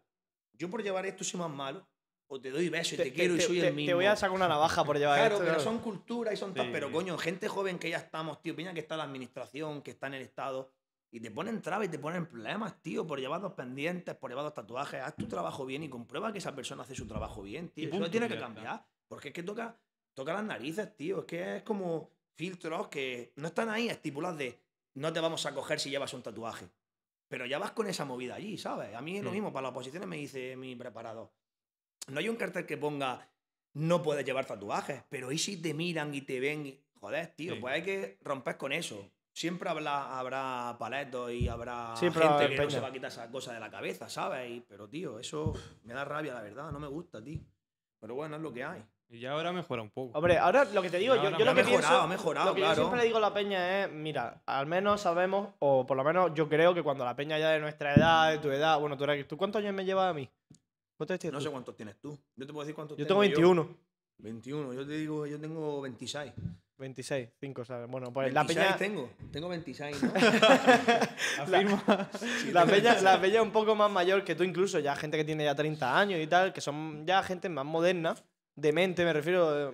yo 0.53 0.69
por 0.69 0.81
llevar 0.81 1.05
esto 1.05 1.21
soy 1.25 1.37
más 1.41 1.49
malo, 1.49 1.85
o 2.27 2.39
te 2.39 2.49
doy 2.49 2.69
beso 2.69 2.95
y 2.95 2.97
Te, 2.99 3.03
te, 3.03 3.13
quiero 3.13 3.35
y 3.35 3.41
soy 3.41 3.59
te- 3.59 3.67
el 3.67 3.73
mismo. 3.73 3.89
te 3.89 3.93
voy 3.93 4.05
a 4.05 4.15
sacar 4.15 4.33
una 4.33 4.47
navaja 4.47 4.85
por 4.85 4.97
llevar 4.97 5.17
Claro, 5.19 5.33
esto. 5.35 5.43
pero 5.43 5.55
claro. 5.57 5.69
son 5.69 5.79
culturas 5.83 6.33
y 6.33 6.37
son 6.37 6.53
tal. 6.53 6.67
Sí. 6.67 6.71
Pero 6.71 6.93
coño, 6.93 7.17
gente 7.17 7.49
joven 7.49 7.77
que 7.77 7.89
ya 7.89 7.97
estamos, 7.97 8.41
tío, 8.41 8.55
piensa 8.55 8.73
que 8.73 8.79
está 8.79 8.95
la 8.95 9.03
administración, 9.03 9.81
que 9.81 9.91
está 9.91 10.07
en 10.07 10.13
el 10.13 10.21
Estado, 10.21 10.71
y 11.11 11.19
te 11.19 11.29
ponen 11.29 11.61
trabas 11.61 11.87
y 11.87 11.91
te 11.91 11.99
ponen 11.99 12.25
problemas, 12.25 12.81
tío, 12.81 13.05
por 13.05 13.19
llevar 13.19 13.41
dos 13.41 13.51
pendientes, 13.51 14.15
por 14.15 14.29
llevar 14.31 14.45
dos 14.45 14.53
tatuajes. 14.53 15.01
Haz 15.01 15.17
tu 15.17 15.27
trabajo 15.27 15.65
bien 15.65 15.83
y 15.83 15.89
comprueba 15.89 16.31
que 16.31 16.37
esa 16.37 16.55
persona 16.55 16.83
hace 16.83 16.95
su 16.95 17.05
trabajo 17.05 17.41
bien, 17.43 17.67
tío. 17.67 17.83
Y 17.83 17.87
Eso 17.87 17.97
punto, 17.97 18.09
tiene 18.09 18.27
y 18.27 18.29
que 18.29 18.39
cambiar. 18.39 18.85
Porque 19.09 19.27
es 19.27 19.33
que 19.33 19.43
toca, 19.43 19.77
toca 20.13 20.33
las 20.33 20.43
narices, 20.43 20.95
tío. 20.95 21.19
Es 21.19 21.25
que 21.25 21.57
es 21.57 21.63
como 21.63 22.09
filtros 22.35 22.87
que 22.87 23.33
no 23.35 23.47
están 23.47 23.69
ahí 23.69 23.89
estipulados 23.89 24.37
de 24.37 24.59
no 24.95 25.11
te 25.13 25.19
vamos 25.19 25.45
a 25.45 25.53
coger 25.53 25.79
si 25.79 25.89
llevas 25.89 26.13
un 26.13 26.21
tatuaje. 26.23 26.67
Pero 27.27 27.45
ya 27.45 27.57
vas 27.59 27.71
con 27.71 27.87
esa 27.87 28.05
movida 28.05 28.35
allí, 28.35 28.57
¿sabes? 28.57 28.93
A 28.95 29.01
mí 29.01 29.17
es 29.17 29.23
lo 29.23 29.31
Mm. 29.31 29.33
mismo, 29.33 29.53
para 29.53 29.63
las 29.63 29.71
oposiciones 29.71 30.07
me 30.07 30.17
dice 30.17 30.55
mi 30.55 30.75
preparador. 30.75 31.31
No 32.07 32.19
hay 32.19 32.29
un 32.29 32.35
cartel 32.35 32.65
que 32.65 32.77
ponga 32.77 33.27
no 33.75 34.03
puedes 34.03 34.23
llevar 34.23 34.45
tatuajes, 34.45 35.01
pero 35.09 35.31
¿y 35.31 35.39
si 35.39 35.59
te 35.59 35.73
miran 35.73 36.13
y 36.13 36.21
te 36.21 36.39
ven? 36.39 36.65
y- 36.67 36.79
Joder, 36.99 37.33
tío, 37.35 37.55
Sí. 37.55 37.59
pues 37.59 37.73
hay 37.73 37.81
que 37.83 38.17
romper 38.21 38.55
con 38.57 38.71
eso. 38.71 39.09
Siempre 39.33 39.67
habrá, 39.67 40.17
habrá 40.19 40.75
paletos 40.79 41.31
y 41.31 41.47
habrá 41.49 41.95
gente 41.97 42.19
que 42.49 42.55
no 42.57 42.69
se 42.69 42.79
va 42.79 42.87
a 42.89 42.93
quitar 42.93 43.09
esa 43.11 43.29
cosa 43.31 43.51
de 43.51 43.59
la 43.59 43.69
cabeza, 43.71 44.07
¿sabes? 44.07 44.49
Y- 44.51 44.61
pero, 44.61 44.87
tío, 44.87 45.17
eso 45.19 45.51
me 45.83 45.93
da 45.95 46.05
rabia, 46.05 46.33
la 46.35 46.41
verdad. 46.41 46.71
No 46.71 46.79
me 46.79 46.87
gusta, 46.87 47.21
tío. 47.21 47.41
Pero 47.99 48.13
bueno, 48.15 48.35
es 48.35 48.41
lo 48.43 48.53
que 48.53 48.63
hay. 48.63 48.85
Y 49.13 49.19
ya 49.19 49.33
ahora 49.33 49.53
mejora 49.53 49.83
un 49.83 49.91
poco. 49.91 50.17
Hombre, 50.17 50.39
ahora 50.39 50.65
lo 50.65 50.81
que 50.81 50.89
te 50.89 50.97
digo, 50.97 51.15
yo, 51.15 51.25
yo 51.25 51.29
lo 51.29 51.37
que 51.37 51.43
ha 51.43 51.53
mejorado, 51.53 51.69
pienso, 51.69 52.01
ha 52.01 52.07
mejorado, 52.07 52.49
lo 52.49 52.55
que 52.55 52.61
yo 52.61 52.65
claro. 52.65 52.81
siempre 52.81 52.99
le 52.99 53.05
digo 53.05 53.19
a 53.19 53.21
la 53.21 53.31
peña 53.31 53.83
es, 53.83 53.91
mira, 53.91 54.41
al 54.47 54.65
menos 54.65 55.01
sabemos, 55.01 55.49
o 55.59 55.85
por 55.85 55.95
lo 55.95 56.03
menos 56.03 56.31
yo 56.33 56.49
creo 56.49 56.73
que 56.73 56.81
cuando 56.81 57.05
la 57.05 57.15
peña 57.15 57.37
ya 57.37 57.51
de 57.51 57.59
nuestra 57.59 57.93
edad, 57.93 58.31
de 58.31 58.39
tu 58.39 58.49
edad, 58.49 58.79
bueno, 58.79 58.97
tú, 58.97 59.03
eres, 59.03 59.27
¿tú 59.27 59.37
cuántos 59.37 59.61
años 59.61 59.75
me 59.75 59.85
llevas 59.85 60.09
a 60.09 60.13
mí? 60.15 60.27
¿Cuántos 60.97 61.19
tienes 61.19 61.33
No 61.33 61.37
tú? 61.37 61.45
sé 61.45 61.51
cuántos 61.51 61.75
tienes 61.75 62.01
tú. 62.01 62.17
Yo 62.35 62.47
te 62.47 62.53
puedo 62.53 62.65
decir 62.65 62.73
cuántos 62.73 62.97
Yo 62.97 63.05
tengo 63.05 63.21
tengo 63.21 63.53
21. 63.53 63.77
21. 64.17 64.73
Yo 64.73 64.87
te 64.87 64.93
digo, 64.93 65.27
yo 65.27 65.39
tengo 65.39 65.81
26. 65.81 66.33
26, 66.79 67.29
5, 67.39 67.65
¿sabes? 67.65 67.87
Bueno, 67.87 68.11
pues 68.11 68.33
la 68.33 68.41
26 68.41 68.65
peña, 68.65 68.77
tengo. 68.77 69.11
Tengo 69.31 69.47
26, 69.47 70.03
¿no? 70.03 70.11
La, 72.51 72.65
peña, 72.65 72.99
la 72.99 73.21
peña 73.21 73.35
es 73.35 73.45
un 73.45 73.51
poco 73.51 73.75
más 73.75 73.91
mayor 73.91 74.23
que 74.23 74.33
tú 74.33 74.43
incluso, 74.43 74.79
ya 74.79 74.95
gente 74.95 75.17
que 75.17 75.23
tiene 75.23 75.43
ya 75.43 75.53
30 75.53 75.99
años 75.99 76.19
y 76.19 76.25
tal, 76.25 76.51
que 76.51 76.61
son 76.61 77.05
ya 77.05 77.21
gente 77.21 77.47
más 77.47 77.63
moderna, 77.63 78.15
de 78.55 78.71
mente 78.73 79.03
me 79.05 79.13
refiero. 79.13 79.69
o 79.69 79.73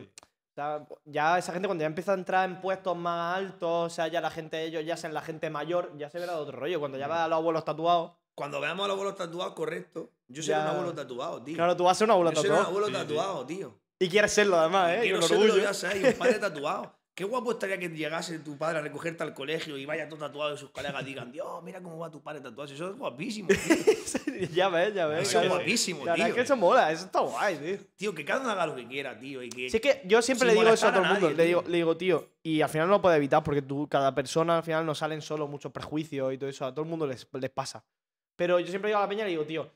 sea, 0.56 0.86
ya 1.06 1.38
esa 1.38 1.54
gente 1.54 1.68
cuando 1.68 1.82
ya 1.84 1.88
empieza 1.88 2.12
a 2.12 2.16
entrar 2.16 2.50
en 2.50 2.60
puestos 2.62 2.96
más 2.98 3.38
altos, 3.38 3.86
o 3.86 3.90
sea, 3.90 4.08
ya 4.08 4.20
la 4.22 4.30
gente, 4.30 4.64
ellos 4.64 4.84
ya 4.86 4.98
sean 4.98 5.14
la 5.14 5.22
gente 5.22 5.50
mayor, 5.50 5.92
ya 5.98 6.10
se 6.10 6.20
verá 6.20 6.34
de 6.34 6.40
otro 6.40 6.58
rollo. 6.60 6.80
Cuando 6.80 6.98
ya 6.98 7.08
va 7.08 7.24
a 7.26 7.28
los 7.28 7.38
abuelos 7.38 7.64
tatuados, 7.66 8.12
Cuando 8.36 8.60
veamos 8.62 8.86
a 8.86 8.88
los 8.88 8.96
abuelos 8.96 9.16
tatuados, 9.18 9.54
correcto. 9.54 10.12
Yo 10.28 10.42
soy 10.42 10.52
Ya. 10.54 10.62
un 10.64 10.68
abuelo 10.68 10.94
tatuado, 10.94 11.42
tío. 11.44 11.56
claro, 11.56 11.76
tú 11.76 11.84
vas 11.84 11.98
a 11.98 12.00
ser 12.00 12.06
un 12.06 12.12
abuelo 12.12 12.32
Yo 12.32 12.42
soy 12.42 12.50
un 12.50 12.56
tatuado. 12.56 12.68
abuelo 12.70 12.88
Sí, 12.88 12.94
sí. 12.94 13.00
tatuado, 13.00 13.46
tío. 13.46 13.80
Y 14.00 14.08
quieres 14.10 14.32
serlo 14.32 14.58
además, 14.58 14.92
¿eh? 14.92 15.00
Quiero 15.02 15.22
serlo, 15.22 15.44
orgullo. 15.46 15.62
ya 15.64 15.74
sé, 15.74 16.00
y 16.00 16.04
un 16.06 16.14
padre 16.14 16.40
tatuado. 16.40 16.99
Qué 17.20 17.26
guapo 17.26 17.52
estaría 17.52 17.78
que 17.78 17.90
llegase 17.90 18.40
tu 18.40 18.58
padre 18.58 18.80
a 18.80 18.82
recogerte 18.82 19.24
al 19.24 19.34
colegio 19.34 19.78
y 19.78 19.86
vaya 19.86 20.08
todo 20.08 20.20
tatuado 20.22 20.56
y 20.56 20.58
sus 20.58 20.70
colegas 20.70 21.04
digan, 21.04 21.30
Dios, 21.34 21.62
mira 21.62 21.82
cómo 21.82 21.98
va 21.98 22.10
tu 22.10 22.22
padre 22.22 22.40
tatuado. 22.40 22.74
Eso 22.74 22.92
es 22.92 22.96
guapísimo, 22.96 23.50
tío. 24.26 24.48
ya 24.54 24.70
ves, 24.70 24.94
ya 24.94 25.06
ves. 25.06 25.28
Eso 25.28 25.42
es 25.42 25.50
guapísimo, 25.50 26.06
La 26.06 26.14
tío. 26.14 26.28
es 26.28 26.34
que 26.34 26.40
eso 26.40 26.56
mola, 26.56 26.94
eso 26.94 27.08
está 27.08 27.20
guay, 27.20 27.58
tío. 27.58 27.78
Tío, 27.98 28.16
que 28.16 28.24
cada 28.24 28.40
uno 28.40 28.52
haga 28.52 28.68
lo 28.68 28.74
que 28.78 28.88
quiera, 28.88 29.20
tío. 29.20 29.44
Y 29.44 29.50
que... 29.50 29.70
Si 29.70 29.76
es 29.76 29.82
que 29.82 30.02
yo 30.06 30.22
siempre 30.22 30.48
le 30.48 30.54
digo 30.54 30.70
eso 30.70 30.88
a 30.88 30.94
todo 30.94 31.04
el 31.04 31.10
mundo. 31.10 31.30
nadie, 31.30 31.36
le, 31.36 31.46
digo, 31.46 31.64
le 31.68 31.76
digo, 31.76 31.98
tío, 31.98 32.26
y 32.42 32.62
al 32.62 32.70
final 32.70 32.88
no 32.88 32.94
lo 32.94 33.02
puedes 33.02 33.18
evitar 33.18 33.44
porque 33.44 33.64
tú, 33.64 33.90
cada 33.90 34.16
persona 34.16 34.56
al 34.60 34.64
final 34.64 34.86
nos 34.86 35.00
salen 35.00 35.22
solo 35.22 35.46
muchos 35.46 35.74
prejuicios 35.74 36.34
y 36.34 36.38
todo 36.38 36.50
eso. 36.50 36.68
A 36.68 36.72
todo 36.72 36.84
el 36.84 36.90
mundo 36.90 37.06
les, 37.06 37.28
les 37.34 37.50
pasa. 37.50 37.84
Pero 38.38 38.62
yo 38.62 38.68
siempre 38.68 38.92
digo 38.92 39.00
a 39.00 39.02
la 39.02 39.10
peña, 39.10 39.26
le 39.26 39.32
digo, 39.32 39.44
tío, 39.44 39.70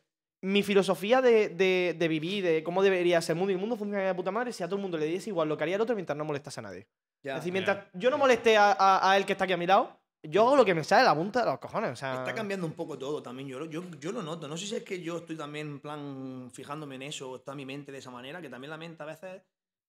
mi 0.44 0.64
filosofía 0.64 1.22
de, 1.22 1.50
de, 1.50 1.94
de 2.00 2.08
vivir, 2.08 2.46
de 2.46 2.64
cómo 2.64 2.82
debería 2.84 3.22
ser 3.22 3.34
el 3.34 3.40
mundo 3.40 3.52
y 3.52 3.56
el 3.56 3.60
mundo 3.60 3.76
funcionaría 3.76 4.08
de 4.08 4.16
puta 4.16 4.32
madre 4.32 4.54
si 4.54 4.64
a 4.64 4.68
todo 4.68 4.78
el 4.78 4.82
mundo 4.82 4.98
le 4.98 5.08
diese 5.08 5.30
igual 5.30 5.50
lo 5.50 5.58
que 5.58 5.64
haría 5.66 5.76
el 5.76 5.82
otro 5.82 5.94
mientras 5.94 6.18
no 6.18 6.24
molestase 6.24 6.62
a 6.62 6.64
nadie. 6.64 6.88
Ya. 7.24 7.34
es 7.34 7.40
decir, 7.40 7.54
mientras 7.54 7.88
yo 7.94 8.10
no 8.10 8.18
moleste 8.18 8.58
a, 8.58 8.72
a- 8.78 9.12
a 9.12 9.18
él 9.18 9.26
que 9.26 9.32
está 9.34 9.46
aquí 9.46 9.54
a 9.54 9.58
mi 9.58 9.66
lado, 9.66 9.98
yo 10.24 10.46
hago 10.46 10.56
lo 10.58 10.66
que 10.66 10.74
me 10.74 10.84
sale 10.84 11.02
de 11.04 11.08
la 11.08 11.16
punta 11.16 11.40
de 11.42 11.46
los 11.52 11.60
cojones. 11.60 11.92
O 11.92 11.96
sea, 11.96 12.16
Está 12.16 12.34
cambiando 12.36 12.66
un 12.68 12.74
poco 12.74 12.98
todo 12.98 13.22
también, 13.24 13.48
yo, 13.48 13.60
lo- 13.60 13.66
yo, 13.66 13.84
yo 14.00 14.12
lo 14.12 14.22
noto. 14.22 14.48
No 14.48 14.58
sé 14.58 14.66
si 14.68 14.76
es 14.76 14.84
que 14.84 15.02
yo 15.02 15.18
estoy 15.18 15.36
también 15.38 15.68
en 15.68 15.80
plan 15.80 16.50
fijándome 16.54 16.96
en 16.96 17.04
eso, 17.04 17.32
o 17.32 17.36
está 17.38 17.56
mi 17.56 17.66
mente 17.66 17.92
de 17.92 17.98
esa 18.00 18.12
manera, 18.12 18.42
que 18.42 18.50
también 18.50 18.70
la 18.72 18.78
mente 18.78 19.02
a 19.04 19.06
veces 19.06 19.42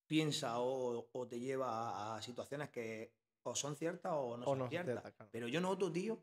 piensa 0.07 0.59
o, 0.61 1.09
o 1.13 1.27
te 1.27 1.39
lleva 1.41 1.69
a, 1.91 2.17
a 2.17 2.23
situaciones 2.23 2.71
que 2.71 3.13
o 3.43 3.55
son 3.55 3.77
ciertas 3.77 4.13
o 4.15 4.37
no 4.37 4.45
O 4.45 4.51
son 4.51 4.59
no 4.61 4.69
ciertas. 4.69 4.93
ciertas, 4.95 5.13
claro. 5.13 5.29
Pero 5.33 5.49
yo 5.49 5.61
noto, 5.61 5.91
tío, 5.93 6.19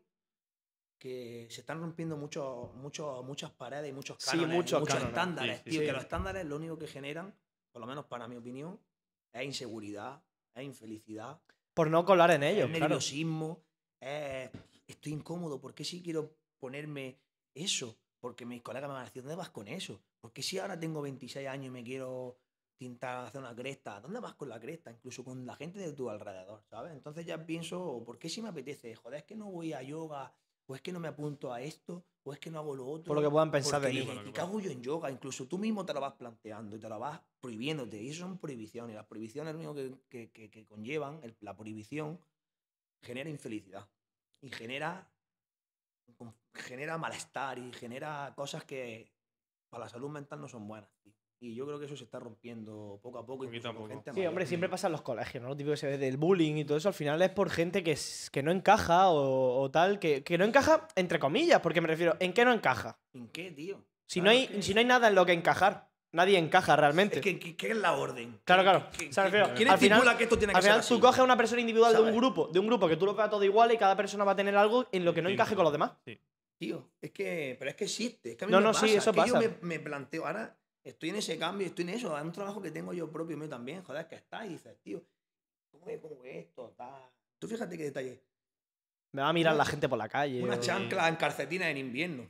que 0.98 1.48
se 1.50 1.60
están 1.60 1.80
rompiendo 1.80 2.16
mucho, 2.16 2.72
mucho, 2.76 3.22
muchas 3.24 3.50
paredes 3.50 3.90
y 3.90 3.92
muchos 3.92 4.16
Sí, 4.20 4.30
cánones, 4.30 4.54
y 4.54 4.56
muchos 4.56 4.80
muchos 4.80 4.94
cánones. 4.94 5.14
estándares, 5.18 5.56
Sí, 5.58 5.62
sí, 5.64 5.70
tío, 5.70 5.80
sí. 5.80 5.86
que 5.86 5.92
los 5.92 6.02
estándares 6.02 6.44
lo 6.46 6.56
único 6.56 6.78
que 6.78 6.86
generan, 6.86 7.34
por 7.72 7.80
lo 7.80 7.86
menos 7.86 8.04
para 8.06 8.28
mi 8.28 8.36
opinión, 8.36 8.78
es 9.32 9.44
inseguridad, 9.44 10.22
es 10.54 10.64
infelicidad, 10.64 11.40
por 11.74 11.90
no 11.90 12.04
colar 12.04 12.30
en 12.32 12.42
ellos, 12.42 12.64
es 12.64 12.70
claro. 12.70 12.88
nerviosismo, 12.88 13.64
es, 14.00 14.50
estoy 14.86 15.12
incómodo, 15.12 15.60
¿por 15.60 15.74
qué 15.74 15.84
si 15.84 16.02
quiero 16.02 16.36
ponerme 16.58 17.18
eso? 17.54 17.98
Porque 18.20 18.44
mis 18.44 18.62
colegas 18.62 18.88
me 18.88 18.94
van 18.94 19.02
a 19.02 19.06
decir, 19.06 19.22
¿dónde 19.22 19.36
vas 19.36 19.50
con 19.50 19.68
eso? 19.68 20.00
Porque 20.20 20.42
si 20.42 20.58
ahora 20.58 20.78
tengo 20.78 21.02
26 21.02 21.48
años 21.48 21.66
y 21.66 21.70
me 21.70 21.82
quiero 21.82 22.38
tintar, 22.76 23.24
hacer 23.26 23.40
una 23.40 23.54
cresta, 23.54 24.00
¿dónde 24.00 24.20
vas 24.20 24.34
con 24.34 24.48
la 24.48 24.60
cresta? 24.60 24.90
Incluso 24.90 25.24
con 25.24 25.46
la 25.46 25.56
gente 25.56 25.78
de 25.78 25.92
tu 25.92 26.10
alrededor, 26.10 26.62
¿sabes? 26.68 26.92
Entonces 26.92 27.24
ya 27.24 27.44
pienso, 27.44 28.02
¿por 28.04 28.18
qué 28.18 28.28
si 28.28 28.42
me 28.42 28.48
apetece? 28.48 28.94
Joder, 28.94 29.20
es 29.20 29.24
que 29.24 29.36
no 29.36 29.50
voy 29.50 29.72
a 29.72 29.82
yoga, 29.82 30.32
o 30.66 30.74
es 30.74 30.80
que 30.82 30.92
no 30.92 31.00
me 31.00 31.08
apunto 31.08 31.52
a 31.52 31.60
esto, 31.60 32.04
o 32.24 32.32
es 32.32 32.38
que 32.38 32.50
no 32.50 32.58
hago 32.60 32.74
lo 32.74 32.86
otro. 32.86 33.08
Por 33.08 33.16
lo 33.16 33.22
que 33.22 33.30
puedan 33.30 33.50
pensar 33.50 33.80
de 33.80 33.88
mí. 33.88 33.94
dices, 34.00 34.06
Por 34.08 34.16
lo 34.16 34.22
que 34.24 34.30
¿y 34.30 34.32
qué 34.32 34.40
hago 34.40 34.60
yo 34.60 34.70
en 34.70 34.82
yoga? 34.82 35.10
Incluso 35.10 35.46
tú 35.46 35.58
mismo 35.58 35.84
te 35.84 35.92
lo 35.92 36.00
vas 36.00 36.12
planteando 36.14 36.76
y 36.76 36.78
te 36.78 36.88
lo 36.88 36.98
vas 36.98 37.20
prohibiéndote. 37.40 38.00
Y 38.02 38.10
eso 38.10 38.20
son 38.20 38.38
prohibiciones. 38.38 38.94
Las 38.94 39.06
prohibiciones 39.06 39.54
lo 39.54 39.58
único 39.58 39.74
que, 39.74 39.98
que- 40.08 40.30
que- 40.30 40.50
que 40.50 40.66
conllevan, 40.66 41.20
el- 41.22 41.36
la 41.40 41.56
prohibición, 41.56 42.20
genera 43.02 43.28
infelicidad. 43.28 43.88
Y 44.40 44.50
genera, 44.50 45.08
genera 46.54 46.98
malestar 46.98 47.58
y 47.58 47.72
genera 47.72 48.32
cosas 48.36 48.64
que 48.64 49.10
para 49.68 49.84
la 49.84 49.90
salud 49.90 50.10
mental 50.10 50.40
no 50.40 50.48
son 50.48 50.66
buenas. 50.68 50.90
Y 51.44 51.56
yo 51.56 51.66
creo 51.66 51.76
que 51.80 51.86
eso 51.86 51.96
se 51.96 52.04
está 52.04 52.20
rompiendo 52.20 53.00
poco 53.02 53.18
a 53.18 53.26
poco. 53.26 53.44
Poquito 53.46 53.68
a 53.68 53.72
poco. 53.72 53.88
gente 53.88 54.12
Sí, 54.12 54.16
mayor. 54.18 54.28
hombre, 54.28 54.46
siempre 54.46 54.68
pasa 54.68 54.86
en 54.86 54.92
los 54.92 55.02
colegios, 55.02 55.42
¿no? 55.42 55.48
Lo 55.48 55.56
típico 55.56 55.72
que 55.72 55.76
se 55.76 55.88
ve 55.88 55.98
del 55.98 56.16
bullying 56.16 56.54
y 56.54 56.64
todo 56.64 56.78
eso, 56.78 56.86
al 56.86 56.94
final 56.94 57.20
es 57.20 57.30
por 57.30 57.50
gente 57.50 57.82
que, 57.82 57.90
es- 57.92 58.30
que 58.30 58.44
no 58.44 58.52
encaja 58.52 59.08
o, 59.08 59.60
o 59.60 59.70
tal, 59.72 59.98
que, 59.98 60.22
que 60.22 60.38
no 60.38 60.44
encaja 60.44 60.86
entre 60.94 61.18
comillas, 61.18 61.58
porque 61.60 61.80
me 61.80 61.88
refiero, 61.88 62.16
¿en 62.20 62.32
qué 62.32 62.44
no 62.44 62.52
encaja? 62.52 62.96
¿En 63.12 63.26
qué, 63.28 63.50
tío? 63.50 63.84
Si 64.06 64.20
no, 64.20 64.30
hay, 64.30 64.46
que- 64.46 64.62
si 64.62 64.72
no 64.72 64.78
hay 64.78 64.86
nada 64.86 65.08
en 65.08 65.16
lo 65.16 65.26
que 65.26 65.32
encajar, 65.32 65.88
nadie 66.12 66.38
encaja 66.38 66.76
realmente. 66.76 67.16
Es 67.16 67.22
que, 67.22 67.40
¿qué- 67.40 67.56
¿qué 67.56 67.70
es 67.72 67.76
la 67.76 67.94
orden? 67.94 68.38
Claro, 68.44 68.62
¿Qué- 68.62 68.68
claro. 68.70 68.86
qué- 68.96 69.08
O 69.08 69.12
sea, 69.12 69.24
me 69.24 69.30
qué- 69.32 69.36
refiero, 69.38 69.56
¿Quién 69.56 69.68
al 69.68 69.78
final- 69.78 69.98
estipula 69.98 70.16
que 70.18 70.22
esto 70.24 70.38
tiene 70.38 70.52
que 70.52 70.56
Al 70.58 70.62
ser 70.62 70.70
final 70.70 70.80
así? 70.80 70.94
tú 70.94 71.00
coges 71.00 71.18
a 71.18 71.24
una 71.24 71.36
persona 71.36 71.60
individual 71.60 71.92
de 71.92 72.00
un 72.02 72.16
grupo, 72.16 72.50
de 72.52 72.60
un 72.60 72.68
grupo 72.68 72.86
que 72.86 72.96
tú 72.96 73.04
lo 73.04 73.14
veas 73.16 73.28
todo 73.30 73.42
igual 73.42 73.72
y 73.72 73.76
cada 73.78 73.96
persona 73.96 74.22
va 74.22 74.30
a 74.30 74.36
tener 74.36 74.54
algo 74.56 74.86
en 74.92 75.04
lo 75.04 75.12
que 75.12 75.22
no 75.22 75.28
encaje 75.28 75.56
con 75.56 75.64
los 75.64 75.72
demás. 75.72 75.90
Tío, 76.56 76.88
es 77.00 77.10
que, 77.10 77.56
pero 77.58 77.70
es 77.72 77.76
que 77.76 77.84
existe. 77.84 78.30
Es 78.30 78.36
que 78.36 78.44
a 78.44 78.46
mí 78.46 78.52
No, 78.52 78.58
me 78.58 78.66
no, 78.66 78.70
pasa, 78.72 78.86
sí, 78.86 78.94
eso 78.94 79.10
es 79.10 79.14
que 79.16 79.20
pasa. 79.20 79.40
Yo 79.42 79.48
me, 79.48 79.56
me 79.62 79.80
planteo, 79.80 80.24
ahora 80.24 80.56
estoy 80.84 81.10
en 81.10 81.16
ese 81.16 81.38
cambio, 81.38 81.66
estoy 81.66 81.82
en 81.84 81.90
eso. 81.90 82.16
Es 82.16 82.24
un 82.24 82.32
trabajo 82.32 82.60
que 82.62 82.70
tengo 82.70 82.92
yo 82.92 83.10
propio 83.10 83.36
mío 83.36 83.48
también. 83.48 83.82
Joder, 83.82 84.06
que 84.08 84.16
está 84.16 84.44
y 84.46 84.50
dices, 84.50 84.76
tío, 84.82 85.02
¿cómo 85.70 85.86
me 85.86 85.98
pongo 85.98 86.24
esto? 86.24 86.74
tal? 86.76 87.10
Tú 87.38 87.48
fíjate 87.48 87.76
qué 87.76 87.84
detalle. 87.84 88.22
Me 89.12 89.22
va 89.22 89.28
a 89.28 89.32
mirar 89.32 89.54
la 89.56 89.64
gente 89.64 89.88
por 89.88 89.98
la 89.98 90.08
calle. 90.08 90.42
Una 90.42 90.54
o- 90.56 90.60
chancla 90.60 91.08
en 91.08 91.16
calcetinas 91.16 91.68
en 91.68 91.76
invierno. 91.78 92.28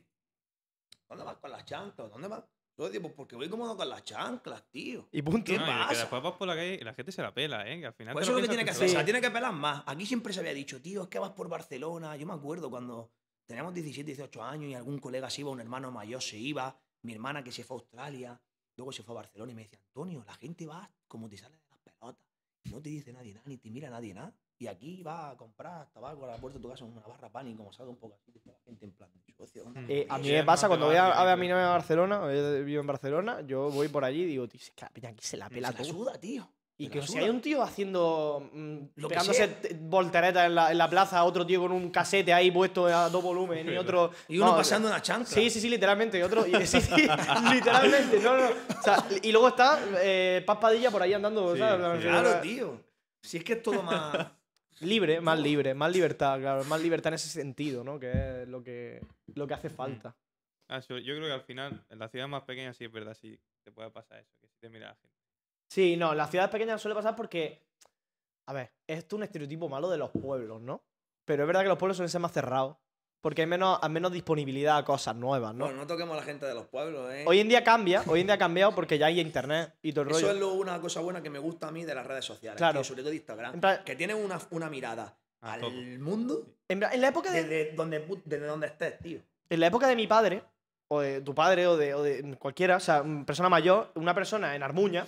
¿Dónde 1.08 1.24
vas 1.24 1.36
con 1.36 1.50
las 1.50 1.64
chanclas? 1.64 2.10
¿Dónde 2.10 2.28
vas? 2.28 2.42
Yo 2.78 2.88
digo, 2.88 3.02
pues 3.02 3.14
porque 3.14 3.36
voy 3.36 3.48
cómodo 3.50 3.76
con 3.76 3.88
las 3.88 4.02
chanclas, 4.02 4.64
tío. 4.70 5.06
Y 5.12 5.20
punto. 5.20 5.44
¿Qué 5.52 5.58
No, 5.58 5.64
y 5.64 5.66
de 5.66 5.72
que 5.72 5.78
pasa? 5.88 6.00
después 6.00 6.22
vas 6.22 6.32
por 6.32 6.48
la 6.48 6.54
calle 6.54 6.78
y 6.80 6.84
la 6.84 6.94
gente 6.94 7.12
se 7.12 7.20
la 7.22 7.32
pela, 7.34 7.70
¿eh? 7.70 7.78
Que 7.78 7.86
al 7.86 7.92
final 7.92 8.14
Pues 8.14 8.22
eso 8.24 8.32
es 8.32 8.36
lo 8.36 8.42
que 8.42 8.48
tiene 8.48 8.64
que 8.64 8.70
hacer. 8.70 8.88
Se 8.88 8.96
la 8.96 9.04
tiene 9.04 9.20
que 9.20 9.30
pelar 9.30 9.52
más. 9.52 9.82
Aquí 9.86 10.06
siempre 10.06 10.32
se 10.32 10.40
había 10.40 10.54
dicho, 10.54 10.80
tío, 10.80 11.02
es 11.02 11.08
que 11.08 11.18
vas 11.18 11.30
por 11.32 11.48
Barcelona. 11.48 12.16
Yo 12.16 12.26
me 12.26 12.32
acuerdo 12.32 12.70
cuando 12.70 13.12
teníamos 13.46 13.74
17, 13.74 14.06
18 14.06 14.42
años 14.42 14.70
y 14.70 14.74
algún 14.74 14.98
colega 14.98 15.28
se 15.28 15.42
iba, 15.42 15.50
un 15.50 15.60
hermano 15.60 15.90
mayor 15.92 16.22
se 16.22 16.38
iba, 16.38 16.74
mi 17.02 17.12
hermana 17.12 17.42
que 17.42 17.52
se 17.52 17.64
fue 17.64 17.76
a 17.76 17.78
Australia, 17.80 18.40
luego 18.76 18.92
se 18.92 19.02
fue 19.02 19.14
a 19.14 19.16
Barcelona 19.16 19.52
y 19.52 19.54
me 19.54 19.62
decía, 19.62 19.78
Antonio, 19.78 20.24
la 20.26 20.34
gente 20.34 20.66
va 20.66 20.90
como 21.08 21.28
te 21.28 21.36
sale 21.36 21.56
de 21.56 21.62
las 21.68 21.78
pelotas. 21.80 22.24
No 22.70 22.80
te 22.80 22.88
dice 22.90 23.12
nadie 23.12 23.34
nada, 23.34 23.44
ni 23.46 23.56
te 23.58 23.70
mira 23.70 23.90
nadie 23.90 24.14
nada. 24.14 24.32
Y 24.58 24.68
aquí 24.68 25.02
va 25.02 25.30
a 25.30 25.36
comprar 25.36 25.90
tabaco 25.90 26.24
a 26.24 26.28
la 26.28 26.36
puerta 26.36 26.58
de 26.58 26.62
tu 26.62 26.68
casa 26.70 26.84
en 26.84 26.92
una 26.92 27.00
barra 27.04 27.28
pan 27.28 27.48
y 27.48 27.54
como 27.56 27.72
salga 27.72 27.90
un 27.90 27.98
poco 27.98 28.14
así, 28.14 28.30
dice 28.30 28.48
la 28.50 28.58
gente 28.64 28.84
en 28.84 28.92
plan, 28.92 29.10
socio, 29.36 29.64
¿dónde 29.64 29.80
Mm. 29.80 29.84
vas 29.84 29.90
Eh, 29.90 30.06
con 30.06 30.12
a 30.12 30.14
eso?". 30.20 30.22
mí 30.28 30.32
me 30.32 30.44
pasa 30.44 30.62
te 30.66 30.68
cuando 30.68 30.86
voy 30.86 30.94
a 30.96 31.02
ver 31.24 31.28
a 31.32 31.36
mi 31.36 31.48
novia 31.48 31.66
a 31.66 31.70
Barcelona, 31.70 32.20
eh, 32.32 32.62
vivo 32.62 32.80
en 32.80 32.86
Barcelona, 32.86 33.40
yo 33.40 33.70
voy 33.72 33.88
por 33.88 34.04
allí 34.04 34.22
y 34.22 34.26
digo, 34.26 34.46
tío, 34.46 34.60
es 34.60 34.70
que 34.70 34.82
la 34.82 34.90
peña 34.90 35.08
aquí 35.08 35.24
se 35.24 35.36
la 35.36 35.48
Se 35.48 35.54
pela 35.54 35.72
la 35.72 35.76
todo. 35.78 35.86
suda, 35.86 36.18
tío. 36.20 36.48
Y 36.82 36.88
que 36.88 37.00
si 37.02 37.18
hay 37.18 37.28
un 37.30 37.40
tío 37.40 37.62
haciendo. 37.62 38.50
mm, 38.52 38.78
Lo 38.96 39.08
pegándose 39.08 39.56
volteretas 39.80 40.46
en 40.46 40.54
la, 40.54 40.72
en 40.72 40.78
la 40.78 40.90
plaza, 40.90 41.22
otro 41.24 41.46
tío 41.46 41.60
con 41.60 41.70
un 41.72 41.90
casete 41.90 42.32
ahí 42.32 42.50
puesto 42.50 42.86
a 42.86 43.08
dos 43.08 43.22
volúmenes 43.22 43.72
y 43.72 43.76
otro. 43.76 44.10
Y 44.28 44.38
uno 44.38 44.56
pasando 44.56 44.88
una 44.88 45.00
chancla. 45.00 45.26
Sí, 45.26 45.48
sí, 45.48 45.60
sí, 45.60 45.68
literalmente. 45.68 46.18
Y 46.18 46.22
otro. 46.22 46.46
Y, 46.46 46.66
sí, 46.66 46.80
sí, 46.80 47.06
literalmente. 47.52 48.18
No, 48.20 48.36
no. 48.36 48.46
O 48.48 48.82
sea, 48.82 49.06
y 49.22 49.30
luego 49.30 49.48
está 49.48 49.78
eh, 50.00 50.42
Paz 50.44 50.58
Padilla 50.58 50.90
por 50.90 51.02
ahí 51.02 51.12
andando, 51.14 51.52
Sí, 51.54 51.60
¿sabes? 51.60 52.02
sí. 52.02 52.08
Claro, 52.08 52.40
tío. 52.40 52.80
Si 53.22 53.36
es 53.36 53.44
que 53.44 53.52
es 53.54 53.62
todo 53.62 53.82
más. 53.82 54.26
Libre, 54.80 55.20
más 55.20 55.38
libre, 55.38 55.74
más 55.74 55.92
libertad, 55.92 56.40
claro. 56.40 56.64
Más 56.64 56.80
libertad 56.82 57.12
en 57.12 57.14
ese 57.14 57.28
sentido, 57.28 57.84
¿no? 57.84 58.00
Que 58.00 58.42
es 58.42 58.48
lo 58.48 58.64
que, 58.64 59.00
lo 59.36 59.46
que 59.46 59.54
hace 59.54 59.70
falta. 59.70 60.16
Ah, 60.68 60.80
yo 60.80 60.96
creo 60.96 61.26
que 61.26 61.32
al 61.32 61.42
final, 61.42 61.84
en 61.88 61.98
las 62.00 62.10
ciudades 62.10 62.30
más 62.30 62.42
pequeñas 62.42 62.76
sí 62.76 62.86
es 62.86 62.90
verdad, 62.90 63.14
sí 63.14 63.38
te 63.62 63.70
puede 63.70 63.90
pasar 63.90 64.18
eso, 64.18 64.34
que 64.40 64.48
si 64.48 64.56
te 64.58 64.68
mira 64.68 64.88
la 64.88 64.94
gente. 64.96 65.11
Sí, 65.72 65.96
no, 65.96 66.14
las 66.14 66.28
ciudades 66.30 66.50
pequeñas 66.50 66.82
suele 66.82 66.94
pasar 66.94 67.16
porque. 67.16 67.62
A 68.46 68.52
ver, 68.52 68.72
esto 68.86 69.16
es 69.16 69.18
un 69.18 69.22
estereotipo 69.22 69.70
malo 69.70 69.88
de 69.88 69.96
los 69.96 70.10
pueblos, 70.10 70.60
¿no? 70.60 70.82
Pero 71.24 71.44
es 71.44 71.46
verdad 71.46 71.62
que 71.62 71.68
los 71.68 71.78
pueblos 71.78 71.96
suelen 71.96 72.10
ser 72.10 72.20
más 72.20 72.32
cerrados. 72.32 72.76
Porque 73.22 73.40
hay 73.42 73.46
menos, 73.46 73.78
hay 73.80 73.88
menos 73.88 74.12
disponibilidad 74.12 74.76
a 74.76 74.84
cosas 74.84 75.14
nuevas, 75.16 75.54
¿no? 75.54 75.64
Bueno, 75.66 75.80
no 75.80 75.86
toquemos 75.86 76.12
a 76.14 76.20
la 76.20 76.24
gente 76.26 76.44
de 76.44 76.54
los 76.54 76.66
pueblos, 76.66 77.10
¿eh? 77.14 77.24
Hoy 77.26 77.38
en 77.40 77.48
día 77.48 77.62
cambia, 77.64 78.02
hoy 78.08 78.20
en 78.20 78.26
día 78.26 78.34
ha 78.34 78.38
cambiado 78.38 78.74
porque 78.74 78.98
ya 78.98 79.06
hay 79.06 79.18
internet 79.20 79.72
y 79.80 79.92
todo 79.92 80.02
el 80.04 80.10
Eso 80.10 80.20
rollo. 80.20 80.32
es 80.32 80.40
lo- 80.40 80.52
una 80.54 80.78
cosa 80.80 81.00
buena 81.00 81.22
que 81.22 81.30
me 81.30 81.38
gusta 81.38 81.68
a 81.68 81.70
mí 81.70 81.84
de 81.84 81.94
las 81.94 82.04
redes 82.06 82.24
sociales, 82.24 82.58
Claro. 82.58 82.80
tío, 82.80 82.84
sobre 82.84 83.02
todo 83.02 83.10
de 83.10 83.16
Instagram. 83.16 83.60
Plan- 83.60 83.82
que 83.84 83.94
tienen 83.96 84.16
una, 84.16 84.40
una 84.50 84.68
mirada 84.68 85.16
A 85.40 85.52
al 85.54 85.60
todo. 85.60 85.70
mundo 85.70 86.44
En, 86.68 86.80
plan, 86.80 86.92
en 86.92 87.00
la 87.00 87.08
época 87.08 87.30
de, 87.30 87.44
desde 87.44 87.76
donde, 87.76 88.00
desde 88.24 88.44
donde 88.46 88.66
estés, 88.66 88.98
tío. 88.98 89.20
en 89.48 89.60
la 89.60 89.68
época 89.68 89.86
de 89.86 89.94
mi 89.96 90.08
padre, 90.08 90.42
o 90.88 91.00
de 91.00 91.20
tu 91.20 91.32
padre, 91.32 91.66
o 91.68 91.76
de, 91.76 91.94
o 91.94 92.02
de 92.02 92.36
cualquiera, 92.40 92.76
o 92.76 92.80
sea, 92.80 93.02
una 93.02 93.24
persona 93.24 93.48
mayor, 93.48 93.92
una 93.94 94.14
persona 94.16 94.56
en 94.56 94.64
Armuña, 94.64 95.06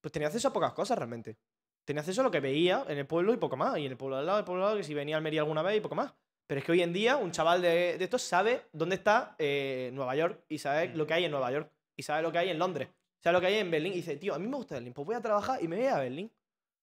pues 0.00 0.12
tenía 0.12 0.28
acceso 0.28 0.48
a 0.48 0.52
pocas 0.52 0.72
cosas 0.72 0.98
realmente. 0.98 1.38
Tenía 1.84 2.00
acceso 2.00 2.20
a 2.20 2.24
lo 2.24 2.30
que 2.30 2.40
veía 2.40 2.84
en 2.88 2.98
el 2.98 3.06
pueblo 3.06 3.32
y 3.32 3.38
poco 3.38 3.56
más. 3.56 3.78
Y 3.78 3.86
en 3.86 3.92
el 3.92 3.96
pueblo 3.96 4.16
al 4.16 4.26
lado, 4.26 4.38
el 4.38 4.44
pueblo 4.44 4.62
al 4.62 4.68
lado, 4.68 4.76
que 4.78 4.84
si 4.84 4.94
venía 4.94 5.16
a 5.16 5.18
Almería 5.18 5.40
alguna 5.40 5.62
vez 5.62 5.76
y 5.76 5.80
poco 5.80 5.94
más. 5.94 6.12
Pero 6.46 6.60
es 6.60 6.64
que 6.64 6.72
hoy 6.72 6.82
en 6.82 6.92
día 6.92 7.16
un 7.16 7.30
chaval 7.30 7.60
de, 7.60 7.98
de 7.98 8.04
estos 8.04 8.22
sabe 8.22 8.62
dónde 8.72 8.96
está 8.96 9.36
eh, 9.38 9.90
Nueva 9.92 10.16
York 10.16 10.44
y 10.48 10.58
sabe 10.58 10.88
lo 10.94 11.06
que 11.06 11.14
hay 11.14 11.24
en 11.24 11.30
Nueva 11.30 11.52
York 11.52 11.70
y 11.96 12.02
sabe 12.02 12.22
lo 12.22 12.32
que 12.32 12.38
hay 12.38 12.48
en 12.48 12.58
Londres. 12.58 12.88
Sabe 13.22 13.34
lo 13.34 13.40
que 13.40 13.48
hay 13.48 13.54
en 13.56 13.70
Berlín 13.70 13.92
y 13.92 13.96
dice, 13.96 14.16
tío, 14.16 14.34
a 14.34 14.38
mí 14.38 14.46
me 14.46 14.56
gusta 14.56 14.76
Berlín, 14.76 14.94
pues 14.94 15.04
voy 15.04 15.16
a 15.16 15.20
trabajar 15.20 15.62
y 15.62 15.68
me 15.68 15.76
voy 15.76 15.86
a 15.86 15.98
Berlín. 15.98 16.32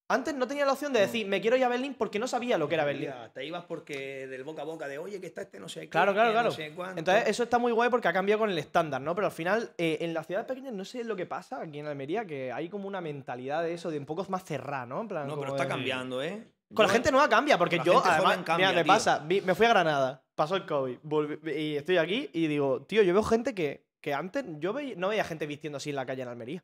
Antes 0.08 0.36
no 0.36 0.48
tenía 0.48 0.66
la 0.68 0.74
opción 0.74 0.94
de 0.94 1.00
decir, 1.00 1.26
me 1.26 1.42
quiero 1.42 1.58
ir 1.58 1.64
a 1.64 1.68
Berlín 1.68 1.96
porque 1.98 2.20
no 2.20 2.28
sabía 2.28 2.60
lo 2.60 2.70
que 2.70 2.76
era 2.76 2.86
Berlín. 2.86 3.10
Te 3.34 3.44
ibas 3.44 3.66
porque 3.66 4.28
del 4.28 4.44
boca 4.44 4.62
a 4.62 4.66
boca 4.66 4.88
de, 4.88 5.00
oye, 5.00 5.20
que 5.20 5.26
está 5.26 5.42
este 5.42 5.60
no 5.60 5.68
sé 5.68 5.82
qué. 5.82 5.90
Claro, 5.90 6.14
claro, 6.14 6.32
claro. 6.32 6.50
No 6.50 6.56
sé 6.56 6.72
cuánto". 6.76 7.00
Entonces, 7.00 7.28
eso 7.28 7.42
está 7.42 7.58
muy 7.58 7.72
guay 7.72 7.90
porque 7.90 8.08
ha 8.08 8.14
cambiado 8.14 8.40
con 8.40 8.52
el 8.52 8.58
estándar, 8.60 9.02
¿no? 9.02 9.16
Pero 9.16 9.26
al 9.28 9.34
final, 9.34 9.72
eh, 9.80 9.98
en 10.02 10.14
las 10.14 10.28
ciudades 10.28 10.48
pequeñas, 10.48 10.74
no 10.74 10.86
sé 10.86 11.04
lo 11.04 11.16
que 11.16 11.26
pasa 11.26 11.60
aquí 11.60 11.80
en 11.80 11.88
Almería, 11.88 12.24
que 12.26 12.52
hay 12.52 12.70
como 12.70 12.88
una 12.88 13.02
mentalidad 13.02 13.64
de 13.64 13.74
eso, 13.74 13.90
de 13.90 13.98
un 13.98 14.06
poco 14.06 14.24
más 14.30 14.44
cerrada, 14.44 14.86
¿no? 14.86 15.02
En 15.02 15.08
plan, 15.08 15.28
No, 15.28 15.40
pero 15.40 15.52
está 15.54 15.64
de- 15.64 15.70
cambiando, 15.70 16.22
¿eh? 16.22 16.52
Con 16.74 16.86
la 16.86 16.92
gente 16.92 17.12
nueva 17.12 17.28
cambia, 17.30 17.58
porque 17.58 17.80
yo, 17.84 18.04
además, 18.06 18.40
cambia, 18.46 18.70
mira, 18.70 18.82
me 18.82 18.86
pasa, 18.88 19.20
me 19.22 19.56
fui 19.56 19.66
a 19.66 19.70
Granada, 19.70 20.24
pasó 20.36 20.56
el 20.56 20.66
COVID, 20.66 20.98
volví- 21.04 21.40
y 21.56 21.78
estoy 21.78 21.98
aquí 21.98 22.30
y 22.34 22.48
digo, 22.48 22.84
tío, 22.84 23.02
yo 23.04 23.14
veo 23.14 23.24
gente 23.24 23.54
que, 23.56 23.86
que 24.02 24.14
antes 24.14 24.44
yo 24.60 24.74
no 24.98 25.08
veía 25.10 25.24
gente 25.24 25.48
vistiendo 25.48 25.78
así 25.78 25.90
en 25.92 25.96
la 25.96 26.06
calle 26.06 26.24
en 26.24 26.28
Almería. 26.28 26.64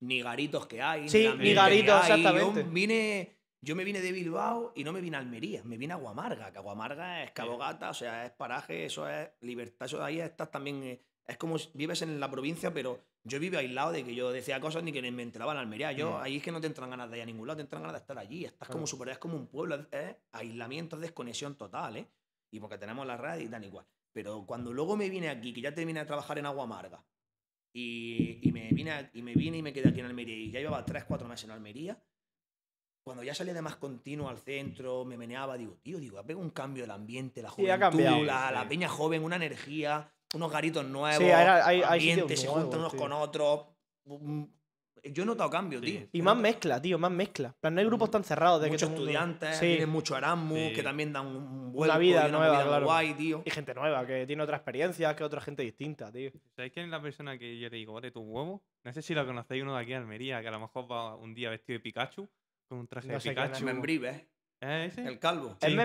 Ni 0.00 0.22
garitos 0.22 0.66
que 0.66 0.80
hay. 0.82 1.08
Sí, 1.08 1.20
ni 1.20 1.26
ambiente 1.26 1.54
garitos, 1.54 2.00
exactamente. 2.02 2.62
Yo 2.64 2.70
vine, 2.70 3.36
yo 3.60 3.76
me 3.76 3.84
vine 3.84 4.00
de 4.00 4.12
Bilbao 4.12 4.72
y 4.76 4.84
no 4.84 4.92
me 4.92 5.00
vine 5.00 5.16
a 5.16 5.20
Almería, 5.20 5.62
me 5.64 5.76
vine 5.76 5.92
a 5.94 5.96
Guamarga, 5.96 6.52
que 6.52 6.58
Guamarga 6.60 7.24
es 7.24 7.32
Cabogata, 7.32 7.90
o 7.90 7.94
sea, 7.94 8.24
es 8.24 8.30
paraje, 8.32 8.84
eso 8.86 9.08
es 9.08 9.28
libertad, 9.40 9.86
eso 9.86 9.98
de 9.98 10.04
ahí 10.04 10.20
estás 10.20 10.50
también, 10.50 10.82
eh, 10.84 11.00
es 11.26 11.36
como 11.36 11.58
si 11.58 11.68
vives 11.74 12.02
en 12.02 12.20
la 12.20 12.30
provincia, 12.30 12.72
pero 12.72 13.00
yo 13.24 13.40
vivo 13.40 13.58
aislado 13.58 13.92
de 13.92 14.04
que 14.04 14.14
yo 14.14 14.30
decía 14.30 14.60
cosas 14.60 14.82
ni 14.84 14.92
que 14.92 15.02
me 15.10 15.22
enteraba 15.22 15.52
en 15.52 15.58
Almería. 15.58 15.92
Yo, 15.92 16.12
Mm. 16.12 16.22
ahí 16.22 16.36
es 16.36 16.42
que 16.42 16.52
no 16.52 16.60
te 16.60 16.68
entran 16.68 16.88
ganas 16.88 17.10
de 17.10 17.16
ir 17.18 17.22
a 17.24 17.26
ningún 17.26 17.46
lado, 17.46 17.56
te 17.56 17.62
entran 17.62 17.82
ganas 17.82 17.94
de 17.94 17.98
estar 18.00 18.16
allí. 18.18 18.44
Estás 18.44 18.68
como 18.68 18.86
super, 18.86 19.08
es 19.10 19.18
como 19.18 19.36
un 19.36 19.48
pueblo, 19.48 19.74
es, 19.74 19.86
es 19.90 20.16
aislamiento, 20.32 20.96
es 20.96 21.02
desconexión 21.02 21.56
total, 21.56 21.96
¿eh? 21.96 22.06
Y 22.50 22.60
porque 22.60 22.78
tenemos 22.78 23.06
la 23.06 23.16
red 23.18 23.40
y 23.40 23.48
tal 23.48 23.64
igual. 23.64 23.84
Pero 24.12 24.46
cuando 24.46 24.72
luego 24.72 24.96
me 24.96 25.10
vine 25.10 25.28
aquí, 25.28 25.52
que 25.52 25.60
ya 25.60 25.74
terminé 25.74 26.00
de 26.00 26.06
trabajar 26.06 26.38
en 26.38 26.46
Aguamarga, 26.46 27.04
y, 27.80 28.40
y 28.42 28.52
me 28.52 28.72
vine, 28.72 28.90
a- 28.90 29.10
y 29.14 29.22
me 29.22 29.34
vine 29.34 29.58
y 29.58 29.62
me 29.62 29.72
quedé 29.72 29.88
aquí 29.88 30.00
en 30.00 30.06
Almería, 30.06 30.36
y 30.36 30.50
ya 30.50 30.58
llevaba 30.60 30.84
3, 30.84 31.04
4 31.04 31.28
meses 31.28 31.44
en 31.44 31.52
Almería, 31.52 32.02
cuando 33.04 33.22
ya 33.22 33.34
salía 33.34 33.54
de 33.54 33.62
más 33.62 33.76
continuo 33.76 34.28
al 34.28 34.38
centro, 34.38 35.04
me 35.04 35.16
meneaba, 35.16 35.56
digo, 35.56 35.76
tío, 35.82 35.98
digo, 35.98 36.18
ha 36.18 36.24
pegado 36.26 36.44
un 36.44 36.50
cambio 36.50 36.84
el 36.84 36.90
ambiente, 36.90 37.40
la 37.42 37.48
Sí, 37.50 37.54
juventud, 37.62 37.74
ha 37.74 37.78
cambiado. 37.78 38.24
la, 38.24 38.48
Sí, 38.48 38.54
la 38.54 38.62
sí. 38.62 38.68
peña 38.68 38.88
joven, 38.88 39.22
una 39.24 39.36
energía, 39.36 40.12
unos 40.34 40.50
garitos 40.52 40.84
nuevos, 40.86 41.18
Sí, 41.18 41.30
hay- 41.30 41.46
hay- 41.46 41.82
hay 41.82 41.82
ambiente, 41.84 42.22
sitios 42.22 42.40
se 42.40 42.46
nuevos, 42.46 42.62
juntan 42.64 42.80
unos 42.80 42.92
sí. 42.92 42.98
con 42.98 43.12
otros, 43.12 43.66
Yo 45.04 45.22
he 45.22 45.26
notado 45.26 45.50
cambio, 45.50 45.80
Sí. 45.80 45.86
tío. 45.86 46.08
Y 46.12 46.22
más 46.22 46.36
mezcla, 46.36 46.80
tío, 46.80 46.98
más 46.98 47.10
mezcla. 47.10 47.48
En 47.48 47.54
plan, 47.60 47.74
no 47.74 47.80
hay 47.80 47.86
grupos 47.86 48.10
tan 48.10 48.24
cerrados 48.24 48.60
de 48.60 48.66
que 48.68 48.72
Muchos 48.72 48.88
mundo- 48.90 49.02
estudiantes, 49.04 49.56
Sí. 49.56 49.66
tienen 49.66 49.88
mucho 49.88 50.16
Erasmus, 50.16 50.58
Sí. 50.58 50.72
que 50.74 50.82
también 50.82 51.12
dan 51.12 51.26
un 51.26 51.72
vuelco 51.72 51.98
vida 51.98 52.26
y 52.26 52.28
una 52.28 52.38
nueva, 52.38 52.46
movida 52.54 52.64
muy 52.64 52.68
claro. 52.70 52.86
guay, 52.86 53.14
tío. 53.14 53.42
Y 53.44 53.50
gente 53.50 53.74
nueva, 53.74 54.06
que 54.06 54.26
tiene 54.26 54.42
otra 54.42 54.56
experiencia 54.56 55.14
que 55.16 55.24
otra 55.24 55.40
gente 55.40 55.62
distinta, 55.62 56.10
tío. 56.12 56.30
¿Sabéis 56.56 56.72
quién 56.72 56.86
es 56.86 56.90
la 56.90 57.00
persona 57.02 57.38
que 57.38 57.58
yo 57.58 57.68
le 57.68 57.76
digo, 57.76 57.92
vale, 57.94 58.10
tu 58.10 58.20
huevo? 58.20 58.62
No 58.84 58.92
sé 58.92 59.02
si 59.02 59.14
la 59.14 59.24
conocéis 59.26 59.62
uno 59.62 59.74
de 59.76 59.82
aquí 59.82 59.92
en 59.92 60.02
Almería, 60.02 60.40
que 60.40 60.48
a 60.48 60.52
lo 60.52 60.60
mejor 60.60 60.90
va 60.90 61.14
un 61.16 61.34
día 61.34 61.50
vestido 61.50 61.78
de 61.78 61.80
Pikachu, 61.82 62.28
con 62.68 62.78
un 62.78 62.86
traje 62.86 63.08
No 63.08 63.14
de. 63.18 63.20
Pikachu. 63.30 63.64
Membrive, 63.64 64.28
¿Es 64.60 64.92
ese? 64.92 65.06
el 65.06 65.18
calvo. 65.18 65.56
¿El 65.60 65.78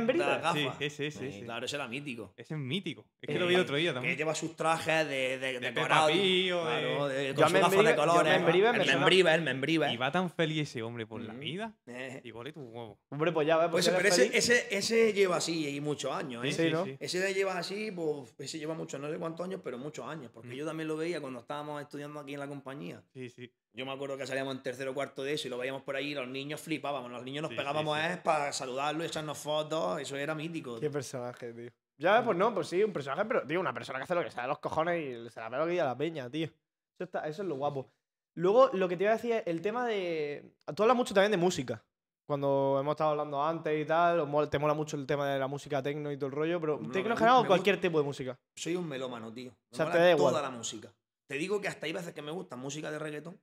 Sí. 0.54 0.68
Sí, 0.80 0.86
ese, 0.86 1.08
ese. 1.08 1.42
Claro, 1.44 1.66
ese 1.66 1.76
era 1.76 1.88
mítico. 1.88 2.34
Ese 2.36 2.54
es 2.56 2.60
mítico. 2.60 3.06
Es 3.22 3.28
que 3.28 3.36
Eh, 3.36 3.40
lo 3.40 3.48
vi 3.48 3.54
el 3.56 3.62
otro 3.62 3.76
día 3.76 3.92
Que 3.92 3.94
también. 3.94 4.18
lleva 4.18 4.34
sus 4.36 4.56
trajes 4.56 5.08
de, 5.08 5.38
de, 5.38 5.60
De 5.60 5.60
decorados. 5.60 6.12
Claro, 6.12 7.08
de- 7.08 7.34
con 7.36 7.50
sus 7.72 7.86
de 7.86 7.96
colores. 7.96 8.34
Membrive 8.42 8.70
el 8.70 8.86
membrive, 8.88 9.34
el 9.36 9.42
membrive. 9.42 9.94
Y 9.94 9.98
va 9.98 10.12
tan 10.12 10.30
feliz 10.30 10.70
ese 10.70 10.82
hombre 10.82 11.06
por 11.06 11.22
la 11.22 11.34
Mm. 11.34 11.40
vida. 11.40 11.74
Eh. 11.86 12.22
Y 12.24 12.32
vale 12.32 12.52
tu 12.52 12.62
huevo. 12.62 13.00
Hombre, 13.10 13.32
pues 13.32 13.48
ya 13.48 13.58
ves. 13.58 13.70
Pues, 13.70 13.88
pero 13.90 14.00
eres 14.00 14.18
ese, 14.18 14.38
ese, 14.38 14.68
ese 14.78 15.14
lleva 15.14 15.38
así 15.38 15.68
y 15.76 15.80
muchos 15.82 16.12
años, 16.12 16.44
¿eh? 16.46 16.52
Sí, 16.52 16.70
¿no? 16.72 16.86
Ese 17.00 17.34
lleva 17.34 17.58
así, 17.58 17.92
pues 17.92 18.34
ese 18.40 18.58
lleva 18.60 18.74
muchos, 18.74 19.00
no 19.00 19.10
sé 19.12 19.18
cuántos 19.18 19.46
años, 19.46 19.62
pero 19.64 19.78
muchos 19.78 20.06
años. 20.06 20.32
Porque 20.34 20.50
Mm. 20.50 20.54
yo 20.58 20.66
también 20.66 20.88
lo 20.88 20.98
veía 20.98 21.22
cuando 21.22 21.40
estábamos 21.42 21.82
estudiando 21.82 22.20
aquí 22.20 22.34
en 22.34 22.40
la 22.40 22.48
compañía. 22.48 23.04
Sí, 23.14 23.30
sí. 23.30 23.52
Yo 23.76 23.86
me 23.88 23.92
acuerdo 23.92 24.18
que 24.18 24.28
salíamos 24.28 24.56
en 24.56 24.62
tercero 24.62 24.92
o 24.92 24.94
cuarto 24.94 25.24
de 25.24 25.34
eso 25.34 25.48
y 25.48 25.50
lo 25.50 25.58
veíamos 25.58 25.82
por 25.82 25.96
ahí 25.96 26.12
y 26.12 26.14
los 26.14 26.28
niños 26.28 26.62
flipábamos. 26.62 27.10
Los 27.12 27.24
niños 27.24 27.42
nos 27.42 27.50
Sí, 27.50 27.56
sí, 27.56 27.60
pegábamos 27.60 27.98
sí. 27.98 28.06
¿eh? 28.06 28.22
para 28.24 28.54
saludarlo 28.54 29.04
y 29.04 29.08
echarnos 29.08 29.38
fotos. 29.38 30.00
Eso 30.00 30.16
era 30.16 30.36
mítico. 30.36 30.80
Qué 30.80 30.92
personaje, 30.92 31.54
tío. 31.54 31.72
Ya 31.98 32.24
pues 32.24 32.38
no, 32.38 32.54
pues 32.54 32.68
sí, 32.68 32.84
un 32.84 32.94
personaje, 32.94 33.26
pero, 33.26 33.46
tío, 33.48 33.60
una 33.60 33.74
persona 33.74 34.00
que 34.00 34.04
hace 34.04 34.16
lo 34.16 34.24
que 34.24 34.32
sea 34.32 34.44
de 34.44 34.50
los 34.50 34.60
cojones 34.60 35.00
y 35.28 35.30
se 35.30 35.40
la 35.40 35.50
que 35.50 35.72
diga 35.72 35.86
la 35.86 35.98
peña, 35.98 36.30
tío. 36.30 36.46
Eso, 36.46 37.04
está, 37.06 37.28
eso 37.28 37.42
es 37.42 37.48
lo 37.48 37.56
guapo. 37.56 37.92
Luego, 38.36 38.70
lo 38.74 38.88
que 38.88 38.98
te 38.98 39.04
iba 39.04 39.14
a 39.14 39.16
decir 39.16 39.32
es 39.34 39.44
el 39.48 39.62
tema 39.62 39.88
de. 39.88 40.54
Tú 40.76 40.84
hablas 40.84 40.98
mucho 40.98 41.14
también 41.14 41.32
de 41.32 41.38
música. 41.38 41.84
Cuando 42.26 42.78
hemos 42.80 42.94
estado 42.94 43.12
hablando 43.12 43.44
antes 43.44 43.80
y 43.82 43.86
tal, 43.86 44.28
te 44.50 44.58
mola 44.60 44.74
mucho 44.74 44.96
el 44.98 45.06
tema 45.06 45.28
de 45.28 45.38
la 45.40 45.48
música 45.48 45.84
tecno 45.84 46.12
y 46.12 46.18
todo 46.18 46.28
el 46.28 46.32
rollo, 46.32 46.60
pero 46.60 46.80
No, 46.80 46.90
tecno 46.92 47.16
general 47.18 47.44
o 47.44 47.48
cualquier 47.48 47.82
tipo 47.82 47.98
de 48.00 48.06
música. 48.06 48.40
Soy 48.56 48.76
un 48.76 48.88
melómano, 48.88 49.32
tío. 49.34 49.52
Me 49.52 49.58
O 49.72 49.76
sea, 49.76 49.86
mola 49.86 49.98
te 49.98 50.04
da 50.04 50.16
toda 50.16 50.30
igual. 50.30 50.44
la 50.44 50.50
música. 50.52 50.94
Te 51.28 51.36
digo 51.36 51.60
que 51.60 51.68
hasta 51.68 51.86
hay 51.86 51.94
veces 51.94 52.14
que 52.14 52.22
me 52.22 52.32
gustan 52.32 52.60
música 52.60 52.90
de 52.92 53.00
reggaetón. 53.00 53.38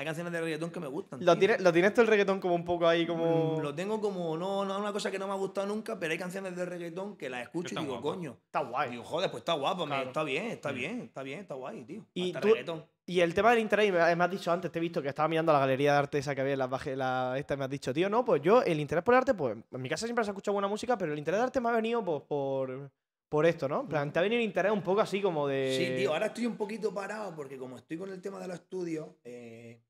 Hay 0.00 0.06
canciones 0.06 0.32
de 0.32 0.40
reggaetón 0.40 0.70
que 0.70 0.80
me 0.80 0.86
gustan. 0.86 1.20
Lo 1.22 1.32
tío. 1.34 1.38
tienes, 1.40 1.60
lo 1.60 1.70
tienes 1.74 1.92
todo 1.92 2.00
el 2.02 2.08
reggaetón 2.08 2.40
como 2.40 2.54
un 2.54 2.64
poco 2.64 2.88
ahí, 2.88 3.06
como. 3.06 3.58
Mm, 3.58 3.60
Lo 3.60 3.74
tengo 3.74 4.00
como, 4.00 4.34
no, 4.38 4.64
no 4.64 4.74
es 4.74 4.80
una 4.80 4.94
cosa 4.94 5.10
que 5.10 5.18
no 5.18 5.26
me 5.26 5.34
ha 5.34 5.36
gustado 5.36 5.66
nunca, 5.66 5.98
pero 5.98 6.12
hay 6.12 6.18
canciones 6.18 6.56
de 6.56 6.64
reggaetón 6.64 7.18
que 7.18 7.28
las 7.28 7.42
escucho 7.42 7.74
y 7.74 7.78
digo, 7.84 8.00
coño. 8.00 8.38
Está 8.46 8.60
guay. 8.60 8.92
Digo, 8.92 9.04
joder, 9.04 9.30
pues 9.30 9.42
está 9.42 9.52
guapo, 9.52 9.84
Claro. 9.84 10.06
está 10.08 10.22
bien, 10.24 10.46
está 10.46 10.72
Mm. 10.72 10.74
bien, 10.74 11.00
está 11.02 11.22
bien, 11.22 11.40
está 11.40 11.54
guay, 11.54 11.84
tío. 11.84 12.06
Y 12.14 12.28
Hasta 12.28 12.40
tú- 12.40 12.48
reggaetón. 12.48 12.86
Y 13.04 13.20
el 13.20 13.34
tema 13.34 13.50
del 13.50 13.58
interés, 13.58 13.92
me, 13.92 14.16
me 14.16 14.24
has 14.24 14.30
dicho 14.30 14.50
antes, 14.50 14.72
te 14.72 14.78
he 14.78 14.80
visto 14.82 15.02
que 15.02 15.08
estaba 15.10 15.28
mirando 15.28 15.52
la 15.52 15.58
galería 15.58 15.92
de 15.92 15.98
arte 15.98 16.16
esa 16.18 16.34
que 16.34 16.40
había 16.40 16.54
en 16.54 16.60
la, 16.60 16.68
baje- 16.68 16.96
la 16.96 17.34
esta 17.36 17.52
y 17.52 17.56
me 17.58 17.64
has 17.64 17.70
dicho, 17.70 17.92
tío, 17.92 18.08
no, 18.08 18.24
pues 18.24 18.40
yo, 18.40 18.62
el 18.62 18.80
interés 18.80 19.04
por 19.04 19.12
el 19.14 19.18
arte, 19.18 19.34
pues 19.34 19.54
en 19.70 19.82
mi 19.82 19.88
casa 19.90 20.06
siempre 20.06 20.24
se 20.24 20.30
ha 20.30 20.32
escuchado 20.32 20.54
buena 20.54 20.68
música, 20.68 20.96
pero 20.96 21.12
el 21.12 21.18
interés 21.18 21.40
de 21.40 21.44
arte 21.44 21.60
me 21.60 21.68
ha 21.68 21.72
venido 21.72 22.02
pues, 22.04 22.22
por, 22.26 22.90
por 23.28 23.46
esto, 23.46 23.68
¿no? 23.68 23.80
En 23.82 23.88
plan, 23.88 24.12
te 24.12 24.18
ha 24.18 24.22
venido 24.22 24.38
el 24.40 24.44
interés 24.46 24.72
un 24.72 24.82
poco 24.82 25.00
así 25.00 25.20
como 25.20 25.46
de. 25.48 25.74
Sí, 25.76 25.96
tío, 25.98 26.12
ahora 26.12 26.26
estoy 26.26 26.46
un 26.46 26.56
poquito 26.56 26.94
parado 26.94 27.34
porque 27.34 27.58
como 27.58 27.76
estoy 27.76 27.98
con 27.98 28.10
el 28.10 28.20
tema 28.22 28.38
de 28.38 28.46
los 28.48 28.56
estudios, 28.56 29.08
eh, 29.24 29.80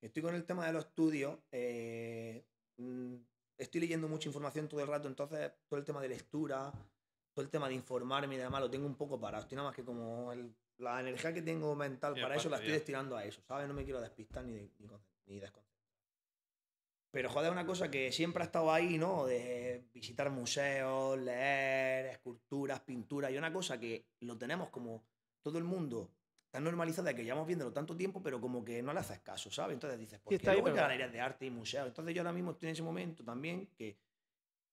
estoy 0.00 0.22
con 0.22 0.34
el 0.34 0.44
tema 0.44 0.66
de 0.66 0.72
los 0.72 0.84
estudios, 0.86 1.38
eh, 1.52 2.44
mm, 2.78 3.14
estoy 3.58 3.80
leyendo 3.82 4.08
mucha 4.08 4.28
información 4.28 4.68
todo 4.68 4.80
el 4.80 4.86
rato, 4.88 5.08
entonces 5.08 5.52
todo 5.68 5.78
el 5.78 5.84
tema 5.84 6.00
de 6.00 6.08
lectura, 6.08 6.72
todo 7.32 7.44
el 7.44 7.50
tema 7.50 7.68
de 7.68 7.74
informarme 7.74 8.34
y 8.34 8.38
demás 8.38 8.60
lo 8.60 8.70
tengo 8.70 8.86
un 8.86 8.96
poco 8.96 9.20
parado. 9.20 9.42
Estoy 9.44 9.56
nada 9.56 9.68
más 9.68 9.76
que 9.76 9.84
como 9.84 10.32
el- 10.32 10.54
la 10.78 11.00
energía 11.00 11.32
que 11.34 11.42
tengo 11.42 11.74
mental 11.76 12.14
para 12.22 12.34
eso 12.36 12.48
la 12.48 12.56
estoy 12.56 12.72
destinando 12.78 13.16
a 13.16 13.24
eso, 13.24 13.42
¿sabes? 13.46 13.68
No 13.68 13.74
me 13.74 13.84
quiero 13.84 14.00
despistar 14.00 14.44
ni, 14.44 14.52
ni, 14.78 14.88
ni 15.26 15.38
desconcentrar. 15.38 15.70
Pero 17.12 17.28
joder, 17.28 17.50
una 17.50 17.66
cosa 17.66 17.90
que 17.90 18.12
siempre 18.12 18.42
ha 18.42 18.46
estado 18.46 18.72
ahí, 18.72 18.96
¿no? 18.96 19.26
De 19.26 19.84
visitar 19.92 20.30
museos, 20.30 21.18
leer, 21.18 22.06
esculturas, 22.06 22.80
pinturas, 22.80 23.32
y 23.32 23.36
una 23.36 23.52
cosa 23.52 23.78
que 23.80 24.06
lo 24.20 24.38
tenemos 24.38 24.70
como 24.70 25.04
todo 25.42 25.58
el 25.58 25.64
mundo 25.64 26.08
tan 26.50 26.64
normalizada 26.64 27.14
que 27.14 27.22
llevamos 27.24 27.46
viéndolo 27.46 27.72
tanto 27.72 27.96
tiempo, 27.96 28.22
pero 28.22 28.40
como 28.40 28.64
que 28.64 28.82
no 28.82 28.92
le 28.92 29.00
haces 29.00 29.20
caso, 29.20 29.50
¿sabes? 29.50 29.74
Entonces 29.74 29.98
dices, 29.98 30.18
¿por 30.18 30.32
Sí, 30.32 30.38
qué 30.38 30.46
luego 30.52 30.66
hay 30.68 30.74
galerías 30.74 31.12
de 31.12 31.20
arte 31.20 31.46
y 31.46 31.50
museos? 31.50 31.86
Entonces 31.86 32.14
yo 32.14 32.22
ahora 32.22 32.32
mismo 32.32 32.52
estoy 32.52 32.68
en 32.68 32.72
ese 32.72 32.82
momento 32.82 33.24
también 33.24 33.68
que 33.76 33.98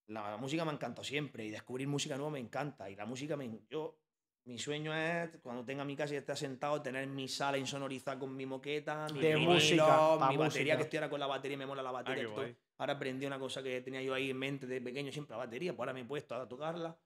la 0.08 0.38
música 0.38 0.64
me 0.66 0.72
ha 0.72 0.74
encantado 0.74 1.04
siempre 1.04 1.46
y 1.46 1.50
descubrir 1.52 1.88
música 1.88 2.16
nueva 2.16 2.32
me 2.32 2.40
encanta. 2.40 2.90
Y 2.90 2.96
la 2.96 3.06
música, 3.06 3.36
me, 3.36 3.60
yo, 3.70 4.00
mi 4.46 4.58
sueño 4.58 4.96
es 4.96 5.30
cuando 5.42 5.66
tenga 5.66 5.84
mi 5.84 5.96
casa 5.96 6.14
y 6.14 6.18
esté 6.18 6.36
sentado, 6.36 6.82
tener 6.82 7.06
mi 7.08 7.28
sala 7.28 7.58
insonorizada 7.58 8.18
con 8.18 8.36
mi 8.36 8.46
moqueta, 8.46 9.06
mi 9.14 9.20
De 9.20 9.36
vinilo, 9.36 9.54
música, 9.54 9.84
mi 10.30 10.38
batería, 10.38 10.44
música. 10.46 10.78
que 10.78 10.84
estoy 10.84 10.98
ahora 10.98 11.10
con 11.10 11.20
la 11.20 11.28
batería 11.28 11.56
y 11.56 11.58
me 11.58 11.66
mola 11.66 11.84
la 11.84 11.90
Ah, 11.90 11.94
batería. 11.94 12.22
qué 12.24 12.30
esto- 12.30 12.42
guay. 12.42 12.58
Ahora 12.80 12.94
aprendí 12.94 13.26
una 13.26 13.40
cosa 13.40 13.62
que 13.64 13.82
tenía 13.82 14.02
yo 14.02 14.14
ahí 14.14 14.30
en 14.30 14.38
mente 14.38 14.66
de 14.68 14.80
pequeño, 14.80 15.12
siempre 15.12 15.34
la 15.34 15.38
batería, 15.46 15.72
pues 15.74 15.80
ahora 15.80 15.94
me 15.94 16.02
he 16.02 16.06
puesto 16.06 16.36
a 16.36 16.48
tocarla 16.48 16.98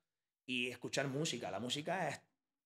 y 0.46 0.68
escuchar 0.68 1.08
música. 1.08 1.50
La 1.50 1.60
música 1.60 2.10
es. 2.10 2.22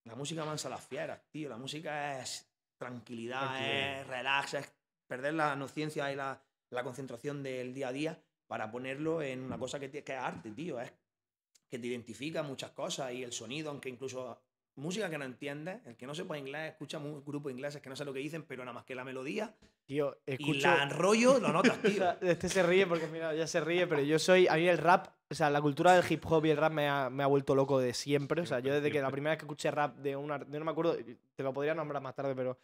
La 0.06 0.16
música 0.16 0.46
mansa 0.46 0.68
a 0.68 0.72
las 0.72 0.86
fieras, 0.86 1.20
tío. 1.32 1.50
La 1.50 1.58
música 1.58 2.20
es 2.22 2.48
tranquilidad, 2.78 3.40
Tranquilidad. 3.42 4.02
es 4.02 4.08
relax, 4.08 4.54
es 4.56 4.74
perder 5.08 5.34
la 5.34 5.56
nocencia 5.56 6.12
y 6.12 6.16
la, 6.16 6.42
la 6.70 6.84
concentración 6.84 7.42
del 7.44 7.74
día 7.74 7.90
a 7.90 7.92
día 7.92 8.24
para 8.48 8.70
ponerlo 8.72 9.22
en 9.22 9.42
una 9.42 9.58
cosa 9.58 9.80
que, 9.80 9.90
que 9.90 10.00
es 10.00 10.10
arte, 10.20 10.52
tío. 10.52 10.80
Es 10.80 10.92
que 11.68 11.80
te 11.80 11.88
identifica 11.88 12.44
muchas 12.44 12.72
cosas 12.72 13.12
y 13.14 13.24
el 13.24 13.34
sonido, 13.34 13.72
aunque 13.72 13.90
incluso 13.90 14.40
música 14.76 15.10
que 15.10 15.18
no 15.18 15.26
entiendes, 15.26 15.80
el 15.86 15.96
que 15.96 16.06
no 16.06 16.14
sepa 16.16 16.38
inglés, 16.38 16.72
escucha 16.74 17.00
grupos 17.26 17.52
ingleses 17.52 17.82
que 17.82 17.90
no 17.90 17.96
sé 17.96 18.06
lo 18.06 18.14
que 18.14 18.20
dicen, 18.20 18.44
pero 18.44 18.64
nada 18.64 18.74
más 18.74 18.84
que 18.86 18.96
la 18.96 19.04
melodía 19.04 19.54
Tío, 19.86 20.18
y 20.26 20.34
escucho. 20.34 20.68
la 20.68 20.84
enrollo, 20.84 21.40
lo 21.40 21.52
notas, 21.54 21.78
O 21.78 21.82
tío. 21.82 21.92
sea, 21.98 22.18
este 22.22 22.50
se 22.50 22.64
ríe 22.64 22.86
porque, 22.88 23.08
mira, 23.08 23.34
ya 23.36 23.48
se 23.48 23.62
ríe, 23.62 23.88
pero 23.88 24.02
yo 24.02 24.18
soy. 24.20 24.48
A 24.48 24.56
mí 24.56 24.68
el 24.68 24.78
rap, 24.78 25.08
o 25.30 25.36
sea, 25.36 25.50
la 25.50 25.62
cultura 25.62 25.94
del 25.94 26.04
hip 26.12 26.24
hop 26.26 26.46
y 26.46 26.50
el 26.50 26.58
rap 26.58 26.74
me 26.74 26.88
ha, 26.90 27.10
me 27.10 27.24
ha 27.24 27.28
vuelto 27.28 27.56
loco 27.56 27.80
de 27.80 27.94
siempre. 27.94 28.42
O 28.42 28.46
sea, 28.46 28.60
yo 28.60 28.74
desde 28.74 28.92
que 28.92 29.02
la 29.02 29.12
primera 29.12 29.32
vez 29.32 29.40
que 29.40 29.46
escuché 29.46 29.70
rap 29.72 29.96
de 29.98 30.16
una. 30.16 30.40
No 30.40 30.66
me 30.66 30.72
acuerdo, 30.72 30.98
te 31.36 31.44
lo 31.44 31.54
podría 31.54 31.76
nombrar 31.76 32.02
más 32.02 32.16
tarde, 32.16 32.36
pero. 32.36 32.58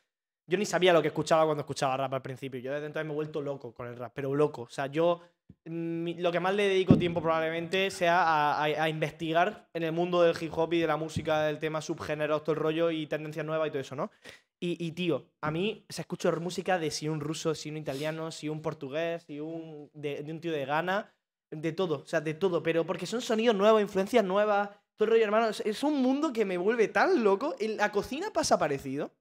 Yo 0.52 0.58
ni 0.58 0.66
sabía 0.66 0.92
lo 0.94 1.02
que 1.02 1.08
escuchaba 1.08 1.46
cuando 1.46 1.62
escuchaba 1.62 1.96
rap 1.98 2.14
al 2.14 2.22
principio. 2.22 2.60
Yo 2.60 2.74
desde 2.74 2.86
entonces 2.88 3.06
me 3.08 3.14
he 3.14 3.16
vuelto 3.16 3.42
loco 3.42 3.74
con 3.74 3.88
el 3.88 3.96
rap, 3.96 4.12
pero 4.14 4.36
loco. 4.36 4.64
O 4.64 4.70
sea, 4.70 4.88
yo. 4.88 5.22
mi- 5.66 6.14
lo 6.16 6.32
que 6.32 6.40
más 6.40 6.54
le 6.56 6.68
dedico 6.68 6.98
tiempo 6.98 7.22
probablemente 7.22 7.90
sea 7.92 8.22
a, 8.24 8.64
a- 8.64 8.84
a 8.84 8.90
investigar 8.90 9.68
en 9.74 9.84
el 9.84 9.92
mundo 9.92 10.22
del 10.24 10.36
hip 10.42 10.52
hop 10.56 10.74
y 10.74 10.80
de 10.80 10.88
la 10.88 10.98
música, 10.98 11.44
del 11.44 11.60
tema 11.60 11.82
subgéneros, 11.82 12.44
todo 12.44 12.54
el 12.56 12.62
rollo 12.62 12.90
y 12.92 13.06
tendencias 13.08 13.46
nuevas 13.46 13.68
y 13.68 13.72
todo 13.72 13.82
eso, 13.82 13.96
¿no? 13.96 14.12
Y, 14.60 14.78
y, 14.86 14.92
tío, 14.92 15.26
a 15.42 15.52
mí 15.52 15.86
se 15.90 16.02
escucho 16.02 16.32
música 16.40 16.78
de 16.80 16.92
si 16.92 17.10
un 17.10 17.20
ruso, 17.20 17.56
si 17.56 17.70
un 17.70 17.78
italiano, 17.78 18.32
si 18.32 18.48
un 18.48 18.62
portugués, 18.62 19.24
si 19.24 19.40
un 19.40 19.90
de, 19.94 20.22
de 20.24 20.32
un 20.32 20.40
tío 20.40 20.52
de 20.52 20.66
Ghana, 20.66 21.12
de 21.50 21.72
todo, 21.74 22.02
o 22.04 22.06
sea, 22.06 22.22
de 22.22 22.34
todo, 22.36 22.62
pero 22.64 22.86
porque 22.86 23.06
son 23.06 23.22
sonidos 23.22 23.56
nuevos, 23.56 23.82
influencias 23.82 24.24
nuevas, 24.24 24.70
todo 24.96 25.06
el 25.08 25.12
rollo, 25.12 25.24
hermano, 25.24 25.50
es, 25.50 25.62
es 25.62 25.84
un 25.84 26.02
mundo 26.02 26.32
que 26.32 26.46
me 26.46 26.58
vuelve 26.58 26.88
tan 26.88 27.24
loco. 27.24 27.56
En 27.60 27.76
la 27.78 27.92
cocina 27.92 28.28
pasa 28.34 28.58
parecido. 28.60 29.12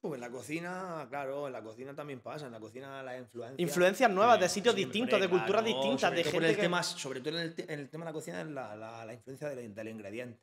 Pues 0.00 0.14
en 0.14 0.20
la 0.20 0.30
cocina, 0.30 1.06
claro, 1.10 1.48
en 1.48 1.52
la 1.52 1.62
cocina 1.62 1.92
también 1.94 2.20
pasa, 2.20 2.46
en 2.46 2.52
la 2.52 2.60
cocina 2.60 3.02
las 3.02 3.18
influencias. 3.18 3.58
Influencias 3.58 4.10
nuevas 4.10 4.38
de 4.38 4.48
sitios 4.48 4.74
siempre, 4.76 4.92
distintos, 5.00 5.20
de 5.20 5.28
culturas 5.28 5.62
claro, 5.62 5.78
distintas, 5.80 6.10
de 6.12 6.22
todo 6.22 6.32
gente 6.32 6.50
el 6.50 6.56
que... 6.56 6.62
tema, 6.62 6.82
sobre 6.84 7.20
todo 7.20 7.36
en 7.38 7.42
el, 7.46 7.54
en 7.56 7.80
el 7.80 7.90
tema 7.90 8.04
de 8.04 8.10
la 8.10 8.12
cocina 8.12 8.40
es 8.40 8.46
la, 8.46 8.76
la- 8.76 9.04
la 9.04 9.12
influencia 9.14 9.48
del, 9.48 9.74
del 9.74 9.88
ingrediente, 9.88 10.40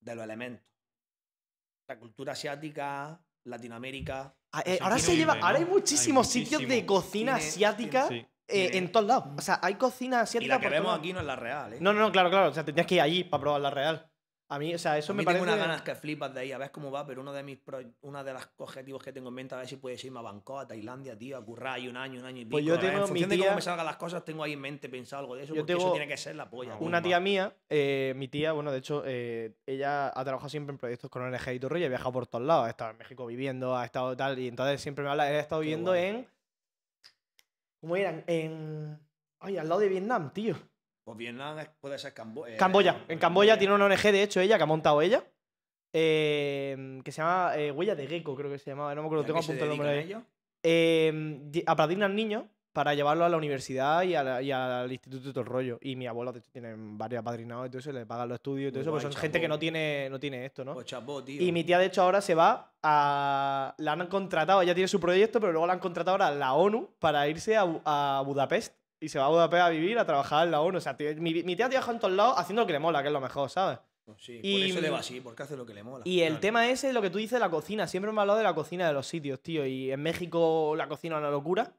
de 0.00 0.14
los 0.14 0.24
elementos. 0.24 0.66
La 1.88 1.98
cultura 1.98 2.32
asiática, 2.32 3.18
Latinoamérica. 3.44 4.34
Ah, 4.52 4.62
eh, 4.66 4.78
ahora 4.80 4.98
se 4.98 5.16
lleva, 5.16 5.34
ahora 5.40 5.58
hay 5.58 5.64
muchísimos 5.64 6.26
Hay 6.26 6.42
sitios 6.44 6.68
de 6.68 6.84
cocina 6.86 7.36
Tiene- 7.36 7.48
asiática 7.48 8.08
Sí. 8.08 8.26
eh, 8.48 8.70
en 8.74 8.92
todos 8.92 9.06
lados. 9.06 9.24
O 9.38 9.40
sea, 9.40 9.58
hay 9.62 9.74
cocina 9.76 10.18
Y 10.18 10.20
asiática 10.20 10.54
la 10.56 10.60
que 10.60 10.66
por 10.66 10.72
vemos 10.72 10.86
lados. 10.88 10.98
aquí 11.00 11.12
no 11.14 11.20
es 11.20 11.26
la 11.26 11.36
real, 11.36 11.72
¿eh? 11.74 11.78
No, 11.80 11.92
no, 11.94 12.00
no, 12.00 12.12
claro, 12.12 12.28
claro. 12.30 12.50
O 12.50 12.54
sea, 12.54 12.62
tendrías 12.64 12.86
que 12.86 12.96
ir 12.96 13.00
allí 13.00 13.24
para 13.24 13.40
probar 13.40 13.60
la 13.62 13.70
real. 13.70 14.10
A 14.46 14.58
mí, 14.58 14.74
o 14.74 14.78
sea, 14.78 14.98
eso 14.98 15.12
A 15.12 15.14
me 15.14 15.22
mí 15.22 15.24
parece. 15.24 15.42
tengo 15.42 15.54
unas 15.54 15.66
ganas 15.66 15.82
que 15.82 15.94
flipas 15.94 16.32
de 16.34 16.40
ahí, 16.40 16.52
a 16.52 16.58
ver 16.58 16.70
cómo 16.70 16.90
va, 16.90 17.06
pero 17.06 17.22
uno 17.22 17.32
de 17.32 17.42
mis 17.42 17.56
pro- 17.56 17.80
una 18.02 18.22
de 18.22 18.34
los 18.34 18.46
objetivos 18.58 19.02
que 19.02 19.10
tengo 19.10 19.30
en 19.30 19.34
mente 19.34 19.54
a 19.54 19.58
ver 19.58 19.66
si 19.66 19.76
puedes 19.76 20.04
irme 20.04 20.18
a 20.18 20.22
Bangkok, 20.22 20.60
a 20.60 20.66
Tailandia, 20.66 21.16
tío, 21.16 21.38
a 21.38 21.44
currar 21.44 21.74
ahí 21.74 21.88
un 21.88 21.96
año, 21.96 22.20
un 22.20 22.26
año 22.26 22.42
y 22.42 22.44
pico. 22.44 22.50
Pues 22.56 22.64
yo 22.66 22.78
tengo 22.78 23.06
en 23.06 23.28
de 23.28 23.38
cómo 23.38 23.54
me 23.54 23.62
salgan 23.62 23.86
las 23.86 23.96
cosas, 23.96 24.22
tengo 24.22 24.44
ahí 24.44 24.52
en 24.52 24.60
mente 24.60 24.90
pensado 24.90 25.20
algo 25.20 25.34
de 25.34 25.44
eso, 25.44 25.54
Yo 25.54 25.62
porque 25.62 25.72
eso 25.72 25.92
tiene 25.92 26.06
que 26.06 26.16
ser 26.18 26.36
la 26.36 26.50
polla. 26.50 26.76
una 26.76 27.00
tía 27.00 27.18
mía, 27.20 27.56
eh, 27.70 28.12
mi 28.16 28.28
tía, 28.28 28.52
bueno, 28.52 28.70
de 28.70 28.78
hecho, 28.78 29.02
eh, 29.06 29.56
ella 29.66 30.08
ha 30.08 30.24
trabajado 30.24 30.50
siempre 30.50 30.72
en 30.74 30.78
proyectos 30.78 31.08
con 31.10 31.22
ONG 31.22 31.54
y 31.54 31.58
todo 31.58 31.76
y 31.78 31.84
ha 31.84 31.88
viajado 31.88 32.12
por 32.12 32.26
todos 32.26 32.44
lados. 32.44 32.66
Ha 32.66 32.70
estado 32.70 32.90
en 32.90 32.98
México 32.98 33.24
viviendo, 33.24 33.74
ha 33.76 33.84
estado 33.86 34.14
tal, 34.14 34.38
y 34.38 34.46
entonces 34.48 34.78
siempre 34.80 35.02
me 35.04 35.10
habla. 35.10 35.22
Ha 35.24 35.38
estado 35.40 35.62
Qué 35.62 35.68
viviendo 35.68 35.92
guay. 35.92 36.04
en. 36.04 36.28
¿Cómo 37.80 37.96
eran? 37.96 38.24
En. 38.26 38.98
Ay, 39.40 39.56
al 39.56 39.68
lado 39.68 39.80
de 39.80 39.88
Vietnam, 39.88 40.32
tío. 40.34 40.54
Pues 41.04 41.16
Vietnam 41.18 41.58
puede 41.80 41.98
ser 41.98 42.14
Cambo 42.14 42.46
eh, 42.46 42.56
Camboya. 42.56 43.04
En 43.08 43.18
Camboya 43.18 43.58
tiene 43.58 43.74
una 43.74 43.84
ONG, 43.84 44.02
de 44.10 44.22
hecho, 44.22 44.40
ella, 44.40 44.56
que 44.56 44.62
ha 44.62 44.66
montado 44.66 45.02
ella. 45.02 45.22
eh, 45.92 47.00
que 47.04 47.12
se 47.12 47.20
llama 47.22 47.52
eh, 47.56 47.70
Huella 47.70 47.94
de 47.94 48.06
Gecko, 48.06 48.34
creo 48.34 48.50
que 48.50 48.58
se 48.58 48.70
llamaba. 48.70 48.94
No 48.94 49.02
me 49.02 49.06
¿Y 49.06 49.08
acuerdo, 49.08 49.24
tengo 49.24 49.38
apuntado 49.38 49.70
el 49.72 49.78
nombre? 49.78 50.16
Eh, 50.62 51.12
di- 51.44 51.62
a 51.66 51.76
padrinar 51.76 52.10
niños 52.10 52.44
para 52.72 52.94
llevarlo 52.94 53.24
a 53.24 53.28
la 53.28 53.36
universidad 53.36 54.02
y, 54.02 54.14
a 54.16 54.24
la- 54.24 54.42
y 54.42 54.50
al 54.50 54.90
instituto 54.90 55.28
y 55.28 55.32
todo 55.32 55.42
el 55.42 55.46
rollo. 55.46 55.78
Y 55.82 55.94
mi 55.94 56.06
de 56.06 56.38
hecho, 56.38 56.50
tiene 56.50 56.74
varios 56.76 57.20
apadrinados 57.20 57.66
y 57.66 57.70
todo 57.70 57.78
eso, 57.78 57.92
le 57.92 58.06
pagan 58.06 58.28
los 58.28 58.36
estudios 58.36 58.70
y 58.70 58.72
todo 58.72 58.80
eso, 58.80 58.90
pues 58.90 59.02
son 59.02 59.12
gente 59.12 59.40
que 59.40 59.46
no 59.46 59.58
tiene, 59.58 60.08
no 60.10 60.18
tiene 60.18 60.44
esto, 60.46 60.64
¿no? 60.64 60.72
Pues 60.72 60.86
chapó, 60.86 61.22
tío. 61.22 61.40
Y 61.40 61.52
mi 61.52 61.62
tía, 61.62 61.78
de 61.78 61.86
hecho, 61.86 62.02
ahora 62.02 62.20
se 62.22 62.34
va 62.34 62.72
a. 62.82 63.74
La 63.78 63.92
han 63.92 64.06
contratado, 64.08 64.62
ella 64.62 64.74
tiene 64.74 64.88
su 64.88 64.98
proyecto, 64.98 65.38
pero 65.38 65.52
luego 65.52 65.66
la 65.66 65.74
han 65.74 65.78
contratado 65.80 66.14
ahora 66.14 66.28
a 66.28 66.30
la 66.34 66.54
ONU 66.54 66.94
para 66.98 67.28
irse 67.28 67.56
a 67.56 68.22
Budapest. 68.26 68.74
Y 69.04 69.08
se 69.08 69.18
va 69.18 69.26
a 69.26 69.28
Budapest 69.28 69.62
a 69.62 69.68
vivir, 69.68 69.98
a 69.98 70.04
trabajar 70.06 70.46
en 70.46 70.50
la 70.52 70.60
ONU. 70.60 70.78
O 70.78 70.80
sea, 70.80 70.96
tío, 70.96 71.08
mi, 71.16 71.42
mi 71.42 71.56
tía 71.56 71.68
viaja 71.68 71.90
en 71.92 71.98
todos 71.98 72.14
lados 72.14 72.34
haciendo 72.38 72.62
lo 72.62 72.66
que 72.66 72.72
le 72.72 72.78
mola, 72.78 73.02
que 73.02 73.08
es 73.08 73.12
lo 73.12 73.20
mejor, 73.20 73.50
¿sabes? 73.50 73.78
Pues 74.04 74.18
sí, 74.22 74.38
y- 74.42 74.52
por 74.60 74.70
eso 74.70 74.80
le 74.80 74.90
va 74.90 74.98
así, 74.98 75.20
porque 75.20 75.42
hace 75.44 75.56
lo 75.56 75.64
que 75.64 75.72
le 75.74 75.82
mola. 75.82 76.02
Y 76.06 76.20
el 76.20 76.38
tema 76.40 76.68
ese 76.68 76.88
es 76.88 76.94
lo 76.94 77.00
que 77.00 77.08
tú 77.10 77.18
dices 77.18 77.32
de 77.32 77.40
la 77.40 77.48
cocina. 77.50 77.86
Siempre 77.86 78.12
me 78.12 78.18
he 78.18 78.20
hablado 78.20 78.38
de 78.38 78.44
la 78.44 78.54
cocina 78.54 78.86
de 78.86 78.92
los 78.92 79.06
sitios, 79.06 79.40
tío. 79.40 79.64
Y 79.66 79.90
en 79.92 80.02
México 80.02 80.74
la 80.76 80.88
cocina 80.88 81.16
es 81.16 81.20
una 81.20 81.30
locura. 81.30 81.72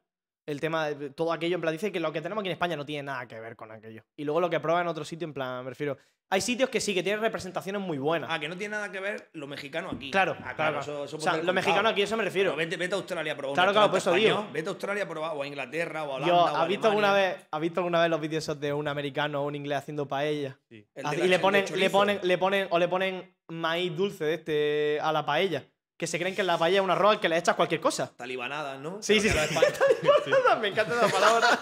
El 0.46 0.60
tema 0.60 0.86
de 0.90 1.10
todo 1.10 1.32
aquello, 1.32 1.56
en 1.56 1.60
plan, 1.60 1.72
dice 1.72 1.90
que 1.90 1.98
lo 1.98 2.12
que 2.12 2.20
tenemos 2.22 2.42
aquí 2.42 2.48
en 2.48 2.52
España 2.52 2.76
no 2.76 2.86
tiene 2.86 3.02
nada 3.02 3.26
que 3.26 3.38
ver 3.40 3.56
con 3.56 3.72
aquello. 3.72 4.04
Y 4.16 4.24
luego 4.24 4.40
lo 4.40 4.48
que 4.48 4.60
prueba 4.60 4.80
en 4.80 4.86
otro 4.86 5.04
sitio, 5.04 5.26
en 5.26 5.34
plan, 5.34 5.64
me 5.64 5.70
refiero. 5.70 5.96
Hay 6.30 6.40
sitios 6.40 6.70
que 6.70 6.80
sí, 6.80 6.92
que 6.94 7.02
tienen 7.04 7.20
representaciones 7.20 7.80
muy 7.82 7.98
buenas. 7.98 8.28
Ah, 8.32 8.38
que 8.40 8.48
no 8.48 8.56
tiene 8.56 8.72
nada 8.76 8.90
que 8.90 8.98
ver 8.98 9.28
lo 9.32 9.46
mexicano 9.46 9.90
aquí. 9.92 10.10
claro, 10.10 10.36
Ah, 10.44 10.54
claro. 10.54 10.80
Eso, 10.80 11.04
eso 11.04 11.16
o 11.16 11.20
sea, 11.20 11.36
lo 11.36 11.52
mexicano 11.52 11.88
aquí, 11.88 12.02
eso 12.02 12.16
me 12.16 12.24
refiero. 12.24 12.50
Pero 12.50 12.58
vete, 12.58 12.76
vete 12.76 12.94
a 12.94 12.98
Australia 12.98 13.32
a 13.32 13.36
probar 13.36 13.54
Claro, 13.54 13.72
claro, 13.72 13.90
por 13.90 13.98
eso 13.98 14.12
digo. 14.12 14.46
Vete 14.52 14.68
a 14.68 14.70
Australia 14.72 15.04
a 15.04 15.08
probar, 15.08 15.36
o 15.36 15.42
a 15.42 15.46
Inglaterra, 15.46 16.02
o 16.04 16.12
a 16.12 16.14
Holanda. 16.16 16.26
Yo, 16.34 16.36
o 16.42 16.46
a 16.46 16.62
¿has 16.62 16.68
visto, 16.68 16.88
alguna 16.88 17.12
vez, 17.12 17.36
¿has 17.50 17.60
visto 17.60 17.80
alguna 17.80 18.00
vez 18.00 18.10
los 18.10 18.20
vídeos 18.20 18.60
de 18.60 18.72
un 18.72 18.88
americano 18.88 19.42
o 19.42 19.46
un 19.46 19.54
inglés 19.54 19.78
haciendo 19.78 20.06
paella? 20.08 20.58
Sí. 20.68 20.84
Así- 21.04 21.20
y 21.20 21.28
le 21.28 21.38
ponen, 21.38 21.64
le 21.76 21.90
ponen, 21.90 22.20
le 22.22 22.38
ponen, 22.38 22.66
o 22.70 22.78
le 22.80 22.88
ponen 22.88 23.36
maíz 23.48 23.96
dulce 23.96 24.24
de 24.24 24.34
este 24.34 24.98
a 25.00 25.12
la 25.12 25.24
paella. 25.24 25.64
Que 25.96 26.06
se 26.06 26.18
creen 26.18 26.34
que 26.34 26.42
en 26.42 26.46
la 26.46 26.58
paella 26.58 26.78
es 26.78 26.84
un 26.84 26.90
arroz 26.90 27.12
al 27.12 27.20
que 27.20 27.28
le 27.28 27.38
echas 27.38 27.54
cualquier 27.56 27.80
cosa. 27.80 28.10
Talibanadas, 28.16 28.78
¿no? 28.80 28.98
Sí, 29.02 29.18
Pero 29.20 29.42
sí, 29.44 29.48
sí. 29.48 29.54
espa- 29.54 30.56
me 30.60 30.68
encanta 30.68 30.94
esa 30.94 31.08
palabra. 31.08 31.58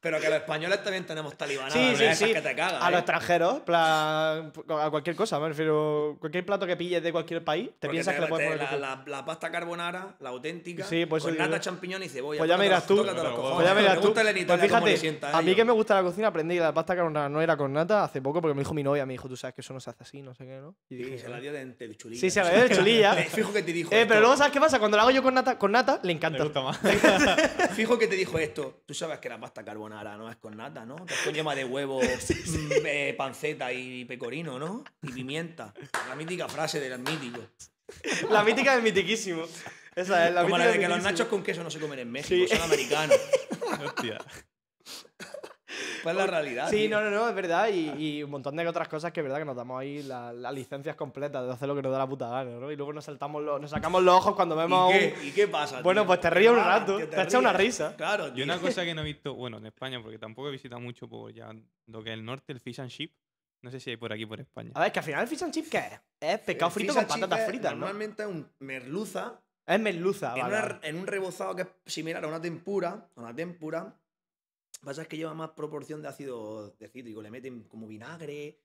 Pero 0.00 0.20
que 0.20 0.28
los 0.28 0.36
españoles 0.38 0.82
también 0.84 1.04
tenemos 1.04 1.36
talibanadas. 1.36 1.72
Sí, 1.74 1.96
sí, 1.96 2.04
esas 2.04 2.18
sí. 2.18 2.32
que 2.32 2.40
te 2.40 2.54
cagas, 2.54 2.80
A 2.82 2.90
los 2.90 2.98
¿eh? 2.98 3.00
extranjeros, 3.00 3.60
plan, 3.60 4.52
a 4.80 4.90
cualquier 4.90 5.16
cosa, 5.16 5.40
me 5.40 5.48
refiero. 5.48 6.16
Cualquier 6.20 6.46
plato 6.46 6.66
que 6.66 6.76
pilles 6.76 7.02
de 7.02 7.10
cualquier 7.10 7.42
país, 7.42 7.66
te 7.68 7.72
Porque 7.88 7.92
piensas 7.96 8.14
que 8.14 8.20
le 8.20 8.26
puedes 8.28 8.48
poner. 8.48 8.70
la, 8.72 8.76
la- 8.78 9.02
la 9.06 9.24
pasta 9.24 9.50
carbonara, 9.50 10.14
la 10.20 10.28
auténtica, 10.28 10.84
Sí, 10.84 11.04
pues 11.06 11.24
con 11.24 11.36
nata, 11.36 11.58
champiñón 11.60 12.02
y 12.04 12.08
cebolla. 12.08 12.38
Pues 12.38 12.48
ya 12.48 12.56
me 12.56 12.64
dirás 12.64 12.86
tú. 12.86 12.96
Pues 13.04 13.66
ya 13.66 13.74
me 13.74 13.80
dirás 13.80 14.00
tú. 14.00 14.14
Pues 14.14 14.60
fíjate, 14.60 15.20
a 15.26 15.38
mí 15.42 15.42
ellos. 15.46 15.56
que 15.56 15.64
me 15.64 15.72
gusta 15.72 15.94
la 15.96 16.02
cocina, 16.02 16.28
aprendí 16.28 16.54
que 16.54 16.60
la 16.60 16.72
pasta 16.72 16.94
carbonara 16.94 17.28
no 17.28 17.40
era 17.42 17.56
con 17.56 17.72
nata 17.72 18.04
hace 18.04 18.22
poco 18.22 18.40
porque 18.40 18.54
me 18.54 18.60
dijo 18.60 18.74
mi 18.74 18.82
novia, 18.84 19.04
me 19.04 19.14
dijo, 19.14 19.28
tú 19.28 19.36
sabes 19.36 19.54
que 19.54 19.62
eso 19.62 19.72
no 19.74 19.80
se 19.80 19.90
hace 19.90 20.04
así, 20.04 20.22
no 20.22 20.32
sé 20.34 20.44
qué, 20.46 20.58
¿no? 20.60 20.76
Y 20.88 20.94
dije, 20.96 21.18
se 21.18 21.28
la 21.28 21.40
dio 21.40 21.52
de, 21.52 21.64
de 21.66 21.96
chulilla. 21.96 22.20
Sí, 22.20 22.30
se 22.30 22.42
la 22.42 22.50
dio 22.50 22.68
de 22.68 22.76
chulilla. 22.76 23.14
Eh, 23.18 23.24
Fijo 23.34 23.52
que 23.52 23.62
te 23.62 23.72
dijo 23.72 23.90
Eh, 23.92 24.02
esto. 24.02 24.08
pero 24.08 24.20
luego, 24.20 24.36
¿sabes 24.36 24.52
qué 24.52 24.60
pasa? 24.60 24.78
Cuando 24.78 24.96
lo 24.96 25.02
hago 25.02 25.10
yo 25.10 25.22
con 25.24 25.34
nata, 25.34 25.58
con 25.58 25.72
nata 25.72 25.98
le 26.02 26.08
Me 26.08 26.12
encanta. 26.12 26.44
gusta 26.44 26.60
más. 26.62 26.78
Fijo 27.74 27.98
que 27.98 28.06
te 28.06 28.14
dijo 28.16 28.38
esto. 28.38 28.82
Tú 28.86 28.94
sabes 28.94 29.18
que 29.18 29.28
la 29.28 29.40
pasta 29.40 29.64
carbonara 29.64 29.87
no 29.88 30.30
es 30.30 30.36
con 30.36 30.56
nata, 30.56 30.84
¿no? 30.84 30.96
Es 31.08 31.20
con 31.24 31.34
yema 31.34 31.54
de 31.54 31.64
huevo, 31.64 32.00
mm, 32.02 32.72
eh, 32.86 33.14
panceta 33.16 33.72
y 33.72 34.04
pecorino, 34.04 34.58
¿no? 34.58 34.84
Y 35.02 35.12
pimienta. 35.12 35.74
La 36.08 36.14
mítica 36.14 36.48
frase 36.48 36.80
del 36.80 36.98
mítico. 36.98 37.40
La 38.30 38.44
mítica 38.44 38.74
del 38.74 38.82
mitiquísimo. 38.82 39.44
Esa 39.94 40.28
es 40.28 40.34
la 40.34 40.42
Como 40.42 40.56
mítica 40.56 40.66
la 40.66 40.72
de 40.72 40.78
que 40.78 40.88
los 40.88 41.02
nachos 41.02 41.28
con 41.28 41.42
queso 41.42 41.64
no 41.64 41.70
se 41.70 41.80
comen 41.80 41.98
en 41.98 42.10
México, 42.10 42.46
Sí. 42.48 42.54
son 42.54 42.62
americanos. 42.62 43.16
Hostia. 43.84 44.18
Pues 46.02 46.14
es 46.14 46.18
la 46.20 46.26
realidad. 46.26 46.68
Sí, 46.70 46.86
tío. 46.86 46.90
no, 46.90 47.02
no, 47.02 47.10
no, 47.10 47.28
es 47.28 47.34
verdad. 47.34 47.68
Y, 47.68 47.90
y 48.18 48.22
un 48.22 48.30
montón 48.30 48.54
de 48.56 48.66
otras 48.68 48.88
cosas 48.88 49.12
que 49.12 49.20
es 49.20 49.24
verdad 49.24 49.38
que 49.38 49.44
nos 49.44 49.56
damos 49.56 49.80
ahí 49.80 50.02
la- 50.02 50.32
las 50.32 50.52
licencias 50.54 50.94
completas 50.96 51.44
de 51.46 51.52
hacer 51.52 51.68
lo 51.68 51.74
que 51.74 51.82
nos 51.82 51.92
da 51.92 51.98
la 51.98 52.06
puta 52.06 52.28
gana, 52.28 52.50
¿no? 52.58 52.70
Y 52.70 52.76
luego 52.76 52.92
nos 52.92 53.04
saltamos 53.04 53.42
los, 53.42 53.60
nos 53.60 53.70
sacamos 53.70 54.02
los 54.02 54.14
ojos 54.14 54.34
cuando 54.34 54.54
vemos 54.56 54.94
¿Y 54.94 54.98
qué? 54.98 55.14
un. 55.20 55.26
¿Y 55.26 55.30
qué 55.32 55.48
pasa? 55.48 55.82
Bueno, 55.82 56.02
tío? 56.02 56.06
pues 56.06 56.20
te 56.20 56.30
ríes 56.30 56.50
un 56.50 56.56
nada, 56.56 56.78
rato, 56.80 56.98
que 56.98 57.06
te 57.06 57.22
echa 57.22 57.38
una 57.38 57.52
risa. 57.52 57.94
Claro, 57.96 58.28
Y 58.28 58.32
tío. 58.32 58.44
una 58.44 58.58
cosa 58.58 58.84
que 58.84 58.94
no 58.94 59.02
he 59.02 59.04
visto, 59.04 59.34
bueno, 59.34 59.58
en 59.58 59.66
España, 59.66 60.00
porque 60.02 60.18
tampoco 60.18 60.48
he 60.48 60.52
visitado 60.52 60.80
mucho 60.80 61.08
por 61.08 61.32
ya 61.32 61.52
lo 61.86 62.02
que 62.02 62.10
es 62.10 62.14
el 62.14 62.24
norte, 62.24 62.52
el 62.52 62.60
fish 62.60 62.80
and 62.80 62.90
chip. 62.90 63.12
No 63.60 63.72
sé 63.72 63.80
si 63.80 63.90
hay 63.90 63.96
por 63.96 64.12
aquí, 64.12 64.24
por 64.24 64.38
España. 64.40 64.70
A 64.74 64.80
ver, 64.80 64.92
que 64.92 65.00
al 65.00 65.04
final 65.04 65.22
el 65.22 65.28
fish 65.28 65.42
and 65.42 65.52
chip, 65.52 65.68
¿qué 65.68 65.78
es? 65.78 66.00
Es 66.20 66.38
pescado 66.40 66.68
El 66.68 66.72
frito 66.74 66.94
con 66.94 67.06
patatas 67.06 67.46
fritas, 67.48 67.72
¿no? 67.72 67.78
Normalmente 67.80 68.22
es 68.22 68.28
un 68.28 68.48
merluza 68.60 69.40
Es 69.66 69.80
merluza, 69.80 70.34
en, 70.36 70.42
vale. 70.42 70.56
una- 70.56 70.80
en 70.82 70.96
un 70.96 71.06
rebozado 71.06 71.56
que 71.56 71.62
es 71.62 71.68
similar 71.86 72.24
a 72.24 72.28
una 72.28 72.40
tempura. 72.40 73.08
A 73.16 73.20
una 73.20 73.34
tempura. 73.34 73.92
Pasa 74.84 75.02
es 75.02 75.08
que 75.08 75.16
lleva 75.16 75.34
más 75.34 75.50
proporción 75.50 76.00
de 76.02 76.08
ácido 76.08 76.70
de 76.78 76.88
cítrico. 76.88 77.20
Le 77.20 77.30
meten 77.30 77.64
como 77.64 77.86
vinagre. 77.86 78.58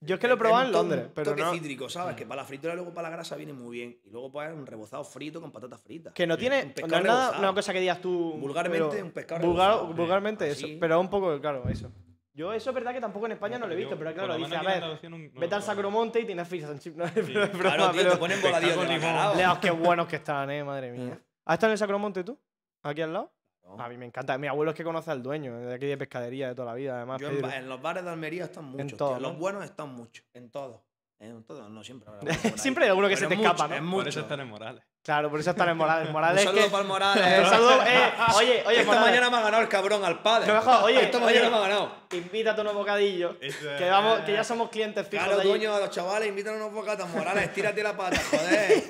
Yo 0.00 0.14
es 0.16 0.20
que 0.20 0.26
lo 0.26 0.34
he 0.34 0.36
probado 0.36 0.62
en 0.62 0.66
un 0.68 0.72
to- 0.72 0.78
Londres, 0.78 1.04
un 1.06 1.12
pero 1.14 1.30
toque 1.30 1.42
no. 1.42 1.52
cítrico, 1.52 1.88
¿sabes? 1.88 2.16
Que 2.16 2.26
para 2.26 2.42
la 2.42 2.46
fritura 2.46 2.72
y 2.72 2.76
luego 2.76 2.92
para 2.92 3.08
la 3.08 3.14
grasa 3.16 3.36
viene 3.36 3.52
muy 3.52 3.76
bien. 3.78 4.00
Y 4.04 4.10
luego 4.10 4.32
pues 4.32 4.52
un 4.52 4.66
rebozado 4.66 5.04
frito 5.04 5.40
con 5.40 5.52
patatas 5.52 5.80
fritas. 5.80 6.12
Que 6.12 6.26
no 6.26 6.34
Un 6.34 6.40
tiene. 6.40 6.66
pescado 6.66 6.88
No 6.90 6.96
es 6.98 7.04
nada 7.04 7.38
una 7.38 7.54
cosa 7.54 7.72
que 7.72 7.80
digas 7.80 8.00
tú. 8.00 8.32
Vulgarmente, 8.40 8.88
pero- 8.90 9.04
un 9.04 9.12
pescado 9.12 9.46
vulgar- 9.46 9.70
rebozado. 9.74 9.94
vulgarmente 9.94 10.48
eso. 10.48 10.66
Pero 10.80 11.00
un 11.00 11.08
poco, 11.10 11.40
claro, 11.40 11.68
eso. 11.68 11.90
Yo 12.34 12.52
eso 12.52 12.70
es 12.70 12.74
verdad 12.74 12.94
que 12.94 13.00
tampoco 13.00 13.26
en 13.26 13.32
España 13.32 13.58
no 13.58 13.66
lo 13.66 13.74
he 13.74 13.76
Yo, 13.76 13.80
visto, 13.80 13.98
pero 13.98 14.14
claro, 14.14 14.36
dice, 14.36 14.56
a 14.56 14.62
ver, 14.62 14.80
no- 15.10 15.18
lo 15.18 15.40
vete 15.40 15.54
al. 15.54 15.62
Sacromonte 15.62 16.18
y 16.20 16.24
tienes 16.24 16.48
fish 16.48 16.64
and 16.64 16.80
chip. 16.80 16.96
No 16.96 17.04
es 17.04 17.14
broma, 17.14 17.48
Claro, 17.50 17.90
tío, 17.90 18.00
pero- 18.00 18.12
te 18.12 18.16
ponen 18.16 18.40
voladillos 18.42 18.80
de 18.88 18.94
bacalao. 18.96 19.34
Leos, 19.36 19.58
qué 19.58 19.70
buenos 19.70 20.06
que 20.08 20.16
están, 20.16 20.50
eh, 20.50 20.64
madre 20.64 20.90
mía. 20.92 21.20
¿Has 21.44 21.54
estado 21.54 21.70
en 21.70 21.72
el 21.72 21.78
Sacromonte 21.78 22.24
tú? 22.24 22.38
¿Aquí 22.82 23.02
al 23.02 23.12
lado? 23.12 23.32
No. 23.64 23.80
A 23.82 23.88
mí 23.88 23.96
me 23.96 24.06
encanta. 24.06 24.36
Mi 24.38 24.48
abuelo 24.48 24.72
es 24.72 24.76
que 24.76 24.84
conoce 24.84 25.10
al 25.10 25.22
dueño, 25.22 25.56
de 25.58 25.74
aquí 25.74 25.86
de 25.86 25.96
pescadería 25.96 26.48
de 26.48 26.54
toda 26.54 26.68
la 26.68 26.74
vida, 26.74 26.96
además. 26.96 27.20
Yo 27.20 27.28
en, 27.30 27.44
en 27.44 27.68
los 27.68 27.80
bares 27.80 28.04
de 28.04 28.10
Almería 28.10 28.44
están 28.44 28.64
muchos. 28.64 28.86
tío. 28.88 28.96
todos, 28.96 29.20
Los 29.22 29.32
¿no? 29.32 29.38
buenos 29.38 29.64
están 29.64 29.90
muchos. 29.94 30.24
En 30.34 30.50
todos. 30.50 30.80
En 31.18 31.44
todos, 31.44 31.70
no 31.70 31.84
siempre. 31.84 32.10
Siempre 32.56 32.82
hay 32.84 32.90
alguno 32.90 33.06
que 33.08 33.14
Pero 33.14 33.28
se 33.28 33.36
te 33.36 33.40
escapa, 33.40 33.68
mucho, 33.68 33.80
¿no? 33.80 33.86
Es 33.86 33.94
Por 33.94 34.08
eso 34.08 34.20
están 34.20 34.40
en 34.40 34.48
Morales. 34.48 34.82
Claro, 35.04 35.30
por 35.30 35.38
eso 35.38 35.50
están 35.50 35.68
en 35.68 35.76
Morales. 35.76 36.10
Morales 36.10 36.40
Un 36.40 36.46
saludo 36.48 36.64
que... 36.64 36.70
para 36.70 36.82
el 36.82 36.88
Morales. 36.88 37.24
Eh, 37.26 37.46
saludo, 37.48 37.82
eh, 37.86 38.12
oye, 38.36 38.62
oye, 38.66 38.80
Esta 38.80 38.86
Morales, 38.86 39.06
mañana 39.08 39.30
me 39.30 39.36
ha 39.36 39.40
ganado 39.40 39.62
el 39.62 39.68
cabrón 39.68 40.04
al 40.04 40.20
padre. 40.20 40.52
No 40.52 40.82
oye, 40.82 41.04
Esta 41.04 41.18
oye. 41.18 41.26
mañana 41.26 41.50
me 41.50 41.56
ha 41.56 41.60
ganado. 41.60 41.92
invítate 42.10 42.60
unos 42.60 42.74
bocadillos. 42.74 43.36
Que, 43.36 43.46
es. 43.46 43.90
vamos, 43.90 44.18
que 44.20 44.32
ya 44.32 44.42
somos 44.42 44.68
clientes 44.70 45.06
fijos 45.06 45.26
Claro, 45.28 45.42
coño, 45.48 45.72
a 45.72 45.78
los 45.78 45.90
chavales, 45.90 46.28
invítanos 46.28 46.60
unos 46.60 46.72
bocatas. 46.72 47.08
Morales, 47.08 47.52
tírate 47.54 47.84
la 47.84 47.96
pata, 47.96 48.20
joder. 48.28 48.82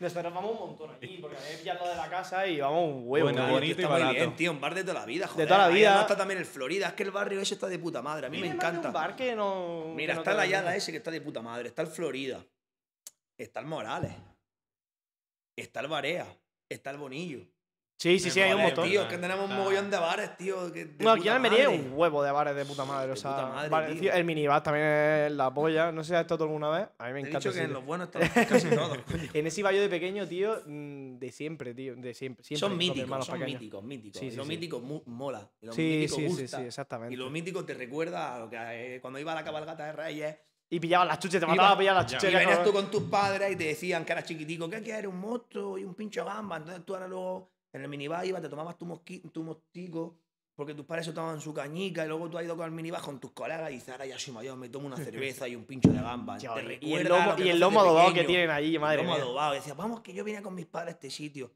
Nosotros 0.00 0.32
vamos 0.32 0.52
un 0.52 0.58
montón 0.58 0.90
allí, 0.94 1.18
porque 1.20 1.36
a 1.36 1.40
mí 1.40 1.46
me 1.50 1.58
pillan 1.58 1.78
lo 1.78 1.88
de 1.88 1.96
la 1.96 2.08
casa 2.08 2.46
y 2.46 2.60
vamos 2.60 2.84
un 2.94 3.02
huevo. 3.06 3.26
Bueno, 3.28 3.44
tío. 3.44 3.52
bonito 3.52 3.80
y 3.80 3.84
barato. 3.84 4.14
bien, 4.14 4.36
tío. 4.36 4.50
Un 4.52 4.60
bar 4.60 4.74
de 4.74 4.82
toda 4.82 4.94
la 5.00 5.06
vida, 5.06 5.26
joder. 5.26 5.48
toda 5.48 5.58
la 5.58 5.68
vida. 5.68 6.00
está 6.02 6.16
también 6.16 6.38
el 6.38 6.46
Florida. 6.46 6.88
Es 6.88 6.92
que 6.94 7.02
el 7.02 7.10
barrio 7.10 7.40
ese 7.40 7.54
está 7.54 7.66
de 7.66 7.78
puta 7.78 8.00
madre. 8.02 8.26
A 8.26 8.30
mí 8.30 8.38
me 8.38 8.48
de 8.48 8.54
encanta. 8.54 8.88
un 8.88 8.94
bar 8.94 9.16
que 9.16 9.34
no... 9.34 9.92
Mira, 9.94 10.12
que 10.12 10.16
no 10.16 10.20
está 10.20 10.34
la 10.34 10.70
ni- 10.70 10.76
ese 10.76 10.92
que 10.92 10.98
está 10.98 11.10
de 11.10 11.20
puta 11.20 11.42
madre. 11.42 11.68
Está 11.68 11.82
el 11.82 11.88
Florida. 11.88 12.44
Está 13.36 13.60
el 13.60 13.66
Morales. 13.66 14.12
Está 15.56 15.80
el 15.80 15.88
Barea. 15.88 16.26
Está 16.68 16.90
el 16.90 16.98
Bonillo. 16.98 17.40
Sí, 18.00 18.20
sí, 18.20 18.30
sí, 18.30 18.40
hay 18.40 18.52
un 18.52 18.62
montón. 18.62 18.88
Tío, 18.88 19.02
es 19.02 19.08
que 19.08 19.18
tenemos 19.18 19.50
un 19.50 19.56
mogollón 19.56 19.90
de 19.90 19.96
bares, 19.98 20.36
tío. 20.36 20.72
que 20.72 20.84
de 20.84 21.04
No, 21.04 21.10
aquí 21.10 21.26
en 21.26 21.34
Almería 21.34 21.66
hay 21.68 21.78
un 21.80 21.90
huevo 21.94 22.22
de 22.22 22.30
bares 22.30 22.54
de 22.54 22.64
puta 22.64 22.84
madre. 22.84 23.10
O 23.10 23.16
sea, 23.16 23.32
puta 23.34 23.46
madre, 23.48 23.68
bares- 23.70 23.98
tío. 24.00 24.12
el 24.12 24.24
minibar 24.24 24.62
también 24.62 24.86
es 24.86 25.32
la 25.32 25.52
polla. 25.52 25.90
No 25.90 26.04
sé 26.04 26.10
si 26.10 26.14
has 26.14 26.20
estado 26.20 26.44
alguna 26.44 26.68
vez. 26.70 26.88
A 26.96 27.08
mí 27.08 27.12
me 27.14 27.20
Te 27.22 27.26
he 27.26 27.30
encanta. 27.30 27.48
dicho 27.48 27.52
que 27.58 27.64
en 27.64 27.72
los 27.72 27.84
buenos 27.84 28.08
están 28.14 28.46
casi 28.46 28.70
todos. 28.70 28.98
coño. 29.10 29.28
En 29.34 29.46
ese 29.48 29.60
iba 29.60 29.72
yo 29.72 29.80
de 29.80 29.88
pequeño, 29.88 30.28
tío, 30.28 30.62
mm, 30.64 31.18
de 31.18 31.32
siempre, 31.32 31.74
tío. 31.74 31.96
De 31.96 32.14
siempre. 32.14 32.44
siempre 32.44 32.60
Son 32.68 32.76
míticos, 32.78 33.26
son 33.26 33.40
pequeños. 33.40 33.60
míticos, 33.60 33.82
míticos. 33.82 34.20
Sí, 34.20 34.26
Y 34.26 34.30
sí, 34.30 34.36
lo 34.36 34.44
sí. 34.44 34.48
mítico 34.48 34.78
mu- 34.78 35.02
mola. 35.06 35.50
Y 35.60 35.66
lo 35.66 35.72
Sí, 35.72 35.82
mítico 35.82 36.14
sí, 36.14 36.22
sí, 36.22 36.42
gusta. 36.42 36.58
sí, 36.58 36.64
exactamente. 36.66 37.14
Y 37.14 37.16
lo 37.16 37.28
mítico 37.30 37.64
te 37.64 37.74
recuerda 37.74 38.36
a 38.36 38.38
lo 38.38 38.48
que 38.48 38.56
eh, 38.96 39.00
cuando 39.00 39.18
iba 39.18 39.32
a 39.32 39.34
la 39.34 39.42
cabalgata 39.42 39.84
de 39.86 39.92
Reyes. 39.92 40.36
Y 40.70 40.78
pillaban 40.78 41.08
las 41.08 41.18
chuches, 41.18 41.40
te 41.40 41.46
mataba 41.46 41.70
a 41.72 41.78
pillar 41.78 41.96
las 41.96 42.06
chuches. 42.06 42.30
Y 42.30 42.36
venías 42.36 42.62
tú 42.62 42.72
con 42.72 42.88
tus 42.92 43.02
padres 43.04 43.50
y 43.50 43.56
te 43.56 43.64
decían 43.64 44.04
que 44.04 44.12
eras 44.12 44.22
chiquitico, 44.24 44.70
¿qué 44.70 44.80
quieres? 44.82 45.06
Un 45.06 45.18
monstruo 45.18 45.76
y 45.78 45.84
un 45.84 45.94
pincho 45.96 46.24
gamba. 46.24 46.58
Entonces 46.58 46.84
tú 46.84 46.94
ahora 46.94 47.08
luego 47.08 47.50
en 47.72 47.82
el 47.82 47.88
minibar 47.88 48.24
ibas, 48.26 48.42
te 48.42 48.48
tomabas 48.48 48.76
tu, 48.78 48.86
mosqui- 48.86 49.30
tu 49.30 49.42
mostico 49.42 50.16
porque 50.54 50.74
tus 50.74 50.84
padres 50.84 51.06
se 51.06 51.12
tomaban 51.12 51.40
su 51.40 51.54
cañica 51.54 52.04
y 52.04 52.08
luego 52.08 52.28
tú 52.28 52.36
has 52.36 52.44
ido 52.44 52.56
con 52.56 52.64
el 52.66 52.72
minibar 52.72 53.00
con 53.00 53.20
tus 53.20 53.30
colegas 53.30 53.70
y 53.70 53.74
dices, 53.74 53.90
ahora 53.90 54.06
ya 54.06 54.18
soy 54.18 54.34
mayor, 54.34 54.56
me 54.56 54.68
tomo 54.68 54.86
una 54.88 54.96
cerveza 55.36 55.46
y 55.46 55.54
un 55.54 55.64
pincho 55.64 55.90
de 55.90 56.00
gamba. 56.00 56.36
Tío, 56.38 56.52
Te 56.54 56.78
y- 56.80 56.94
el 56.94 57.06
lomo, 57.08 57.34
y 57.38 57.48
el 57.48 57.60
lomo 57.60 57.80
adobado 57.80 58.12
que 58.12 58.24
tienen 58.24 58.50
allí, 58.50 58.76
madre 58.78 59.00
El 59.00 59.06
lomo 59.06 59.14
mía. 59.16 59.24
adobado. 59.24 59.54
Y 59.54 59.58
decías, 59.58 59.76
vamos, 59.76 60.00
que 60.00 60.12
yo 60.12 60.24
vine 60.24 60.42
con 60.42 60.54
mis 60.54 60.66
padres 60.66 60.88
a 60.88 60.94
este 60.96 61.10
sitio. 61.10 61.52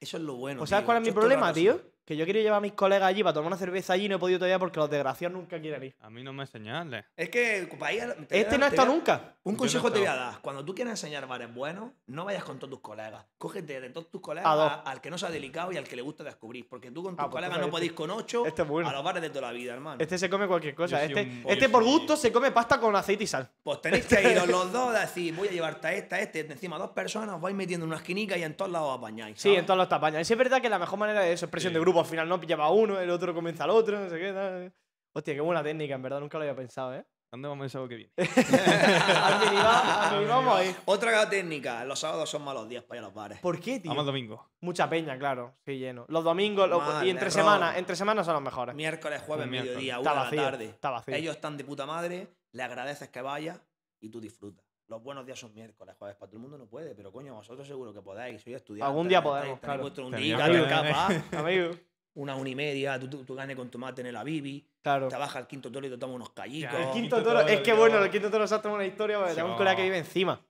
Eso 0.00 0.16
es 0.16 0.22
lo 0.22 0.36
bueno. 0.36 0.60
Pues 0.60 0.70
¿sabes 0.70 0.86
cuál 0.86 0.96
es 0.98 1.02
mi 1.04 1.12
problema, 1.12 1.52
tío? 1.52 1.78
Que 2.10 2.16
yo 2.16 2.24
quiero 2.24 2.40
llevar 2.40 2.56
a 2.58 2.60
mis 2.60 2.72
colegas 2.72 3.08
allí 3.08 3.22
para 3.22 3.34
tomar 3.34 3.46
una 3.46 3.56
cerveza 3.56 3.92
allí 3.92 4.06
y 4.06 4.08
no 4.08 4.16
he 4.16 4.18
podido 4.18 4.40
todavía 4.40 4.58
porque 4.58 4.80
los 4.80 4.90
desgraciados 4.90 5.32
nunca 5.38 5.60
quieren 5.60 5.80
ir. 5.84 5.94
A 6.00 6.10
mí 6.10 6.24
no 6.24 6.32
me 6.32 6.44
señales. 6.44 7.04
Es 7.16 7.28
que 7.28 7.68
para 7.78 7.92
ir 7.92 8.02
a- 8.02 8.14
te 8.16 8.40
Este 8.40 8.58
no 8.58 8.66
ha 8.66 8.68
te 8.68 8.74
estado 8.74 8.92
nunca. 8.92 9.34
Un 9.44 9.52
Yo 9.54 9.58
consejo 9.58 9.86
no 9.86 9.92
te 9.92 9.98
voy 10.00 10.08
a 10.08 10.16
dar. 10.16 10.40
Cuando 10.40 10.64
tú 10.64 10.74
quieras 10.74 10.90
enseñar 11.00 11.28
bares 11.28 11.54
buenos, 11.54 11.92
no 12.08 12.24
vayas 12.24 12.42
con 12.42 12.58
todos 12.58 12.70
tus 12.72 12.80
colegas. 12.80 13.24
Cógete 13.38 13.80
de 13.80 13.90
todos 13.90 14.10
tus 14.10 14.20
colegas 14.20 14.50
A 14.50 14.56
dos. 14.56 14.72
a- 14.72 14.80
al 14.90 15.00
que 15.00 15.08
no 15.08 15.18
sea 15.18 15.30
delicado 15.30 15.70
y 15.70 15.76
al 15.76 15.84
que 15.84 15.94
le 15.94 16.02
gusta 16.02 16.24
descubrir. 16.24 16.68
Porque 16.68 16.90
tú 16.90 17.04
con 17.04 17.14
tus 17.14 17.24
Ah, 17.24 17.30
pues 17.30 17.44
colegas 17.44 17.60
no 17.64 17.70
podéis 17.70 17.92
con 17.92 18.10
ocho 18.10 18.44
este 18.44 18.62
es 18.62 18.68
bueno. 18.68 18.88
a 18.88 18.92
los 18.92 19.04
bares 19.04 19.22
de 19.22 19.30
toda 19.30 19.42
la 19.42 19.52
vida, 19.52 19.72
hermano. 19.74 19.98
Este 20.00 20.18
se 20.18 20.28
come 20.28 20.48
cualquier 20.48 20.74
cosa. 20.74 21.06
Yo 21.06 21.16
Este, 21.16 21.42
este 21.46 21.68
por 21.68 21.84
gusto 21.84 22.16
se 22.16 22.32
come 22.32 22.50
pasta 22.50 22.80
con 22.80 22.96
aceite 22.96 23.22
y 23.22 23.26
sal. 23.28 23.48
Pues 23.62 23.80
tenéis 23.82 24.06
que 24.06 24.32
iros 24.32 24.48
los 24.48 24.72
dos 24.72 24.96
a 24.96 25.02
decir, 25.02 25.32
voy 25.32 25.46
a 25.46 25.52
llevarte 25.52 25.86
a 25.86 25.92
esta, 25.94 26.16
a 26.16 26.18
este, 26.18 26.40
encima 26.40 26.76
dos 26.76 26.90
personas, 26.90 27.36
os 27.36 27.40
vais 27.40 27.54
metiendo 27.54 27.84
en 27.86 27.90
una 27.92 27.98
esquinica 28.00 28.36
y 28.36 28.42
en 28.42 28.56
todos 28.56 28.72
lados 28.72 28.88
os 28.94 28.98
apañáis. 28.98 29.40
Sí, 29.40 29.54
en 29.54 29.64
todos 29.64 29.78
los 29.78 29.88
tapaños. 29.88 30.22
Y 30.22 30.24
sí 30.24 30.32
es 30.32 30.38
verdad 30.40 30.60
que 30.60 30.68
la 30.68 30.80
mejor 30.80 30.98
manera 30.98 31.20
de 31.20 31.34
eso 31.34 31.44
es 31.44 31.50
presión 31.52 31.70
Sí. 31.70 31.74
de 31.74 31.80
grupo. 31.80 31.99
Al 32.00 32.06
final 32.06 32.28
no 32.28 32.40
lleva 32.40 32.70
uno, 32.70 32.98
el 33.00 33.10
otro 33.10 33.34
comienza 33.34 33.64
al 33.64 33.70
otro, 33.70 33.98
no 34.00 34.08
sé 34.10 34.18
qué. 34.18 34.32
tal. 34.32 34.72
Hostia, 35.12 35.34
qué 35.34 35.40
buena 35.40 35.62
técnica, 35.62 35.94
en 35.94 36.02
verdad. 36.02 36.20
Nunca 36.20 36.38
lo 36.38 36.42
había 36.44 36.54
pensado, 36.56 36.94
¿eh? 36.94 37.04
¿Dónde 37.32 37.48
vamos 37.48 37.64
el 37.64 37.70
sábado 37.70 37.88
que 37.88 37.94
viene? 37.96 38.12
vamos 40.28 40.56
a 40.56 40.64
ir. 40.64 40.74
Otra 40.84 41.28
técnica, 41.28 41.84
los 41.84 41.98
sábados 42.00 42.28
son 42.28 42.42
malos 42.42 42.68
días 42.68 42.82
para 42.84 42.98
ir 42.98 43.04
a 43.04 43.08
los 43.08 43.14
bares. 43.14 43.38
¿Por 43.40 43.60
qué, 43.60 43.80
tío? 43.80 43.90
Vamos 43.90 44.06
domingo. 44.06 44.50
Mucha 44.60 44.88
peña, 44.88 45.18
claro. 45.18 45.54
Sí, 45.64 45.78
lleno. 45.78 46.06
Los 46.08 46.24
domingos 46.24 46.68
los- 46.68 46.82
y 47.04 47.10
entre 47.10 47.26
error. 47.28 47.32
semana, 47.32 47.78
entre 47.78 47.96
semanas 47.96 48.26
son 48.26 48.34
los 48.34 48.42
mejores. 48.42 48.74
Miércoles, 48.74 49.22
jueves, 49.26 49.44
Un 49.44 49.50
miércoles. 49.50 49.76
mediodía, 49.76 49.96
Está 49.98 50.12
una 50.12 50.20
de 50.20 50.24
vacío, 50.26 50.42
la 50.42 50.50
tarde. 50.50 50.64
está 50.66 50.90
vacío. 50.90 51.14
Ellos 51.14 51.34
están 51.36 51.56
de 51.56 51.64
puta 51.64 51.86
madre, 51.86 52.28
le 52.52 52.62
agradeces 52.62 53.08
que 53.08 53.22
vayas 53.22 53.60
y 54.00 54.08
tú 54.08 54.20
disfrutas. 54.20 54.64
Los 54.88 55.02
buenos 55.02 55.24
días 55.24 55.38
son 55.38 55.54
miércoles, 55.54 55.94
jueves. 55.96 56.16
Para 56.16 56.28
todo 56.30 56.36
el 56.38 56.42
mundo 56.42 56.58
no 56.58 56.66
puede, 56.66 56.96
pero 56.96 57.12
coño, 57.12 57.32
vosotros 57.34 57.66
seguro 57.66 57.94
que 57.94 58.02
podéis. 58.02 58.42
Soy 58.42 58.54
estudiante. 58.54 58.88
Algún 58.88 59.06
día 59.06 59.22
podemos, 59.22 59.60
claro. 59.60 59.82
Vuestro 59.82 60.06
un 60.06 60.12
Tenía 60.12 60.36
día, 60.36 60.46
que 60.46 60.52
te 60.68 60.74
haber- 60.74 60.90
escapas, 60.90 61.34
Amigo. 61.40 61.70
Una 62.14 62.34
una 62.36 62.48
y 62.48 62.54
media, 62.54 62.98
tú, 62.98 63.08
tú, 63.08 63.24
tú 63.24 63.34
ganes 63.34 63.56
con 63.56 63.70
tomate 63.70 64.02
en 64.02 64.12
la 64.12 64.24
bibi, 64.24 64.66
Claro. 64.82 65.08
te 65.08 65.16
baja 65.16 65.38
el 65.38 65.46
quinto 65.46 65.70
toro 65.70 65.86
y 65.86 65.90
te 65.90 65.98
toma 65.98 66.14
unos 66.14 66.30
callicos. 66.30 66.72
Ya, 66.72 66.86
El 66.86 66.90
quinto 66.92 67.22
toro, 67.22 67.40
es 67.40 67.60
que 67.60 67.72
bueno, 67.74 68.02
el 68.02 68.10
quinto 68.10 68.30
toro 68.30 68.46
se 68.46 68.54
ha 68.54 68.62
tomado 68.62 68.76
una 68.80 68.86
historia 68.86 69.16
porque 69.18 69.32
Sí, 69.32 69.36
tengo 69.36 69.50
un 69.50 69.56
colega 69.56 69.76
que 69.76 69.82
vive 69.82 69.98
encima. 69.98 70.40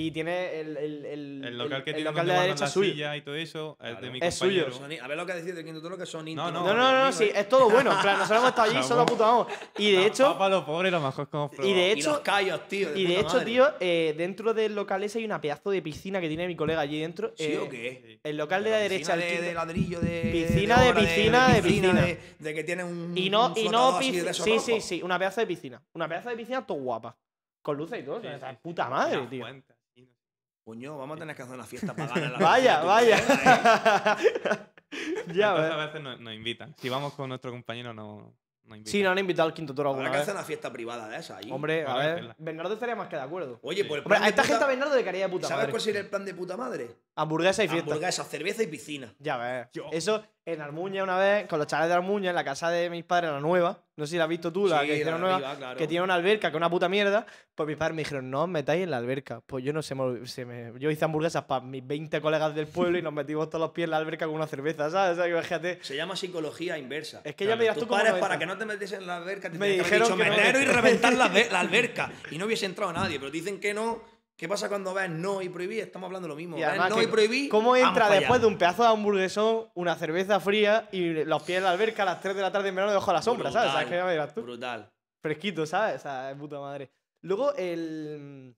Y 0.00 0.12
tiene 0.12 0.60
el, 0.60 0.76
el, 0.76 1.04
el, 1.06 1.44
El 1.44 1.58
local 1.58 1.82
que 1.82 1.90
el 1.90 1.96
tiene 1.96 2.10
local 2.10 2.24
donde 2.26 2.32
de 2.32 2.38
la 2.38 2.42
derecha 2.44 2.66
suyo. 2.68 2.92
sillas 2.92 3.16
y 3.16 3.22
todo 3.22 3.34
eso 3.34 3.76
es 3.82 4.00
de 4.00 4.10
mi 4.10 4.20
Es 4.22 4.34
suyo. 4.36 4.70
compañero. 4.70 5.04
A 5.04 5.08
ver 5.08 5.16
lo 5.16 5.26
que 5.26 5.32
decís 5.34 5.54
del 5.56 5.64
quinto 5.64 5.82
toro, 5.82 5.98
que 5.98 6.06
son 6.06 6.28
íntimos. 6.28 6.52
no. 6.52 6.60
No, 6.64 6.72
no, 6.74 6.92
no, 6.92 7.04
no, 7.06 7.12
sí, 7.12 7.28
es 7.34 7.48
todo 7.48 7.68
bueno. 7.70 7.92
En 7.92 7.98
plan, 8.00 8.16
nosotros 8.16 8.38
hemos 8.38 8.50
estado 8.50 8.70
allí, 8.70 8.82
solo 8.86 9.04
puto 9.06 9.24
vamos. 9.24 9.48
Y 9.76 9.90
de 9.90 10.06
hecho, 10.06 10.38
Para 10.38 10.54
los 10.54 10.64
pobres, 10.64 10.92
lo 10.92 11.00
mejor 11.00 11.28
hemos 11.32 11.50
y 11.64 11.72
de 11.74 11.88
Y 11.88 11.90
hecho, 11.98 12.10
los 12.12 12.20
callos, 12.20 12.68
tío. 12.68 12.96
y 12.96 13.06
de 13.06 13.18
hecho, 13.18 13.28
madre. 13.34 13.44
tío, 13.46 13.68
eh, 13.80 14.14
dentro 14.16 14.54
del 14.54 14.76
local 14.76 15.02
ese 15.02 15.18
hay 15.18 15.24
una 15.24 15.40
pedazo 15.40 15.70
de 15.72 15.82
piscina 15.82 16.20
que 16.20 16.28
tiene 16.28 16.46
mi 16.46 16.54
colega 16.54 16.80
allí 16.80 17.00
dentro. 17.00 17.32
¿Sí 17.36 17.44
eh, 17.44 17.58
o 17.58 17.68
qué? 17.68 18.20
El 18.22 18.36
local 18.36 18.62
de 18.62 18.70
la 18.70 18.76
derecha, 18.76 19.14
piscina 19.14 19.14
el 19.14 19.20
de, 19.20 19.26
quinto- 19.36 19.46
de 19.48 19.54
ladrillo, 19.54 20.00
de. 20.00 20.20
Piscina 20.30 20.80
de 20.80 20.90
obra, 20.90 21.00
piscina 21.00 21.48
de 21.54 21.62
piscina. 21.62 22.00
De, 22.02 22.20
de 22.38 22.54
que 22.54 22.62
tiene 22.62 22.84
un. 22.84 23.18
Y 23.18 23.30
no, 23.30 23.52
y 23.56 23.68
no 23.68 23.98
piscina. 23.98 24.24
de 24.26 24.34
Sí, 24.34 24.58
sí, 24.60 24.80
sí, 24.80 25.02
una 25.02 25.18
pedazo 25.18 25.40
de 25.40 25.48
piscina. 25.48 25.82
Una 25.94 26.06
pedazo 26.08 26.28
de 26.30 26.36
piscina 26.36 26.64
todo 26.64 26.78
guapa. 26.78 27.16
Con 27.60 27.76
luces 27.76 28.00
y 28.00 28.02
todo. 28.04 28.22
Puta 28.62 28.88
madre, 28.88 29.26
tío. 29.28 29.40
fuentes, 29.42 29.76
sí, 29.94 30.00
no 30.02 30.06
sé. 30.06 30.22
Coño, 30.68 30.98
vamos 30.98 31.16
a 31.16 31.20
tener 31.20 31.34
que 31.34 31.40
hacer 31.40 31.54
una 31.54 31.64
fiesta 31.64 31.96
para 31.96 32.12
ganar 32.14 32.32
la 32.32 32.38
Vaya, 32.46 32.80
vaya. 32.82 33.16
¿eh? 33.16 33.22
ya, 35.32 35.50
Entonces, 35.50 35.62
ves. 35.62 35.72
a 35.72 35.76
veces 35.86 36.00
nos, 36.02 36.20
nos 36.20 36.34
invitan. 36.34 36.74
Si 36.78 36.90
vamos 36.90 37.14
con 37.14 37.30
nuestro 37.30 37.50
compañero, 37.50 37.94
no 37.94 38.34
nos 38.64 38.76
invitan. 38.76 38.92
Sí, 38.92 39.02
nos 39.02 39.12
han 39.12 39.18
invitado 39.18 39.48
al 39.48 39.54
quinto 39.54 39.74
toro 39.74 39.88
Habrá 39.88 40.00
alguna 40.02 40.10
que 40.10 40.16
vez. 40.18 40.22
hacer 40.24 40.34
una 40.34 40.44
fiesta 40.44 40.70
privada 40.70 41.08
de 41.08 41.16
esa. 41.16 41.38
allí. 41.38 41.50
Hombre, 41.50 41.86
a 41.86 41.92
Habrá 41.94 42.14
que 42.16 42.20
ver. 42.20 42.34
Bernardo 42.36 42.74
estaría 42.74 42.94
más 42.96 43.08
que 43.08 43.16
de 43.16 43.22
acuerdo. 43.22 43.58
Oye, 43.62 43.80
Sí. 43.82 43.88
pues 43.88 44.00
el 44.00 44.04
Hombre, 44.04 44.18
a 44.18 44.28
esta 44.28 44.42
puta- 44.42 44.48
gente 44.52 44.64
a 44.64 44.68
Bernardo 44.68 44.94
le 44.94 45.04
caería 45.04 45.24
de 45.24 45.32
puta 45.32 45.48
¿Sabes 45.48 45.60
madre. 45.62 45.70
cuál 45.70 45.80
sería 45.82 46.00
el 46.02 46.06
plan 46.08 46.24
de 46.26 46.34
puta 46.34 46.56
madre? 46.58 46.90
Hamburguesa 47.14 47.64
y 47.64 47.68
fiesta. 47.68 47.90
Hamburguesa, 47.90 48.24
cerveza 48.24 48.62
y 48.62 48.66
piscina. 48.66 49.14
Ya 49.18 49.38
ves. 49.38 49.68
Yo. 49.72 49.86
Eso 49.90 50.22
en 50.52 50.62
Armuña 50.62 51.02
una 51.02 51.18
vez, 51.18 51.46
con 51.46 51.58
los 51.58 51.68
chavales 51.68 51.90
de 51.90 51.94
Armuña, 51.94 52.30
en 52.30 52.34
la 52.34 52.42
casa 52.44 52.70
de 52.70 52.88
mis 52.88 53.04
padres, 53.04 53.30
la 53.30 53.40
nueva. 53.40 53.82
No 53.96 54.06
sé 54.06 54.12
si 54.12 54.16
la 54.16 54.24
has 54.24 54.30
visto 54.30 54.50
tú, 54.52 54.66
la 54.66 54.80
Sí, 54.80 54.86
que 54.86 54.92
hicieron 54.94 55.20
nueva. 55.20 55.36
arriba, 55.36 55.56
claro. 55.56 55.76
Que 55.78 55.86
tiene 55.86 56.04
una 56.04 56.14
alberca, 56.14 56.48
que 56.50 56.56
es 56.56 56.56
una 56.56 56.70
puta 56.70 56.88
mierda. 56.88 57.26
Pues 57.54 57.66
mis 57.66 57.76
padres 57.76 57.94
me 57.96 58.02
dijeron, 58.02 58.30
no 58.30 58.44
os 58.44 58.48
metáis 58.48 58.82
en 58.84 58.90
la 58.90 58.96
alberca. 58.96 59.42
Pues 59.44 59.62
yo 59.64 59.72
no 59.74 59.82
sé, 59.82 59.94
me- 59.94 60.26
se 60.26 60.44
me- 60.46 60.72
yo 60.78 60.90
hice 60.90 61.04
hamburguesas 61.04 61.44
para 61.44 61.60
mis 61.64 61.86
20 61.86 62.20
colegas 62.22 62.54
del 62.54 62.66
pueblo 62.68 62.96
y 62.96 63.02
nos 63.02 63.12
metimos 63.12 63.50
todos 63.50 63.60
los 63.60 63.72
pies 63.72 63.84
en 63.86 63.90
la 63.90 63.96
alberca 63.98 64.24
con 64.26 64.36
una 64.36 64.46
cerveza, 64.46 64.88
¿sabes? 64.88 65.18
O 65.18 65.22
sea, 65.22 65.28
imagínate. 65.28 65.78
Se 65.82 65.96
llama 65.96 66.16
psicología 66.16 66.78
inversa. 66.78 67.20
Es 67.24 67.34
que 67.34 67.44
ya 67.44 67.48
Claro. 67.48 67.58
me 67.58 67.64
dirás 67.64 67.76
tú 67.78 67.86
para 68.20 68.38
que 68.38 68.46
no 68.46 68.56
te 68.56 68.64
metes 68.64 68.92
en 68.92 69.06
la 69.06 69.16
alberca, 69.18 69.50
te 69.50 69.58
Me 69.58 69.66
tenían 69.66 69.84
que 69.84 69.90
dijeron 69.96 70.08
dicho 70.08 70.16
que 70.16 70.52
no. 70.52 70.60
y 70.60 70.64
reventar 70.64 71.12
la, 71.14 71.28
la 71.52 71.60
alberca. 71.60 72.10
Y 72.30 72.38
no 72.38 72.46
hubiese 72.46 72.64
entrado 72.66 72.92
nadie, 72.92 73.18
pero 73.18 73.30
te 73.30 73.36
dicen 73.38 73.60
que 73.60 73.74
no. 73.74 74.16
¿Qué 74.38 74.48
pasa 74.48 74.68
cuando 74.68 74.94
ves 74.94 75.10
no 75.10 75.42
y 75.42 75.48
prohibir? 75.48 75.80
Estamos 75.80 76.06
hablando 76.06 76.28
lo 76.28 76.36
mismo. 76.36 76.56
Y 76.56 76.60
Ves 76.60 76.68
además 76.68 76.90
no 76.90 76.96
que 76.96 77.02
y 77.02 77.06
prohibir. 77.08 77.50
¿Cómo 77.50 77.74
entra 77.74 78.08
después 78.08 78.40
de 78.40 78.46
un 78.46 78.56
pedazo 78.56 78.84
de 78.84 78.88
hamburguesón, 78.90 79.66
una 79.74 79.96
cerveza 79.96 80.38
fría 80.38 80.88
y 80.92 81.24
los 81.24 81.42
pies 81.42 81.58
en 81.58 81.64
la 81.64 81.72
alberca 81.72 82.04
a 82.04 82.06
las 82.06 82.20
3 82.20 82.36
de 82.36 82.42
la 82.42 82.52
tarde 82.52 82.68
en 82.68 82.76
verano 82.76 82.92
debajo 82.92 83.10
de 83.10 83.16
la 83.16 83.22
sombra, 83.22 83.50
¿sabes? 83.50 83.70
O 83.70 83.72
sea, 83.72 83.82
es 83.82 83.88
que 83.88 83.96
ya 83.96 84.04
me 84.04 84.12
dirás 84.12 84.32
tú. 84.32 84.42
Brutal. 84.42 84.88
Fresquito, 85.20 85.66
¿sabes? 85.66 85.96
O 85.96 85.98
sea, 85.98 86.30
es 86.30 86.36
puta 86.36 86.60
madre. 86.60 86.88
Luego, 87.22 87.52
el. 87.56 88.54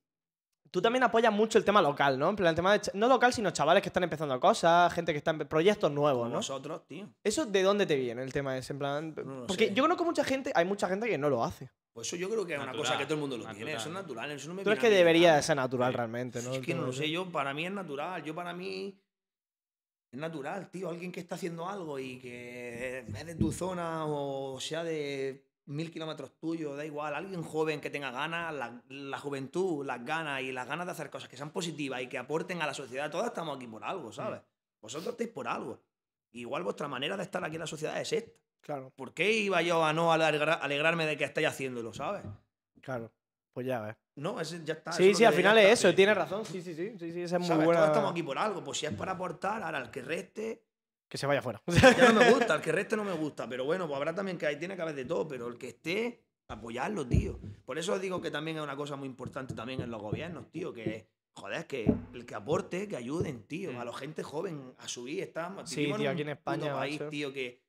Tú 0.71 0.83
también 0.83 1.03
apoyas 1.03 1.33
mucho 1.33 1.57
el 1.57 1.65
tema 1.65 1.81
local, 1.81 2.19
¿no? 2.19 2.29
En 2.29 2.37
plan, 2.37 2.51
el 2.51 2.57
tema 2.57 2.77
de. 2.77 2.91
No 2.93 3.09
local, 3.09 3.33
sino 3.33 3.51
chavales 3.51 3.83
que 3.83 3.89
están 3.89 4.05
empezando 4.05 4.39
cosas, 4.39 4.93
gente 4.93 5.13
que 5.13 5.19
está 5.19 5.31
en 5.31 5.39
proyectos 5.49 5.91
nuevos, 5.91 6.29
¿no? 6.29 6.37
Nosotros, 6.37 6.87
tío. 6.87 7.09
¿Eso 7.25 7.47
de 7.47 7.63
dónde 7.63 7.87
te 7.87 7.97
viene 7.97 8.23
el 8.23 8.35
tema 8.35 8.59
ese? 8.59 8.75
En 8.75 8.79
plan. 8.79 9.15
lo 9.17 9.47
porque 9.47 9.69
sé. 9.69 9.75
yo 9.75 9.83
conozco 9.83 10.05
mucha 10.05 10.25
gente, 10.25 10.53
hay 10.55 10.67
mucha 10.67 10.89
gente 10.89 11.09
que 11.09 11.17
no 11.17 11.31
lo 11.31 11.43
hace. 11.43 11.71
Pues 11.93 12.07
eso 12.07 12.17
yo 12.17 12.31
creo 12.31 12.47
que 12.47 12.55
es 12.55 12.61
una 12.61 12.73
cosa 12.73 12.97
que 12.97 13.05
todo 13.05 13.15
el 13.15 13.21
mundo 13.21 13.37
lo 13.37 13.47
tiene. 13.53 13.73
Eso 13.73 13.89
es 13.89 13.95
natural. 13.95 14.31
Eso 14.31 14.49
no 14.49 14.55
me 14.55 14.63
Tú 14.63 14.71
viene 14.71 14.81
que 14.81 14.91
debería 14.91 15.35
de 15.35 15.43
ser 15.43 15.57
natural 15.57 15.93
realmente, 15.93 16.43
¿no? 16.43 16.53
Es 16.53 16.61
que 16.61 16.75
no 16.75 16.83
lo 16.83 16.93
sé, 16.93 17.11
yo 17.11 17.31
para 17.31 17.53
mí 17.53 17.67
es 17.67 17.73
natural. 17.73 18.23
Yo 18.23 18.35
para 18.35 18.53
mí 18.53 19.01
es 20.13 20.19
natural, 20.19 20.71
tío. 20.71 20.89
Alguien 20.89 21.11
que 21.11 21.21
está 21.21 21.35
haciendo 21.35 21.69
algo 21.69 21.99
y 21.99 22.19
que 22.19 22.99
es 23.01 23.27
de 23.27 23.35
tu 23.35 23.53
zona 23.53 24.07
o 24.07 24.61
sea 24.61 24.85
de 24.85 25.45
mil 25.67 25.91
kilómetros 25.91 26.39
tuyos, 26.39 26.77
da 26.77 26.85
igual. 26.85 27.15
Alguien 27.15 27.43
joven 27.43 27.81
que 27.81 27.91
tenga 27.91 28.11
ganas, 28.11 28.55
la, 28.55 28.83
la 28.89 29.19
juventud, 29.19 29.85
las 29.85 30.05
ganas 30.05 30.43
y 30.43 30.53
las 30.53 30.67
ganas 30.67 30.87
de 30.87 30.93
hacer 30.93 31.11
cosas 31.11 31.29
que 31.29 31.37
sean 31.37 31.51
positivas 31.51 32.03
y 32.03 32.09
que 32.09 32.19
aporten 32.19 32.63
a 32.63 32.67
la 32.67 32.75
sociedad. 32.75 33.11
Todos 33.11 33.27
estamos 33.27 33.57
aquí 33.57 33.67
por 33.67 33.85
algo, 33.85 34.13
¿sabes? 34.13 34.41
Vosotros 34.81 35.13
estáis 35.13 35.31
por 35.31 35.47
algo. 35.49 35.81
Igual 36.33 36.63
vuestra 36.63 36.89
manera 36.89 37.17
de 37.17 37.25
estar 37.25 37.45
aquí 37.45 37.57
en 37.57 37.61
la 37.61 37.67
sociedad 37.67 38.01
es 38.01 38.13
esta. 38.13 38.31
Claro, 38.61 38.93
¿Por 38.95 39.15
qué 39.15 39.33
iba 39.33 39.63
yo 39.63 39.85
a 39.85 39.93
no 39.93 40.13
alegra- 40.13 40.55
alegrarme 40.61 41.07
de 41.07 41.17
que 41.17 41.25
estáis 41.25 41.47
haciéndolo, 41.49 41.93
¿sabes? 41.93 42.23
claro. 42.81 43.11
Pues 43.53 43.67
ya 43.67 43.81
ves. 43.81 43.97
No, 44.15 44.41
ese 44.41 44.63
ya 44.65 44.75
está. 44.75 44.93
Sí, 44.93 45.13
sí, 45.13 45.25
al 45.25 45.35
final 45.35 45.59
es 45.59 45.71
eso, 45.81 45.93
tienes 45.93 46.17
razón. 46.17 46.45
Sí, 46.45 46.63
sí, 46.63 46.73
sí. 46.73 46.93
Sí, 46.97 47.13
sí, 47.13 47.23
esa 47.23 47.37
es 47.37 47.41
muy 47.41 47.49
¿Sabes? 47.49 47.65
buena. 47.65 47.81
Todos 47.81 47.91
estamos 47.91 48.13
aquí 48.13 48.23
por 48.23 48.39
algo. 48.39 48.63
Pues 48.63 48.79
si 48.79 48.87
es 48.87 48.93
para 48.93 49.13
aportar, 49.13 49.61
ahora 49.65 49.79
el 49.79 49.91
que 49.91 50.03
reste. 50.03 50.63
Que 51.09 51.19
se 51.19 51.27
vaya 51.27 51.43
fuera. 51.43 51.61
Ya 51.67 52.13
no 52.13 52.21
me 52.21 52.31
gusta, 52.31 52.55
el 52.55 52.61
que 52.61 52.71
reste 52.71 52.97
no 52.97 53.03
me 53.03 53.13
gusta. 53.13 53.49
Pero 53.49 53.65
bueno, 53.65 53.89
pues 53.89 53.97
habrá 53.97 54.15
también 54.15 54.39
que 54.39 54.47
ahí 54.47 54.57
tiene 54.57 54.77
que 54.77 54.83
haber 54.83 54.95
de 54.95 55.05
todo. 55.05 55.27
Pero 55.27 55.49
el 55.49 55.59
que 55.59 55.69
esté, 55.71 56.23
apoyarlo, 56.47 57.05
tío. 57.05 57.41
Por 57.67 57.77
eso 57.77 57.95
os 57.95 58.01
digo 58.01 58.21
que 58.21 58.31
también 58.31 58.57
es 58.59 58.63
una 58.63 58.77
cosa 58.77 58.95
muy 58.95 59.09
importante 59.09 59.53
también 59.53 59.81
en 59.81 59.91
los 59.91 60.01
gobiernos, 60.01 60.49
tío. 60.53 60.73
Que, 60.73 61.09
joder, 61.35 61.67
que 61.67 61.93
el 62.15 62.25
que 62.25 62.35
aporte, 62.37 62.87
que 62.87 62.97
ayuden, 62.97 63.43
tío. 63.49 63.79
A 63.81 63.85
la 63.85 63.93
gente 63.93 64.23
joven 64.23 64.75
a 64.79 64.87
subir. 64.87 65.25
Estamos, 65.25 65.69
Sí, 65.69 65.87
tío, 65.87 65.97
un 65.97 66.07
aquí 66.07 66.23
en 66.23 66.29
España, 66.29 66.73
país, 66.73 67.03
tío, 67.11 67.33
que, 67.33 67.61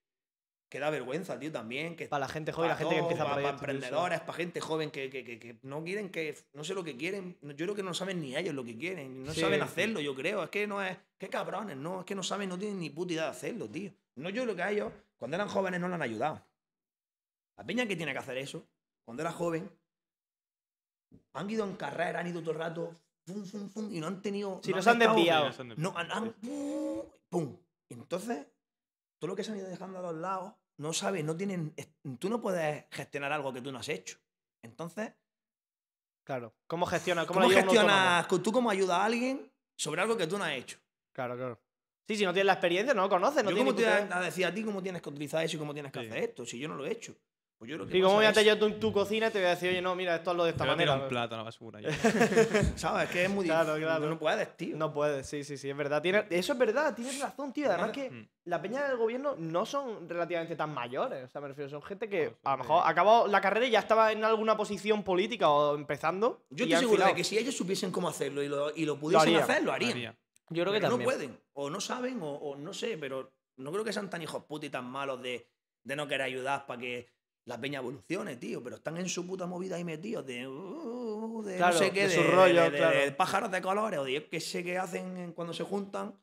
que 0.72 0.80
da 0.80 0.90
vergüenza, 0.90 1.38
tío, 1.38 1.52
también. 1.52 1.98
Que 1.98 2.08
Para 2.08 2.22
la 2.22 2.28
gente 2.30 2.54
joven, 2.54 2.70
la 2.70 2.76
gente 2.78 2.96
que 2.96 3.02
empieza 3.02 3.24
para, 3.26 3.36
proyectos, 3.36 3.60
tío, 3.60 3.68
sí. 3.68 3.74
emprendedores, 3.76 4.20
para 4.22 4.34
gente 4.34 4.62
joven 4.62 4.90
que, 4.90 5.10
que- 5.10 5.24
que- 5.26 5.38
que 5.38 5.60
no 5.64 5.84
quieren 5.84 6.10
que. 6.10 6.36
No 6.54 6.64
sé 6.64 6.74
lo 6.74 6.84
que 6.84 6.96
quieren. 6.96 7.38
Yo 7.42 7.54
creo 7.56 7.76
que 7.76 7.84
no 7.84 7.94
saben 7.94 8.22
ni 8.22 8.36
ellos 8.38 8.56
lo 8.56 8.64
que 8.64 8.78
quieren. 8.78 9.24
No 9.26 9.34
Sí, 9.34 9.42
saben 9.42 9.60
sí. 9.60 9.66
hacerlo, 9.66 10.00
yo 10.00 10.16
creo. 10.16 10.44
Es 10.44 10.50
que 10.50 10.66
no 10.68 10.82
es. 10.82 10.98
Qué 11.20 11.28
cabrones, 11.30 11.76
no. 11.76 12.00
Es 12.00 12.06
que 12.06 12.16
no 12.16 12.24
saben, 12.24 12.48
no 12.50 12.58
tienen 12.58 12.80
ni 12.80 12.90
puta 12.90 13.12
idea 13.14 13.24
de 13.26 13.30
hacerlo, 13.32 13.70
tío. 13.70 13.92
No 14.16 14.30
yo 14.30 14.46
lo 14.46 14.56
que 14.56 14.64
a 14.64 14.72
ellos, 14.72 14.94
cuando 15.18 15.36
eran 15.36 15.50
jóvenes, 15.50 15.80
no 15.82 15.90
lo 15.90 15.96
han 15.96 16.02
ayudado. 16.02 16.42
La 17.58 17.66
peña 17.66 17.86
que 17.86 17.98
tiene 17.98 18.14
que 18.14 18.20
hacer 18.20 18.38
eso, 18.38 18.66
cuando 19.06 19.22
era 19.24 19.32
joven, 19.34 19.70
han 21.34 21.50
ido 21.50 21.66
en 21.66 21.76
carrera, 21.76 22.20
han 22.22 22.28
ido 22.28 22.40
todo 22.42 22.52
el 22.52 22.58
rato. 22.60 22.96
Fum, 23.26 23.46
fum, 23.46 23.70
fum, 23.70 23.94
y 23.94 24.00
no 24.00 24.08
han 24.08 24.22
tenido. 24.22 24.62
Sí, 24.64 24.72
no 24.72 24.78
han 24.78 24.84
se 24.84 24.90
han 24.90 25.00
desviado. 25.00 25.52
No 25.78 25.94
han- 25.98 26.34
pum, 26.34 27.02
pum. 27.30 27.58
Entonces, 27.90 28.48
todo 29.20 29.30
lo 29.30 29.36
que 29.36 29.44
se 29.44 29.52
han 29.52 29.58
ido 29.58 29.68
dejando 29.68 30.00
a 30.00 30.02
los 30.02 30.16
lados, 30.16 30.54
no 30.82 30.94
sabes, 30.94 31.24
no 31.24 31.36
tienen. 31.38 31.74
Tú 32.20 32.30
no 32.30 32.42
puedes 32.42 32.86
gestionar 32.92 33.32
algo 33.32 33.54
que 33.54 33.62
tú 33.62 33.72
no 33.72 33.80
has 33.80 33.90
hecho. 33.90 34.18
Entonces, 34.64 35.14
Claro. 36.24 36.56
¿Cómo 36.68 36.86
gestionas? 36.86 37.26
¿Cómo, 37.26 37.50
gestionas? 37.50 38.28
¿Tú 38.28 38.52
cómo 38.52 38.70
ayudas 38.70 39.00
a 39.00 39.06
alguien 39.06 39.52
sobre 39.76 40.02
algo 40.02 40.16
que 40.16 40.28
tú 40.28 40.38
no 40.38 40.44
has 40.44 40.54
hecho? 40.54 40.78
Claro, 41.14 41.36
claro. 41.36 41.60
Sí, 42.08 42.16
si 42.16 42.26
no 42.26 42.32
tienes 42.32 42.46
la 42.46 42.54
experiencia, 42.54 42.94
no 42.94 43.04
lo 43.04 43.10
conoces, 43.10 43.44
no 43.44 43.50
yo 43.50 43.56
tienes 43.56 43.74
cómo 43.74 43.84
te 43.86 44.04
voy 44.06 44.14
a 44.14 44.20
decir 44.22 44.46
a 44.46 44.54
ti 44.54 44.64
cómo 44.64 44.84
tienes 44.84 45.02
que 45.02 45.10
utilizar 45.10 45.44
eso 45.44 45.56
y 45.56 45.60
cómo 45.60 45.74
tienes 45.74 45.92
que 45.92 46.00
Sí. 46.00 46.08
hacer 46.08 46.24
esto, 46.24 46.46
si 46.46 46.60
yo 46.60 46.68
no 46.68 46.76
lo 46.76 46.86
he 46.86 46.92
hecho. 46.92 47.16
Pues 47.62 47.70
yo 47.70 47.78
lo 47.78 47.86
que 47.86 47.92
Sí, 47.94 48.02
¿cómo 48.02 48.16
voy 48.16 48.26
a 48.26 48.32
yo 48.32 48.58
tú 48.58 48.66
en 48.66 48.80
tu 48.80 48.92
cocina 48.92 49.28
y 49.28 49.30
te 49.30 49.38
voy 49.38 49.46
a 49.46 49.52
decir, 49.52 49.70
oye, 49.70 49.84
no, 49.84 49.94
mira, 49.94 50.16
esto 50.16 50.32
es 50.32 50.38
lo 50.38 50.46
de 50.46 50.50
esta 50.50 50.66
manera? 50.66 50.96
un 50.96 51.08
plato 51.08 51.36
a 51.36 51.38
la 51.38 51.44
basura. 51.44 51.80
ya. 51.80 51.92
¿Sabes? 52.76 53.08
Que 53.12 53.26
es 53.26 53.30
muy 53.30 53.46
Claro, 53.46 53.76
difícil. 53.76 53.84
claro. 53.86 54.10
No 54.10 54.18
puedes, 54.18 54.58
tío. 54.58 54.76
No 54.76 54.92
puedes, 54.92 55.28
sí, 55.28 55.44
sí, 55.44 55.58
sí, 55.58 55.70
es 55.70 55.78
verdad. 55.78 56.02
Tienes- 56.02 56.26
eso 56.32 56.54
es 56.54 56.58
verdad, 56.58 56.96
tienes 56.96 57.20
razón, 57.20 57.54
tío. 57.54 57.70
Además 57.70 57.92
que 57.92 58.28
la 58.46 58.60
peña 58.60 58.88
del 58.88 58.98
gobierno 58.98 59.36
no 59.38 59.68
son 59.68 60.10
relativamente 60.10 60.56
tan 60.56 60.74
mayores. 60.74 61.24
O 61.26 61.28
sea, 61.28 61.40
me 61.40 61.50
refiero, 61.50 61.70
son 61.70 61.84
gente 61.84 62.10
que 62.10 62.36
No, 62.44 62.50
a 62.50 62.58
lo 62.58 62.64
mejor 62.64 62.82
acabó 62.84 63.28
la 63.28 63.40
carrera 63.42 63.68
y 63.68 63.70
ya 63.70 63.80
estaba 63.82 64.12
en 64.12 64.24
alguna 64.24 64.58
posición 64.58 65.04
política 65.04 65.48
o 65.52 65.76
empezando. 65.76 66.44
Yo 66.50 66.66
estoy 66.66 66.80
seguro 66.80 67.06
de 67.06 67.14
que 67.14 67.24
si 67.24 67.38
ellos 67.38 67.56
supiesen 67.56 67.92
cómo 67.92 68.10
hacerlo 68.10 68.42
y 68.42 68.48
lo, 68.48 68.76
y 68.76 68.86
lo 68.86 68.98
pudiesen 68.98 69.36
hacer, 69.36 69.62
lo 69.64 69.72
harían. 69.72 70.18
Yo 70.50 70.64
creo 70.64 70.74
que 70.74 70.80
Pero 70.80 70.88
no 70.88 70.90
también. 70.98 71.06
pueden, 71.06 71.40
o 71.54 71.70
no 71.70 71.80
saben, 71.80 72.20
o, 72.24 72.32
o 72.32 72.56
no 72.58 72.74
sé, 72.74 72.98
pero 72.98 73.32
no 73.58 73.72
creo 73.72 73.84
que 73.84 73.94
sean 73.94 74.10
tan 74.10 74.24
hijos 74.24 74.46
putos 74.46 74.66
y 74.66 74.72
tan 74.72 74.86
malos 74.90 75.22
de, 75.22 75.48
de 75.84 75.96
no 75.96 76.08
querer 76.08 76.24
ayudar 76.24 76.66
para 76.66 76.82
que 76.82 77.08
la 77.46 77.60
peña 77.60 77.80
evolucione, 77.80 78.36
tío. 78.38 78.64
Pero 78.64 78.76
están 78.78 78.98
en 78.98 79.10
su 79.10 79.26
puta 79.26 79.46
movida 79.48 79.76
ahí 79.76 79.84
metidos 79.84 80.26
de, 80.26 80.48
uh, 80.48 81.42
de 81.44 81.58
Claro, 81.58 81.74
no 81.74 81.80
sé 81.80 81.92
qué, 81.92 82.08
de 82.08 82.08
de, 82.10 82.16
su 82.16 82.24
rollo, 82.24 82.70
de- 82.70 82.78
claro. 82.78 83.18
pájaros 83.18 83.52
de 83.52 83.62
colores, 83.62 84.00
o 84.00 84.04
de 84.04 84.28
qué 84.30 84.40
sé 84.40 84.64
qué 84.64 84.78
hacen 84.78 85.18
en- 85.18 85.34
cuando 85.34 85.54
se 85.54 85.64
juntan 85.64 86.14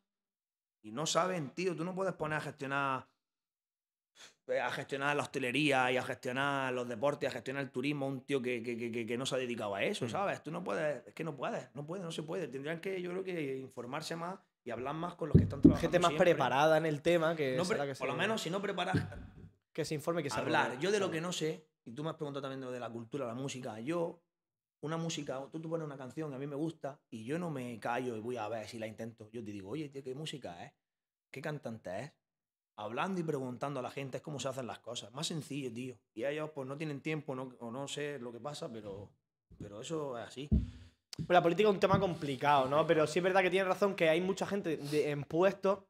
y 0.82 0.92
no 0.92 1.06
saben, 1.06 1.50
tío. 1.50 1.74
Tú 1.76 1.84
no 1.84 1.94
puedes 1.94 2.14
poner 2.14 2.38
a 2.38 2.40
gestionar 2.40 3.08
a 4.62 4.70
gestionar 4.70 5.14
la 5.14 5.22
hostelería 5.24 5.92
y 5.92 5.98
a 5.98 6.02
gestionar 6.02 6.72
los 6.72 6.88
deportes, 6.88 7.28
a 7.28 7.32
gestionar 7.32 7.62
el 7.62 7.70
turismo, 7.70 8.06
a 8.06 8.08
un 8.08 8.22
tío 8.24 8.40
que, 8.40 8.62
que- 8.62 8.78
que- 8.90 9.04
que- 9.06 9.18
no 9.18 9.26
se 9.26 9.34
ha 9.34 9.38
dedicado 9.38 9.74
a 9.74 9.82
eso, 9.82 10.06
Mm. 10.06 10.08
¿sabes? 10.08 10.42
Tú 10.42 10.50
no 10.50 10.64
puedes, 10.64 11.06
es 11.06 11.12
que 11.12 11.22
no 11.22 11.36
puedes, 11.36 11.68
no 11.74 11.84
puedes, 11.86 12.02
no 12.02 12.10
se 12.10 12.22
puede. 12.22 12.48
Tendrían 12.48 12.80
que, 12.80 13.02
yo 13.02 13.10
creo 13.10 13.22
que 13.22 13.58
informarse 13.58 14.16
más 14.16 14.38
y 14.64 14.70
hablar 14.70 14.94
más 14.94 15.16
con 15.16 15.28
los 15.28 15.36
que 15.36 15.42
están 15.42 15.60
trabajando. 15.60 15.80
Gente 15.82 15.98
más 15.98 16.08
siempre. 16.08 16.30
preparada 16.30 16.78
en 16.78 16.86
el 16.86 17.02
tema 17.02 17.36
que 17.36 17.56
No 17.58 17.64
por 17.66 17.94
se- 17.94 18.06
lo 18.06 18.14
menos, 18.16 18.40
si 18.40 18.48
no 18.48 18.62
preparas, 18.62 18.96
que 19.78 19.84
se 19.84 19.94
informe 19.94 20.24
que 20.24 20.28
se 20.30 20.40
hablar. 20.40 20.76
Yo 20.80 20.90
de 20.90 20.98
lo 20.98 21.08
que 21.08 21.20
no 21.20 21.30
sé 21.30 21.68
y 21.84 21.92
tú 21.92 22.02
me 22.02 22.10
has 22.10 22.16
preguntado 22.16 22.42
también 22.42 22.68
de 22.72 22.80
la 22.80 22.90
cultura, 22.90 23.24
la 23.28 23.34
música. 23.34 23.78
Yo, 23.78 24.20
una 24.82 24.96
música, 24.96 25.40
tú, 25.52 25.60
tú 25.60 25.70
pones 25.70 25.86
una 25.86 25.96
canción 25.96 26.30
que 26.30 26.34
a 26.34 26.38
mí 26.40 26.48
me 26.48 26.56
gusta 26.56 27.00
y 27.10 27.24
yo 27.24 27.38
no 27.38 27.48
me 27.48 27.78
callo 27.78 28.16
y 28.16 28.20
voy 28.20 28.36
a 28.38 28.48
ver 28.48 28.66
si 28.66 28.80
la 28.80 28.88
intento. 28.88 29.30
Yo 29.30 29.44
te 29.44 29.52
digo, 29.52 29.70
oye, 29.70 29.88
tío, 29.88 30.02
¿qué 30.02 30.16
música 30.16 30.64
es? 30.64 30.72
¿Qué 31.30 31.40
cantante 31.40 32.00
es? 32.00 32.12
Hablando 32.76 33.20
y 33.20 33.24
preguntando 33.24 33.78
a 33.78 33.82
la 33.84 33.90
gente 33.92 34.16
es 34.16 34.22
cómo 34.24 34.40
se 34.40 34.48
hacen 34.48 34.66
las 34.66 34.80
cosas. 34.80 35.12
Más 35.12 35.28
sencillo, 35.28 35.72
tío. 35.72 35.96
Y 36.12 36.24
ellos 36.24 36.50
pues 36.52 36.66
no 36.66 36.76
tienen 36.76 37.00
tiempo 37.00 37.36
no- 37.36 37.54
o 37.60 37.70
no 37.70 37.86
sé 37.86 38.18
lo 38.18 38.32
que 38.32 38.40
pasa, 38.40 38.68
pero, 38.72 39.12
pero 39.60 39.80
eso 39.80 40.18
es 40.18 40.26
así. 40.26 40.48
La 41.28 41.40
política 41.40 41.68
es 41.68 41.74
un 41.74 41.80
tema 41.80 42.00
complicado, 42.00 42.68
¿no? 42.68 42.84
Pero 42.84 43.06
sí 43.06 43.20
es 43.20 43.22
verdad 43.22 43.42
que 43.42 43.50
tienes 43.50 43.68
razón 43.68 43.94
que 43.94 44.08
hay 44.08 44.20
mucha 44.20 44.44
gente 44.44 44.76
de- 44.76 45.10
en 45.12 45.22
puestos 45.22 45.84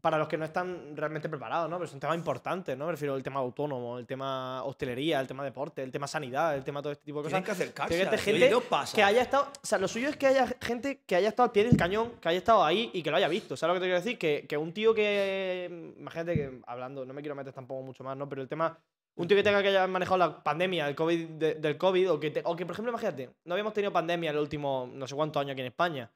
para 0.00 0.16
los 0.16 0.26
que 0.26 0.38
no 0.38 0.44
están 0.46 0.96
realmente 0.96 1.28
preparados, 1.28 1.68
¿no? 1.68 1.76
Pero 1.76 1.84
es 1.84 1.92
un 1.92 2.00
tema 2.00 2.14
importante, 2.14 2.74
¿no? 2.74 2.86
Me 2.86 2.92
refiero 2.92 3.14
al 3.14 3.22
tema 3.22 3.40
autónomo, 3.40 3.98
el 3.98 4.06
tema 4.06 4.62
hostelería, 4.64 5.20
el 5.20 5.26
tema 5.26 5.44
deporte, 5.44 5.82
el 5.82 5.90
tema 5.92 6.06
sanidad, 6.06 6.54
el 6.54 6.64
tema 6.64 6.80
todo 6.80 6.92
este 6.92 7.04
tipo 7.04 7.18
de 7.18 7.24
cosas. 7.24 7.44
que 7.44 7.50
acercarse. 7.50 7.94
Que 7.94 8.00
haber 8.00 8.10
decir, 8.10 8.24
gente 8.24 8.40
"Oye, 8.44 8.48
¿qué 8.48 8.54
os 8.54 8.64
pasa? 8.64 8.96
Que 8.96 9.02
haya 9.02 9.20
estado. 9.22 9.44
O 9.62 9.66
sea, 9.66 9.78
lo 9.78 9.88
suyo 9.88 10.08
es 10.08 10.16
que 10.16 10.26
haya 10.28 10.46
gente 10.62 11.02
que 11.06 11.14
haya 11.16 11.28
estado 11.28 11.44
al 11.48 11.52
pie 11.52 11.64
del 11.64 11.76
cañón, 11.76 12.12
que 12.20 12.28
haya 12.30 12.38
estado 12.38 12.64
ahí 12.64 12.90
y 12.94 13.02
que 13.02 13.10
lo 13.10 13.18
haya 13.18 13.28
visto. 13.28 13.54
¿Sabes 13.56 13.74
lo 13.74 13.80
que 13.80 13.84
te 13.84 13.86
quiero 13.90 13.98
decir? 14.02 14.18
Que, 14.18 14.46
que 14.48 14.56
un 14.56 14.72
tío 14.72 14.94
que. 14.94 15.92
Imagínate 15.98 16.34
que, 16.34 16.60
hablando, 16.66 17.04
no 17.04 17.12
me 17.14 17.20
quiero 17.20 17.34
meter 17.34 17.52
tampoco 17.52 17.82
mucho 17.82 18.02
más, 18.04 18.16
¿no? 18.16 18.28
Pero 18.28 18.40
el 18.42 18.48
tema. 18.48 18.78
Un 19.14 19.28
tío 19.28 19.36
que 19.36 19.42
tenga 19.42 19.60
que 19.60 19.68
haya 19.68 19.86
manejado 19.86 20.16
la 20.16 20.42
pandemia 20.42 20.88
el 20.88 20.94
COVID, 20.94 21.28
de- 21.32 21.54
del 21.56 21.76
COVID, 21.76 22.12
o 22.12 22.18
que, 22.18 22.30
te- 22.30 22.40
o 22.46 22.56
que, 22.56 22.64
por 22.64 22.72
ejemplo, 22.72 22.90
imagínate, 22.92 23.28
no 23.44 23.52
habíamos 23.52 23.74
tenido 23.74 23.92
pandemia 23.92 24.30
en 24.30 24.36
los 24.36 24.42
últimos 24.42 24.88
no 24.88 25.06
sé 25.06 25.14
cuántos 25.14 25.38
años 25.42 25.52
aquí 25.52 25.60
en 25.60 25.66
España. 25.66 26.10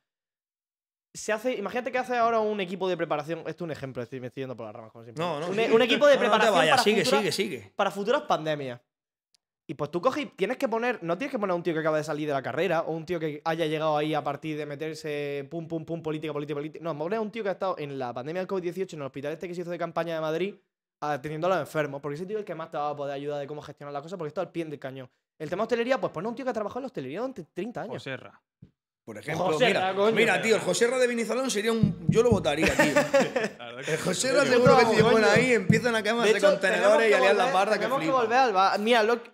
Se 1.16 1.32
hace, 1.32 1.54
imagínate 1.54 1.90
que 1.90 1.98
hace 1.98 2.16
ahora 2.16 2.40
un 2.40 2.60
equipo 2.60 2.88
de 2.88 2.96
preparación. 2.96 3.38
Esto 3.40 3.50
es 3.50 3.60
un 3.62 3.70
ejemplo, 3.70 4.02
estoy, 4.02 4.20
me 4.20 4.26
estoy 4.28 4.42
yendo 4.42 4.56
por 4.56 4.66
las 4.66 4.74
ramas, 4.74 4.92
como 4.92 5.04
siempre. 5.04 5.24
No, 5.24 5.40
no. 5.40 5.48
un, 5.48 5.54
sigue. 5.54 5.72
un 5.72 5.82
equipo 5.82 6.06
de 6.06 6.14
No, 6.14 6.20
no 6.20 6.20
preparación 6.20 6.54
vayas, 6.54 6.72
para 6.74 6.82
sigue, 6.82 7.04
futuras- 7.04 7.20
sigue, 7.20 7.32
sigue. 7.32 7.72
para 7.74 7.90
futuras 7.90 8.22
pandemias. 8.22 8.80
Y 9.68 9.74
pues 9.74 9.90
tú 9.90 10.00
coges 10.00 10.22
y 10.24 10.26
tienes 10.26 10.58
que 10.58 10.68
poner, 10.68 11.02
no 11.02 11.18
tienes 11.18 11.32
que 11.32 11.38
poner 11.40 11.50
a 11.52 11.54
un 11.56 11.62
tío 11.62 11.74
que 11.74 11.80
acaba 11.80 11.96
de 11.96 12.04
salir 12.04 12.28
de 12.28 12.34
la 12.34 12.42
carrera 12.42 12.82
o 12.82 12.92
un 12.92 13.04
tío 13.04 13.18
que 13.18 13.42
haya 13.44 13.66
llegado 13.66 13.96
ahí 13.96 14.14
a 14.14 14.22
partir 14.22 14.56
de 14.56 14.64
meterse 14.64 15.44
pum, 15.50 15.66
pum, 15.66 15.84
pum, 15.84 16.00
política, 16.02 16.32
política, 16.32 16.54
política. 16.56 16.84
No, 16.84 16.96
pones 16.96 17.18
a 17.18 17.20
un 17.22 17.32
tío 17.32 17.42
que 17.42 17.48
ha 17.48 17.52
estado 17.52 17.76
en 17.78 17.98
la 17.98 18.14
pandemia 18.14 18.42
del 18.42 18.48
COVID-18 18.48 18.92
en 18.92 19.00
el 19.00 19.06
hospital 19.06 19.32
este 19.32 19.48
que 19.48 19.54
se 19.56 19.62
hizo 19.62 19.70
de 19.70 19.78
campaña 19.78 20.14
de 20.14 20.20
Madrid 20.20 20.54
atendiendo 21.00 21.48
a 21.48 21.50
los 21.50 21.58
enfermos, 21.60 22.00
porque 22.00 22.14
ese 22.14 22.26
tío 22.26 22.36
es 22.36 22.40
el 22.42 22.44
que 22.46 22.54
más 22.54 22.70
te 22.70 22.76
va 22.78 22.90
a 22.90 22.96
poder 22.96 23.14
ayudar 23.14 23.40
de 23.40 23.46
cómo 23.48 23.60
gestionar 23.60 23.92
las 23.92 24.02
cosas 24.02 24.16
porque 24.18 24.28
está 24.28 24.40
al 24.40 24.52
pie 24.52 24.64
del 24.66 24.78
cañón. 24.78 25.10
El 25.38 25.50
tema 25.50 25.64
hostelería, 25.64 26.00
pues 26.00 26.12
pone 26.12 26.26
a 26.26 26.30
un 26.30 26.36
tío 26.36 26.44
que 26.44 26.50
ha 26.50 26.54
trabajado 26.54 26.78
en 26.80 26.82
la 26.84 26.86
hostelería 26.86 27.18
durante 27.20 27.42
30 27.44 27.80
años. 27.82 27.94
Joserra. 27.94 28.40
Por 29.06 29.16
ejemplo, 29.18 29.44
José 29.44 29.68
mira, 29.68 29.80
Ra, 29.92 29.94
coño. 29.94 30.12
mira, 30.16 30.42
tío, 30.42 30.56
el 30.56 30.60
José 30.62 30.88
Ra 30.88 30.98
de 30.98 31.06
Vinizalón 31.06 31.48
sería 31.48 31.70
un. 31.70 31.96
Yo 32.08 32.24
lo 32.24 32.30
votaría, 32.30 32.66
tío. 32.66 32.92
El 33.86 33.98
José 33.98 34.32
Ra 34.32 34.44
seguro 34.44 34.76
que 34.78 34.86
si 34.86 34.96
se 34.96 35.02
pone 35.04 35.14
coño. 35.14 35.26
ahí 35.30 35.52
empiezan 35.52 35.94
a 35.94 36.02
quemarse 36.02 36.32
de 36.32 36.38
hecho, 36.38 36.50
contenedores 36.50 37.08
y 37.10 37.12
a 37.14 37.20
liar 37.20 37.36
la 37.36 37.52
barra 37.52 37.74
que 37.74 37.78
tenemos 37.78 37.98
que 38.00 38.06
flipa. 38.06 38.20
volver 38.20 38.36
al 38.38 38.52
bar. 38.52 38.78
Mira, 38.80 39.02
lo 39.04 39.22
que- 39.22 39.30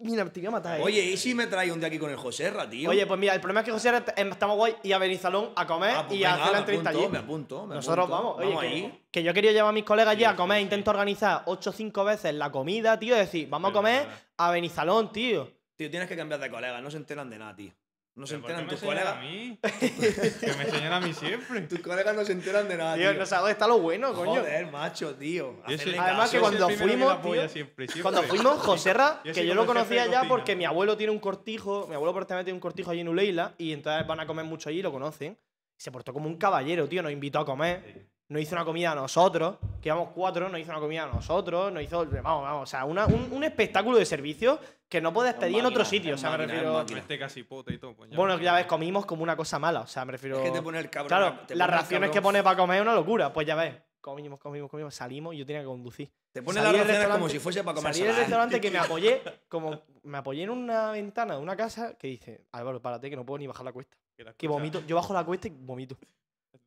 Mira, 0.00 0.30
te 0.30 0.40
voy 0.40 0.46
a 0.46 0.50
matar. 0.50 0.78
eh. 0.78 0.82
Oye, 0.82 1.02
¿y 1.02 1.16
si 1.16 1.34
me 1.34 1.46
trae 1.46 1.72
un 1.72 1.78
día 1.78 1.88
aquí 1.88 1.98
con 1.98 2.10
el 2.10 2.16
José 2.16 2.50
Ra, 2.50 2.68
tío? 2.68 2.90
Oye, 2.90 3.06
pues 3.06 3.18
mira, 3.18 3.32
el 3.34 3.40
problema 3.40 3.60
es 3.60 3.66
que 3.66 3.72
José 3.72 3.90
em- 4.16 4.30
estamos 4.32 4.56
guay 4.56 4.76
y 4.82 4.92
a 4.92 4.98
Benizalón 4.98 5.50
a 5.56 5.66
comer 5.66 5.94
Ah, 5.96 6.04
pues 6.06 6.20
y 6.20 6.24
a 6.24 6.32
venga, 6.32 6.42
hacer 6.42 6.52
la 6.52 6.52
me 6.52 6.58
entrevista 6.60 6.90
apunto, 6.90 7.04
allí. 7.06 7.12
Me 7.12 7.18
apunto, 7.18 7.66
me 7.66 7.74
Nosotros 7.76 8.04
apunto. 8.04 8.22
vamos, 8.22 8.36
oye, 8.38 8.46
Vamos 8.48 8.60
que, 8.60 8.66
ahí. 8.68 9.04
que 9.10 9.22
yo 9.22 9.32
quería 9.32 9.52
llevar 9.52 9.70
a 9.70 9.72
mis 9.72 9.84
colegas 9.84 10.12
allí 10.12 10.24
a 10.24 10.36
comer, 10.36 10.58
sí, 10.58 10.64
intento 10.64 10.90
organizar 10.90 11.42
8 11.46 11.70
o 11.70 11.72
5 11.72 12.04
veces 12.04 12.34
la 12.34 12.52
comida, 12.52 12.98
tío, 12.98 13.14
y 13.16 13.18
decir, 13.18 13.48
vamos 13.48 13.70
a 13.70 13.72
comer 13.72 14.06
a 14.36 14.50
Benizalón, 14.50 15.10
tío. 15.12 15.50
Tío, 15.76 15.90
tienes 15.90 16.08
que 16.08 16.16
cambiar 16.16 16.40
de 16.40 16.50
colega, 16.50 16.80
no 16.82 16.90
se 16.90 16.98
enteran 16.98 17.30
de 17.30 17.38
nada, 17.38 17.56
tío. 17.56 17.72
No 18.16 18.26
se 18.28 18.34
¿Pero 18.38 18.42
por 18.42 18.50
enteran 18.52 18.70
tus 18.70 18.80
colegas. 18.80 19.16
a 19.16 19.20
mí? 19.20 19.58
que 20.40 20.52
me 20.56 20.62
enseñan 20.64 20.92
a 20.92 21.00
mí 21.00 21.12
siempre. 21.14 21.60
Tus 21.62 21.80
colegas 21.80 22.14
no 22.14 22.24
se 22.24 22.30
enteran 22.32 22.68
de 22.68 22.76
nada, 22.76 22.94
Tío, 22.94 23.10
tío. 23.10 23.18
no 23.18 23.26
sabes 23.26 23.52
está 23.52 23.66
lo 23.66 23.80
bueno, 23.80 24.12
coño. 24.14 24.36
Joder, 24.40 24.70
macho, 24.70 25.14
tío. 25.16 25.56
Soy- 25.66 25.96
Además 25.98 26.30
que 26.30 26.38
cuando 26.38 26.68
fuimos, 26.70 27.12
apoya 27.12 27.42
tío, 27.42 27.48
siempre, 27.50 27.86
siempre. 27.88 28.02
Cuando 28.02 28.22
fuimos, 28.22 28.58
Joserra, 28.60 29.20
Yo 29.24 29.32
que 29.34 29.44
yo 29.46 29.54
lo 29.54 29.66
conocía 29.66 30.06
ya 30.06 30.24
porque 30.28 30.54
mi 30.54 30.64
abuelo 30.64 30.96
tiene 30.96 31.12
un 31.12 31.18
cortijo, 31.18 31.86
mi 31.88 31.94
abuelo 31.96 32.12
por 32.12 32.22
este 32.22 32.34
tiene 32.44 32.52
un 32.52 32.60
cortijo 32.60 32.92
allí 32.92 33.00
en 33.00 33.08
Uleila 33.08 33.54
y 33.58 33.72
entonces 33.72 34.06
van 34.06 34.20
a 34.20 34.26
comer 34.26 34.44
mucho 34.44 34.68
allí 34.68 34.78
y 34.78 34.82
lo 34.82 34.92
conocen. 34.92 35.36
Se 35.76 35.90
portó 35.90 36.12
como 36.12 36.28
un 36.28 36.36
caballero, 36.38 36.88
tío, 36.88 37.02
nos 37.02 37.10
invitó 37.10 37.40
a 37.40 37.44
comer. 37.44 38.06
Nos 38.28 38.40
hizo 38.40 38.54
una 38.54 38.64
comida 38.64 38.92
a 38.92 38.94
nosotros, 38.94 39.58
que 39.82 39.90
íbamos 39.90 40.08
cuatro, 40.14 40.48
nos 40.48 40.58
hizo 40.58 40.70
una 40.70 40.80
comida 40.80 41.04
a 41.04 41.06
nosotros, 41.08 41.70
nos 41.72 41.82
hizo. 41.82 42.06
Vamos, 42.06 42.42
vamos, 42.42 42.62
o 42.62 42.66
sea, 42.66 42.84
una- 42.86 43.06
un, 43.06 43.28
un 43.30 43.44
espectáculo 43.44 43.98
de 43.98 44.06
servicio 44.06 44.58
que 44.88 45.00
no 45.00 45.12
puedes 45.12 45.34
Es 45.34 45.40
pedir 45.40 45.58
en 45.58 45.66
otro 45.66 45.84
sitio. 45.84 46.12
O 46.12 46.14
es 46.14 46.20
sea, 46.20 46.30
me 46.30 46.38
máquina, 46.38 46.54
es 46.54 46.62
refiero. 46.64 47.00
Este 47.02 47.18
casi 47.18 47.42
pota 47.42 47.72
y 47.72 47.78
todo. 47.78 47.94
Pues 47.94 48.10
ya 48.10 48.16
Bueno, 48.16 48.38
ya 48.38 48.54
ves, 48.54 48.64
comimos 48.66 49.04
como 49.04 49.22
una 49.22 49.36
cosa 49.36 49.58
mala. 49.58 49.80
O 49.80 49.86
sea, 49.86 50.04
me 50.06 50.12
refiero. 50.12 50.38
Es 50.38 50.42
que 50.44 50.50
te 50.52 50.62
pone 50.62 50.78
el 50.78 50.88
cabrón. 50.88 51.08
Claro, 51.08 51.38
te 51.46 51.54
las 51.54 51.68
pone 51.68 51.78
raciones 51.80 52.10
que 52.10 52.22
pone 52.22 52.42
para 52.42 52.56
comer 52.56 52.76
es 52.78 52.82
una 52.82 52.94
locura. 52.94 53.30
Pues 53.30 53.46
ya 53.46 53.56
ves, 53.56 53.74
comimos, 54.00 54.40
comimos, 54.40 54.70
comimos, 54.70 54.94
salimos 54.94 55.34
y 55.34 55.38
yo 55.38 55.46
tenía 55.46 55.60
que 55.60 55.66
conducir. 55.68 56.10
Te 56.32 56.42
pone 56.42 56.62
las 56.62 56.72
raciones 56.72 57.08
como 57.08 57.28
si 57.28 57.38
fuese 57.38 57.62
para 57.62 57.74
comer 57.76 57.92
Salí 57.94 58.06
del 58.06 58.16
restaurante 58.16 58.58
que 58.60 58.70
me 58.70 58.78
apoyé, 58.78 59.22
como 59.48 59.82
me 60.02 60.18
apoyé 60.18 60.44
en 60.44 60.50
una 60.50 60.90
ventana 60.92 61.34
de 61.36 61.40
una 61.42 61.56
casa 61.56 61.94
que 61.98 62.08
dice, 62.08 62.46
Álvaro, 62.52 62.80
párate 62.80 63.10
que 63.10 63.16
no 63.16 63.24
puedo 63.26 63.38
ni 63.38 63.46
bajar 63.46 63.64
la 63.66 63.72
cuesta. 63.72 63.96
Que, 64.38 64.48
vomito, 64.48 64.80
yo 64.86 64.96
bajo 64.96 65.12
la 65.12 65.24
cuesta 65.24 65.48
y 65.48 65.50
vomito. 65.50 65.96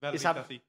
Risa 0.02 0.30
así. 0.32 0.62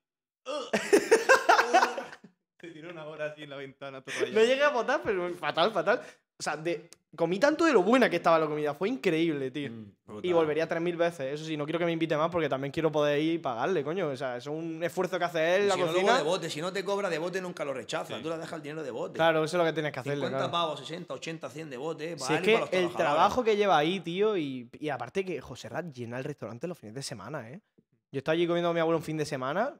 Te 2.59 2.71
tiró 2.71 2.91
una 2.91 3.07
hora 3.07 3.27
así 3.27 3.45
en 3.45 3.51
la 3.51 3.57
ventana. 3.57 4.03
No 4.33 4.41
llegué 4.41 4.65
a 4.65 4.71
votar, 4.71 5.01
pero 5.05 5.33
fatal, 5.35 5.71
fatal. 5.71 6.01
O 6.41 6.43
sea, 6.43 6.57
de, 6.57 6.89
comí 7.17 7.39
tanto 7.39 7.65
de 7.65 7.73
lo 7.73 7.83
buena 7.83 8.09
que 8.11 8.17
estaba 8.17 8.39
la 8.39 8.47
comida. 8.47 8.75
Fue 8.75 8.89
increíble, 8.89 9.51
tío. 9.51 9.71
Mm, 9.71 10.21
Y 10.23 10.33
volvería 10.33 10.69
3.000 10.69 10.97
veces. 10.97 11.35
Eso 11.35 11.45
sí, 11.45 11.57
no 11.57 11.65
quiero 11.65 11.79
que 11.79 11.85
me 11.85 11.93
invite 11.93 12.17
más 12.17 12.31
porque 12.31 12.49
también 12.49 12.73
quiero 12.73 12.93
poder 12.93 13.21
ir 13.21 13.35
y 13.35 13.39
pagarle, 13.39 13.83
coño. 13.83 14.09
O 14.09 14.17
sea, 14.17 14.37
es 14.37 14.47
un 14.47 14.83
esfuerzo 14.83 15.19
que 15.19 15.25
hace 15.25 15.57
él, 15.57 15.69
la 15.69 15.75
si 15.75 15.81
no, 15.81 15.87
cocina. 15.87 16.17
de 16.19 16.23
bote, 16.23 16.51
si 16.51 16.61
no 16.61 16.73
te 16.73 16.85
cobra 16.85 17.09
de 17.09 17.19
bote, 17.19 17.41
nunca 17.41 17.65
lo 17.65 17.75
rechaza. 17.75 18.17
Sí. 18.17 18.23
Tú 18.23 18.29
le 18.29 18.39
dejas 18.39 18.53
el 18.55 18.63
dinero 18.63 18.83
de 18.83 18.91
bote. 18.91 19.15
Claro, 19.15 19.45
eso 19.45 19.57
es 19.57 19.59
lo 19.59 19.65
que 19.65 19.73
tienes 19.73 19.93
que 19.93 20.01
hacerle. 20.01 20.27
50 20.27 20.39
claro. 20.39 20.53
pavos, 20.53 20.81
60, 20.81 21.15
80, 21.15 21.51
100 21.51 21.71
de 21.71 21.77
bote. 21.77 22.19
Si 22.19 22.25
para 22.25 22.35
es 22.35 22.41
él 22.41 22.43
y 22.43 22.47
que 22.47 22.53
para 22.53 22.65
los 22.83 22.91
el 22.91 22.97
trabajo 22.97 23.45
que 23.45 23.57
lleva 23.57 23.79
ahí, 23.79 24.01
tío, 24.01 24.37
y, 24.37 24.69
y 24.79 24.89
aparte 24.91 25.25
que 25.25 25.41
José 25.41 25.69
Rat 25.69 25.87
llena 25.93 26.19
el 26.19 26.25
restaurante 26.25 26.67
los 26.67 26.79
fines 26.79 26.95
de 26.95 27.03
semana, 27.03 27.51
¿eh? 27.51 27.61
Yo 28.11 28.19
estaba 28.19 28.35
allí 28.35 28.47
comiendo 28.47 28.71
con 28.71 28.75
mi 28.75 28.81
abuelo 28.81 28.97
un 28.99 29.05
fin 29.05 29.19
de 29.19 29.27
semana, 29.27 29.75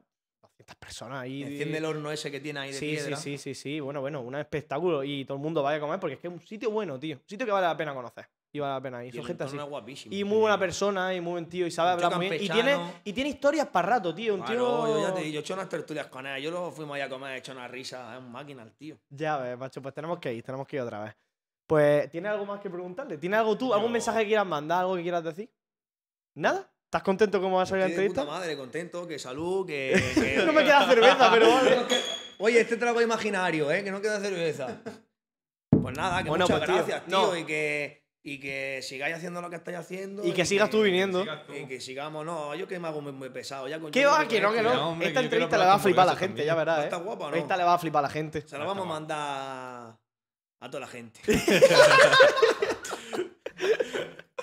200 0.59 0.75
personas 0.75 1.21
ahí. 1.23 1.43
Enciende 1.43 1.77
el 1.77 1.85
horno 1.85 2.11
ese 2.11 2.29
que 2.29 2.39
tiene 2.39 2.59
ahí 2.59 2.71
de 2.71 2.77
Sí, 2.77 2.89
sí, 2.91 2.95
piedra. 2.97 3.15
sí, 3.17 3.37
sí, 3.37 3.55
sí. 3.55 3.79
Bueno, 3.79 4.01
bueno, 4.01 4.21
un 4.21 4.35
espectáculo 4.35 5.03
y 5.03 5.23
todo 5.25 5.37
el 5.37 5.43
mundo 5.43 5.63
vaya 5.63 5.77
a 5.77 5.79
comer 5.79 5.99
porque 5.99 6.15
es 6.15 6.19
que 6.19 6.27
es 6.27 6.33
un 6.33 6.41
sitio 6.41 6.69
bueno, 6.71 6.99
tío. 6.99 7.15
Un 7.17 7.23
sitio 7.27 7.45
que 7.45 7.51
vale 7.51 7.67
la 7.67 7.77
pena 7.77 7.93
conocer. 7.93 8.27
Y 8.51 8.59
vale 8.59 8.73
la 8.73 8.81
pena 8.81 9.05
ir. 9.05 9.13
Y 9.13 9.17
Son 9.17 9.25
gente 9.25 9.43
así. 9.43 9.57
guapísimo. 9.57 10.13
Y 10.13 10.23
muy 10.23 10.39
buena 10.39 10.57
persona 10.59 11.13
y 11.13 11.21
muy 11.21 11.31
buen 11.33 11.47
tío 11.47 11.65
y 11.67 11.71
sabe 11.71 11.91
hablar 11.91 12.15
muy 12.17 12.29
bien. 12.29 12.43
Y 12.43 12.49
tiene, 12.49 12.77
y 13.03 13.13
tiene 13.13 13.29
historias 13.29 13.67
para 13.67 13.87
rato, 13.89 14.13
tío. 14.13 14.33
Un 14.33 14.41
Claro, 14.41 14.85
tío. 14.85 14.95
yo 14.95 15.07
ya 15.07 15.13
te 15.13 15.21
digo, 15.21 15.33
yo 15.33 15.39
he 15.39 15.41
hecho 15.41 15.53
unas 15.53 15.69
tertulias 15.69 16.07
con 16.07 16.25
él. 16.25 16.41
Yo 16.41 16.51
luego 16.51 16.71
fuimos 16.71 16.95
ahí 16.95 17.01
a 17.01 17.09
comer, 17.09 17.31
he 17.35 17.37
hecho 17.37 17.51
una 17.51 17.67
risa. 17.67 18.13
Es 18.15 18.19
un 18.19 18.31
máquina 18.31 18.63
el 18.63 18.73
tío. 18.73 18.97
Ya 19.09 19.37
ves, 19.37 19.57
macho, 19.57 19.81
pues 19.81 19.93
tenemos 19.93 20.19
que 20.19 20.33
ir, 20.33 20.43
tenemos 20.43 20.67
que 20.67 20.75
ir 20.77 20.81
otra 20.81 21.03
vez. 21.03 21.15
Pues, 21.67 22.09
¿tienes 22.09 22.31
algo 22.31 22.45
más 22.47 22.59
que 22.59 22.69
preguntarle? 22.69 23.17
¿Tienes 23.19 23.39
algo 23.39 23.55
tú? 23.55 23.73
¿Algún 23.73 23.91
mensaje 23.91 24.21
que 24.21 24.25
quieras 24.27 24.47
mandar? 24.47 24.79
¿Algo 24.81 24.95
que 24.95 25.03
quieras 25.03 25.23
decir? 25.23 25.49
¿Nada? 26.33 26.67
¿Estás 26.89 27.03
contento 27.03 27.39
cómo 27.39 27.57
va 27.57 27.63
a 27.63 27.65
salir 27.67 27.81
la 27.83 27.85
de 27.85 27.91
entrevista? 27.93 28.21
puta 28.23 28.33
madre, 28.33 28.57
contento, 28.57 29.07
que 29.07 29.19
salud, 29.19 29.63
que. 29.67 29.93
que- 30.15 30.37
No 30.43 30.51
me 30.51 30.63
queda 30.63 30.87
cerveza, 30.87 31.29
pero 31.31 31.47
vale. 31.53 31.77
Oye, 32.39 32.61
este 32.61 32.77
trago 32.77 32.99
imaginario, 32.99 33.71
¿eh? 33.71 33.83
Que 33.83 33.91
no 33.91 34.01
queda 34.01 34.19
cerveza. 34.19 34.81
Pues 35.69 35.95
nada, 35.95 36.23
que 36.23 36.29
Bueno, 36.29 36.45
muchas 36.45 36.57
pues, 36.57 36.67
gracias, 36.71 37.05
tío. 37.05 37.15
no. 37.15 37.37
Y, 37.37 37.43
que, 37.45 38.07
y 38.23 38.39
que 38.39 38.79
sigáis 38.81 39.15
haciendo 39.15 39.39
lo 39.39 39.51
que 39.51 39.57
estáis 39.57 39.77
haciendo. 39.77 40.25
Y 40.25 40.31
que 40.31 40.45
sigas 40.45 40.71
tú 40.71 40.81
viniendo. 40.81 41.23
Y 41.55 41.67
que 41.67 41.79
sigamos, 41.79 42.25
no, 42.25 42.55
yo 42.55 42.67
que 42.67 42.79
me 42.79 42.87
hago 42.87 43.01
muy, 43.01 43.11
muy 43.11 43.29
pesado. 43.29 43.67
Ya 43.67 43.79
con 43.79 43.91
¿Qué 43.91 44.07
va? 44.07 44.27
Que 44.27 44.41
no, 44.41 44.51
que 44.51 44.63
no. 44.63 44.73
No, 44.73 44.89
hombre, 44.89 45.09
Esta 45.09 45.19
entrevista 45.19 45.59
le 45.59 45.65
va 45.65 45.75
a 45.75 45.79
flipar 45.79 46.03
a 46.09 46.13
la 46.13 46.17
gente, 46.17 46.27
también. 46.29 46.47
ya 46.47 46.55
verás, 46.55 46.77
¿No 46.77 46.81
¿eh? 46.81 46.85
está 46.85 46.97
guapa 46.97 47.29
no? 47.29 47.35
Esta 47.37 47.55
le 47.55 47.63
va 47.65 47.73
a 47.75 47.77
flipar 47.77 47.99
a 47.99 48.07
la 48.07 48.09
gente. 48.13 48.41
Se 48.47 48.57
la 48.57 48.65
vamos 48.65 48.83
a 48.83 48.89
mandar 48.89 49.95
a 50.59 50.67
toda 50.71 50.79
la 50.79 50.87
gente. 50.87 51.19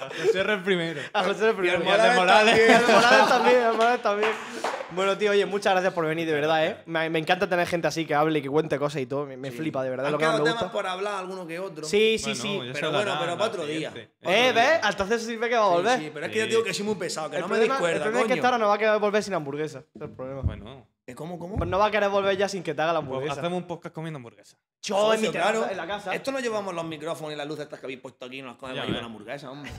A 0.00 0.08
José 0.08 0.40
el 0.40 0.62
primero. 0.62 1.00
A 1.12 1.24
José 1.24 1.48
el 1.48 1.54
primero. 1.54 1.78
Y 1.84 1.88
al 1.88 2.14
Morales 2.14 2.16
Morales. 2.16 2.60
Y 2.68 2.72
al 2.72 2.82
Morales 2.86 3.28
también, 3.28 3.62
al 3.62 3.74
Morales 3.76 4.02
también. 4.02 4.30
Bueno, 4.92 5.18
tío, 5.18 5.32
oye, 5.32 5.44
muchas 5.46 5.72
gracias 5.72 5.92
por 5.92 6.06
venir, 6.06 6.26
de 6.26 6.32
verdad, 6.32 6.64
¿eh? 6.66 6.76
Me, 6.86 7.10
me 7.10 7.18
encanta 7.18 7.48
tener 7.48 7.66
gente 7.66 7.88
así 7.88 8.06
que 8.06 8.14
hable 8.14 8.38
y 8.38 8.42
que 8.42 8.48
cuente 8.48 8.78
cosas 8.78 9.02
y 9.02 9.06
todo. 9.06 9.26
Me, 9.26 9.36
me 9.36 9.50
Sí. 9.50 9.56
flipa, 9.58 9.82
de 9.82 9.90
verdad, 9.90 10.06
Han 10.06 10.12
lo 10.12 10.18
que 10.18 10.24
más 10.26 10.34
me 10.38 10.44
temas 10.44 10.54
gusta. 10.54 10.72
por 10.72 10.86
hablar, 10.86 11.14
alguno 11.18 11.46
que 11.46 11.58
otro. 11.58 11.84
Sí, 11.84 12.16
sí, 12.18 12.32
Bueno, 12.34 12.42
sí. 12.42 12.70
Pero 12.72 12.92
bueno, 12.92 13.16
pero 13.20 13.32
para 13.36 13.50
otro 13.50 13.66
día. 13.66 13.92
Eh, 14.22 14.52
¿ves? 14.54 14.80
Entonces 14.88 15.22
sirve 15.22 15.48
que 15.48 15.56
va 15.56 15.64
a 15.64 15.68
Sí, 15.68 15.74
volver. 15.74 15.98
Sí, 15.98 16.10
pero 16.14 16.26
es 16.26 16.32
que 16.32 16.38
Sí. 16.38 16.44
yo 16.44 16.50
digo 16.50 16.64
que 16.64 16.74
soy 16.74 16.86
muy 16.86 16.94
pesado, 16.94 17.30
que 17.30 17.36
el 17.36 17.42
no 17.42 17.48
me 17.48 17.54
problema, 17.54 17.74
des 17.74 17.80
cuerda, 17.80 17.96
el 17.96 18.02
problema 18.02 18.20
es 18.20 18.24
que 18.24 18.28
coño. 18.28 18.40
esta 18.40 18.48
hora 18.48 18.58
no 18.58 18.68
va 18.68 18.74
a 18.74 18.78
querer 18.78 18.98
volver 18.98 19.22
sin 19.22 19.34
hamburguesa. 19.34 19.78
Ese 19.80 19.88
es 19.96 20.02
el 20.02 20.10
problema. 20.16 20.42
Bueno, 20.42 20.86
¿Cómo, 21.14 21.38
cómo? 21.38 21.56
Pues 21.56 21.70
no 21.70 21.78
va 21.78 21.86
a 21.86 21.90
querer 21.90 22.08
volver 22.08 22.36
ya 22.36 22.48
sin 22.48 22.64
que 22.64 22.74
te 22.74 22.82
haga 22.82 22.92
la 22.92 22.98
pues 23.00 23.06
hamburguesa. 23.08 23.40
hacemos 23.40 23.58
un 23.58 23.66
podcast 23.68 23.94
comiendo 23.94 24.16
hamburguesa. 24.16 24.56
Yo 24.82 25.14
en 25.14 25.20
mi 25.20 25.28
terraza, 25.28 25.52
claro. 25.52 25.70
en 25.70 25.76
la 25.76 25.86
casa. 25.86 26.14
Esto 26.14 26.32
no 26.32 26.40
llevamos 26.40 26.74
los 26.74 26.84
micrófonos 26.84 27.32
y 27.32 27.36
las 27.36 27.46
luces 27.46 27.64
estas 27.64 27.78
que 27.78 27.86
habéis 27.86 28.00
puesto 28.00 28.24
aquí 28.26 28.42
nos 28.42 28.52
las 28.52 28.58
comemos 28.58 28.88
la 28.90 29.04
hamburguesa, 29.04 29.50
hombre. 29.50 29.70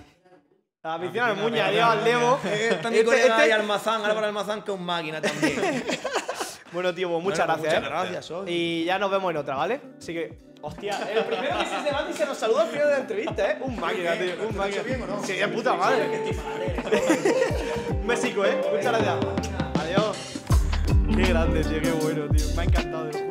La 0.83 0.97
de 0.97 1.07
piscina, 1.07 1.33
Muña, 1.33 1.65
adiós 1.65 1.83
al. 1.89 2.07
Eh, 2.07 2.69
Está 2.71 2.89
mi 2.89 2.97
Este- 2.97 3.05
colega 3.05 3.39
este- 3.43 3.53
Almazán, 3.53 4.05
Álvaro 4.05 4.27
Almazán, 4.27 4.61
que 4.61 4.71
es 4.71 4.77
un 4.77 4.85
máquina 4.85 5.21
también. 5.21 5.83
Bueno, 6.73 6.93
tío, 6.93 7.09
pues 7.09 7.23
muchas 7.23 7.47
Bueno, 7.47 7.63
gracias. 7.63 7.81
Muchas 7.81 7.89
¿eh? 7.89 7.93
gracias, 8.03 8.25
socio. 8.25 8.53
Y 8.53 8.83
ya 8.83 8.99
nos 8.99 9.09
vemos 9.09 9.31
en 9.31 9.37
otra, 9.37 9.55
¿vale? 9.55 9.79
Así 9.97 10.13
que, 10.13 10.37
hostia, 10.61 10.97
el 11.13 11.23
primero 11.23 11.57
que 11.59 11.65
se 11.65 11.81
levanta 11.81 12.11
y 12.11 12.13
se 12.13 12.25
nos 12.25 12.37
saluda 12.37 12.63
al 12.63 12.67
final 12.67 12.87
de 12.87 12.93
la 12.93 12.99
entrevista, 12.99 13.51
¿eh? 13.51 13.57
Un 13.61 13.79
máquina, 13.79 14.13
tío, 14.17 14.33
un 14.49 14.57
máquina. 14.57 14.83
Sí, 15.23 15.33
de 15.33 15.47
puta 15.47 15.73
madre. 15.75 16.33
Un 17.91 18.05
besico, 18.07 18.45
¿eh? 18.45 18.57
Muchas 18.69 18.83
gracias. 19.01 19.15
Adiós. 19.79 20.36
Qué 21.17 21.29
grande, 21.29 21.63
tío, 21.63 21.81
qué 21.81 21.91
bueno, 21.93 22.27
tío. 22.29 22.45
Me 22.55 22.61
ha 22.61 22.65
encantado. 22.65 23.26